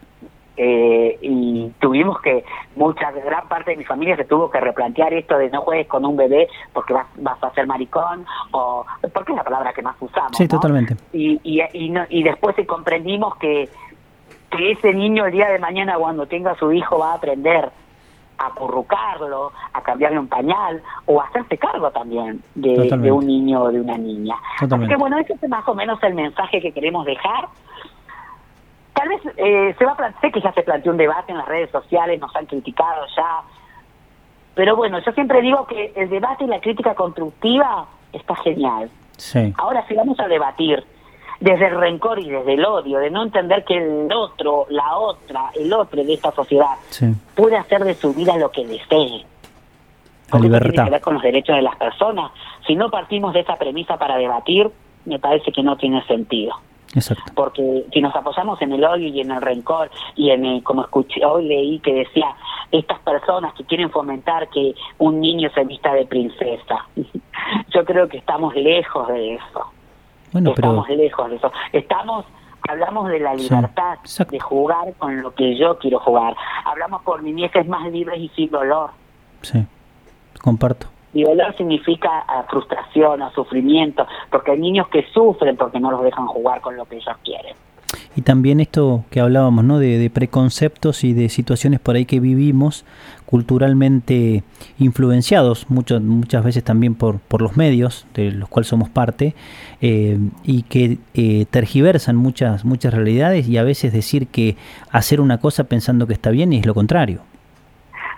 Eh, 0.56 1.18
y 1.22 1.70
tuvimos 1.80 2.20
que, 2.20 2.44
mucha, 2.76 3.10
gran 3.12 3.48
parte 3.48 3.70
de 3.70 3.76
mi 3.78 3.84
familia 3.84 4.16
se 4.16 4.24
tuvo 4.24 4.50
que 4.50 4.60
replantear 4.60 5.12
esto 5.14 5.38
de 5.38 5.48
no 5.50 5.62
juegues 5.62 5.86
con 5.86 6.04
un 6.04 6.16
bebé 6.16 6.48
porque 6.72 6.92
vas, 6.92 7.06
vas 7.16 7.42
a 7.42 7.50
ser 7.54 7.66
maricón, 7.66 8.26
o 8.52 8.84
porque 9.14 9.32
es 9.32 9.36
la 9.38 9.44
palabra 9.44 9.72
que 9.72 9.80
más 9.82 9.96
usamos. 10.00 10.36
Sí, 10.36 10.42
¿no? 10.44 10.48
totalmente. 10.50 10.96
Y, 11.12 11.40
y, 11.44 11.62
y, 11.72 11.88
no- 11.90 12.04
y 12.10 12.22
después 12.22 12.54
comprendimos 12.66 13.36
que, 13.36 13.68
que 14.50 14.72
ese 14.72 14.92
niño 14.92 15.24
el 15.26 15.32
día 15.32 15.48
de 15.48 15.58
mañana 15.58 15.96
cuando 15.96 16.26
tenga 16.26 16.54
su 16.56 16.72
hijo 16.72 16.98
va 16.98 17.12
a 17.12 17.14
aprender 17.14 17.70
a 18.38 18.46
acurrucarlo, 18.46 19.52
a 19.72 19.82
cambiarle 19.82 20.18
un 20.18 20.28
pañal 20.28 20.82
o 21.06 21.20
a 21.20 21.24
hacerse 21.26 21.58
cargo 21.58 21.90
también 21.90 22.42
de 22.54 23.12
un 23.12 23.26
niño 23.26 23.62
o 23.62 23.70
de 23.70 23.80
una 23.80 23.96
niña. 23.98 24.34
Totalmente. 24.58 24.86
Así 24.86 24.88
que 24.94 25.00
bueno, 25.00 25.18
ese 25.18 25.34
es 25.34 25.48
más 25.48 25.66
o 25.68 25.74
menos 25.74 26.02
el 26.02 26.14
mensaje 26.14 26.60
que 26.60 26.72
queremos 26.72 27.04
dejar. 27.06 27.48
Tal 29.00 29.08
vez 29.08 29.20
eh, 29.38 29.74
se 29.78 29.84
va 29.86 29.92
a 29.92 29.96
plan- 29.96 30.14
sé 30.20 30.30
que 30.30 30.42
ya 30.42 30.52
se 30.52 30.62
planteó 30.62 30.92
un 30.92 30.98
debate 30.98 31.32
en 31.32 31.38
las 31.38 31.48
redes 31.48 31.70
sociales, 31.70 32.20
nos 32.20 32.36
han 32.36 32.44
criticado 32.44 33.06
ya, 33.16 33.40
pero 34.54 34.76
bueno, 34.76 34.98
yo 34.98 35.10
siempre 35.12 35.40
digo 35.40 35.66
que 35.66 35.94
el 35.96 36.10
debate 36.10 36.44
y 36.44 36.48
la 36.48 36.60
crítica 36.60 36.94
constructiva 36.94 37.86
está 38.12 38.34
genial. 38.36 38.90
Sí. 39.16 39.54
Ahora 39.56 39.86
si 39.88 39.94
vamos 39.94 40.20
a 40.20 40.28
debatir 40.28 40.84
desde 41.40 41.68
el 41.68 41.80
rencor 41.80 42.18
y 42.18 42.28
desde 42.28 42.52
el 42.52 42.64
odio, 42.66 42.98
de 42.98 43.10
no 43.10 43.22
entender 43.22 43.64
que 43.64 43.78
el 43.78 44.12
otro, 44.12 44.66
la 44.68 44.98
otra, 44.98 45.50
el 45.58 45.72
otro 45.72 46.04
de 46.04 46.12
esta 46.12 46.30
sociedad 46.32 46.74
Sí. 46.90 47.06
puede 47.34 47.56
hacer 47.56 47.82
de 47.84 47.94
su 47.94 48.12
vida 48.12 48.36
lo 48.36 48.50
que 48.50 48.66
desee. 48.66 49.24
La 49.24 50.32
Porque 50.32 50.46
eso 50.48 50.58
tiene 50.58 50.60
libertad. 50.60 50.84
que 50.84 50.90
ver 50.90 51.00
con 51.00 51.14
los 51.14 51.22
derechos 51.22 51.56
de 51.56 51.62
las 51.62 51.76
personas. 51.76 52.32
Si 52.66 52.74
no 52.74 52.90
partimos 52.90 53.32
de 53.32 53.40
esa 53.40 53.56
premisa 53.56 53.96
para 53.96 54.18
debatir, 54.18 54.70
me 55.06 55.18
parece 55.18 55.50
que 55.52 55.62
no 55.62 55.76
tiene 55.78 56.04
sentido. 56.06 56.52
Exacto. 56.94 57.32
Porque 57.36 57.84
si 57.92 58.00
nos 58.00 58.14
apoyamos 58.16 58.60
en 58.62 58.72
el 58.72 58.84
odio 58.84 59.08
y 59.08 59.20
en 59.20 59.30
el 59.30 59.40
rencor 59.40 59.90
y 60.16 60.30
en, 60.30 60.44
el- 60.44 60.62
como 60.62 60.82
escuché, 60.82 61.24
hoy 61.24 61.46
leí 61.46 61.78
que 61.78 61.92
decía, 61.94 62.34
estas 62.72 62.98
personas 63.00 63.54
que 63.54 63.64
quieren 63.64 63.90
fomentar 63.90 64.48
que 64.48 64.74
un 64.98 65.20
niño 65.20 65.48
se 65.54 65.64
vista 65.64 65.92
de 65.94 66.06
princesa. 66.06 66.86
Yo 67.74 67.84
creo 67.84 68.08
que 68.08 68.18
estamos 68.18 68.54
lejos 68.54 69.06
de 69.08 69.34
eso. 69.34 69.64
Bueno, 70.32 70.52
pero 70.54 70.68
estamos 70.68 70.88
lejos 70.90 71.30
de 71.30 71.36
eso. 71.36 71.52
Estamos, 71.72 72.24
hablamos 72.68 73.08
de 73.08 73.18
la 73.20 73.34
libertad 73.34 73.98
de 74.30 74.38
jugar 74.40 74.92
con 74.98 75.20
lo 75.22 75.34
que 75.34 75.56
yo 75.56 75.76
quiero 75.78 75.98
jugar. 76.00 76.36
Hablamos 76.64 77.02
por 77.02 77.22
niñeces 77.22 77.66
más 77.66 77.90
libres 77.90 78.20
y 78.20 78.28
sin 78.30 78.50
dolor. 78.50 78.90
sí, 79.42 79.64
comparto. 80.40 80.86
Y 81.12 81.24
dolor 81.24 81.56
significa 81.56 82.24
ah, 82.28 82.44
frustración 82.48 83.22
o 83.22 83.30
sufrimiento, 83.32 84.06
porque 84.30 84.52
hay 84.52 84.58
niños 84.58 84.88
que 84.88 85.04
sufren 85.12 85.56
porque 85.56 85.80
no 85.80 85.90
los 85.90 86.02
dejan 86.02 86.26
jugar 86.26 86.60
con 86.60 86.76
lo 86.76 86.84
que 86.84 86.96
ellos 86.96 87.16
quieren. 87.24 87.54
Y 88.16 88.22
también 88.22 88.60
esto 88.60 89.04
que 89.10 89.20
hablábamos, 89.20 89.64
¿no? 89.64 89.78
De, 89.78 89.98
de 89.98 90.10
preconceptos 90.10 91.04
y 91.04 91.12
de 91.12 91.28
situaciones 91.28 91.80
por 91.80 91.96
ahí 91.96 92.04
que 92.04 92.20
vivimos 92.20 92.84
culturalmente 93.30 94.42
influenciados, 94.80 95.66
muchas 95.70 96.02
muchas 96.02 96.42
veces 96.42 96.64
también 96.64 96.96
por, 96.96 97.20
por 97.20 97.42
los 97.42 97.56
medios, 97.56 98.04
de 98.14 98.32
los 98.32 98.48
cuales 98.48 98.66
somos 98.66 98.88
parte, 98.88 99.36
eh, 99.80 100.18
y 100.42 100.64
que 100.64 100.98
eh, 101.14 101.46
tergiversan 101.48 102.16
muchas, 102.16 102.64
muchas 102.64 102.92
realidades 102.92 103.48
y 103.48 103.56
a 103.56 103.62
veces 103.62 103.92
decir 103.92 104.26
que 104.26 104.56
hacer 104.90 105.20
una 105.20 105.38
cosa 105.38 105.64
pensando 105.64 106.08
que 106.08 106.12
está 106.12 106.30
bien 106.30 106.52
es 106.52 106.66
lo 106.66 106.74
contrario. 106.74 107.20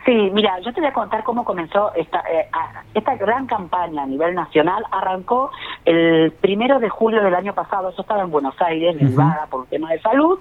Sí, 0.04 0.30
mira, 0.32 0.58
yo 0.60 0.72
te 0.72 0.80
voy 0.80 0.88
a 0.90 0.92
contar 0.92 1.22
cómo 1.22 1.44
comenzó 1.44 1.92
esta, 1.94 2.20
eh, 2.28 2.48
esta 2.92 3.14
gran 3.14 3.46
campaña 3.46 4.02
a 4.02 4.06
nivel 4.06 4.34
nacional. 4.34 4.84
Arrancó 4.90 5.52
el 5.84 6.32
primero 6.40 6.80
de 6.80 6.88
julio 6.88 7.22
del 7.22 7.34
año 7.36 7.54
pasado. 7.54 7.90
Yo 7.94 8.02
estaba 8.02 8.22
en 8.22 8.30
Buenos 8.32 8.60
Aires, 8.60 8.96
Ujú. 8.96 9.04
derivada 9.04 9.46
por 9.46 9.60
un 9.60 9.66
tema 9.68 9.90
de 9.92 10.00
salud, 10.00 10.40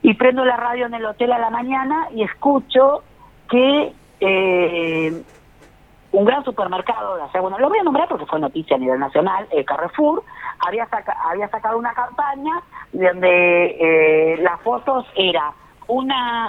y 0.00 0.14
prendo 0.14 0.44
la 0.44 0.56
radio 0.56 0.86
en 0.86 0.94
el 0.94 1.04
hotel 1.04 1.32
a 1.32 1.38
la 1.38 1.50
mañana 1.50 2.08
y 2.14 2.22
escucho 2.22 3.02
que 3.50 3.92
eh, 4.20 5.22
un 6.12 6.24
gran 6.24 6.44
supermercado, 6.44 7.22
o 7.24 7.30
sea, 7.30 7.40
bueno, 7.42 7.58
lo 7.58 7.68
voy 7.68 7.78
a 7.78 7.82
nombrar 7.82 8.08
porque 8.08 8.24
fue 8.26 8.38
noticia 8.40 8.76
a 8.76 8.78
nivel 8.78 9.00
nacional, 9.00 9.46
el 9.50 9.64
Carrefour, 9.64 10.22
había, 10.66 10.86
saca- 10.86 11.16
había 11.30 11.48
sacado 11.48 11.76
una 11.76 11.92
campaña 11.92 12.54
donde 12.92 13.66
eh, 13.80 14.36
las 14.38 14.60
fotos 14.62 15.04
era 15.16 15.52
una, 15.88 16.48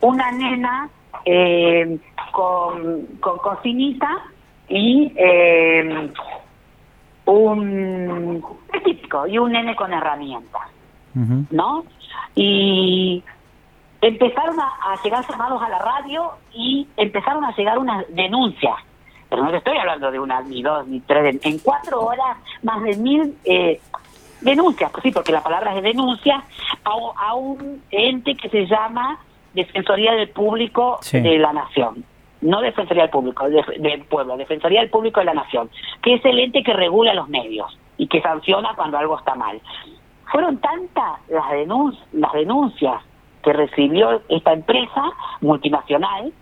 una 0.00 0.30
nena 0.32 0.88
eh, 1.24 1.98
con, 2.32 3.06
con 3.20 3.38
cocinita 3.38 4.08
y 4.68 5.12
eh, 5.16 6.10
un 7.26 8.42
es 8.72 8.82
típico 8.84 9.26
y 9.26 9.38
un 9.38 9.52
nene 9.52 9.74
con 9.76 9.92
herramientas. 9.92 10.62
¿no? 11.50 11.84
Y 12.36 13.22
empezaron 14.00 14.58
a, 14.60 14.92
a 14.92 15.02
llegar 15.02 15.24
llamados 15.28 15.60
a 15.62 15.68
la 15.68 15.78
radio 15.78 16.30
y 16.54 16.86
empezaron 16.96 17.44
a 17.44 17.54
llegar 17.56 17.78
unas 17.78 18.04
denuncias. 18.14 18.74
Pero 19.28 19.44
no 19.44 19.50
te 19.50 19.58
estoy 19.58 19.76
hablando 19.76 20.10
de 20.10 20.18
una, 20.18 20.40
ni 20.40 20.62
dos, 20.62 20.86
ni 20.86 21.00
tres. 21.00 21.38
En 21.44 21.58
cuatro 21.58 22.00
horas, 22.00 22.36
más 22.62 22.82
de 22.82 22.96
mil 22.96 23.36
eh, 23.44 23.80
denuncias, 24.40 24.90
pues 24.90 25.02
sí, 25.02 25.10
porque 25.12 25.32
la 25.32 25.42
palabra 25.42 25.76
es 25.76 25.82
denuncia, 25.82 26.42
a, 26.84 26.94
un- 26.96 27.12
a 27.16 27.34
un 27.34 27.82
ente 27.90 28.34
que 28.36 28.48
se 28.48 28.66
llama 28.66 29.18
Defensoría 29.54 30.12
del 30.14 30.28
Público 30.30 30.98
Sí. 31.02 31.20
de 31.20 31.38
la 31.38 31.52
Nación. 31.52 32.04
No 32.40 32.60
Defensoría 32.60 33.02
del 33.04 33.10
Público, 33.10 33.48
de- 33.48 33.64
del 33.78 34.04
pueblo, 34.04 34.36
Defensoría 34.36 34.80
del 34.80 34.90
Público 34.90 35.20
de 35.20 35.26
la 35.26 35.34
Nación, 35.34 35.68
que 36.02 36.14
es 36.14 36.24
el 36.24 36.38
ente 36.38 36.62
que 36.62 36.72
regula 36.72 37.12
los 37.14 37.28
medios 37.28 37.76
y 37.98 38.06
que 38.06 38.22
sanciona 38.22 38.72
cuando 38.76 38.96
algo 38.98 39.18
está 39.18 39.34
mal. 39.34 39.60
Fueron 40.32 40.58
tantas 40.58 41.20
las, 41.28 41.44
denun- 41.50 41.98
las 42.12 42.32
denuncias 42.32 43.02
que 43.42 43.52
recibió 43.52 44.22
esta 44.28 44.52
empresa 44.52 45.02
multinacional, 45.40 46.32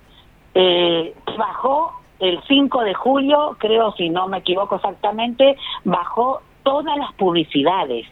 eh, 0.54 1.14
que 1.26 1.36
bajó 1.36 1.92
el 2.20 2.40
5 2.46 2.82
de 2.82 2.94
julio, 2.94 3.56
creo 3.58 3.92
si 3.92 4.08
no 4.10 4.28
me 4.28 4.38
equivoco 4.38 4.76
exactamente, 4.76 5.56
bajó 5.84 6.40
todas 6.62 6.96
las 6.96 7.12
publicidades 7.14 8.06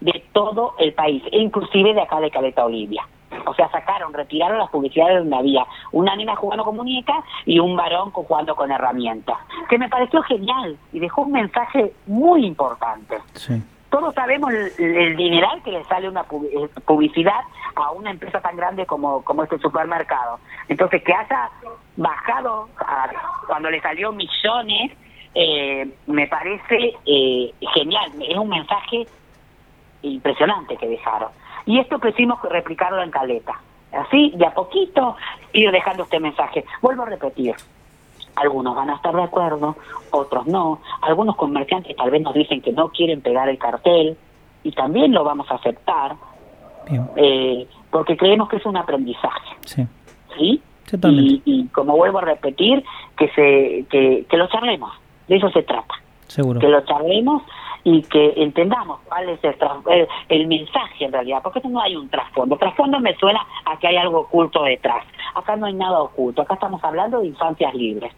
de 0.00 0.24
todo 0.32 0.74
el 0.78 0.92
país, 0.92 1.22
inclusive 1.32 1.92
de 1.94 2.00
acá 2.02 2.20
de 2.20 2.30
Caleta 2.30 2.64
Olivia. 2.64 3.02
O 3.46 3.54
sea, 3.54 3.68
sacaron, 3.70 4.12
retiraron 4.12 4.58
las 4.58 4.70
publicidades 4.70 5.18
donde 5.18 5.36
había 5.36 5.66
una 5.92 6.16
nena 6.16 6.34
jugando 6.36 6.64
con 6.64 6.76
muñecas 6.76 7.24
y 7.44 7.58
un 7.58 7.76
varón 7.76 8.10
jugando 8.10 8.54
con 8.56 8.70
herramientas. 8.72 9.36
Que 9.68 9.78
me 9.78 9.88
pareció 9.88 10.22
genial 10.22 10.76
y 10.92 10.98
dejó 11.00 11.22
un 11.22 11.32
mensaje 11.32 11.92
muy 12.06 12.46
importante 12.46 13.18
Sí. 13.34 13.62
todos 13.90 14.14
sabemos 14.14 14.50
el, 14.52 14.72
el 14.96 15.16
dineral 15.16 15.62
que 15.62 15.72
le 15.72 15.84
sale 15.84 16.08
una 16.08 16.22
eh, 16.22 16.68
publicidad 16.84 17.40
a 17.76 17.90
una 17.92 18.10
empresa 18.10 18.40
tan 18.40 18.56
grande 18.56 18.84
como, 18.86 19.22
como 19.24 19.42
este 19.44 19.58
supermercado. 19.58 20.38
Entonces, 20.68 21.02
que 21.02 21.12
haya 21.14 21.50
bajado 21.96 22.68
a- 22.78 23.08
cuando 23.46 23.70
le 23.70 23.80
salió 23.80 24.12
millones, 24.12 24.92
eh, 25.34 25.88
me 26.06 26.26
parece 26.26 26.94
eh, 27.06 27.54
genial. 27.74 28.10
Es 28.22 28.36
un 28.36 28.48
mensaje 28.48 29.06
impresionante 30.02 30.76
que 30.76 30.88
dejaron. 30.88 31.30
Y 31.68 31.78
esto 31.78 32.00
quisimos 32.00 32.40
replicarlo 32.42 33.02
en 33.02 33.10
Caleta. 33.10 33.60
Así, 33.92 34.32
de 34.36 34.46
a 34.46 34.54
poquito, 34.54 35.16
ir 35.52 35.70
dejando 35.70 36.04
este 36.04 36.18
mensaje. 36.18 36.64
Vuelvo 36.80 37.02
a 37.02 37.06
repetir, 37.06 37.54
algunos 38.36 38.74
van 38.74 38.88
a 38.88 38.94
estar 38.94 39.14
de 39.14 39.22
acuerdo, 39.22 39.76
otros 40.10 40.46
no. 40.46 40.80
Algunos 41.02 41.36
comerciantes 41.36 41.94
tal 41.94 42.10
vez 42.10 42.22
nos 42.22 42.32
dicen 42.32 42.62
que 42.62 42.72
no 42.72 42.88
quieren 42.88 43.20
pegar 43.20 43.50
el 43.50 43.58
cartel 43.58 44.16
y 44.64 44.72
también 44.72 45.12
lo 45.12 45.24
vamos 45.24 45.50
a 45.50 45.56
aceptar 45.56 46.16
eh, 47.16 47.66
porque 47.90 48.16
creemos 48.16 48.48
que 48.48 48.56
es 48.56 48.64
un 48.66 48.76
aprendizaje, 48.78 49.50
Sí. 49.66 49.86
¿sí? 50.38 50.62
Y, 51.04 51.42
y 51.44 51.66
como 51.68 51.94
vuelvo 51.98 52.18
a 52.18 52.22
repetir, 52.22 52.82
que 53.18 53.28
se 53.34 53.84
que, 53.90 54.24
que 54.28 54.36
lo 54.38 54.46
charlemos, 54.48 54.90
de 55.28 55.36
eso 55.36 55.50
se 55.50 55.62
trata, 55.62 55.94
Seguro. 56.28 56.58
que 56.60 56.68
lo 56.68 56.80
charlemos 56.86 57.42
y 57.84 58.02
que 58.02 58.34
entendamos 58.36 59.00
cuál 59.06 59.28
es 59.28 59.42
el, 59.42 59.56
el, 59.90 60.08
el 60.28 60.46
mensaje 60.46 61.04
en 61.04 61.12
realidad, 61.12 61.40
porque 61.42 61.60
no 61.68 61.80
hay 61.80 61.96
un 61.96 62.08
trasfondo. 62.08 62.56
Trasfondo 62.56 63.00
me 63.00 63.14
suena 63.16 63.40
a 63.64 63.78
que 63.78 63.88
hay 63.88 63.96
algo 63.96 64.20
oculto 64.20 64.62
detrás. 64.64 65.04
Acá 65.34 65.56
no 65.56 65.66
hay 65.66 65.74
nada 65.74 66.00
oculto, 66.00 66.42
acá 66.42 66.54
estamos 66.54 66.82
hablando 66.82 67.20
de 67.20 67.28
infancias 67.28 67.74
libres. 67.74 68.12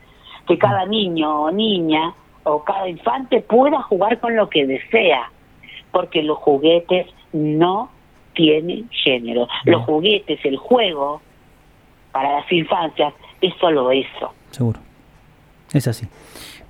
Que 0.46 0.58
cada 0.58 0.86
niño 0.86 1.42
o 1.42 1.50
niña 1.50 2.14
o 2.44 2.64
cada 2.64 2.88
infante 2.88 3.40
pueda 3.40 3.82
jugar 3.82 4.18
con 4.20 4.34
lo 4.34 4.48
que 4.48 4.66
desea, 4.66 5.30
porque 5.92 6.22
los 6.22 6.38
juguetes 6.38 7.06
no 7.32 7.90
tienen 8.34 8.88
género. 8.90 9.46
Los 9.64 9.84
juguetes, 9.84 10.42
el 10.44 10.56
juego 10.56 11.20
para 12.12 12.40
las 12.40 12.50
infancias 12.52 13.14
es 13.40 13.54
solo 13.60 13.90
eso. 13.90 14.32
Seguro. 14.50 14.80
Es 15.72 15.86
así. 15.86 16.08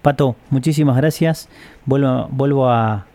Pato, 0.02 0.36
muchísimas 0.50 0.96
gracias. 0.96 1.48
Vuelvo, 1.84 2.28
vuelvo 2.30 2.68
a, 2.68 3.06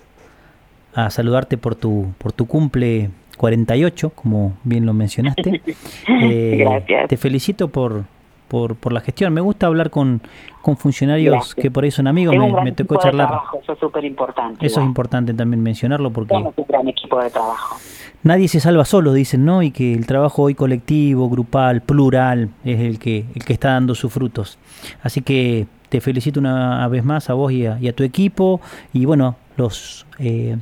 a 0.94 1.10
saludarte 1.10 1.57
por 1.57 1.76
tu, 1.76 2.14
por 2.18 2.32
tu 2.32 2.45
cumple 2.45 3.10
48, 3.38 4.12
como 4.12 4.53
bien 4.64 4.86
lo 4.86 4.94
mencionaste. 4.94 5.62
Eh, 6.07 6.57
Gracias. 6.60 7.07
Te 7.10 7.18
felicito 7.18 7.68
por, 7.70 8.03
por, 8.48 8.76
por 8.76 8.94
la 8.94 9.02
gestión. 9.02 9.34
Me 9.34 9.41
gusta 9.41 9.66
hablar 9.68 9.90
con, 9.90 10.22
con 10.62 10.78
funcionarios 10.78 11.34
Gracias. 11.34 11.56
que 11.56 11.72
por 11.72 11.84
ahí 11.84 11.91
son 11.91 12.07
amigos. 12.07 12.34
Tengo 12.34 12.57
Me, 12.57 12.66
me 12.66 12.72
tocó 12.72 12.98
charlar. 12.98 13.28
trabajo, 13.28 13.60
eso 13.62 13.74
es 13.74 13.80
súper 13.80 14.06
importante. 14.06 14.66
Eso 14.66 14.80
es 14.82 14.86
importante 14.86 15.34
también 15.34 15.62
mencionarlo 15.64 16.12
porque 16.12 16.34
Somos 16.36 16.53
un 16.56 16.66
gran 16.68 16.88
equipo 16.88 17.20
de 17.22 17.30
trabajo. 17.32 17.78
nadie 18.24 18.48
se 18.48 18.60
salva 18.60 18.86
solo, 18.86 19.12
dicen, 19.14 19.44
¿no? 19.45 19.64
Y 19.64 19.72
que 19.72 19.94
el 19.94 20.06
trabajo 20.06 20.44
hoy 20.44 20.53
colectivo, 20.53 21.28
grupal, 21.30 21.82
plural, 21.82 22.49
es 22.64 22.80
el 22.80 22.99
que, 22.99 23.26
el 23.34 23.44
que 23.44 23.53
está 23.53 23.70
dando 23.72 23.95
sus 23.95 24.14
frutos. 24.14 24.57
Así 25.02 25.22
que 25.22 25.66
te 25.90 26.02
felicito 26.02 26.40
una 26.40 26.88
vez 26.88 27.03
más 27.03 27.30
a 27.30 27.34
vos 27.34 27.52
y 27.52 27.66
a, 27.66 27.80
y 27.80 27.88
a 27.88 27.94
tu 27.94 28.03
equipo. 28.03 28.62
Y 28.94 29.06
bueno, 29.06 29.36
los 29.57 30.06
eh, 30.20 30.57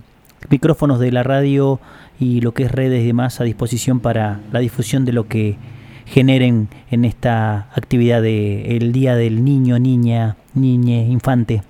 micrófonos 0.50 1.00
de 1.00 1.12
la 1.12 1.24
radio 1.24 1.80
y 2.20 2.42
lo 2.42 2.54
que 2.54 2.64
es 2.64 2.72
redes 2.72 3.04
y 3.04 3.08
demás 3.08 3.42
a 3.42 3.44
disposición 3.44 4.00
para 4.00 4.40
la 4.52 4.60
difusión 4.60 5.06
de 5.06 5.14
lo 5.14 5.28
que 5.28 5.58
generen 6.06 6.68
en 6.92 7.06
esta 7.06 7.70
actividad 7.76 8.22
de 8.22 8.78
el 8.78 8.92
Día 8.92 9.16
del 9.16 9.44
Niño, 9.44 9.80
Niña, 9.80 10.36
Niñe, 10.54 11.08
Infante. 11.08 11.64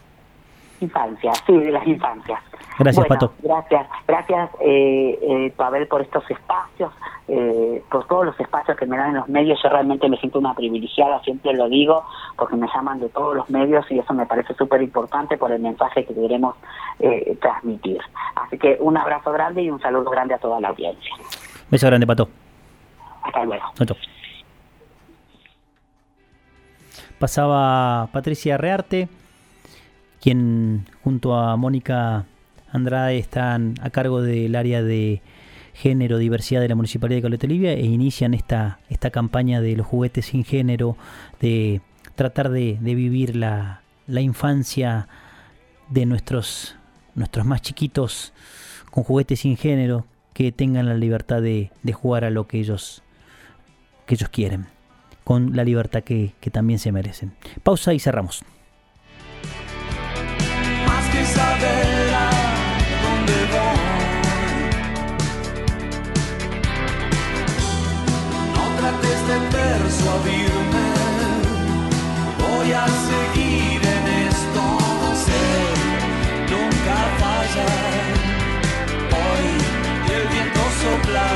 Infancia, 0.81 1.31
sí, 1.45 1.53
de 1.53 1.71
las 1.71 1.87
infancias. 1.87 2.39
Gracias, 2.79 3.07
Bueno, 3.07 3.19
Pato. 3.19 3.33
Gracias, 3.41 3.87
gracias, 4.07 4.49
eh, 4.61 5.19
eh, 5.21 5.53
Pavel, 5.55 5.87
por 5.87 6.01
estos 6.01 6.29
espacios, 6.29 6.91
eh, 7.27 7.83
por 7.89 8.07
todos 8.07 8.25
los 8.25 8.39
espacios 8.39 8.75
que 8.77 8.85
me 8.85 8.97
dan 8.97 9.09
en 9.09 9.15
los 9.15 9.29
medios. 9.29 9.59
Yo 9.61 9.69
realmente 9.69 10.09
me 10.09 10.17
siento 10.17 10.39
una 10.39 10.53
privilegiada, 10.53 11.21
siempre 11.21 11.53
lo 11.53 11.69
digo, 11.69 12.03
porque 12.35 12.55
me 12.55 12.67
llaman 12.73 12.99
de 12.99 13.09
todos 13.09 13.35
los 13.35 13.49
medios 13.49 13.85
y 13.91 13.99
eso 13.99 14.13
me 14.13 14.25
parece 14.25 14.53
súper 14.55 14.81
importante 14.81 15.37
por 15.37 15.51
el 15.51 15.61
mensaje 15.61 16.05
que 16.05 16.13
queremos 16.13 16.55
eh, 16.99 17.37
transmitir. 17.41 17.99
Así 18.35 18.57
que 18.57 18.77
un 18.79 18.97
abrazo 18.97 19.31
grande 19.31 19.61
y 19.61 19.69
un 19.69 19.79
saludo 19.79 20.09
grande 20.09 20.33
a 20.33 20.39
toda 20.39 20.59
la 20.59 20.69
audiencia. 20.69 21.13
Beso 21.69 21.87
grande, 21.87 22.07
Pato. 22.07 22.27
Hasta 23.23 23.45
luego. 23.45 23.65
Pasaba 27.19 28.07
Patricia 28.11 28.57
Rearte, 28.57 29.07
quien 30.19 30.85
junto 31.03 31.35
a 31.35 31.55
Mónica 31.55 32.25
Andrade 32.73 33.17
están 33.17 33.75
a 33.81 33.89
cargo 33.89 34.21
del 34.21 34.55
área 34.55 34.83
de 34.83 35.21
género, 35.73 36.17
diversidad 36.17 36.59
de 36.59 36.67
la 36.67 36.75
Municipalidad 36.75 37.19
de 37.19 37.21
Caleta 37.21 37.47
Olivia 37.47 37.71
e 37.71 37.85
inician 37.85 38.33
esta, 38.33 38.79
esta 38.89 39.09
campaña 39.09 39.61
de 39.61 39.77
los 39.77 39.87
juguetes 39.87 40.25
sin 40.25 40.43
género, 40.43 40.97
de 41.39 41.81
tratar 42.15 42.49
de, 42.49 42.77
de 42.81 42.95
vivir 42.95 43.35
la, 43.35 43.81
la 44.07 44.19
infancia 44.19 45.07
de 45.89 46.05
nuestros, 46.05 46.75
nuestros 47.15 47.45
más 47.45 47.61
chiquitos 47.61 48.33
con 48.91 49.03
juguetes 49.03 49.39
sin 49.39 49.55
género, 49.55 50.05
que 50.33 50.51
tengan 50.51 50.87
la 50.87 50.95
libertad 50.95 51.41
de, 51.41 51.71
de 51.81 51.93
jugar 51.93 52.25
a 52.25 52.29
lo 52.29 52.47
que 52.47 52.59
ellos, 52.59 53.01
que 54.05 54.15
ellos 54.15 54.29
quieren. 54.29 54.67
con 55.23 55.55
la 55.55 55.63
libertad 55.63 56.03
que, 56.03 56.33
que 56.39 56.51
también 56.51 56.79
se 56.79 56.91
merecen. 56.91 57.33
Pausa 57.63 57.93
y 57.93 57.99
cerramos. 57.99 58.43
más 60.85 61.09
que 61.09 61.25
saber 61.25 62.02
No 69.23 69.29
trates 69.29 69.51
de 69.51 69.57
persuadirme, 69.57 70.87
voy 72.39 72.71
a 72.71 72.85
seguir 72.87 73.81
en 73.81 74.27
esto, 74.27 74.63
sé, 75.25 75.45
nunca 76.51 76.95
fallar. 77.19 78.13
Hoy 79.11 79.47
el 80.15 80.27
viento 80.27 80.61
sopla 80.81 81.27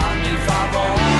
a 0.00 0.14
mi 0.16 0.36
favor. 0.46 1.13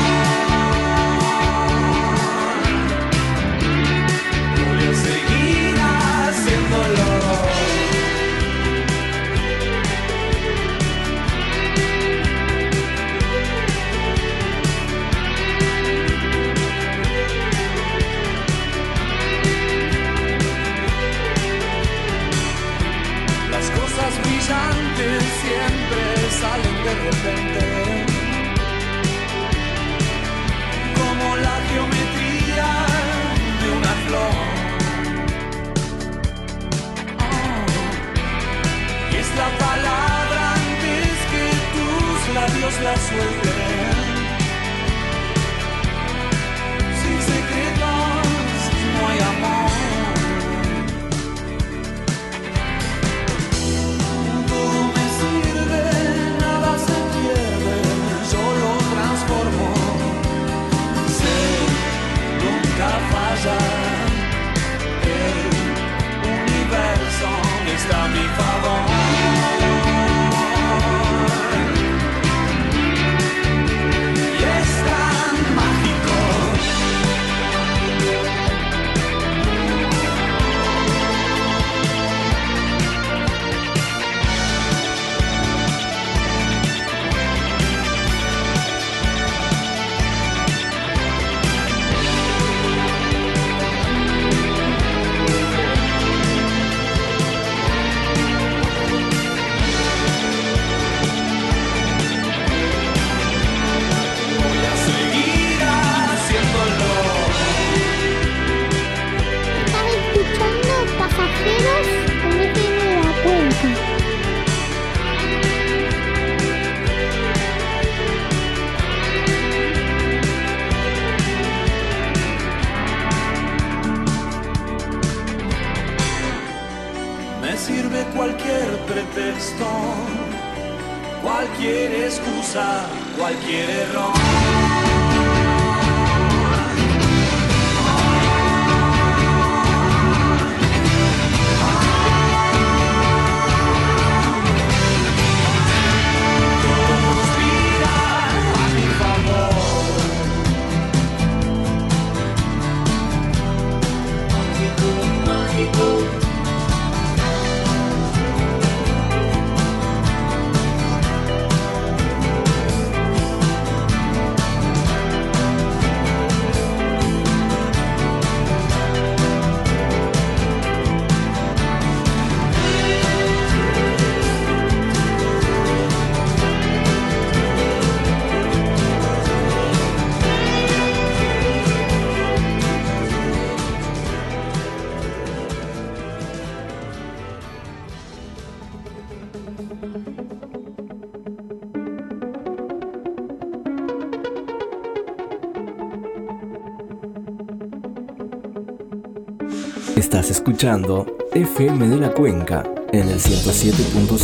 Escuchando 200.55 201.05
FM 201.33 201.89
de 201.89 201.97
la 201.97 202.11
Cuenca 202.11 202.63
en 202.93 203.09
el 203.09 203.19
107.5. 203.19 204.17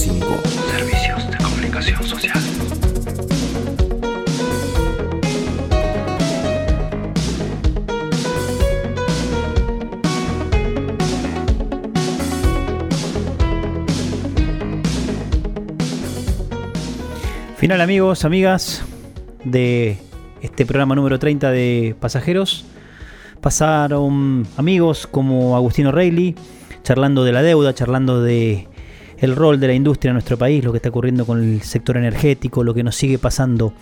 Servicios 0.70 1.28
de 1.28 1.36
comunicación 1.39 2.05
social. 2.05 2.39
Final 17.57 17.81
amigos, 17.81 18.24
amigas 18.24 18.85
de 19.43 19.98
este 20.43 20.65
programa 20.65 20.94
número 20.94 21.19
30 21.19 21.51
de 21.51 21.97
Pasajeros. 21.98 22.69
Pasaron 23.41 24.47
amigos 24.57 25.07
como 25.07 25.57
Agustino 25.57 25.93
Reilly, 25.93 26.35
charlando 26.83 27.25
de 27.25 27.33
la 27.33 27.43
deuda, 27.43 27.75
charlando 27.75 28.23
de 28.23 28.69
el 29.19 29.37
rol 29.37 29.61
de 29.61 29.67
la 29.67 29.75
industria 29.75 30.11
en 30.11 30.15
nuestro 30.15 30.39
país, 30.39 30.65
lo 30.65 30.73
que 30.73 30.79
está 30.79 30.89
ocurriendo 30.89 31.27
con 31.27 31.43
el 31.43 31.62
sector 31.62 31.97
energético, 31.97 32.65
lo 32.65 32.75
que 32.75 32.83
nos 32.83 32.97
sigue 32.97 33.19
pasando 33.19 33.73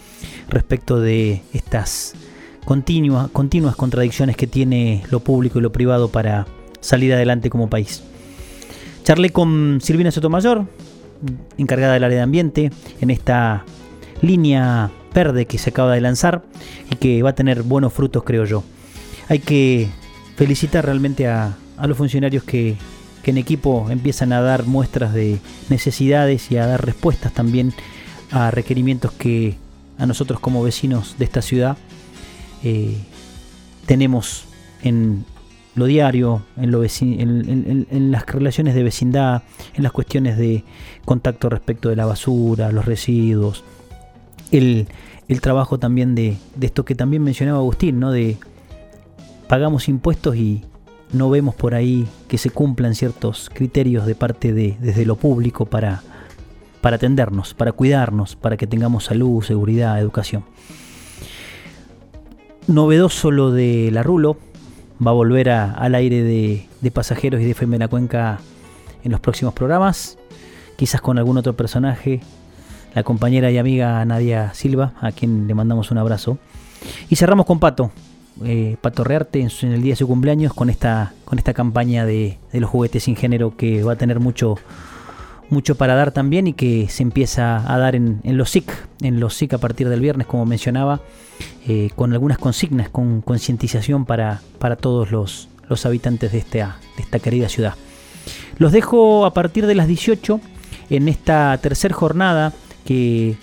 respecto 0.49 1.01
de 1.01 1.43
estas 1.53 2.15
continuas, 2.65 3.31
continuas 3.31 3.77
contradicciones 3.77 4.37
que 4.37 4.47
tiene 4.47 5.05
lo 5.11 5.21
público 5.21 5.59
y 5.59 5.63
lo 5.63 5.73
privado 5.73 6.09
para 6.09 6.47
salir 6.81 7.13
adelante 7.13 7.51
como 7.51 7.71
país. 7.71 8.03
Charlé 9.05 9.31
con 9.31 9.79
Silvina 9.81 10.11
Sotomayor, 10.11 10.67
encargada 11.57 11.95
del 11.95 12.05
área 12.05 12.19
de 12.19 12.23
ambiente, 12.23 12.71
en 13.01 13.11
esta 13.11 13.65
línea 14.23 14.91
verde 15.15 15.47
que 15.47 15.59
se 15.59 15.71
acaba 15.71 15.95
de 15.95 16.01
lanzar 16.01 16.43
y 16.91 16.97
que 16.97 17.23
va 17.23 17.31
a 17.31 17.35
tener 17.35 17.63
buenos 17.63 17.93
frutos, 17.93 18.23
creo 18.25 18.45
yo. 18.45 18.63
Hay 19.29 19.41
que 19.41 19.89
felicitar 20.37 20.85
realmente 20.85 21.27
a, 21.29 21.57
a 21.77 21.87
los 21.87 21.97
funcionarios 21.99 22.43
que, 22.45 22.77
en 23.25 23.37
equipo 23.37 23.89
empiezan 23.91 24.33
a 24.33 24.41
dar 24.41 24.65
muestras 24.65 25.13
de 25.13 25.39
necesidades 25.69 26.51
y 26.51 26.57
a 26.57 26.67
dar 26.67 26.83
respuestas 26.83 27.31
también 27.35 27.75
a 28.31 28.51
requerimientos 28.51 29.13
que 29.13 29.57
a 29.99 30.07
nosotros 30.07 30.41
como 30.41 30.63
vecinos 30.63 31.17
de 31.19 31.27
esta 31.27 31.43
ciudad 31.43 31.77
eh, 32.65 32.97
tenemos 33.85 34.45
en 34.83 35.27
lo 35.75 35.85
diario, 35.85 36.43
en, 36.57 36.71
lo 36.71 36.83
en- 36.83 37.87
en 37.91 38.11
las 38.11 38.25
relaciones 38.25 38.75
de 38.75 38.83
vecindad, 38.83 39.43
en 39.75 39.83
las 39.83 39.93
cuestiones 39.93 40.39
de 40.39 40.65
contacto 41.05 41.51
respecto 41.51 41.91
de 41.91 41.97
la 41.97 42.07
basura, 42.07 42.73
los 42.73 42.87
residuos, 42.87 43.63
el, 44.51 44.89
el 45.29 45.41
trabajo 45.43 45.79
también 45.79 46.15
de, 46.15 46.39
de 46.57 46.67
esto 46.67 46.87
que 46.87 46.95
también 46.95 47.23
mencionaba 47.23 47.59
Agustín, 47.59 48.01
¿no? 48.01 48.11
De 48.11 48.39
pagamos 49.49 49.89
impuestos 49.89 50.37
y 50.37 50.63
no 51.13 51.31
vemos 51.31 51.55
por 51.55 51.75
ahí 51.75 52.07
que 52.29 52.39
se 52.39 52.51
cumplan 52.51 52.95
ciertos 52.95 53.51
criterios 53.53 54.07
de 54.07 54.15
parte 54.15 54.53
de 54.53 54.77
desde 54.79 55.07
lo 55.07 55.17
público 55.17 55.65
para, 55.65 56.03
para 56.81 56.97
atendernos, 56.97 57.55
para 57.55 57.73
cuidarnos, 57.73 58.37
para 58.37 58.57
que 58.57 58.67
tengamos 58.67 59.05
salud, 59.05 59.43
seguridad, 59.43 59.99
educación. 59.99 60.45
Novedoso 62.67 63.31
lo 63.31 63.51
de 63.51 63.89
la 63.91 64.03
Rulo, 64.03 64.37
va 65.05 65.13
a 65.13 65.15
volver 65.15 65.49
al 65.49 65.95
aire 65.95 66.23
de, 66.23 66.67
de 66.81 66.91
pasajeros 66.91 67.41
y 67.41 67.45
de 67.45 67.53
FM 67.53 67.77
de 67.77 67.79
la 67.79 67.89
Cuenca 67.89 68.41
en 69.03 69.13
los 69.13 69.21
próximos 69.21 69.55
programas, 69.55 70.19
quizás 70.77 71.01
con 71.01 71.17
algún 71.17 71.39
otro 71.39 71.57
personaje, 71.57 72.21
la 72.95 73.03
compañera 73.03 73.51
y 73.51 73.57
amiga 73.57 74.05
Nadia 74.05 74.53
Silva, 74.53 74.93
a 75.01 75.13
quien 75.13 75.47
le 75.47 75.55
mandamos 75.55 75.91
un 75.91 75.99
abrazo. 75.99 76.37
Y 77.09 77.17
cerramos 77.17 77.47
con 77.47 77.59
Pato, 77.59 77.91
eh, 78.45 78.77
Pato 78.81 79.05
Rearte 79.05 79.41
en, 79.41 79.51
su- 79.51 79.67
en 79.67 79.73
el 79.73 79.83
día 79.83 79.93
de 79.93 79.97
su 79.97 80.07
cumpleaños 80.07 80.55
con 80.55 80.71
esta, 80.71 81.13
con 81.25 81.39
esta 81.39 81.55
campaña 81.55 82.05
de, 82.07 82.39
de 82.53 82.61
los 82.61 82.71
juguetes 82.71 83.05
sin 83.05 83.17
género 83.17 83.57
que 83.57 83.83
va 83.83 83.93
a 83.93 83.97
tener 83.97 84.21
mucho, 84.21 84.57
mucho 85.51 85.77
para 85.77 85.95
dar 85.95 86.13
también 86.13 86.47
y 86.47 86.53
que 86.53 86.89
se 86.89 87.03
empieza 87.03 87.73
a 87.73 87.79
dar 87.79 87.95
en, 87.95 88.21
en 88.25 88.37
los 88.37 88.51
SIC, 88.51 88.71
en 89.03 89.21
los 89.21 89.35
SIC 89.35 89.55
a 89.55 89.59
partir 89.59 89.89
del 89.89 90.01
viernes, 90.01 90.27
como 90.27 90.45
mencionaba, 90.47 91.01
eh, 91.67 91.91
con 91.97 92.13
algunas 92.13 92.39
consignas, 92.39 92.89
con 92.91 93.21
concientización 93.23 94.05
para, 94.05 94.41
para 94.59 94.77
todos 94.77 95.11
los, 95.11 95.49
los 95.69 95.85
habitantes 95.87 96.33
de 96.33 96.39
esta, 96.39 96.79
de 96.97 97.03
esta 97.03 97.19
querida 97.19 97.49
ciudad. 97.49 97.75
Los 98.59 98.73
dejo 98.73 99.25
a 99.25 99.33
partir 99.33 99.67
de 99.67 99.75
las 99.75 99.87
18 99.89 100.41
en 100.91 101.09
esta 101.09 101.57
tercera 101.59 101.95
jornada 101.95 102.53
que 102.85 103.37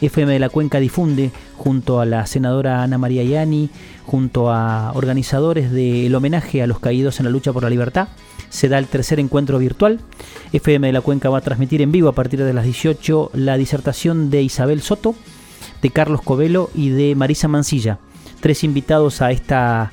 FM 0.00 0.32
de 0.32 0.38
la 0.38 0.48
Cuenca 0.48 0.80
difunde 0.80 1.30
junto 1.56 2.00
a 2.00 2.06
la 2.06 2.26
senadora 2.26 2.82
Ana 2.82 2.98
María 2.98 3.22
Yani, 3.24 3.68
junto 4.08 4.50
a 4.50 4.92
organizadores 4.94 5.70
del 5.70 6.14
homenaje 6.14 6.62
a 6.62 6.66
los 6.66 6.80
caídos 6.80 7.20
en 7.20 7.26
la 7.26 7.30
lucha 7.30 7.52
por 7.52 7.62
la 7.62 7.68
libertad. 7.68 8.08
Se 8.48 8.70
da 8.70 8.78
el 8.78 8.86
tercer 8.86 9.20
encuentro 9.20 9.58
virtual. 9.58 10.00
FM 10.54 10.86
de 10.86 10.92
la 10.94 11.02
Cuenca 11.02 11.28
va 11.28 11.38
a 11.38 11.42
transmitir 11.42 11.82
en 11.82 11.92
vivo 11.92 12.08
a 12.08 12.14
partir 12.14 12.42
de 12.42 12.54
las 12.54 12.64
18 12.64 13.32
la 13.34 13.58
disertación 13.58 14.30
de 14.30 14.42
Isabel 14.42 14.80
Soto, 14.80 15.14
de 15.82 15.90
Carlos 15.90 16.22
Covelo 16.22 16.70
y 16.74 16.88
de 16.88 17.14
Marisa 17.16 17.48
Mancilla. 17.48 17.98
Tres 18.40 18.64
invitados 18.64 19.20
a 19.20 19.30
esta 19.30 19.92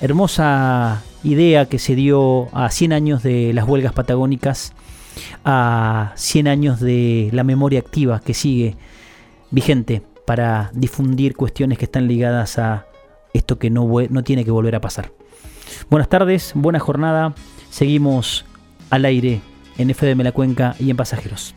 hermosa 0.00 1.00
idea 1.22 1.66
que 1.66 1.78
se 1.78 1.94
dio 1.94 2.48
a 2.56 2.68
100 2.68 2.92
años 2.92 3.22
de 3.22 3.52
las 3.52 3.68
huelgas 3.68 3.92
patagónicas, 3.92 4.72
a 5.44 6.12
100 6.16 6.48
años 6.48 6.80
de 6.80 7.30
la 7.32 7.44
memoria 7.44 7.78
activa 7.78 8.20
que 8.20 8.34
sigue 8.34 8.74
vigente 9.52 10.02
para 10.26 10.72
difundir 10.74 11.36
cuestiones 11.36 11.78
que 11.78 11.84
están 11.84 12.08
ligadas 12.08 12.58
a 12.58 12.86
esto 13.32 13.58
que 13.58 13.70
no, 13.70 13.88
no 14.10 14.24
tiene 14.24 14.44
que 14.44 14.50
volver 14.50 14.74
a 14.74 14.80
pasar. 14.80 15.12
Buenas 15.90 16.08
tardes, 16.08 16.52
buena 16.54 16.78
jornada. 16.78 17.34
Seguimos 17.70 18.44
al 18.90 19.04
aire 19.04 19.40
en 19.78 19.94
FDM 19.94 20.22
La 20.22 20.32
Cuenca 20.32 20.76
y 20.78 20.90
en 20.90 20.96
Pasajeros. 20.96 21.54